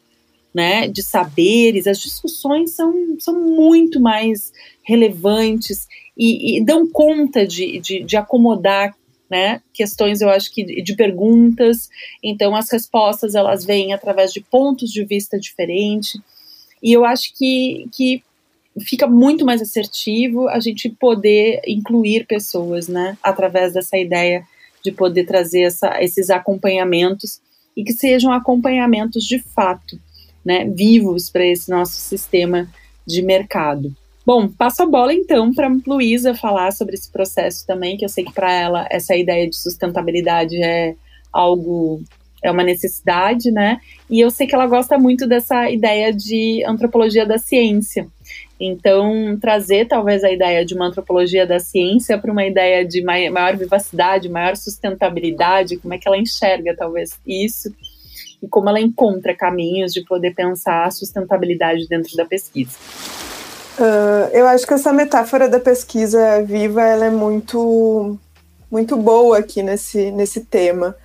Né, 0.54 0.86
de 0.86 1.02
saberes, 1.02 1.88
as 1.88 1.98
discussões 1.98 2.76
são, 2.76 3.16
são 3.18 3.40
muito 3.40 4.00
mais 4.00 4.52
relevantes 4.84 5.88
e, 6.16 6.58
e 6.58 6.64
dão 6.64 6.88
conta 6.88 7.46
de, 7.46 7.78
de, 7.80 8.04
de 8.04 8.16
acomodar 8.16 8.94
né, 9.28 9.60
questões, 9.72 10.20
eu 10.20 10.28
acho 10.28 10.52
que 10.52 10.82
de 10.82 10.94
perguntas, 10.94 11.88
então 12.22 12.54
as 12.54 12.70
respostas 12.70 13.34
elas 13.34 13.64
vêm 13.64 13.92
através 13.92 14.32
de 14.32 14.40
pontos 14.40 14.90
de 14.90 15.04
vista 15.04 15.38
diferentes, 15.38 16.20
e 16.82 16.92
eu 16.92 17.04
acho 17.04 17.34
que, 17.34 17.88
que 17.92 18.22
fica 18.80 19.06
muito 19.06 19.44
mais 19.44 19.62
assertivo 19.62 20.48
a 20.48 20.60
gente 20.60 20.88
poder 20.88 21.60
incluir 21.66 22.26
pessoas, 22.26 22.86
né, 22.86 23.16
através 23.22 23.72
dessa 23.72 23.96
ideia 23.96 24.46
de 24.84 24.92
poder 24.92 25.24
trazer 25.24 25.62
essa, 25.62 26.02
esses 26.02 26.28
acompanhamentos 26.28 27.40
e 27.76 27.82
que 27.82 27.92
sejam 27.92 28.32
acompanhamentos 28.32 29.24
de 29.24 29.38
fato, 29.38 29.98
né, 30.44 30.64
vivos 30.66 31.30
para 31.30 31.44
esse 31.44 31.70
nosso 31.70 31.94
sistema 31.94 32.68
de 33.06 33.22
mercado. 33.22 33.96
Bom, 34.26 34.48
passo 34.48 34.82
a 34.82 34.86
bola 34.86 35.12
então 35.12 35.52
para 35.52 35.70
Luísa 35.86 36.34
falar 36.34 36.72
sobre 36.72 36.94
esse 36.94 37.10
processo 37.12 37.66
também, 37.66 37.96
que 37.96 38.04
eu 38.04 38.08
sei 38.08 38.24
que 38.24 38.32
para 38.32 38.50
ela 38.50 38.86
essa 38.90 39.14
ideia 39.14 39.48
de 39.48 39.56
sustentabilidade 39.56 40.62
é 40.62 40.94
algo 41.30 42.02
é 42.42 42.50
uma 42.50 42.62
necessidade, 42.62 43.50
né? 43.50 43.80
E 44.08 44.20
eu 44.20 44.30
sei 44.30 44.46
que 44.46 44.54
ela 44.54 44.66
gosta 44.66 44.98
muito 44.98 45.26
dessa 45.26 45.70
ideia 45.70 46.12
de 46.12 46.62
antropologia 46.66 47.24
da 47.24 47.38
ciência. 47.38 48.06
Então, 48.60 49.38
trazer 49.40 49.86
talvez 49.86 50.22
a 50.22 50.30
ideia 50.30 50.64
de 50.64 50.74
uma 50.74 50.86
antropologia 50.86 51.46
da 51.46 51.58
ciência 51.58 52.18
para 52.18 52.30
uma 52.30 52.44
ideia 52.44 52.84
de 52.84 53.02
maior 53.02 53.56
vivacidade, 53.56 54.28
maior 54.28 54.56
sustentabilidade, 54.56 55.78
como 55.78 55.94
é 55.94 55.98
que 55.98 56.06
ela 56.06 56.18
enxerga 56.18 56.76
talvez 56.76 57.18
isso 57.26 57.74
e 58.42 58.46
como 58.46 58.68
ela 58.68 58.80
encontra 58.80 59.34
caminhos 59.34 59.92
de 59.92 60.04
poder 60.04 60.34
pensar 60.34 60.84
a 60.84 60.90
sustentabilidade 60.90 61.88
dentro 61.88 62.14
da 62.14 62.26
pesquisa. 62.26 62.76
Uh, 63.78 64.30
eu 64.32 64.46
acho 64.46 64.66
que 64.66 64.74
essa 64.74 64.92
metáfora 64.92 65.48
da 65.48 65.58
pesquisa 65.58 66.42
viva 66.44 66.82
ela 66.82 67.06
é 67.06 67.10
muito, 67.10 68.16
muito 68.70 68.96
boa 68.96 69.38
aqui 69.38 69.64
nesse, 69.64 70.12
nesse 70.12 70.42
tema, 70.42 70.96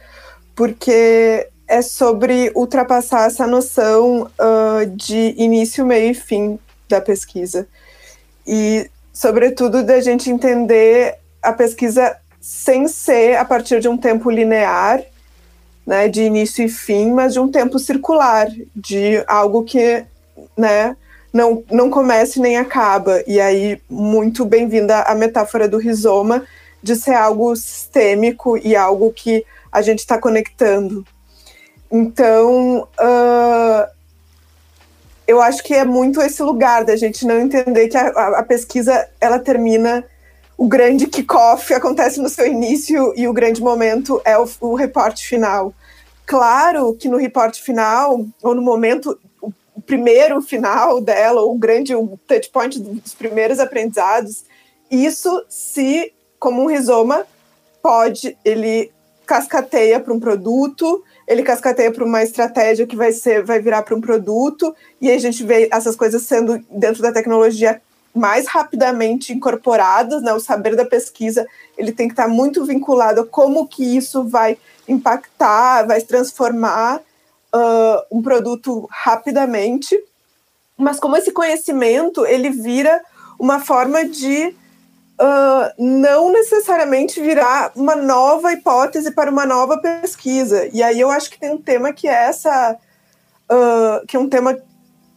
porque 0.55 1.47
é 1.67 1.81
sobre 1.81 2.51
ultrapassar 2.55 3.25
essa 3.25 3.47
noção 3.47 4.29
uh, 4.39 4.85
de 4.95 5.33
início, 5.37 5.85
meio 5.85 6.11
e 6.11 6.13
fim 6.13 6.59
da 6.87 7.01
pesquisa. 7.01 7.67
E, 8.45 8.89
sobretudo, 9.11 9.83
da 9.83 9.99
gente 9.99 10.29
entender 10.29 11.15
a 11.41 11.53
pesquisa 11.53 12.17
sem 12.39 12.87
ser 12.87 13.37
a 13.37 13.45
partir 13.45 13.79
de 13.79 13.87
um 13.87 13.97
tempo 13.97 14.29
linear, 14.29 15.01
né, 15.85 16.07
de 16.07 16.21
início 16.21 16.65
e 16.65 16.69
fim, 16.69 17.11
mas 17.11 17.33
de 17.33 17.39
um 17.39 17.49
tempo 17.49 17.79
circular, 17.79 18.47
de 18.75 19.23
algo 19.27 19.63
que, 19.63 20.05
né, 20.55 20.95
não, 21.31 21.63
não 21.71 21.89
comece 21.89 22.39
nem 22.39 22.57
acaba. 22.57 23.23
E 23.27 23.39
aí, 23.39 23.81
muito 23.89 24.45
bem-vinda 24.45 25.01
a 25.03 25.15
metáfora 25.15 25.67
do 25.67 25.77
rizoma, 25.77 26.43
de 26.81 26.95
ser 26.95 27.13
algo 27.13 27.55
sistêmico 27.55 28.57
e 28.57 28.75
algo 28.75 29.11
que 29.11 29.45
a 29.71 29.81
gente 29.81 29.99
está 29.99 30.17
conectando. 30.17 31.05
Então, 31.91 32.87
uh, 32.99 33.89
eu 35.27 35.41
acho 35.41 35.63
que 35.63 35.73
é 35.73 35.85
muito 35.85 36.21
esse 36.21 36.41
lugar 36.41 36.83
da 36.83 36.95
gente 36.95 37.25
não 37.25 37.39
entender 37.39 37.87
que 37.87 37.97
a, 37.97 38.09
a, 38.09 38.39
a 38.39 38.43
pesquisa 38.43 39.07
ela 39.19 39.39
termina 39.39 40.03
o 40.57 40.67
grande 40.67 41.07
kickoff 41.07 41.73
acontece 41.73 42.19
no 42.19 42.27
seu 42.27 42.45
início 42.45 43.13
e 43.15 43.27
o 43.27 43.33
grande 43.33 43.61
momento 43.61 44.21
é 44.25 44.37
o, 44.37 44.45
o 44.59 44.75
reporte 44.75 45.25
final. 45.25 45.73
Claro 46.25 46.93
que 46.93 47.07
no 47.07 47.17
reporte 47.17 47.61
final, 47.61 48.25
ou 48.43 48.53
no 48.53 48.61
momento, 48.61 49.17
primeiro 49.89 50.39
final 50.39 51.01
dela, 51.01 51.41
ou 51.41 51.55
o 51.55 51.57
grande 51.57 51.95
o 51.95 52.19
touch 52.27 52.47
point 52.51 52.79
dos 52.79 53.15
primeiros 53.15 53.59
aprendizados, 53.59 54.43
isso 54.89 55.43
se, 55.49 56.13
como 56.37 56.61
um 56.61 56.67
rizoma, 56.67 57.25
pode, 57.81 58.37
ele 58.45 58.91
cascateia 59.25 59.99
para 59.99 60.13
um 60.13 60.19
produto, 60.19 61.03
ele 61.27 61.41
cascateia 61.41 61.91
para 61.91 62.05
uma 62.05 62.21
estratégia 62.21 62.85
que 62.85 62.95
vai 62.95 63.11
ser, 63.11 63.43
vai 63.43 63.59
virar 63.59 63.81
para 63.81 63.95
um 63.95 64.01
produto, 64.01 64.75
e 65.01 65.09
a 65.09 65.17
gente 65.17 65.43
vê 65.43 65.67
essas 65.71 65.95
coisas 65.95 66.21
sendo 66.21 66.63
dentro 66.69 67.01
da 67.01 67.11
tecnologia 67.11 67.81
mais 68.13 68.45
rapidamente 68.47 69.33
incorporadas, 69.33 70.21
né? 70.21 70.33
O 70.33 70.39
saber 70.39 70.75
da 70.75 70.85
pesquisa 70.85 71.47
ele 71.75 71.91
tem 71.91 72.07
que 72.07 72.13
estar 72.13 72.27
muito 72.27 72.63
vinculado 72.63 73.21
a 73.21 73.25
como 73.25 73.67
que 73.67 73.83
isso 73.97 74.23
vai 74.27 74.55
impactar, 74.87 75.87
vai 75.87 76.01
transformar 76.01 77.01
uh, 77.53 78.17
um 78.17 78.21
produto 78.21 78.87
rapidamente. 78.91 79.97
Mas 80.77 80.99
como 80.99 81.17
esse 81.17 81.31
conhecimento 81.31 82.25
ele 82.25 82.49
vira 82.49 83.01
uma 83.39 83.59
forma 83.59 84.05
de 84.05 84.55
uh, 85.19 85.73
não 85.77 86.31
necessariamente 86.31 87.21
virar 87.21 87.71
uma 87.75 87.95
nova 87.95 88.53
hipótese 88.53 89.11
para 89.11 89.29
uma 89.29 89.45
nova 89.45 89.77
pesquisa. 89.77 90.69
E 90.73 90.81
aí 90.81 90.99
eu 90.99 91.11
acho 91.11 91.29
que 91.29 91.39
tem 91.39 91.51
um 91.51 91.61
tema 91.61 91.91
que 91.93 92.07
é 92.07 92.13
essa, 92.13 92.77
uh, 93.51 94.05
que 94.07 94.15
é 94.15 94.19
um 94.19 94.29
tema 94.29 94.57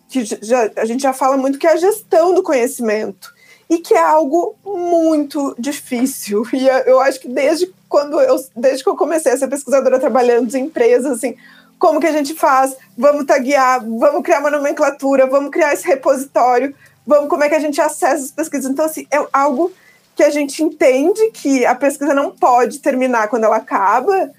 que 0.09 0.25
já, 0.25 0.71
a 0.77 0.85
gente 0.85 1.03
já 1.03 1.13
fala 1.13 1.37
muito, 1.37 1.59
que 1.59 1.67
é 1.67 1.73
a 1.73 1.77
gestão 1.77 2.35
do 2.35 2.43
conhecimento. 2.43 3.33
E 3.71 3.79
que 3.79 3.95
é 3.95 4.03
algo 4.03 4.55
muito 4.63 5.55
difícil. 5.59 6.47
E 6.53 6.69
eu 6.87 7.01
acho 7.01 7.19
que 7.19 7.29
desde 7.29 7.73
quando 7.89 8.21
eu, 8.21 8.37
desde 8.55 8.83
que 8.85 8.91
eu 8.91 8.97
comecei 8.97 9.33
a 9.33 9.37
ser 9.37 9.49
pesquisadora 9.49 9.99
trabalhando 9.99 10.55
em 10.55 10.67
empresas, 10.67 11.13
assim, 11.13 11.37
como 11.83 11.99
que 11.99 12.07
a 12.07 12.13
gente 12.13 12.33
faz? 12.35 12.77
Vamos 12.97 13.27
taguear, 13.27 13.85
vamos 13.85 14.23
criar 14.23 14.39
uma 14.39 14.53
nomenclatura, 14.53 15.27
vamos 15.27 15.51
criar 15.51 15.75
esse 15.75 15.85
repositório, 15.85 16.73
vamos 17.05 17.29
como 17.29 17.43
é 17.43 17.49
que 17.49 17.57
a 17.57 17.59
gente 17.59 17.81
acessa 17.81 18.25
as 18.25 18.31
pesquisas. 18.31 18.71
Então, 18.71 18.85
assim, 18.85 19.05
é 19.11 19.19
algo 19.33 19.73
que 20.15 20.23
a 20.23 20.31
gente 20.31 20.63
entende 20.63 21.33
que 21.33 21.67
a 21.67 21.75
pesquisa 21.75 22.15
não 22.15 22.31
pode 22.31 22.79
terminar 22.79 23.27
quando 23.27 23.43
ela 23.43 23.57
acaba, 23.57 24.31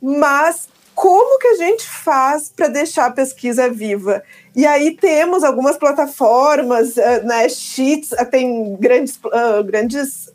mas 0.00 0.68
como 0.94 1.40
que 1.40 1.48
a 1.48 1.56
gente 1.56 1.84
faz 1.84 2.52
para 2.54 2.68
deixar 2.68 3.06
a 3.06 3.10
pesquisa 3.10 3.68
viva? 3.68 4.22
E 4.54 4.64
aí 4.64 4.96
temos 4.96 5.42
algumas 5.42 5.76
plataformas, 5.76 6.96
uh, 6.96 7.26
né, 7.26 7.48
Sheets, 7.48 8.12
uh, 8.12 8.24
tem 8.30 8.76
grandes, 8.76 9.16
uh, 9.16 9.64
grandes 9.64 10.30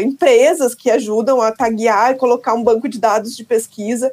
empresas 0.00 0.72
que 0.72 0.88
ajudam 0.88 1.42
a 1.42 1.50
taguear 1.50 2.12
e 2.12 2.16
colocar 2.16 2.54
um 2.54 2.62
banco 2.62 2.88
de 2.88 3.00
dados 3.00 3.36
de 3.36 3.42
pesquisa, 3.42 4.12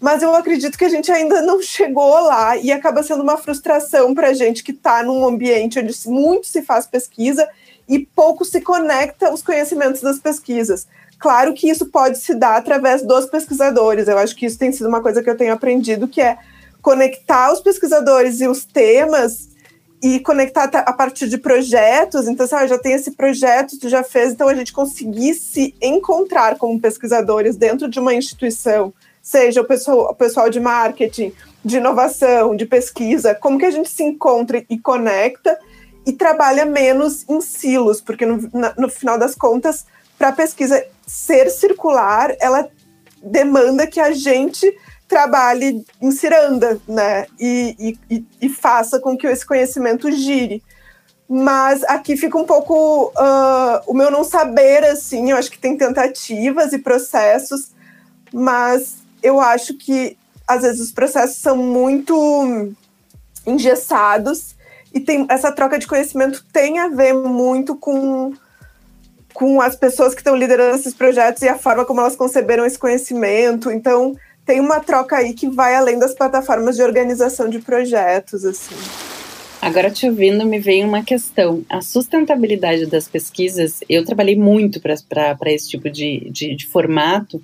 mas 0.00 0.22
eu 0.22 0.34
acredito 0.34 0.78
que 0.78 0.84
a 0.84 0.88
gente 0.88 1.10
ainda 1.10 1.42
não 1.42 1.60
chegou 1.62 2.20
lá 2.20 2.56
e 2.56 2.70
acaba 2.70 3.02
sendo 3.02 3.22
uma 3.22 3.36
frustração 3.36 4.14
para 4.14 4.28
a 4.28 4.34
gente 4.34 4.62
que 4.62 4.72
está 4.72 5.02
num 5.02 5.26
ambiente 5.26 5.78
onde 5.78 5.94
muito 6.06 6.46
se 6.46 6.62
faz 6.62 6.86
pesquisa 6.86 7.48
e 7.88 7.98
pouco 7.98 8.44
se 8.44 8.60
conecta 8.60 9.32
os 9.32 9.42
conhecimentos 9.42 10.00
das 10.00 10.18
pesquisas. 10.18 10.86
Claro 11.18 11.52
que 11.52 11.68
isso 11.68 11.86
pode 11.86 12.18
se 12.18 12.34
dar 12.34 12.56
através 12.56 13.02
dos 13.02 13.26
pesquisadores. 13.26 14.06
Eu 14.06 14.18
acho 14.18 14.36
que 14.36 14.46
isso 14.46 14.58
tem 14.58 14.70
sido 14.70 14.88
uma 14.88 15.00
coisa 15.00 15.22
que 15.22 15.28
eu 15.28 15.36
tenho 15.36 15.52
aprendido, 15.52 16.06
que 16.06 16.20
é 16.20 16.38
conectar 16.80 17.52
os 17.52 17.60
pesquisadores 17.60 18.40
e 18.40 18.46
os 18.46 18.64
temas 18.64 19.48
e 20.00 20.20
conectar 20.20 20.64
a 20.64 20.92
partir 20.92 21.28
de 21.28 21.38
projetos. 21.38 22.28
Então, 22.28 22.46
assim, 22.46 22.68
já 22.68 22.78
tem 22.78 22.92
esse 22.92 23.12
projeto, 23.12 23.78
tu 23.78 23.88
já 23.88 24.04
fez, 24.04 24.32
então 24.32 24.48
a 24.48 24.54
gente 24.54 24.72
conseguir 24.72 25.34
se 25.34 25.74
encontrar 25.82 26.56
como 26.56 26.80
pesquisadores 26.80 27.56
dentro 27.56 27.88
de 27.88 27.98
uma 27.98 28.14
instituição, 28.14 28.92
seja 29.28 29.60
o 29.60 29.64
pessoal, 29.64 30.10
o 30.10 30.14
pessoal 30.14 30.48
de 30.48 30.58
marketing, 30.58 31.34
de 31.62 31.76
inovação, 31.76 32.56
de 32.56 32.64
pesquisa, 32.64 33.34
como 33.34 33.58
que 33.58 33.66
a 33.66 33.70
gente 33.70 33.90
se 33.90 34.02
encontra 34.02 34.64
e 34.70 34.78
conecta 34.78 35.58
e 36.06 36.14
trabalha 36.14 36.64
menos 36.64 37.28
em 37.28 37.38
silos, 37.42 38.00
porque 38.00 38.24
no, 38.24 38.50
no 38.78 38.88
final 38.88 39.18
das 39.18 39.34
contas, 39.34 39.84
para 40.18 40.28
a 40.28 40.32
pesquisa 40.32 40.82
ser 41.06 41.50
circular, 41.50 42.34
ela 42.40 42.70
demanda 43.22 43.86
que 43.86 44.00
a 44.00 44.12
gente 44.12 44.74
trabalhe 45.06 45.84
em 46.00 46.10
ciranda, 46.10 46.80
né? 46.88 47.26
E, 47.38 47.98
e, 48.10 48.24
e 48.40 48.48
faça 48.48 48.98
com 48.98 49.14
que 49.14 49.26
esse 49.26 49.44
conhecimento 49.44 50.10
gire. 50.10 50.62
Mas 51.28 51.84
aqui 51.84 52.16
fica 52.16 52.38
um 52.38 52.44
pouco 52.44 53.08
uh, 53.08 53.82
o 53.86 53.92
meu 53.92 54.10
não 54.10 54.24
saber, 54.24 54.84
assim. 54.84 55.30
Eu 55.30 55.36
acho 55.36 55.50
que 55.50 55.58
tem 55.58 55.76
tentativas 55.76 56.72
e 56.72 56.78
processos, 56.78 57.72
mas 58.32 59.06
eu 59.22 59.40
acho 59.40 59.74
que 59.74 60.16
às 60.46 60.62
vezes 60.62 60.80
os 60.80 60.92
processos 60.92 61.36
são 61.36 61.56
muito 61.56 62.72
engessados 63.46 64.56
e 64.94 65.00
tem 65.00 65.26
essa 65.28 65.52
troca 65.52 65.78
de 65.78 65.86
conhecimento 65.86 66.44
tem 66.52 66.78
a 66.78 66.88
ver 66.88 67.14
muito 67.14 67.76
com 67.76 68.32
com 69.38 69.60
as 69.60 69.76
pessoas 69.76 70.14
que 70.14 70.20
estão 70.20 70.34
liderando 70.34 70.76
esses 70.76 70.92
projetos 70.92 71.42
e 71.42 71.48
a 71.48 71.56
forma 71.56 71.84
como 71.84 72.00
elas 72.00 72.16
conceberam 72.16 72.66
esse 72.66 72.76
conhecimento. 72.76 73.70
Então, 73.70 74.16
tem 74.44 74.58
uma 74.58 74.80
troca 74.80 75.16
aí 75.16 75.32
que 75.32 75.48
vai 75.48 75.76
além 75.76 75.96
das 75.96 76.12
plataformas 76.12 76.74
de 76.74 76.82
organização 76.82 77.48
de 77.48 77.60
projetos, 77.60 78.44
assim. 78.44 78.74
Agora, 79.60 79.90
te 79.90 80.08
ouvindo, 80.08 80.44
me 80.44 80.58
veio 80.58 80.88
uma 80.88 81.04
questão. 81.04 81.64
A 81.68 81.80
sustentabilidade 81.80 82.86
das 82.86 83.06
pesquisas, 83.06 83.80
eu 83.88 84.04
trabalhei 84.04 84.36
muito 84.36 84.80
para 84.80 85.52
esse 85.52 85.68
tipo 85.68 85.90
de, 85.90 86.30
de, 86.30 86.56
de, 86.56 86.66
formato, 86.66 87.40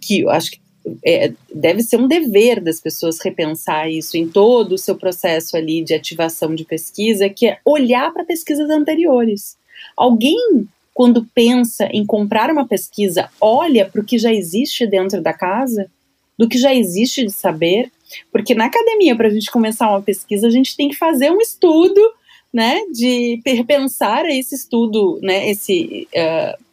que 0.00 0.20
eu 0.20 0.30
acho 0.30 0.52
que 0.52 0.60
é, 1.04 1.32
deve 1.52 1.82
ser 1.82 1.96
um 1.96 2.08
dever 2.08 2.60
das 2.60 2.80
pessoas 2.80 3.20
repensar 3.20 3.90
isso 3.90 4.16
em 4.16 4.28
todo 4.28 4.72
o 4.72 4.78
seu 4.78 4.96
processo 4.96 5.56
ali 5.56 5.82
de 5.82 5.94
ativação 5.94 6.54
de 6.54 6.64
pesquisa, 6.64 7.28
que 7.28 7.46
é 7.46 7.58
olhar 7.64 8.12
para 8.12 8.24
pesquisas 8.24 8.70
anteriores. 8.70 9.56
Alguém 9.96 10.68
quando 10.96 11.26
pensa 11.34 11.86
em 11.92 12.06
comprar 12.06 12.50
uma 12.50 12.66
pesquisa, 12.66 13.28
olha 13.38 13.84
para 13.84 14.00
o 14.00 14.04
que 14.04 14.16
já 14.16 14.32
existe 14.32 14.86
dentro 14.86 15.20
da 15.20 15.32
casa, 15.32 15.90
do 16.38 16.48
que 16.48 16.56
já 16.56 16.74
existe 16.74 17.22
de 17.22 17.32
saber, 17.32 17.92
porque 18.32 18.54
na 18.54 18.64
academia, 18.64 19.14
para 19.14 19.28
a 19.28 19.30
gente 19.30 19.50
começar 19.50 19.90
uma 19.90 20.00
pesquisa, 20.00 20.46
a 20.46 20.50
gente 20.50 20.74
tem 20.74 20.88
que 20.88 20.96
fazer 20.96 21.30
um 21.30 21.38
estudo, 21.38 22.00
né, 22.50 22.80
de 22.90 23.42
pensar 23.66 24.24
esse 24.24 24.54
estudo, 24.54 25.18
né, 25.20 25.50
esse 25.50 26.08
uh, 26.14 26.64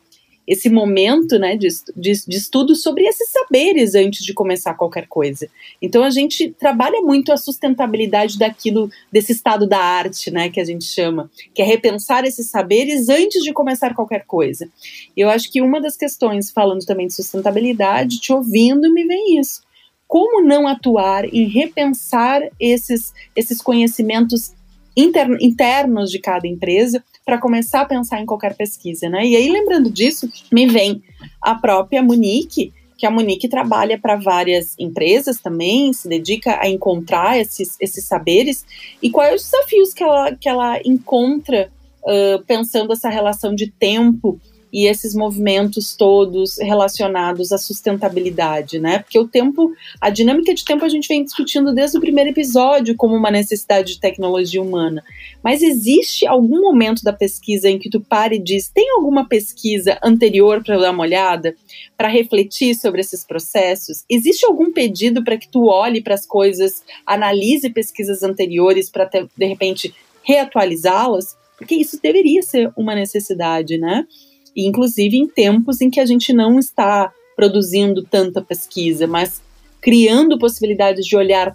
esse 0.48 0.70
momento 0.70 1.40
né, 1.40 1.56
de, 1.56 1.68
de, 1.96 2.12
de, 2.28 2.38
estudo 2.38 2.76
sobre 2.76 3.06
esses 3.06 3.30
saberes 3.30 3.96
antes 3.96 4.24
de 4.26 4.34
começar 4.34 4.74
qualquer 4.74 5.08
coisa. 5.08 5.48
Então 5.82 6.04
a 6.04 6.10
gente 6.10 6.50
trabalha 6.60 7.02
muito 7.02 7.32
a 7.32 7.38
sustentabilidade 7.38 8.38
daquilo, 8.38 8.90
desse 9.12 9.32
estado 9.32 9.66
da 9.66 9.80
arte, 9.80 10.30
né, 10.32 10.50
que 10.50 10.60
a 10.60 10.66
gente 10.66 10.86
chama, 10.86 11.32
que 11.54 11.62
é 11.62 11.66
repensar 11.66 12.26
esses 12.26 12.50
saberes 12.50 13.08
antes 13.10 13.42
de 13.44 13.54
começar 13.54 13.94
qualquer 13.94 14.26
coisa. 14.26 14.70
Eu 15.16 15.30
acho 15.30 15.52
que 15.52 15.62
uma 15.62 15.80
das 15.80 15.96
questões, 15.96 16.52
falando 16.52 16.86
também 16.86 17.08
de 17.08 17.14
sustentabilidade, 17.14 18.20
te 18.20 18.34
ouvindo, 18.34 18.94
me 18.94 19.06
vem 19.06 19.40
isso. 19.40 19.62
Como 20.08 20.46
não 20.46 20.68
atuar 20.68 21.26
em 21.26 21.48
repensar 21.48 22.42
esses, 22.60 23.14
esses 23.36 23.62
conhecimentos 23.62 24.54
internos 24.96 26.10
de 26.10 26.20
cada 26.20 26.48
empresa 26.48 27.04
para 27.26 27.38
começar 27.38 27.82
a 27.82 27.86
pensar 27.86 28.20
em 28.20 28.26
qualquer 28.26 28.56
pesquisa, 28.56 29.10
né? 29.10 29.26
E 29.26 29.36
aí, 29.36 29.50
lembrando 29.50 29.90
disso, 29.90 30.30
me 30.52 30.68
vem 30.68 31.02
a 31.42 31.56
própria 31.56 32.02
Monique, 32.02 32.74
que 32.98 33.06
a 33.06 33.12
Monique 33.12 33.48
trabalha 33.48 33.98
para 34.00 34.16
várias 34.16 34.76
empresas 34.78 35.40
também, 35.40 35.92
se 35.94 36.08
dedica 36.08 36.60
a 36.62 36.70
encontrar 36.70 37.40
esses, 37.40 37.76
esses 37.80 38.06
saberes, 38.06 38.66
e 39.02 39.10
quais 39.10 39.42
os 39.42 39.50
desafios 39.50 39.94
que 39.94 40.04
ela, 40.04 40.36
que 40.36 40.48
ela 40.48 40.80
encontra 40.86 41.72
uh, 42.04 42.44
pensando 42.46 42.94
essa 42.94 43.10
relação 43.10 43.56
de 43.56 43.72
tempo 43.72 44.40
e 44.74 44.88
esses 44.88 45.14
movimentos 45.14 45.96
todos 45.96 46.58
relacionados 46.58 47.52
à 47.52 47.60
sustentabilidade, 47.60 48.80
né? 48.80 49.00
Porque 49.00 49.20
o 49.20 49.28
tempo, 49.28 49.72
a 50.02 50.10
dinâmica 50.10 50.52
de 50.52 50.66
tempo 50.66 50.84
a 50.84 50.90
gente 50.90 51.08
vem 51.08 51.24
discutindo 51.24 51.72
desde 51.72 51.96
o 52.00 52.02
primeiro 52.02 52.32
episódio 52.32 52.96
como 52.96 53.16
uma 53.16 53.30
necessidade 53.30 53.94
de 53.94 54.00
tecnologia 54.00 54.60
humana. 54.60 55.04
Mas 55.44 55.62
existe 55.62 56.26
algum 56.26 56.60
momento 56.60 57.04
da 57.04 57.14
pesquisa 57.14 57.70
em 57.70 57.78
que 57.78 57.88
tu 57.88 58.02
para 58.02 58.34
e 58.34 58.40
diz: 58.40 58.68
tem 58.68 58.90
alguma 58.90 59.28
pesquisa 59.28 60.00
anterior 60.04 60.64
para 60.64 60.80
dar 60.80 60.92
uma 60.92 61.04
olhada, 61.04 61.56
para 61.96 62.08
refletir 62.08 62.74
sobre 62.74 63.02
esses 63.02 63.24
processos? 63.24 64.04
Existe 64.10 64.44
algum 64.44 64.74
pedido 64.74 65.24
para 65.24 65.38
que 65.38 65.48
tu 65.48 65.68
olhe 65.68 66.02
para 66.02 66.16
as 66.16 66.26
coisas, 66.26 66.84
analise 67.06 67.70
pesquisas 67.70 68.24
anteriores 68.24 68.90
para 68.90 69.06
de 69.06 69.46
repente 69.46 69.94
reatualizá-las? 70.24 71.38
Porque 71.56 71.76
isso 71.76 72.00
deveria 72.02 72.42
ser 72.42 72.72
uma 72.76 72.96
necessidade, 72.96 73.78
né? 73.78 74.08
Inclusive 74.56 75.18
em 75.18 75.28
tempos 75.28 75.82
em 75.82 75.90
que 75.90 76.00
a 76.00 76.06
gente 76.06 76.32
não 76.34 76.60
está 76.60 77.12
produzindo 77.36 78.04
tanta 78.04 78.42
pesquisa, 78.42 79.08
mas 79.08 79.42
criando 79.82 80.40
possibilidades 80.40 81.06
de 81.06 81.16
olhar 81.16 81.54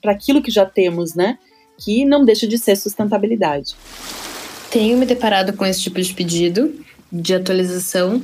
para 0.00 0.12
aquilo 0.12 0.42
que 0.42 0.50
já 0.50 0.66
temos, 0.66 1.14
né? 1.14 1.38
Que 1.78 2.04
não 2.04 2.24
deixa 2.24 2.46
de 2.46 2.58
ser 2.58 2.76
sustentabilidade. 2.76 3.76
Tenho 4.70 4.98
me 4.98 5.06
deparado 5.06 5.52
com 5.52 5.64
esse 5.64 5.82
tipo 5.82 6.00
de 6.00 6.12
pedido 6.12 6.74
de 7.10 7.34
atualização, 7.34 8.22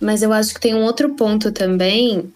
mas 0.00 0.22
eu 0.22 0.32
acho 0.32 0.54
que 0.54 0.60
tem 0.60 0.74
um 0.74 0.82
outro 0.82 1.14
ponto 1.14 1.50
também, 1.50 2.32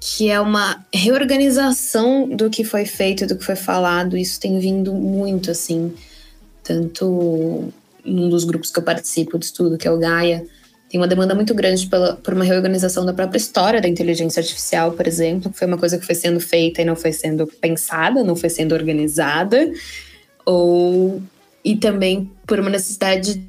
que 0.00 0.28
é 0.28 0.40
uma 0.40 0.84
reorganização 0.92 2.28
do 2.28 2.50
que 2.50 2.64
foi 2.64 2.84
feito, 2.84 3.26
do 3.26 3.36
que 3.36 3.44
foi 3.44 3.56
falado. 3.56 4.16
Isso 4.16 4.40
tem 4.40 4.58
vindo 4.58 4.92
muito, 4.92 5.50
assim, 5.50 5.94
tanto 6.62 7.72
num 8.04 8.28
dos 8.28 8.44
grupos 8.44 8.70
que 8.70 8.78
eu 8.78 8.82
participo 8.82 9.38
de 9.38 9.46
estudo, 9.46 9.78
que 9.78 9.86
é 9.86 9.90
o 9.90 9.98
Gaia, 9.98 10.44
tem 10.88 11.00
uma 11.00 11.08
demanda 11.08 11.34
muito 11.34 11.54
grande 11.54 11.86
pela, 11.86 12.16
por 12.16 12.34
uma 12.34 12.44
reorganização 12.44 13.06
da 13.06 13.14
própria 13.14 13.38
história 13.38 13.80
da 13.80 13.88
inteligência 13.88 14.40
artificial, 14.40 14.92
por 14.92 15.06
exemplo, 15.06 15.50
que 15.50 15.58
foi 15.58 15.66
uma 15.66 15.78
coisa 15.78 15.96
que 15.96 16.04
foi 16.04 16.14
sendo 16.14 16.38
feita 16.38 16.82
e 16.82 16.84
não 16.84 16.94
foi 16.94 17.12
sendo 17.12 17.46
pensada, 17.46 18.22
não 18.22 18.36
foi 18.36 18.50
sendo 18.50 18.74
organizada, 18.74 19.72
ou 20.44 21.22
e 21.64 21.76
também 21.76 22.30
por 22.46 22.60
uma 22.60 22.68
necessidade 22.68 23.42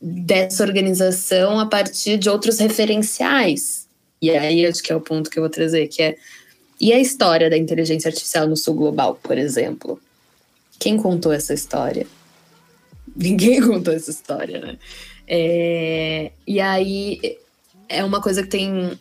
dessa 0.00 0.64
organização 0.64 1.60
a 1.60 1.66
partir 1.66 2.18
de 2.18 2.28
outros 2.28 2.58
referenciais. 2.58 3.86
E 4.20 4.30
aí 4.30 4.66
acho 4.66 4.82
que 4.82 4.92
é 4.92 4.96
o 4.96 5.00
ponto 5.00 5.30
que 5.30 5.38
eu 5.38 5.42
vou 5.42 5.50
trazer, 5.50 5.86
que 5.86 6.02
é 6.02 6.16
e 6.80 6.92
a 6.92 6.98
história 6.98 7.50
da 7.50 7.56
inteligência 7.56 8.08
artificial 8.08 8.46
no 8.46 8.56
sul 8.56 8.74
global, 8.74 9.18
por 9.22 9.36
exemplo? 9.36 10.00
Quem 10.78 10.96
contou 10.96 11.32
essa 11.32 11.52
história? 11.52 12.06
Ninguém 13.16 13.60
contou 13.60 13.92
essa 13.92 14.10
história, 14.10 14.60
né? 14.60 14.78
É, 15.26 16.32
e 16.46 16.60
aí 16.60 17.38
é 17.88 18.04
uma 18.04 18.20
coisa 18.20 18.42
que 18.42 18.48
tem 18.48 18.98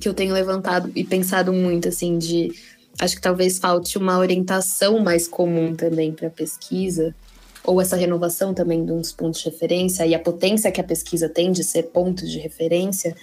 que 0.00 0.08
eu 0.08 0.14
tenho 0.14 0.34
levantado 0.34 0.90
e 0.94 1.04
pensado 1.04 1.52
muito, 1.52 1.88
assim, 1.88 2.18
de 2.18 2.52
acho 2.98 3.16
que 3.16 3.22
talvez 3.22 3.58
falte 3.58 3.96
uma 3.98 4.18
orientação 4.18 4.98
mais 4.98 5.28
comum 5.28 5.74
também 5.74 6.12
para 6.12 6.28
a 6.28 6.30
pesquisa, 6.30 7.14
ou 7.62 7.80
essa 7.80 7.96
renovação 7.96 8.52
também 8.52 8.84
de 8.84 8.92
uns 8.92 9.12
pontos 9.12 9.40
de 9.40 9.48
referência 9.48 10.06
e 10.06 10.14
a 10.14 10.18
potência 10.18 10.70
que 10.70 10.80
a 10.80 10.84
pesquisa 10.84 11.28
tem 11.28 11.50
de 11.50 11.64
ser 11.64 11.84
pontos 11.84 12.30
de 12.30 12.38
referência, 12.38 13.16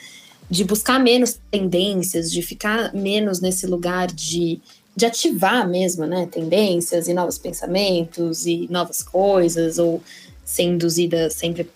de 0.50 0.64
buscar 0.64 1.00
menos 1.00 1.40
tendências, 1.50 2.32
de 2.32 2.42
ficar 2.42 2.94
menos 2.94 3.40
nesse 3.40 3.68
lugar 3.68 4.08
de 4.08 4.60
de 4.96 5.06
ativar 5.06 5.68
mesmo, 5.68 6.06
né, 6.06 6.28
tendências 6.30 7.08
e 7.08 7.14
novos 7.14 7.38
pensamentos 7.38 8.46
e 8.46 8.68
novas 8.70 9.02
coisas, 9.02 9.78
ou 9.78 10.02
ser 10.44 10.64
induzida 10.64 11.30
sempre 11.30 11.70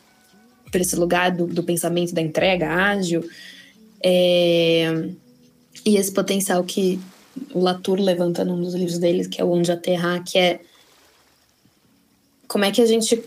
por 0.71 0.81
esse 0.81 0.95
lugar 0.95 1.31
do, 1.31 1.47
do 1.47 1.63
pensamento 1.63 2.13
da 2.13 2.21
entrega 2.21 2.69
ágil. 2.69 3.23
É, 4.03 5.09
e 5.85 5.95
esse 5.95 6.11
potencial 6.11 6.63
que 6.63 6.99
o 7.53 7.59
Latour 7.59 7.99
levanta 7.99 8.43
num 8.43 8.61
dos 8.61 8.73
livros 8.73 8.97
dele, 8.97 9.27
que 9.27 9.39
é 9.39 9.43
o 9.43 9.51
Onde 9.51 9.71
Aterrar, 9.71 10.23
que 10.23 10.37
é 10.37 10.59
como 12.47 12.65
é 12.65 12.71
que 12.71 12.81
a 12.81 12.85
gente 12.85 13.23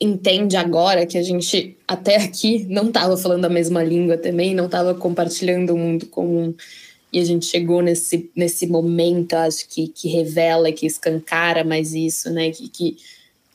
entende 0.00 0.56
agora 0.56 1.06
que 1.06 1.16
a 1.16 1.22
gente 1.22 1.76
até 1.86 2.16
aqui 2.16 2.66
não 2.68 2.88
estava 2.88 3.16
falando 3.16 3.44
a 3.44 3.48
mesma 3.48 3.82
língua 3.84 4.16
também, 4.16 4.54
não 4.54 4.66
estava 4.66 4.94
compartilhando 4.94 5.70
o 5.70 5.74
um 5.74 5.78
mundo 5.78 6.06
comum 6.06 6.54
e 7.12 7.20
a 7.20 7.24
gente 7.24 7.44
chegou 7.44 7.82
nesse, 7.82 8.30
nesse 8.34 8.66
momento, 8.66 9.34
acho 9.34 9.68
que, 9.68 9.88
que 9.88 10.08
revela, 10.08 10.72
que 10.72 10.86
escancara 10.86 11.62
mais 11.62 11.92
isso, 11.92 12.30
né? 12.30 12.50
Que, 12.50 12.68
que, 12.70 12.96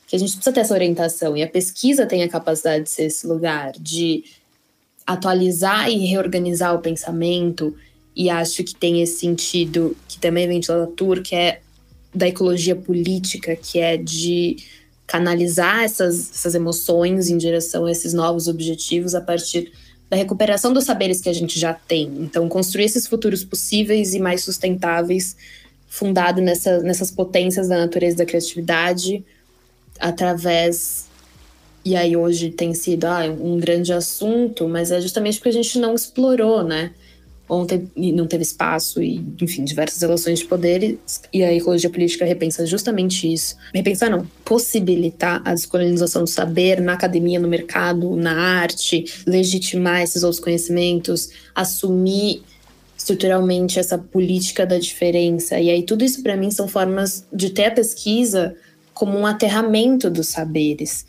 que 0.06 0.16
a 0.16 0.20
gente 0.20 0.34
precisa 0.34 0.54
ter 0.54 0.60
essa 0.60 0.76
orientação. 0.76 1.36
E 1.36 1.42
a 1.42 1.48
pesquisa 1.48 2.06
tem 2.06 2.22
a 2.22 2.30
capacidade 2.30 2.84
de 2.84 2.92
ser 2.92 3.06
esse 3.06 3.26
lugar, 3.26 3.72
de 3.72 4.24
atualizar 5.08 5.90
e 5.90 6.06
reorganizar 6.06 6.76
o 6.76 6.80
pensamento. 6.80 7.76
E 8.16 8.30
acho 8.30 8.64
que 8.64 8.76
tem 8.76 9.02
esse 9.02 9.22
sentido, 9.22 9.98
que 10.08 10.20
também 10.20 10.48
vem 10.48 10.60
de 10.60 10.72
Latour, 10.72 11.24
que 11.24 11.36
é 11.36 11.62
da 12.14 12.28
ecologia 12.28 12.76
política, 12.76 13.56
que 13.56 13.80
é 13.80 13.98
de 13.98 14.58
canalizar 15.08 15.84
essas, 15.84 16.30
essas 16.30 16.54
emoções 16.54 17.28
em 17.30 17.38
direção 17.38 17.86
a 17.86 17.92
esses 17.92 18.14
novos 18.14 18.48
objetivos 18.48 19.16
a 19.16 19.22
partir 19.22 19.72
da 20.10 20.16
recuperação 20.16 20.72
dos 20.74 20.86
saberes 20.86 21.22
que 21.22 21.30
a 21.30 21.34
gente 21.34 21.60
já 21.60 21.74
tem. 21.74 22.06
Então, 22.20 22.48
construir 22.48 22.86
esses 22.86 23.08
futuros 23.08 23.44
possíveis 23.44 24.14
e 24.14 24.20
mais 24.20 24.44
sustentáveis, 24.44 25.36
fundado 25.88 26.42
nessa, 26.42 26.80
nessas 26.80 27.12
potências 27.12 27.68
da 27.68 27.78
natureza 27.78 28.16
e 28.16 28.18
da 28.20 28.26
criatividade, 28.26 29.24
através. 30.00 31.08
E 31.84 31.96
aí, 31.96 32.16
hoje 32.16 32.52
tem 32.52 32.74
sido 32.74 33.06
ah, 33.06 33.24
um 33.26 33.60
grande 33.60 33.92
assunto, 33.92 34.68
mas 34.68 34.92
é 34.92 35.02
justamente 35.02 35.38
porque 35.38 35.50
a 35.50 35.54
gente 35.54 35.80
não 35.80 35.94
explorou, 35.94 36.64
né? 36.64 36.92
Ontem 37.50 37.90
não 37.96 38.28
teve 38.28 38.44
espaço 38.44 39.02
e, 39.02 39.24
enfim, 39.42 39.64
diversas 39.64 40.02
relações 40.02 40.40
de 40.40 40.46
poder 40.46 41.00
e 41.32 41.44
a 41.44 41.54
ecologia 41.54 41.90
política 41.90 42.26
repensa 42.26 42.66
justamente 42.66 43.32
isso. 43.32 43.56
Repensar 43.74 44.10
não, 44.10 44.28
possibilitar 44.44 45.42
a 45.46 45.54
descolonização 45.54 46.24
do 46.24 46.30
saber 46.30 46.82
na 46.82 46.94
academia, 46.94 47.40
no 47.40 47.48
mercado, 47.48 48.16
na 48.16 48.34
arte, 48.34 49.06
legitimar 49.26 50.02
esses 50.02 50.24
outros 50.24 50.42
conhecimentos, 50.42 51.30
assumir 51.56 52.44
estruturalmente 52.98 53.80
essa 53.80 53.98
política 53.98 54.66
da 54.66 54.78
diferença. 54.78 55.60
E 55.60 55.70
aí 55.70 55.84
tudo 55.84 56.04
isso 56.04 56.22
para 56.22 56.36
mim 56.36 56.52
são 56.52 56.68
formas 56.68 57.26
de 57.32 57.52
ter 57.52 57.66
a 57.66 57.72
pesquisa 57.72 58.56
como 58.94 59.18
um 59.18 59.26
aterramento 59.26 60.10
dos 60.10 60.28
saberes, 60.28 61.06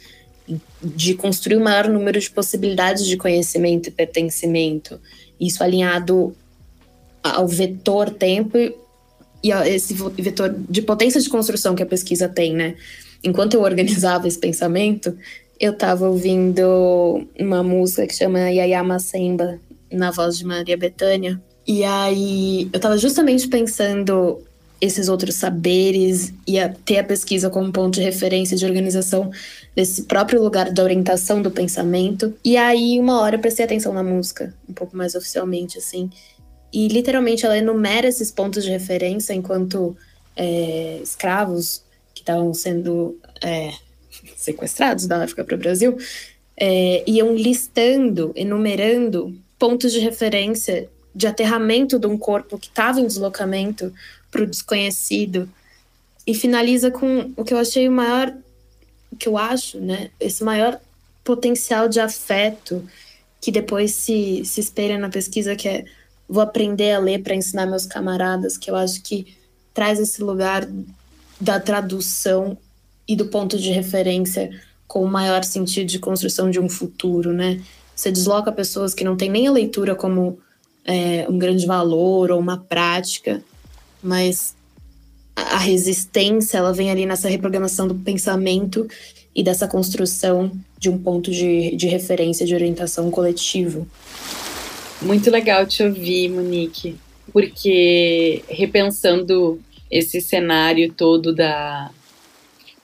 de 0.83 1.15
construir 1.15 1.57
o 1.57 1.61
um 1.61 1.65
maior 1.65 1.89
número 1.89 2.21
de 2.21 2.31
possibilidades 2.31 3.07
de 3.07 3.17
conhecimento 3.17 3.89
e 3.89 3.91
pertencimento 3.91 5.01
isso 5.41 5.63
alinhado 5.63 6.35
ao 7.23 7.47
vetor 7.47 8.11
tempo 8.11 8.57
e 9.43 9.53
a 9.53 9.69
esse 9.69 9.95
vetor 9.95 10.55
de 10.69 10.83
potência 10.83 11.21
de 11.21 11.29
construção 11.29 11.75
que 11.75 11.83
a 11.83 11.87
pesquisa 11.87 12.29
tem, 12.29 12.55
né? 12.55 12.75
Enquanto 13.23 13.55
eu 13.55 13.63
organizava 13.63 14.27
esse 14.29 14.39
pensamento, 14.39 15.17
eu 15.59 15.73
estava 15.73 16.09
ouvindo 16.09 17.27
uma 17.39 17.63
música 17.63 18.07
que 18.07 18.15
chama 18.15 18.51
Yayama 18.51 18.99
Semba, 18.99 19.59
na 19.91 20.11
voz 20.11 20.39
de 20.39 20.45
Maria 20.45 20.77
Bethânia. 20.77 21.41
E 21.67 21.85
aí 21.85 22.69
eu 22.73 22.77
estava 22.77 22.97
justamente 22.97 23.49
pensando 23.49 24.41
esses 24.81 25.09
outros 25.09 25.35
saberes 25.35 26.33
e 26.47 26.59
a, 26.59 26.69
ter 26.69 26.99
a 26.99 27.05
pesquisa 27.05 27.51
como 27.51 27.73
ponto 27.73 27.95
de 27.95 28.03
referência 28.03 28.57
de 28.57 28.65
organização 28.65 29.31
desse 29.75 30.03
próprio 30.05 30.43
lugar 30.43 30.73
da 30.73 30.83
orientação 30.83 31.43
do 31.43 31.51
pensamento. 31.51 32.35
E 32.45 32.57
aí, 32.57 32.99
uma 33.01 33.21
hora, 33.21 33.37
eu 33.37 33.41
prestei 33.41 33.65
atenção 33.65 33.93
na 33.93 34.03
música, 34.03 34.55
um 34.69 34.73
pouco 34.73 34.97
mais 34.97 35.15
oficialmente, 35.15 35.79
assim. 35.79 36.11
E 36.73 36.89
literalmente 36.89 37.45
ela 37.45 37.57
enumera 37.57 38.07
esses 38.07 38.31
pontos 38.31 38.65
de 38.65 38.71
referência 38.71 39.33
enquanto 39.33 39.97
é, 40.37 41.01
escravos 41.03 41.83
que 42.15 42.21
estavam 42.21 42.53
sendo 42.55 43.19
é, 43.43 43.71
sequestrados 44.37 45.07
da 45.07 45.23
África 45.25 45.45
para 45.45 45.57
o 45.57 45.59
Brasil 45.59 45.97
é, 46.59 47.05
iam 47.07 47.35
listando, 47.35 48.33
enumerando 48.35 49.35
pontos 49.59 49.93
de 49.93 50.01
referência 50.01 50.89
de 51.15 51.27
aterramento 51.27 51.99
de 51.99 52.07
um 52.07 52.19
corpo 52.19 52.59
que 52.59 52.67
estava 52.67 53.01
em 53.01 53.07
deslocamento 53.07 53.93
para 54.31 54.43
o 54.43 54.47
desconhecido 54.47 55.49
e 56.27 56.35
finaliza 56.35 56.91
com 56.91 57.33
o 57.37 57.45
que 57.45 57.55
eu 57.55 57.59
achei 57.59 57.89
o 57.89 57.93
maior, 57.93 58.35
que 59.19 59.29
eu 59.29 59.39
acho, 59.39 59.81
né, 59.81 60.11
esse 60.21 60.45
maior 60.45 60.79
potencial 61.25 61.89
de 61.89 62.01
afeto 62.01 62.87
que 63.41 63.51
depois 63.51 63.93
se, 63.93 64.45
se 64.45 64.61
espelha 64.61 64.99
na 64.99 65.09
pesquisa, 65.09 65.57
que 65.57 65.69
é 65.69 65.85
vou 66.29 66.43
aprender 66.43 66.93
a 66.93 66.99
ler 66.99 67.23
para 67.23 67.35
ensinar 67.35 67.67
meus 67.67 67.87
camaradas, 67.87 68.59
que 68.59 68.71
eu 68.71 68.77
acho 68.77 69.03
que 69.03 69.35
traz 69.73 69.99
esse 69.99 70.23
lugar 70.23 70.69
da 71.41 71.59
tradução 71.59 72.59
e 73.07 73.17
do 73.17 73.27
ponto 73.27 73.57
de 73.57 73.71
referência 73.71 74.51
com 74.87 75.03
o 75.03 75.09
maior 75.09 75.45
sentido 75.45 75.87
de 75.87 75.99
construção 75.99 76.51
de 76.51 76.61
um 76.61 76.69
futuro, 76.69 77.33
né? 77.33 77.63
Você 77.95 78.13
desloca 78.13 78.53
pessoas 78.53 78.93
que 78.93 79.05
não 79.05 79.17
têm 79.17 79.31
nem 79.31 79.47
a 79.47 79.53
leitura 79.53 79.95
como 79.95 80.39
é, 80.85 81.27
um 81.29 81.39
grande 81.39 81.67
valor 81.67 82.31
ou 82.31 82.39
uma 82.39 82.59
prática, 82.59 83.43
mas 84.03 84.55
a 85.37 85.59
resistência 85.59 86.59
ela 86.59 86.73
vem 86.73 86.91
ali 86.91 87.07
nessa 87.07 87.29
reprogramação 87.29 87.87
do 87.87 87.95
pensamento 87.95 88.89
e 89.35 89.43
dessa 89.43 89.69
construção 89.69 90.51
de 90.79 90.91
um 90.91 90.99
ponto 90.99 91.31
de, 91.31 91.75
de 91.77 91.87
referência 91.87 92.45
de 92.45 92.55
orientação 92.55 93.11
coletivo. 93.11 93.87
Muito 95.01 95.31
legal 95.31 95.65
te 95.65 95.83
ouvir, 95.83 96.29
Monique, 96.29 96.97
porque 97.33 98.43
repensando 98.49 99.61
esse 99.91 100.21
cenário 100.21 100.93
todo 100.93 101.35
da, 101.35 101.91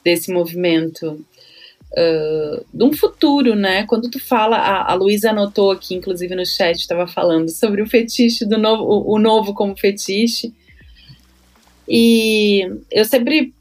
desse 0.04 0.32
movimento, 0.32 1.24
uh, 1.92 2.64
de 2.72 2.84
um 2.84 2.92
futuro, 2.92 3.54
né? 3.56 3.84
Quando 3.86 4.08
tu 4.10 4.20
fala, 4.20 4.56
a, 4.56 4.92
a 4.92 4.94
Luísa 4.94 5.30
anotou 5.30 5.70
aqui, 5.70 5.94
inclusive 5.94 6.34
no 6.34 6.46
chat, 6.46 6.78
estava 6.78 7.06
falando 7.06 7.48
sobre 7.48 7.82
o 7.82 7.86
fetiche 7.86 8.44
do 8.44 8.58
novo, 8.58 8.84
o, 8.84 9.14
o 9.14 9.18
novo 9.18 9.54
como 9.54 9.76
fetiche. 9.76 10.52
E 11.88 12.62
eu 12.90 13.04
sempre 13.04 13.52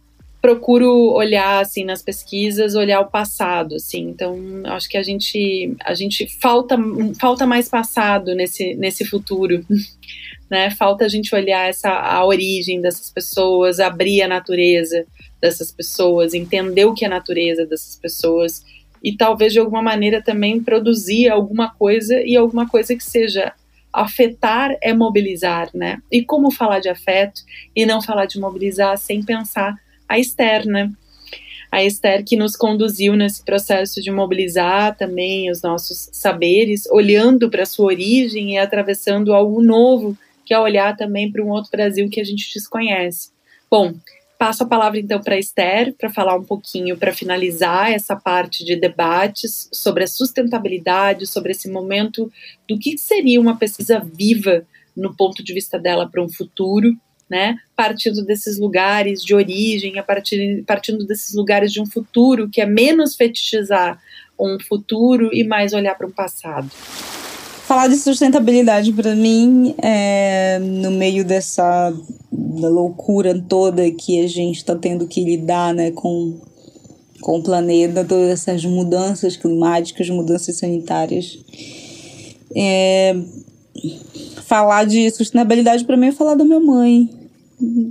procuro 0.41 1.13
olhar 1.13 1.61
assim 1.61 1.85
nas 1.85 2.01
pesquisas, 2.01 2.75
olhar 2.75 2.99
o 2.99 3.09
passado, 3.09 3.75
assim. 3.75 4.09
Então, 4.09 4.37
acho 4.65 4.89
que 4.89 4.97
a 4.97 5.03
gente 5.03 5.73
a 5.85 5.93
gente 5.93 6.27
falta 6.39 6.77
falta 7.17 7.47
mais 7.47 7.69
passado 7.69 8.35
nesse 8.35 8.75
nesse 8.75 9.05
futuro, 9.05 9.65
né? 10.51 10.69
Falta 10.71 11.05
a 11.05 11.07
gente 11.07 11.33
olhar 11.33 11.69
essa 11.69 11.89
a 11.89 12.25
origem 12.25 12.81
dessas 12.81 13.09
pessoas, 13.09 13.79
abrir 13.79 14.21
a 14.21 14.27
natureza 14.27 15.05
dessas 15.41 15.71
pessoas, 15.71 16.33
entender 16.33 16.85
o 16.85 16.93
que 16.93 17.05
é 17.05 17.07
a 17.07 17.11
natureza 17.11 17.65
dessas 17.65 17.95
pessoas 17.95 18.63
e 19.03 19.15
talvez 19.15 19.51
de 19.51 19.59
alguma 19.59 19.81
maneira 19.81 20.21
também 20.21 20.63
produzir 20.63 21.29
alguma 21.29 21.73
coisa 21.73 22.21
e 22.21 22.35
alguma 22.37 22.67
coisa 22.67 22.95
que 22.95 23.03
seja 23.03 23.53
afetar 23.93 24.75
é 24.81 24.93
mobilizar, 24.93 25.69
né? 25.73 26.01
E 26.11 26.23
como 26.23 26.51
falar 26.51 26.79
de 26.79 26.89
afeto 26.89 27.41
e 27.75 27.85
não 27.85 28.01
falar 28.01 28.25
de 28.25 28.39
mobilizar 28.39 28.97
sem 28.97 29.21
pensar 29.21 29.75
a 30.09 30.17
Esther, 30.17 30.65
né? 30.65 30.91
A 31.71 31.83
Esther 31.83 32.23
que 32.23 32.35
nos 32.35 32.55
conduziu 32.55 33.15
nesse 33.15 33.43
processo 33.43 34.01
de 34.01 34.11
mobilizar 34.11 34.95
também 34.97 35.49
os 35.51 35.61
nossos 35.61 36.09
saberes, 36.11 36.87
olhando 36.91 37.49
para 37.49 37.65
sua 37.65 37.87
origem 37.87 38.53
e 38.53 38.57
atravessando 38.57 39.33
algo 39.33 39.61
novo, 39.61 40.17
que 40.45 40.53
é 40.53 40.59
olhar 40.59 40.95
também 40.95 41.31
para 41.31 41.43
um 41.43 41.49
outro 41.49 41.71
Brasil 41.71 42.09
que 42.09 42.19
a 42.19 42.23
gente 42.23 42.51
desconhece. 42.53 43.31
Bom, 43.69 43.93
passo 44.43 44.63
a 44.63 44.67
palavra 44.67 44.99
então 44.99 45.21
para 45.21 45.39
Esther 45.39 45.95
para 45.97 46.09
falar 46.09 46.35
um 46.35 46.43
pouquinho, 46.43 46.97
para 46.97 47.13
finalizar 47.13 47.93
essa 47.93 48.13
parte 48.13 48.65
de 48.65 48.75
debates 48.75 49.69
sobre 49.71 50.03
a 50.03 50.07
sustentabilidade, 50.07 51.25
sobre 51.25 51.53
esse 51.53 51.71
momento 51.71 52.29
do 52.67 52.77
que 52.77 52.97
seria 52.97 53.39
uma 53.39 53.55
pesquisa 53.55 54.01
viva 54.01 54.65
no 54.97 55.15
ponto 55.15 55.41
de 55.41 55.53
vista 55.53 55.79
dela 55.79 56.09
para 56.09 56.21
um 56.21 56.27
futuro 56.27 56.93
né? 57.29 57.55
Partindo 57.73 58.23
desses 58.25 58.59
lugares 58.59 59.23
de 59.23 59.33
origem, 59.33 59.97
a 59.97 60.03
partir, 60.03 60.61
partindo 60.67 61.07
desses 61.07 61.33
lugares 61.33 61.71
de 61.71 61.81
um 61.81 61.85
futuro 61.85 62.49
que 62.49 62.59
é 62.59 62.65
menos 62.65 63.15
fetichizar 63.15 63.97
um 64.37 64.57
futuro 64.59 65.29
e 65.31 65.45
mais 65.45 65.71
olhar 65.71 65.95
para 65.95 66.05
o 66.05 66.11
passado. 66.11 66.69
Falar 67.73 67.87
de 67.87 67.95
sustentabilidade 67.95 68.93
para 68.93 69.15
mim 69.15 69.73
é 69.81 70.59
no 70.59 70.91
meio 70.91 71.25
dessa 71.25 71.91
loucura 72.31 73.43
toda 73.49 73.89
que 73.89 74.21
a 74.21 74.27
gente 74.27 74.57
está 74.57 74.75
tendo 74.75 75.07
que 75.07 75.23
lidar, 75.23 75.73
né, 75.73 75.89
com 75.89 76.39
com 77.19 77.39
o 77.39 77.41
planeta, 77.41 78.05
todas 78.05 78.29
essas 78.29 78.63
mudanças 78.63 79.35
climáticas, 79.35 80.07
mudanças 80.07 80.55
sanitárias. 80.55 81.39
É, 82.55 83.15
falar 84.43 84.85
de 84.85 85.09
sustentabilidade 85.09 85.83
para 85.83 85.97
mim 85.97 86.09
é 86.09 86.11
falar 86.11 86.35
da 86.35 86.45
minha 86.45 86.59
mãe, 86.59 87.09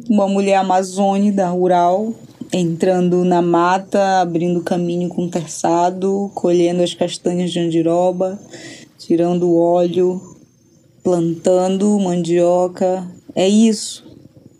uma 0.08 0.28
mulher 0.28 0.58
amazônica 0.58 1.44
rural, 1.48 2.14
entrando 2.52 3.24
na 3.24 3.42
mata, 3.42 4.20
abrindo 4.20 4.62
caminho 4.62 5.08
com 5.08 5.28
terçado, 5.28 6.30
colhendo 6.34 6.84
as 6.84 6.94
castanhas 6.94 7.50
de 7.50 7.58
andiroba, 7.58 8.38
tirando 9.06 9.54
óleo, 9.54 10.36
plantando 11.02 11.98
mandioca. 11.98 13.06
É 13.34 13.48
isso. 13.48 14.04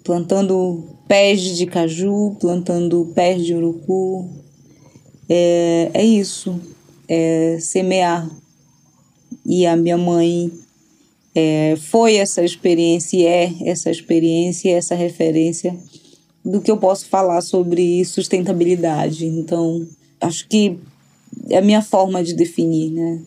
Plantando 0.05 0.85
pés 1.07 1.41
de 1.57 1.67
caju, 1.67 2.37
plantando 2.41 3.13
pés 3.15 3.45
de 3.45 3.55
urucu. 3.55 4.29
É, 5.29 5.91
é 5.95 6.05
isso. 6.05 6.61
É 7.09 7.59
semear. 7.61 8.29
E 9.47 9.67
a 9.67 9.77
minha 9.77 9.97
mãe 9.97 10.51
é, 11.35 11.77
foi 11.77 12.17
essa 12.17 12.43
experiência 12.43 13.17
e 13.17 13.25
é 13.25 13.53
essa 13.65 13.91
experiência 13.91 14.69
e 14.69 14.73
essa 14.73 14.95
referência 14.95 15.77
do 16.45 16.61
que 16.61 16.71
eu 16.71 16.77
posso 16.77 17.07
falar 17.07 17.41
sobre 17.41 18.05
sustentabilidade. 18.05 19.27
Então, 19.27 19.87
acho 20.21 20.49
que 20.49 20.79
é 21.49 21.59
a 21.59 21.63
minha 21.63 21.81
forma 21.81 22.23
de 22.23 22.35
definir, 22.35 22.91
né? 22.91 23.23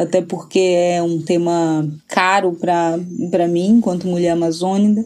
Até 0.00 0.22
porque 0.22 0.58
é 0.58 1.02
um 1.02 1.20
tema 1.20 1.86
caro 2.08 2.56
para 2.58 3.46
mim, 3.46 3.66
enquanto 3.66 4.06
mulher 4.06 4.30
amazônica, 4.30 5.04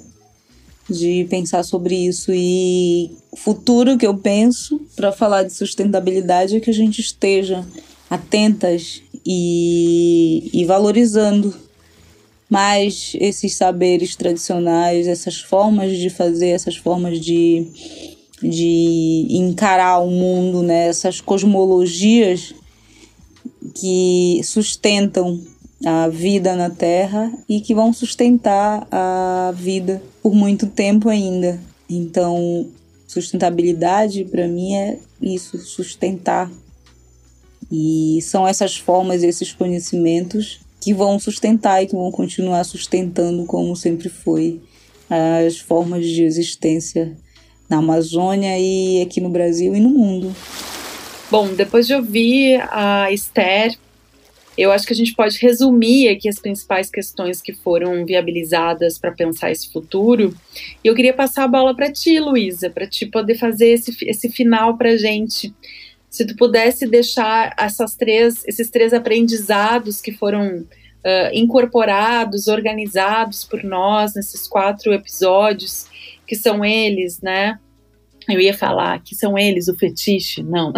de 0.89 1.27
pensar 1.29 1.65
sobre 1.65 1.97
isso. 1.97 2.31
E 2.33 3.11
o 3.33 3.37
futuro 3.37 3.99
que 3.99 4.07
eu 4.07 4.17
penso 4.17 4.81
para 4.95 5.11
falar 5.11 5.43
de 5.43 5.53
sustentabilidade 5.53 6.57
é 6.57 6.61
que 6.61 6.71
a 6.71 6.75
gente 6.75 7.01
esteja 7.01 7.67
atentas 8.09 9.03
e, 9.27 10.49
e 10.53 10.65
valorizando 10.65 11.53
mas 12.49 13.17
esses 13.19 13.55
saberes 13.55 14.15
tradicionais, 14.15 15.09
essas 15.09 15.41
formas 15.41 15.97
de 15.97 16.09
fazer, 16.09 16.51
essas 16.51 16.77
formas 16.77 17.19
de, 17.19 17.67
de 18.41 19.27
encarar 19.31 19.99
o 19.99 20.09
mundo, 20.09 20.63
né? 20.63 20.87
essas 20.87 21.21
cosmologias 21.21 22.55
que 23.73 24.41
sustentam 24.45 25.41
a 25.85 26.09
vida 26.09 26.57
na 26.57 26.71
Terra 26.71 27.33
e 27.49 27.61
que 27.61 27.75
vão 27.75 27.93
sustentar 27.93 28.87
a 28.91 29.53
vida 29.55 30.03
por 30.23 30.35
muito 30.35 30.67
tempo 30.67 31.09
ainda. 31.09 31.61
Então, 31.89 32.67
sustentabilidade 33.07 34.25
para 34.25 34.49
mim 34.49 34.75
é 34.75 34.99
isso, 35.21 35.59
sustentar. 35.59 36.51
E 37.71 38.21
são 38.23 38.47
essas 38.47 38.77
formas, 38.77 39.23
esses 39.23 39.53
conhecimentos 39.53 40.61
que 40.81 40.93
vão 40.93 41.19
sustentar 41.19 41.83
e 41.83 41.87
que 41.87 41.95
vão 41.95 42.11
continuar 42.11 42.65
sustentando, 42.65 43.45
como 43.47 43.75
sempre 43.75 44.09
foi, 44.09 44.61
as 45.45 45.59
formas 45.59 46.07
de 46.07 46.23
existência 46.23 47.17
na 47.69 47.79
Amazônia 47.79 48.59
e 48.59 49.01
aqui 49.03 49.21
no 49.21 49.31
Brasil 49.31 49.75
e 49.75 49.81
no 49.81 49.89
mundo. 49.89 50.35
Bom, 51.31 51.55
depois 51.55 51.87
de 51.87 51.95
ouvir 51.95 52.61
a 52.71 53.11
Esther, 53.11 53.77
eu 54.57 54.71
acho 54.71 54.87
que 54.87 54.93
a 54.93 54.97
gente 54.97 55.15
pode 55.15 55.37
resumir 55.39 56.09
aqui 56.09 56.29
as 56.29 56.39
principais 56.39 56.89
questões 56.89 57.43
que 57.43 57.53
foram 57.53 58.05
viabilizadas 58.05 58.99
para 58.99 59.11
pensar 59.11 59.51
esse 59.51 59.73
futuro. 59.73 60.35
E 60.83 60.87
eu 60.87 60.95
queria 60.95 61.13
passar 61.13 61.45
a 61.45 61.49
bola 61.49 61.75
para 61.75 61.91
ti, 61.91 62.21
Luísa, 62.21 62.71
para 62.71 62.87
ti 62.87 63.07
poder 63.07 63.37
fazer 63.37 63.71
esse, 63.71 63.97
esse 64.07 64.31
final 64.31 64.77
para 64.77 64.91
a 64.91 64.97
gente 64.97 65.53
se 66.15 66.25
tu 66.25 66.37
pudesse 66.37 66.87
deixar 66.87 67.53
essas 67.59 67.97
três, 67.97 68.47
esses 68.47 68.71
três 68.71 68.93
aprendizados 68.95 70.01
que 70.01 70.13
foram 70.13 70.59
uh, 70.59 71.31
incorporados, 71.33 72.47
organizados 72.47 73.43
por 73.43 73.65
nós 73.65 74.15
nesses 74.15 74.47
quatro 74.47 74.93
episódios, 74.93 75.89
que 76.25 76.37
são 76.37 76.65
eles, 76.65 77.21
né? 77.21 77.59
Eu 78.29 78.41
ia 78.41 78.55
falar 78.55 79.01
que 79.03 79.15
são 79.15 79.39
eles 79.39 79.69
o 79.69 79.77
fetiche, 79.77 80.43
não. 80.43 80.73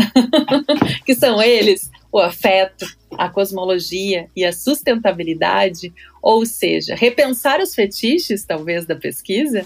que 1.05 1.14
são 1.14 1.43
eles 1.43 1.90
o 2.10 2.18
afeto, 2.18 2.86
a 3.12 3.28
cosmologia 3.28 4.28
e 4.35 4.44
a 4.44 4.52
sustentabilidade, 4.52 5.93
ou 6.23 6.47
seja, 6.47 6.94
repensar 6.94 7.60
os 7.60 7.74
fetiches, 7.74 8.44
talvez, 8.44 8.86
da 8.86 8.97
pesquisa? 8.97 9.64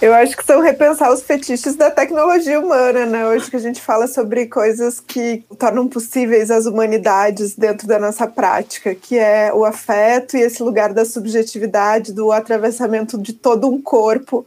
Eu 0.00 0.14
acho 0.14 0.34
que 0.34 0.44
são 0.44 0.62
repensar 0.62 1.12
os 1.12 1.22
fetiches 1.22 1.76
da 1.76 1.90
tecnologia 1.90 2.58
humana, 2.58 3.04
né? 3.04 3.26
Hoje 3.26 3.50
que 3.50 3.56
a 3.56 3.60
gente 3.60 3.82
fala 3.82 4.06
sobre 4.06 4.46
coisas 4.46 4.98
que 4.98 5.44
tornam 5.58 5.86
possíveis 5.88 6.50
as 6.50 6.64
humanidades 6.64 7.54
dentro 7.54 7.86
da 7.86 7.98
nossa 7.98 8.26
prática, 8.26 8.94
que 8.94 9.18
é 9.18 9.52
o 9.52 9.62
afeto 9.62 10.38
e 10.38 10.40
esse 10.40 10.62
lugar 10.62 10.94
da 10.94 11.04
subjetividade, 11.04 12.14
do 12.14 12.32
atravessamento 12.32 13.20
de 13.20 13.34
todo 13.34 13.68
um 13.68 13.80
corpo 13.80 14.46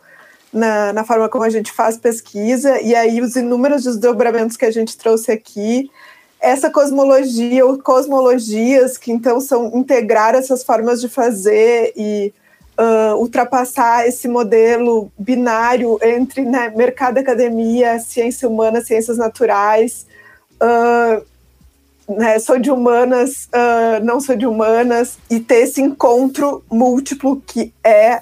na, 0.54 0.94
na 0.94 1.04
forma 1.04 1.28
como 1.28 1.44
a 1.44 1.50
gente 1.50 1.72
faz 1.72 1.98
pesquisa, 1.98 2.80
e 2.82 2.94
aí 2.94 3.20
os 3.20 3.36
inúmeros 3.36 3.84
desdobramentos 3.84 4.56
que 4.56 4.66
a 4.66 4.72
gente 4.72 4.98
trouxe 4.98 5.32
aqui, 5.32 5.90
essa 6.40 6.70
cosmologia 6.70 7.66
ou 7.66 7.78
cosmologias 7.80 8.98
que 8.98 9.12
então 9.12 9.40
são 9.40 9.72
integrar 9.74 10.36
essas 10.36 10.62
formas 10.64 11.00
de 11.00 11.08
fazer 11.08 11.94
e 11.96 12.34
uh, 12.78 13.16
ultrapassar 13.16 14.06
esse 14.08 14.28
modelo 14.28 15.10
binário 15.18 15.98
entre 16.02 16.44
né, 16.44 16.72
mercado, 16.76 17.18
academia, 17.18 17.98
ciência 18.00 18.48
humana, 18.48 18.82
ciências 18.82 19.18
naturais. 19.18 20.06
Uh, 20.62 21.24
né, 22.10 22.38
sou 22.40 22.60
de 22.60 22.70
humanas, 22.70 23.48
uh, 23.48 24.04
não 24.04 24.20
sou 24.20 24.36
de 24.36 24.46
humanas, 24.46 25.18
e 25.30 25.40
ter 25.40 25.62
esse 25.64 25.82
encontro 25.82 26.62
múltiplo 26.70 27.42
que 27.48 27.74
é 27.82 28.22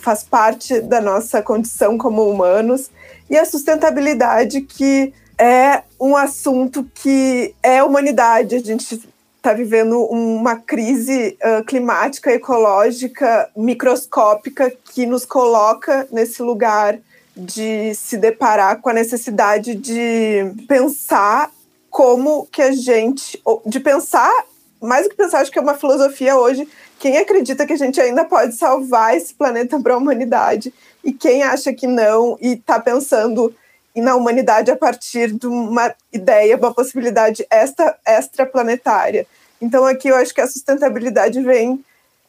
faz 0.00 0.22
parte 0.22 0.80
da 0.80 1.00
nossa 1.00 1.42
condição 1.42 1.96
como 1.96 2.28
humanos, 2.28 2.90
e 3.30 3.36
a 3.36 3.44
sustentabilidade 3.44 4.62
que 4.62 5.12
é 5.38 5.82
um 6.00 6.16
assunto 6.16 6.84
que 6.94 7.54
é 7.62 7.82
humanidade. 7.82 8.56
A 8.56 8.60
gente 8.60 9.00
está 9.36 9.52
vivendo 9.52 10.00
uma 10.04 10.56
crise 10.56 11.38
uh, 11.42 11.64
climática, 11.64 12.32
ecológica, 12.32 13.48
microscópica, 13.56 14.72
que 14.92 15.06
nos 15.06 15.24
coloca 15.24 16.06
nesse 16.10 16.42
lugar 16.42 16.98
de 17.36 17.94
se 17.94 18.16
deparar 18.16 18.80
com 18.80 18.90
a 18.90 18.92
necessidade 18.92 19.76
de 19.76 20.52
pensar 20.66 21.50
como 21.88 22.46
que 22.50 22.60
a 22.60 22.72
gente. 22.72 23.40
de 23.64 23.78
pensar, 23.78 24.32
mais 24.80 25.04
do 25.04 25.10
que 25.10 25.16
pensar, 25.16 25.40
acho 25.40 25.52
que 25.52 25.58
é 25.58 25.62
uma 25.62 25.74
filosofia 25.74 26.36
hoje. 26.36 26.68
Quem 26.98 27.16
acredita 27.18 27.66
que 27.66 27.72
a 27.72 27.76
gente 27.76 28.00
ainda 28.00 28.24
pode 28.24 28.54
salvar 28.54 29.16
esse 29.16 29.32
planeta 29.34 29.78
para 29.80 29.94
a 29.94 29.98
humanidade 29.98 30.72
e 31.04 31.12
quem 31.12 31.42
acha 31.42 31.72
que 31.72 31.86
não 31.86 32.36
e 32.40 32.54
está 32.54 32.80
pensando 32.80 33.54
na 33.96 34.14
humanidade 34.14 34.70
a 34.70 34.76
partir 34.76 35.32
de 35.32 35.46
uma 35.46 35.94
ideia, 36.12 36.56
uma 36.56 36.72
possibilidade 36.72 37.46
extra, 37.50 37.96
extraplanetária. 38.06 39.26
Então 39.60 39.84
aqui 39.84 40.08
eu 40.08 40.16
acho 40.16 40.34
que 40.34 40.40
a 40.40 40.46
sustentabilidade 40.46 41.40
vem 41.40 41.84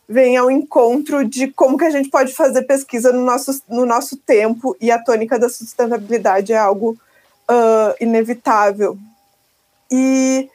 vem 0.08 0.36
ao 0.36 0.50
encontro 0.50 1.24
de 1.24 1.50
como 1.50 1.78
que 1.78 1.86
a 1.86 1.92
gente 1.92 2.10
pode 2.10 2.34
fazer 2.34 2.64
pesquisa 2.64 3.14
no 3.14 3.24
nosso, 3.24 3.62
no 3.70 3.86
nosso 3.86 4.18
tempo 4.18 4.76
e 4.82 4.90
a 4.90 4.98
tônica 4.98 5.38
da 5.38 5.48
sustentabilidade 5.48 6.52
é 6.52 6.58
algo 6.58 6.98
uh, 7.48 7.96
inevitável. 8.02 8.98
E, 9.92 10.50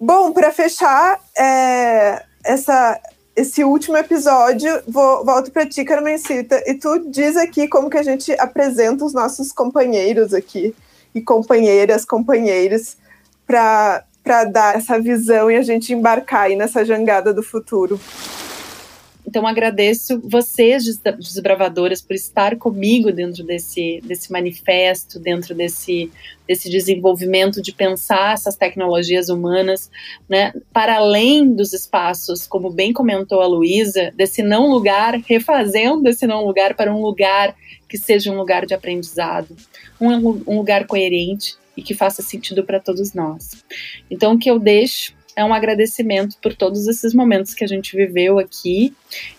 bom, 0.00 0.32
para 0.32 0.52
fechar 0.52 1.20
é, 1.36 2.24
essa, 2.44 3.00
esse 3.38 3.62
último 3.62 3.96
episódio, 3.96 4.82
vou, 4.86 5.24
volto 5.24 5.52
para 5.52 5.64
ti, 5.64 5.84
Carmencita, 5.84 6.60
e 6.66 6.74
tu 6.74 6.98
diz 7.08 7.36
aqui 7.36 7.68
como 7.68 7.88
que 7.88 7.96
a 7.96 8.02
gente 8.02 8.32
apresenta 8.32 9.04
os 9.04 9.12
nossos 9.12 9.52
companheiros 9.52 10.34
aqui, 10.34 10.74
e 11.14 11.22
companheiras, 11.22 12.04
companheiros, 12.04 12.96
para 13.46 14.04
dar 14.50 14.76
essa 14.76 15.00
visão 15.00 15.50
e 15.50 15.56
a 15.56 15.62
gente 15.62 15.92
embarcar 15.92 16.42
aí 16.42 16.56
nessa 16.56 16.84
jangada 16.84 17.32
do 17.32 17.42
futuro. 17.42 17.98
Então 19.28 19.46
agradeço 19.46 20.18
vocês, 20.24 20.84
desbravadoras, 21.18 22.00
por 22.00 22.14
estar 22.14 22.56
comigo 22.56 23.12
dentro 23.12 23.44
desse, 23.44 24.00
desse 24.02 24.32
manifesto, 24.32 25.20
dentro 25.20 25.54
desse, 25.54 26.10
desse 26.46 26.70
desenvolvimento 26.70 27.60
de 27.60 27.70
pensar 27.70 28.32
essas 28.32 28.56
tecnologias 28.56 29.28
humanas, 29.28 29.90
né, 30.26 30.54
para 30.72 30.96
além 30.96 31.54
dos 31.54 31.74
espaços, 31.74 32.46
como 32.46 32.70
bem 32.70 32.90
comentou 32.90 33.42
a 33.42 33.46
Luísa, 33.46 34.10
desse 34.16 34.42
não 34.42 34.70
lugar, 34.70 35.20
refazendo 35.28 36.08
esse 36.08 36.26
não 36.26 36.46
lugar 36.46 36.74
para 36.74 36.90
um 36.90 37.02
lugar 37.02 37.54
que 37.86 37.98
seja 37.98 38.32
um 38.32 38.38
lugar 38.38 38.64
de 38.64 38.72
aprendizado, 38.72 39.54
um, 40.00 40.14
um 40.46 40.56
lugar 40.56 40.86
coerente, 40.86 41.54
e 41.76 41.82
que 41.82 41.94
faça 41.94 42.22
sentido 42.22 42.64
para 42.64 42.80
todos 42.80 43.12
nós. 43.12 43.62
Então, 44.10 44.34
o 44.34 44.38
que 44.38 44.50
eu 44.50 44.58
deixo 44.58 45.17
é 45.38 45.44
um 45.44 45.54
agradecimento 45.54 46.36
por 46.42 46.52
todos 46.52 46.88
esses 46.88 47.14
momentos 47.14 47.54
que 47.54 47.62
a 47.62 47.66
gente 47.68 47.96
viveu 47.96 48.40
aqui 48.40 48.92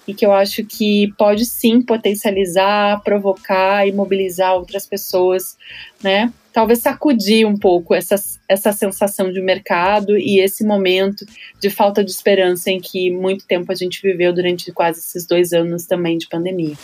e 0.07 0.13
que 0.13 0.25
eu 0.25 0.31
acho 0.31 0.63
que 0.63 1.13
pode 1.17 1.45
sim 1.45 1.81
potencializar, 1.81 3.03
provocar 3.03 3.85
e 3.85 3.91
mobilizar 3.91 4.55
outras 4.55 4.87
pessoas, 4.87 5.57
né? 6.01 6.31
Talvez 6.53 6.79
sacudir 6.79 7.45
um 7.45 7.57
pouco 7.57 7.93
essa, 7.93 8.15
essa 8.47 8.71
sensação 8.71 9.29
de 9.29 9.41
mercado 9.41 10.17
e 10.17 10.39
esse 10.39 10.65
momento 10.65 11.25
de 11.59 11.69
falta 11.69 12.01
de 12.01 12.11
esperança 12.11 12.71
em 12.71 12.79
que 12.79 13.11
muito 13.11 13.45
tempo 13.45 13.69
a 13.69 13.75
gente 13.75 14.01
viveu 14.01 14.31
durante 14.31 14.71
quase 14.71 14.99
esses 14.99 15.27
dois 15.27 15.51
anos 15.51 15.85
também 15.85 16.17
de 16.17 16.29
pandemia. 16.29 16.77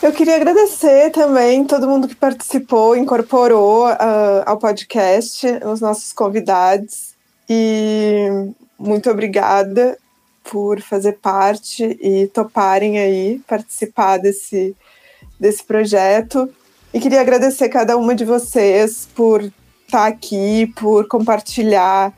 Eu 0.00 0.12
queria 0.12 0.36
agradecer 0.36 1.10
também 1.10 1.64
todo 1.64 1.88
mundo 1.88 2.06
que 2.06 2.14
participou, 2.16 2.96
incorporou 2.96 3.88
uh, 3.88 4.42
ao 4.46 4.58
podcast, 4.58 5.44
os 5.64 5.80
nossos 5.80 6.12
convidados. 6.12 7.11
E 7.54 8.28
muito 8.78 9.10
obrigada 9.10 9.98
por 10.42 10.80
fazer 10.80 11.18
parte 11.18 11.98
e 12.00 12.26
toparem 12.28 12.98
aí 12.98 13.42
participar 13.46 14.16
desse, 14.16 14.74
desse 15.38 15.62
projeto. 15.62 16.48
E 16.94 16.98
queria 16.98 17.20
agradecer 17.20 17.68
cada 17.68 17.94
uma 17.98 18.14
de 18.14 18.24
vocês 18.24 19.06
por 19.14 19.42
estar 19.42 19.52
tá 19.90 20.06
aqui, 20.06 20.72
por 20.76 21.06
compartilhar 21.06 22.08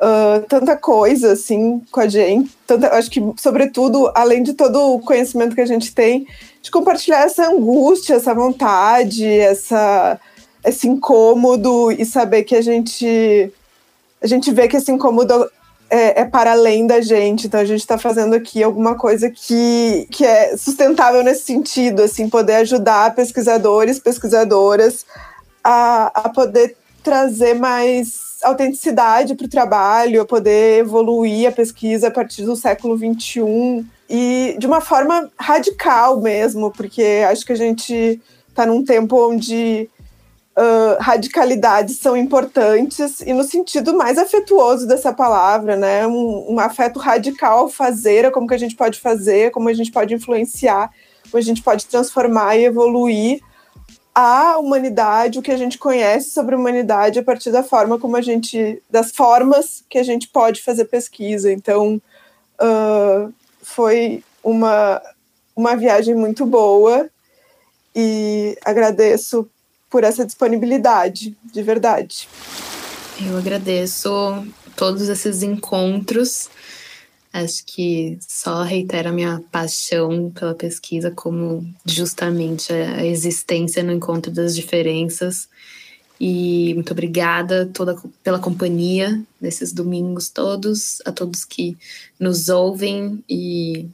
uh, 0.00 0.44
tanta 0.48 0.76
coisa 0.76 1.34
assim 1.34 1.80
com 1.92 2.00
a 2.00 2.08
gente. 2.08 2.50
Tanta, 2.66 2.92
acho 2.96 3.08
que, 3.08 3.20
sobretudo, 3.36 4.10
além 4.16 4.42
de 4.42 4.52
todo 4.52 4.94
o 4.94 5.00
conhecimento 5.00 5.54
que 5.54 5.60
a 5.60 5.66
gente 5.66 5.94
tem, 5.94 6.26
de 6.60 6.72
compartilhar 6.72 7.22
essa 7.22 7.46
angústia, 7.46 8.14
essa 8.14 8.34
vontade, 8.34 9.24
essa, 9.28 10.18
esse 10.64 10.88
incômodo 10.88 11.92
e 11.92 12.04
saber 12.04 12.42
que 12.42 12.56
a 12.56 12.62
gente 12.62 13.52
a 14.22 14.26
gente 14.26 14.52
vê 14.52 14.68
que 14.68 14.76
esse 14.76 14.90
incômodo 14.90 15.50
é, 15.90 16.22
é, 16.22 16.24
para 16.24 16.52
além 16.52 16.86
da 16.86 17.00
gente, 17.00 17.46
então 17.46 17.60
a 17.60 17.64
gente 17.64 17.80
está 17.80 17.98
fazendo 17.98 18.34
aqui 18.34 18.62
alguma 18.62 18.94
coisa 18.94 19.28
que, 19.28 20.06
que 20.10 20.24
é 20.24 20.56
sustentável 20.56 21.22
nesse 21.22 21.44
sentido, 21.44 22.02
assim, 22.02 22.28
poder 22.28 22.56
ajudar 22.56 23.14
pesquisadores, 23.14 23.98
pesquisadoras 23.98 25.04
a, 25.62 26.06
a 26.14 26.28
poder 26.30 26.76
trazer 27.02 27.54
mais 27.54 28.38
autenticidade 28.42 29.34
para 29.34 29.44
o 29.46 29.50
trabalho, 29.50 30.22
a 30.22 30.24
poder 30.24 30.80
evoluir 30.80 31.48
a 31.48 31.52
pesquisa 31.52 32.08
a 32.08 32.10
partir 32.10 32.44
do 32.44 32.56
século 32.56 32.96
XXI 32.96 33.84
e 34.08 34.56
de 34.58 34.66
uma 34.66 34.80
forma 34.80 35.30
radical 35.38 36.20
mesmo, 36.20 36.70
porque 36.70 37.22
acho 37.28 37.44
que 37.44 37.52
a 37.52 37.56
gente 37.56 38.20
está 38.48 38.66
num 38.66 38.84
tempo 38.84 39.30
onde 39.30 39.88
radicalidades 41.00 41.98
são 41.98 42.16
importantes 42.16 43.20
e 43.20 43.32
no 43.32 43.42
sentido 43.42 43.96
mais 43.96 44.18
afetuoso 44.18 44.86
dessa 44.86 45.12
palavra, 45.12 45.76
né? 45.76 46.06
Um, 46.06 46.54
um 46.54 46.60
afeto 46.60 46.98
radical 46.98 47.60
ao 47.60 47.68
fazer, 47.68 48.30
como 48.30 48.46
que 48.46 48.54
a 48.54 48.58
gente 48.58 48.76
pode 48.76 49.00
fazer, 49.00 49.50
como 49.50 49.68
a 49.68 49.72
gente 49.72 49.90
pode 49.90 50.14
influenciar, 50.14 50.90
como 51.30 51.38
a 51.38 51.40
gente 51.40 51.62
pode 51.62 51.86
transformar 51.86 52.56
e 52.56 52.64
evoluir 52.64 53.40
a 54.14 54.58
humanidade, 54.58 55.38
o 55.38 55.42
que 55.42 55.50
a 55.50 55.56
gente 55.56 55.78
conhece 55.78 56.30
sobre 56.30 56.54
a 56.54 56.58
humanidade 56.58 57.18
a 57.18 57.22
partir 57.22 57.50
da 57.50 57.62
forma 57.62 57.98
como 57.98 58.16
a 58.16 58.20
gente, 58.20 58.82
das 58.90 59.10
formas 59.10 59.82
que 59.88 59.96
a 59.96 60.02
gente 60.02 60.28
pode 60.28 60.60
fazer 60.62 60.84
pesquisa. 60.84 61.50
Então, 61.50 62.00
uh, 62.60 63.32
foi 63.62 64.22
uma, 64.44 65.00
uma 65.56 65.74
viagem 65.76 66.14
muito 66.14 66.44
boa 66.44 67.08
e 67.96 68.58
agradeço 68.64 69.48
por 69.92 70.04
essa 70.04 70.24
disponibilidade, 70.24 71.36
de 71.44 71.62
verdade. 71.62 72.26
Eu 73.20 73.36
agradeço 73.36 74.08
todos 74.74 75.06
esses 75.10 75.42
encontros. 75.42 76.48
Acho 77.30 77.62
que 77.66 78.18
só 78.26 78.62
reitera 78.62 79.10
a 79.10 79.12
minha 79.12 79.42
paixão 79.52 80.30
pela 80.30 80.54
pesquisa 80.54 81.10
como 81.10 81.64
justamente 81.84 82.72
a 82.72 83.04
existência 83.04 83.82
no 83.82 83.92
encontro 83.92 84.32
das 84.32 84.56
diferenças. 84.56 85.46
E 86.18 86.72
muito 86.74 86.92
obrigada 86.92 87.66
toda 87.66 88.00
pela 88.22 88.38
companhia 88.38 89.22
nesses 89.38 89.72
domingos 89.74 90.30
todos, 90.30 91.02
a 91.04 91.12
todos 91.12 91.44
que 91.44 91.76
nos 92.18 92.48
ouvem 92.48 93.22
e 93.28 93.88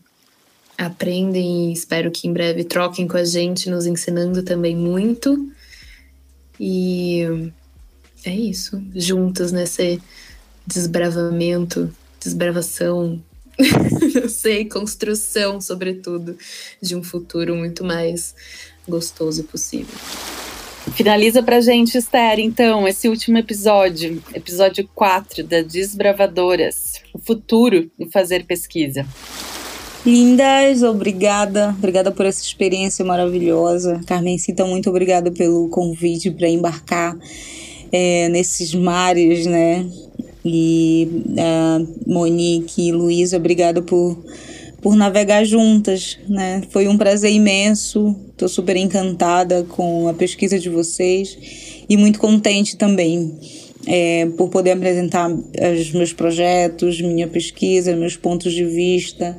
aprendem 0.77 1.71
e 1.71 1.73
espero 1.73 2.11
que 2.11 2.29
em 2.29 2.33
breve 2.33 2.63
troquem 2.63 3.09
com 3.09 3.17
a 3.17 3.25
gente, 3.25 3.69
nos 3.69 3.85
ensinando 3.85 4.45
também 4.45 4.77
muito. 4.77 5.51
E 6.61 7.23
é 8.25 8.35
isso, 8.35 8.83
juntos 8.95 9.53
nesse 9.53 10.01
desbravamento, 10.67 11.95
desbravação, 12.23 13.23
não 14.15 14.29
sei, 14.29 14.65
construção, 14.65 15.61
sobretudo, 15.61 16.37
de 16.81 16.95
um 16.95 17.03
futuro 17.03 17.57
muito 17.57 17.85
mais 17.85 18.35
gostoso 18.87 19.45
possível. 19.45 19.95
Finaliza 20.95 21.43
pra 21.43 21.61
gente, 21.61 21.99
Esther, 21.99 22.39
então, 22.39 22.89
esse 22.89 23.09
último 23.09 23.39
episódio, 23.39 24.23
episódio 24.35 24.89
4 24.95 25.45
da 25.45 25.61
Desbravadoras, 25.61 27.03
o 27.13 27.19
futuro 27.19 27.91
do 27.99 28.11
fazer 28.11 28.47
pesquisa. 28.47 29.07
Lindas, 30.09 30.83
obrigada. 30.83 31.75
Obrigada 31.77 32.11
por 32.11 32.25
essa 32.25 32.43
experiência 32.43 33.05
maravilhosa. 33.05 34.01
Carmen 34.07 34.39
Cita, 34.39 34.65
muito 34.65 34.89
obrigada 34.89 35.31
pelo 35.31 35.69
convite 35.69 36.31
para 36.31 36.49
embarcar 36.49 37.15
é, 37.93 38.27
nesses 38.31 38.75
mares, 38.75 39.45
né? 39.45 39.87
E 40.43 41.25
uh, 41.27 42.11
Monique 42.11 42.89
e 42.89 42.91
Luísa, 42.91 43.37
obrigada 43.37 43.83
por, 43.83 44.17
por 44.81 44.97
navegar 44.97 45.45
juntas, 45.45 46.19
né? 46.27 46.63
Foi 46.71 46.89
um 46.89 46.97
prazer 46.97 47.31
imenso. 47.31 48.17
Estou 48.31 48.49
super 48.49 48.77
encantada 48.77 49.67
com 49.69 50.09
a 50.09 50.15
pesquisa 50.15 50.59
de 50.59 50.71
vocês 50.71 51.37
e 51.87 51.99
muito 51.99 52.19
contente 52.19 52.79
também 52.79 53.39
é, 53.91 54.27
por 54.37 54.51
poder 54.51 54.73
apresentar 54.73 55.31
os 55.31 55.93
meus 55.93 56.13
projetos, 56.13 57.01
minha 57.01 57.27
pesquisa, 57.27 57.97
meus 57.97 58.17
pontos 58.17 58.53
de 58.53 58.65
vista 58.65 59.35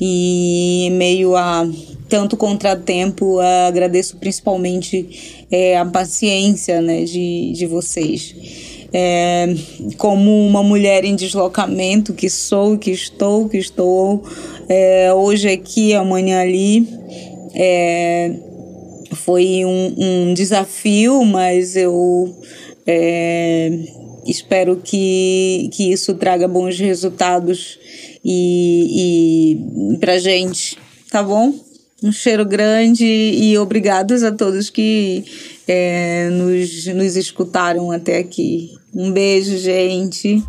e 0.00 0.88
meio 0.92 1.36
a 1.36 1.64
tanto 2.08 2.36
contratempo, 2.36 3.38
agradeço 3.38 4.16
principalmente 4.16 5.46
é, 5.50 5.78
a 5.78 5.84
paciência 5.86 6.82
né, 6.82 7.04
de, 7.04 7.52
de 7.52 7.64
vocês. 7.64 8.34
É, 8.92 9.54
como 9.96 10.46
uma 10.46 10.62
mulher 10.62 11.04
em 11.04 11.14
deslocamento 11.14 12.12
que 12.12 12.28
sou, 12.28 12.76
que 12.76 12.90
estou, 12.90 13.48
que 13.48 13.56
estou 13.56 14.22
é, 14.68 15.14
hoje 15.14 15.48
aqui, 15.48 15.94
amanhã 15.94 16.42
ali, 16.42 16.86
é, 17.54 18.34
foi 19.12 19.64
um, 19.64 19.94
um 19.96 20.34
desafio, 20.34 21.24
mas 21.24 21.76
eu 21.76 22.34
é, 22.86 23.70
espero 24.26 24.76
que, 24.76 25.70
que 25.72 25.92
isso 25.92 26.14
traga 26.14 26.48
bons 26.48 26.78
resultados 26.78 27.78
e, 28.24 29.92
e 29.92 29.98
pra 29.98 30.18
gente, 30.18 30.78
tá 31.10 31.22
bom? 31.22 31.54
Um 32.02 32.10
cheiro 32.10 32.44
grande 32.44 33.04
e 33.04 33.56
obrigados 33.58 34.24
a 34.24 34.32
todos 34.32 34.68
que 34.70 35.24
é, 35.68 36.28
nos, 36.30 36.86
nos 36.86 37.16
escutaram 37.16 37.92
até 37.92 38.18
aqui. 38.18 38.72
Um 38.92 39.12
beijo, 39.12 39.56
gente. 39.56 40.42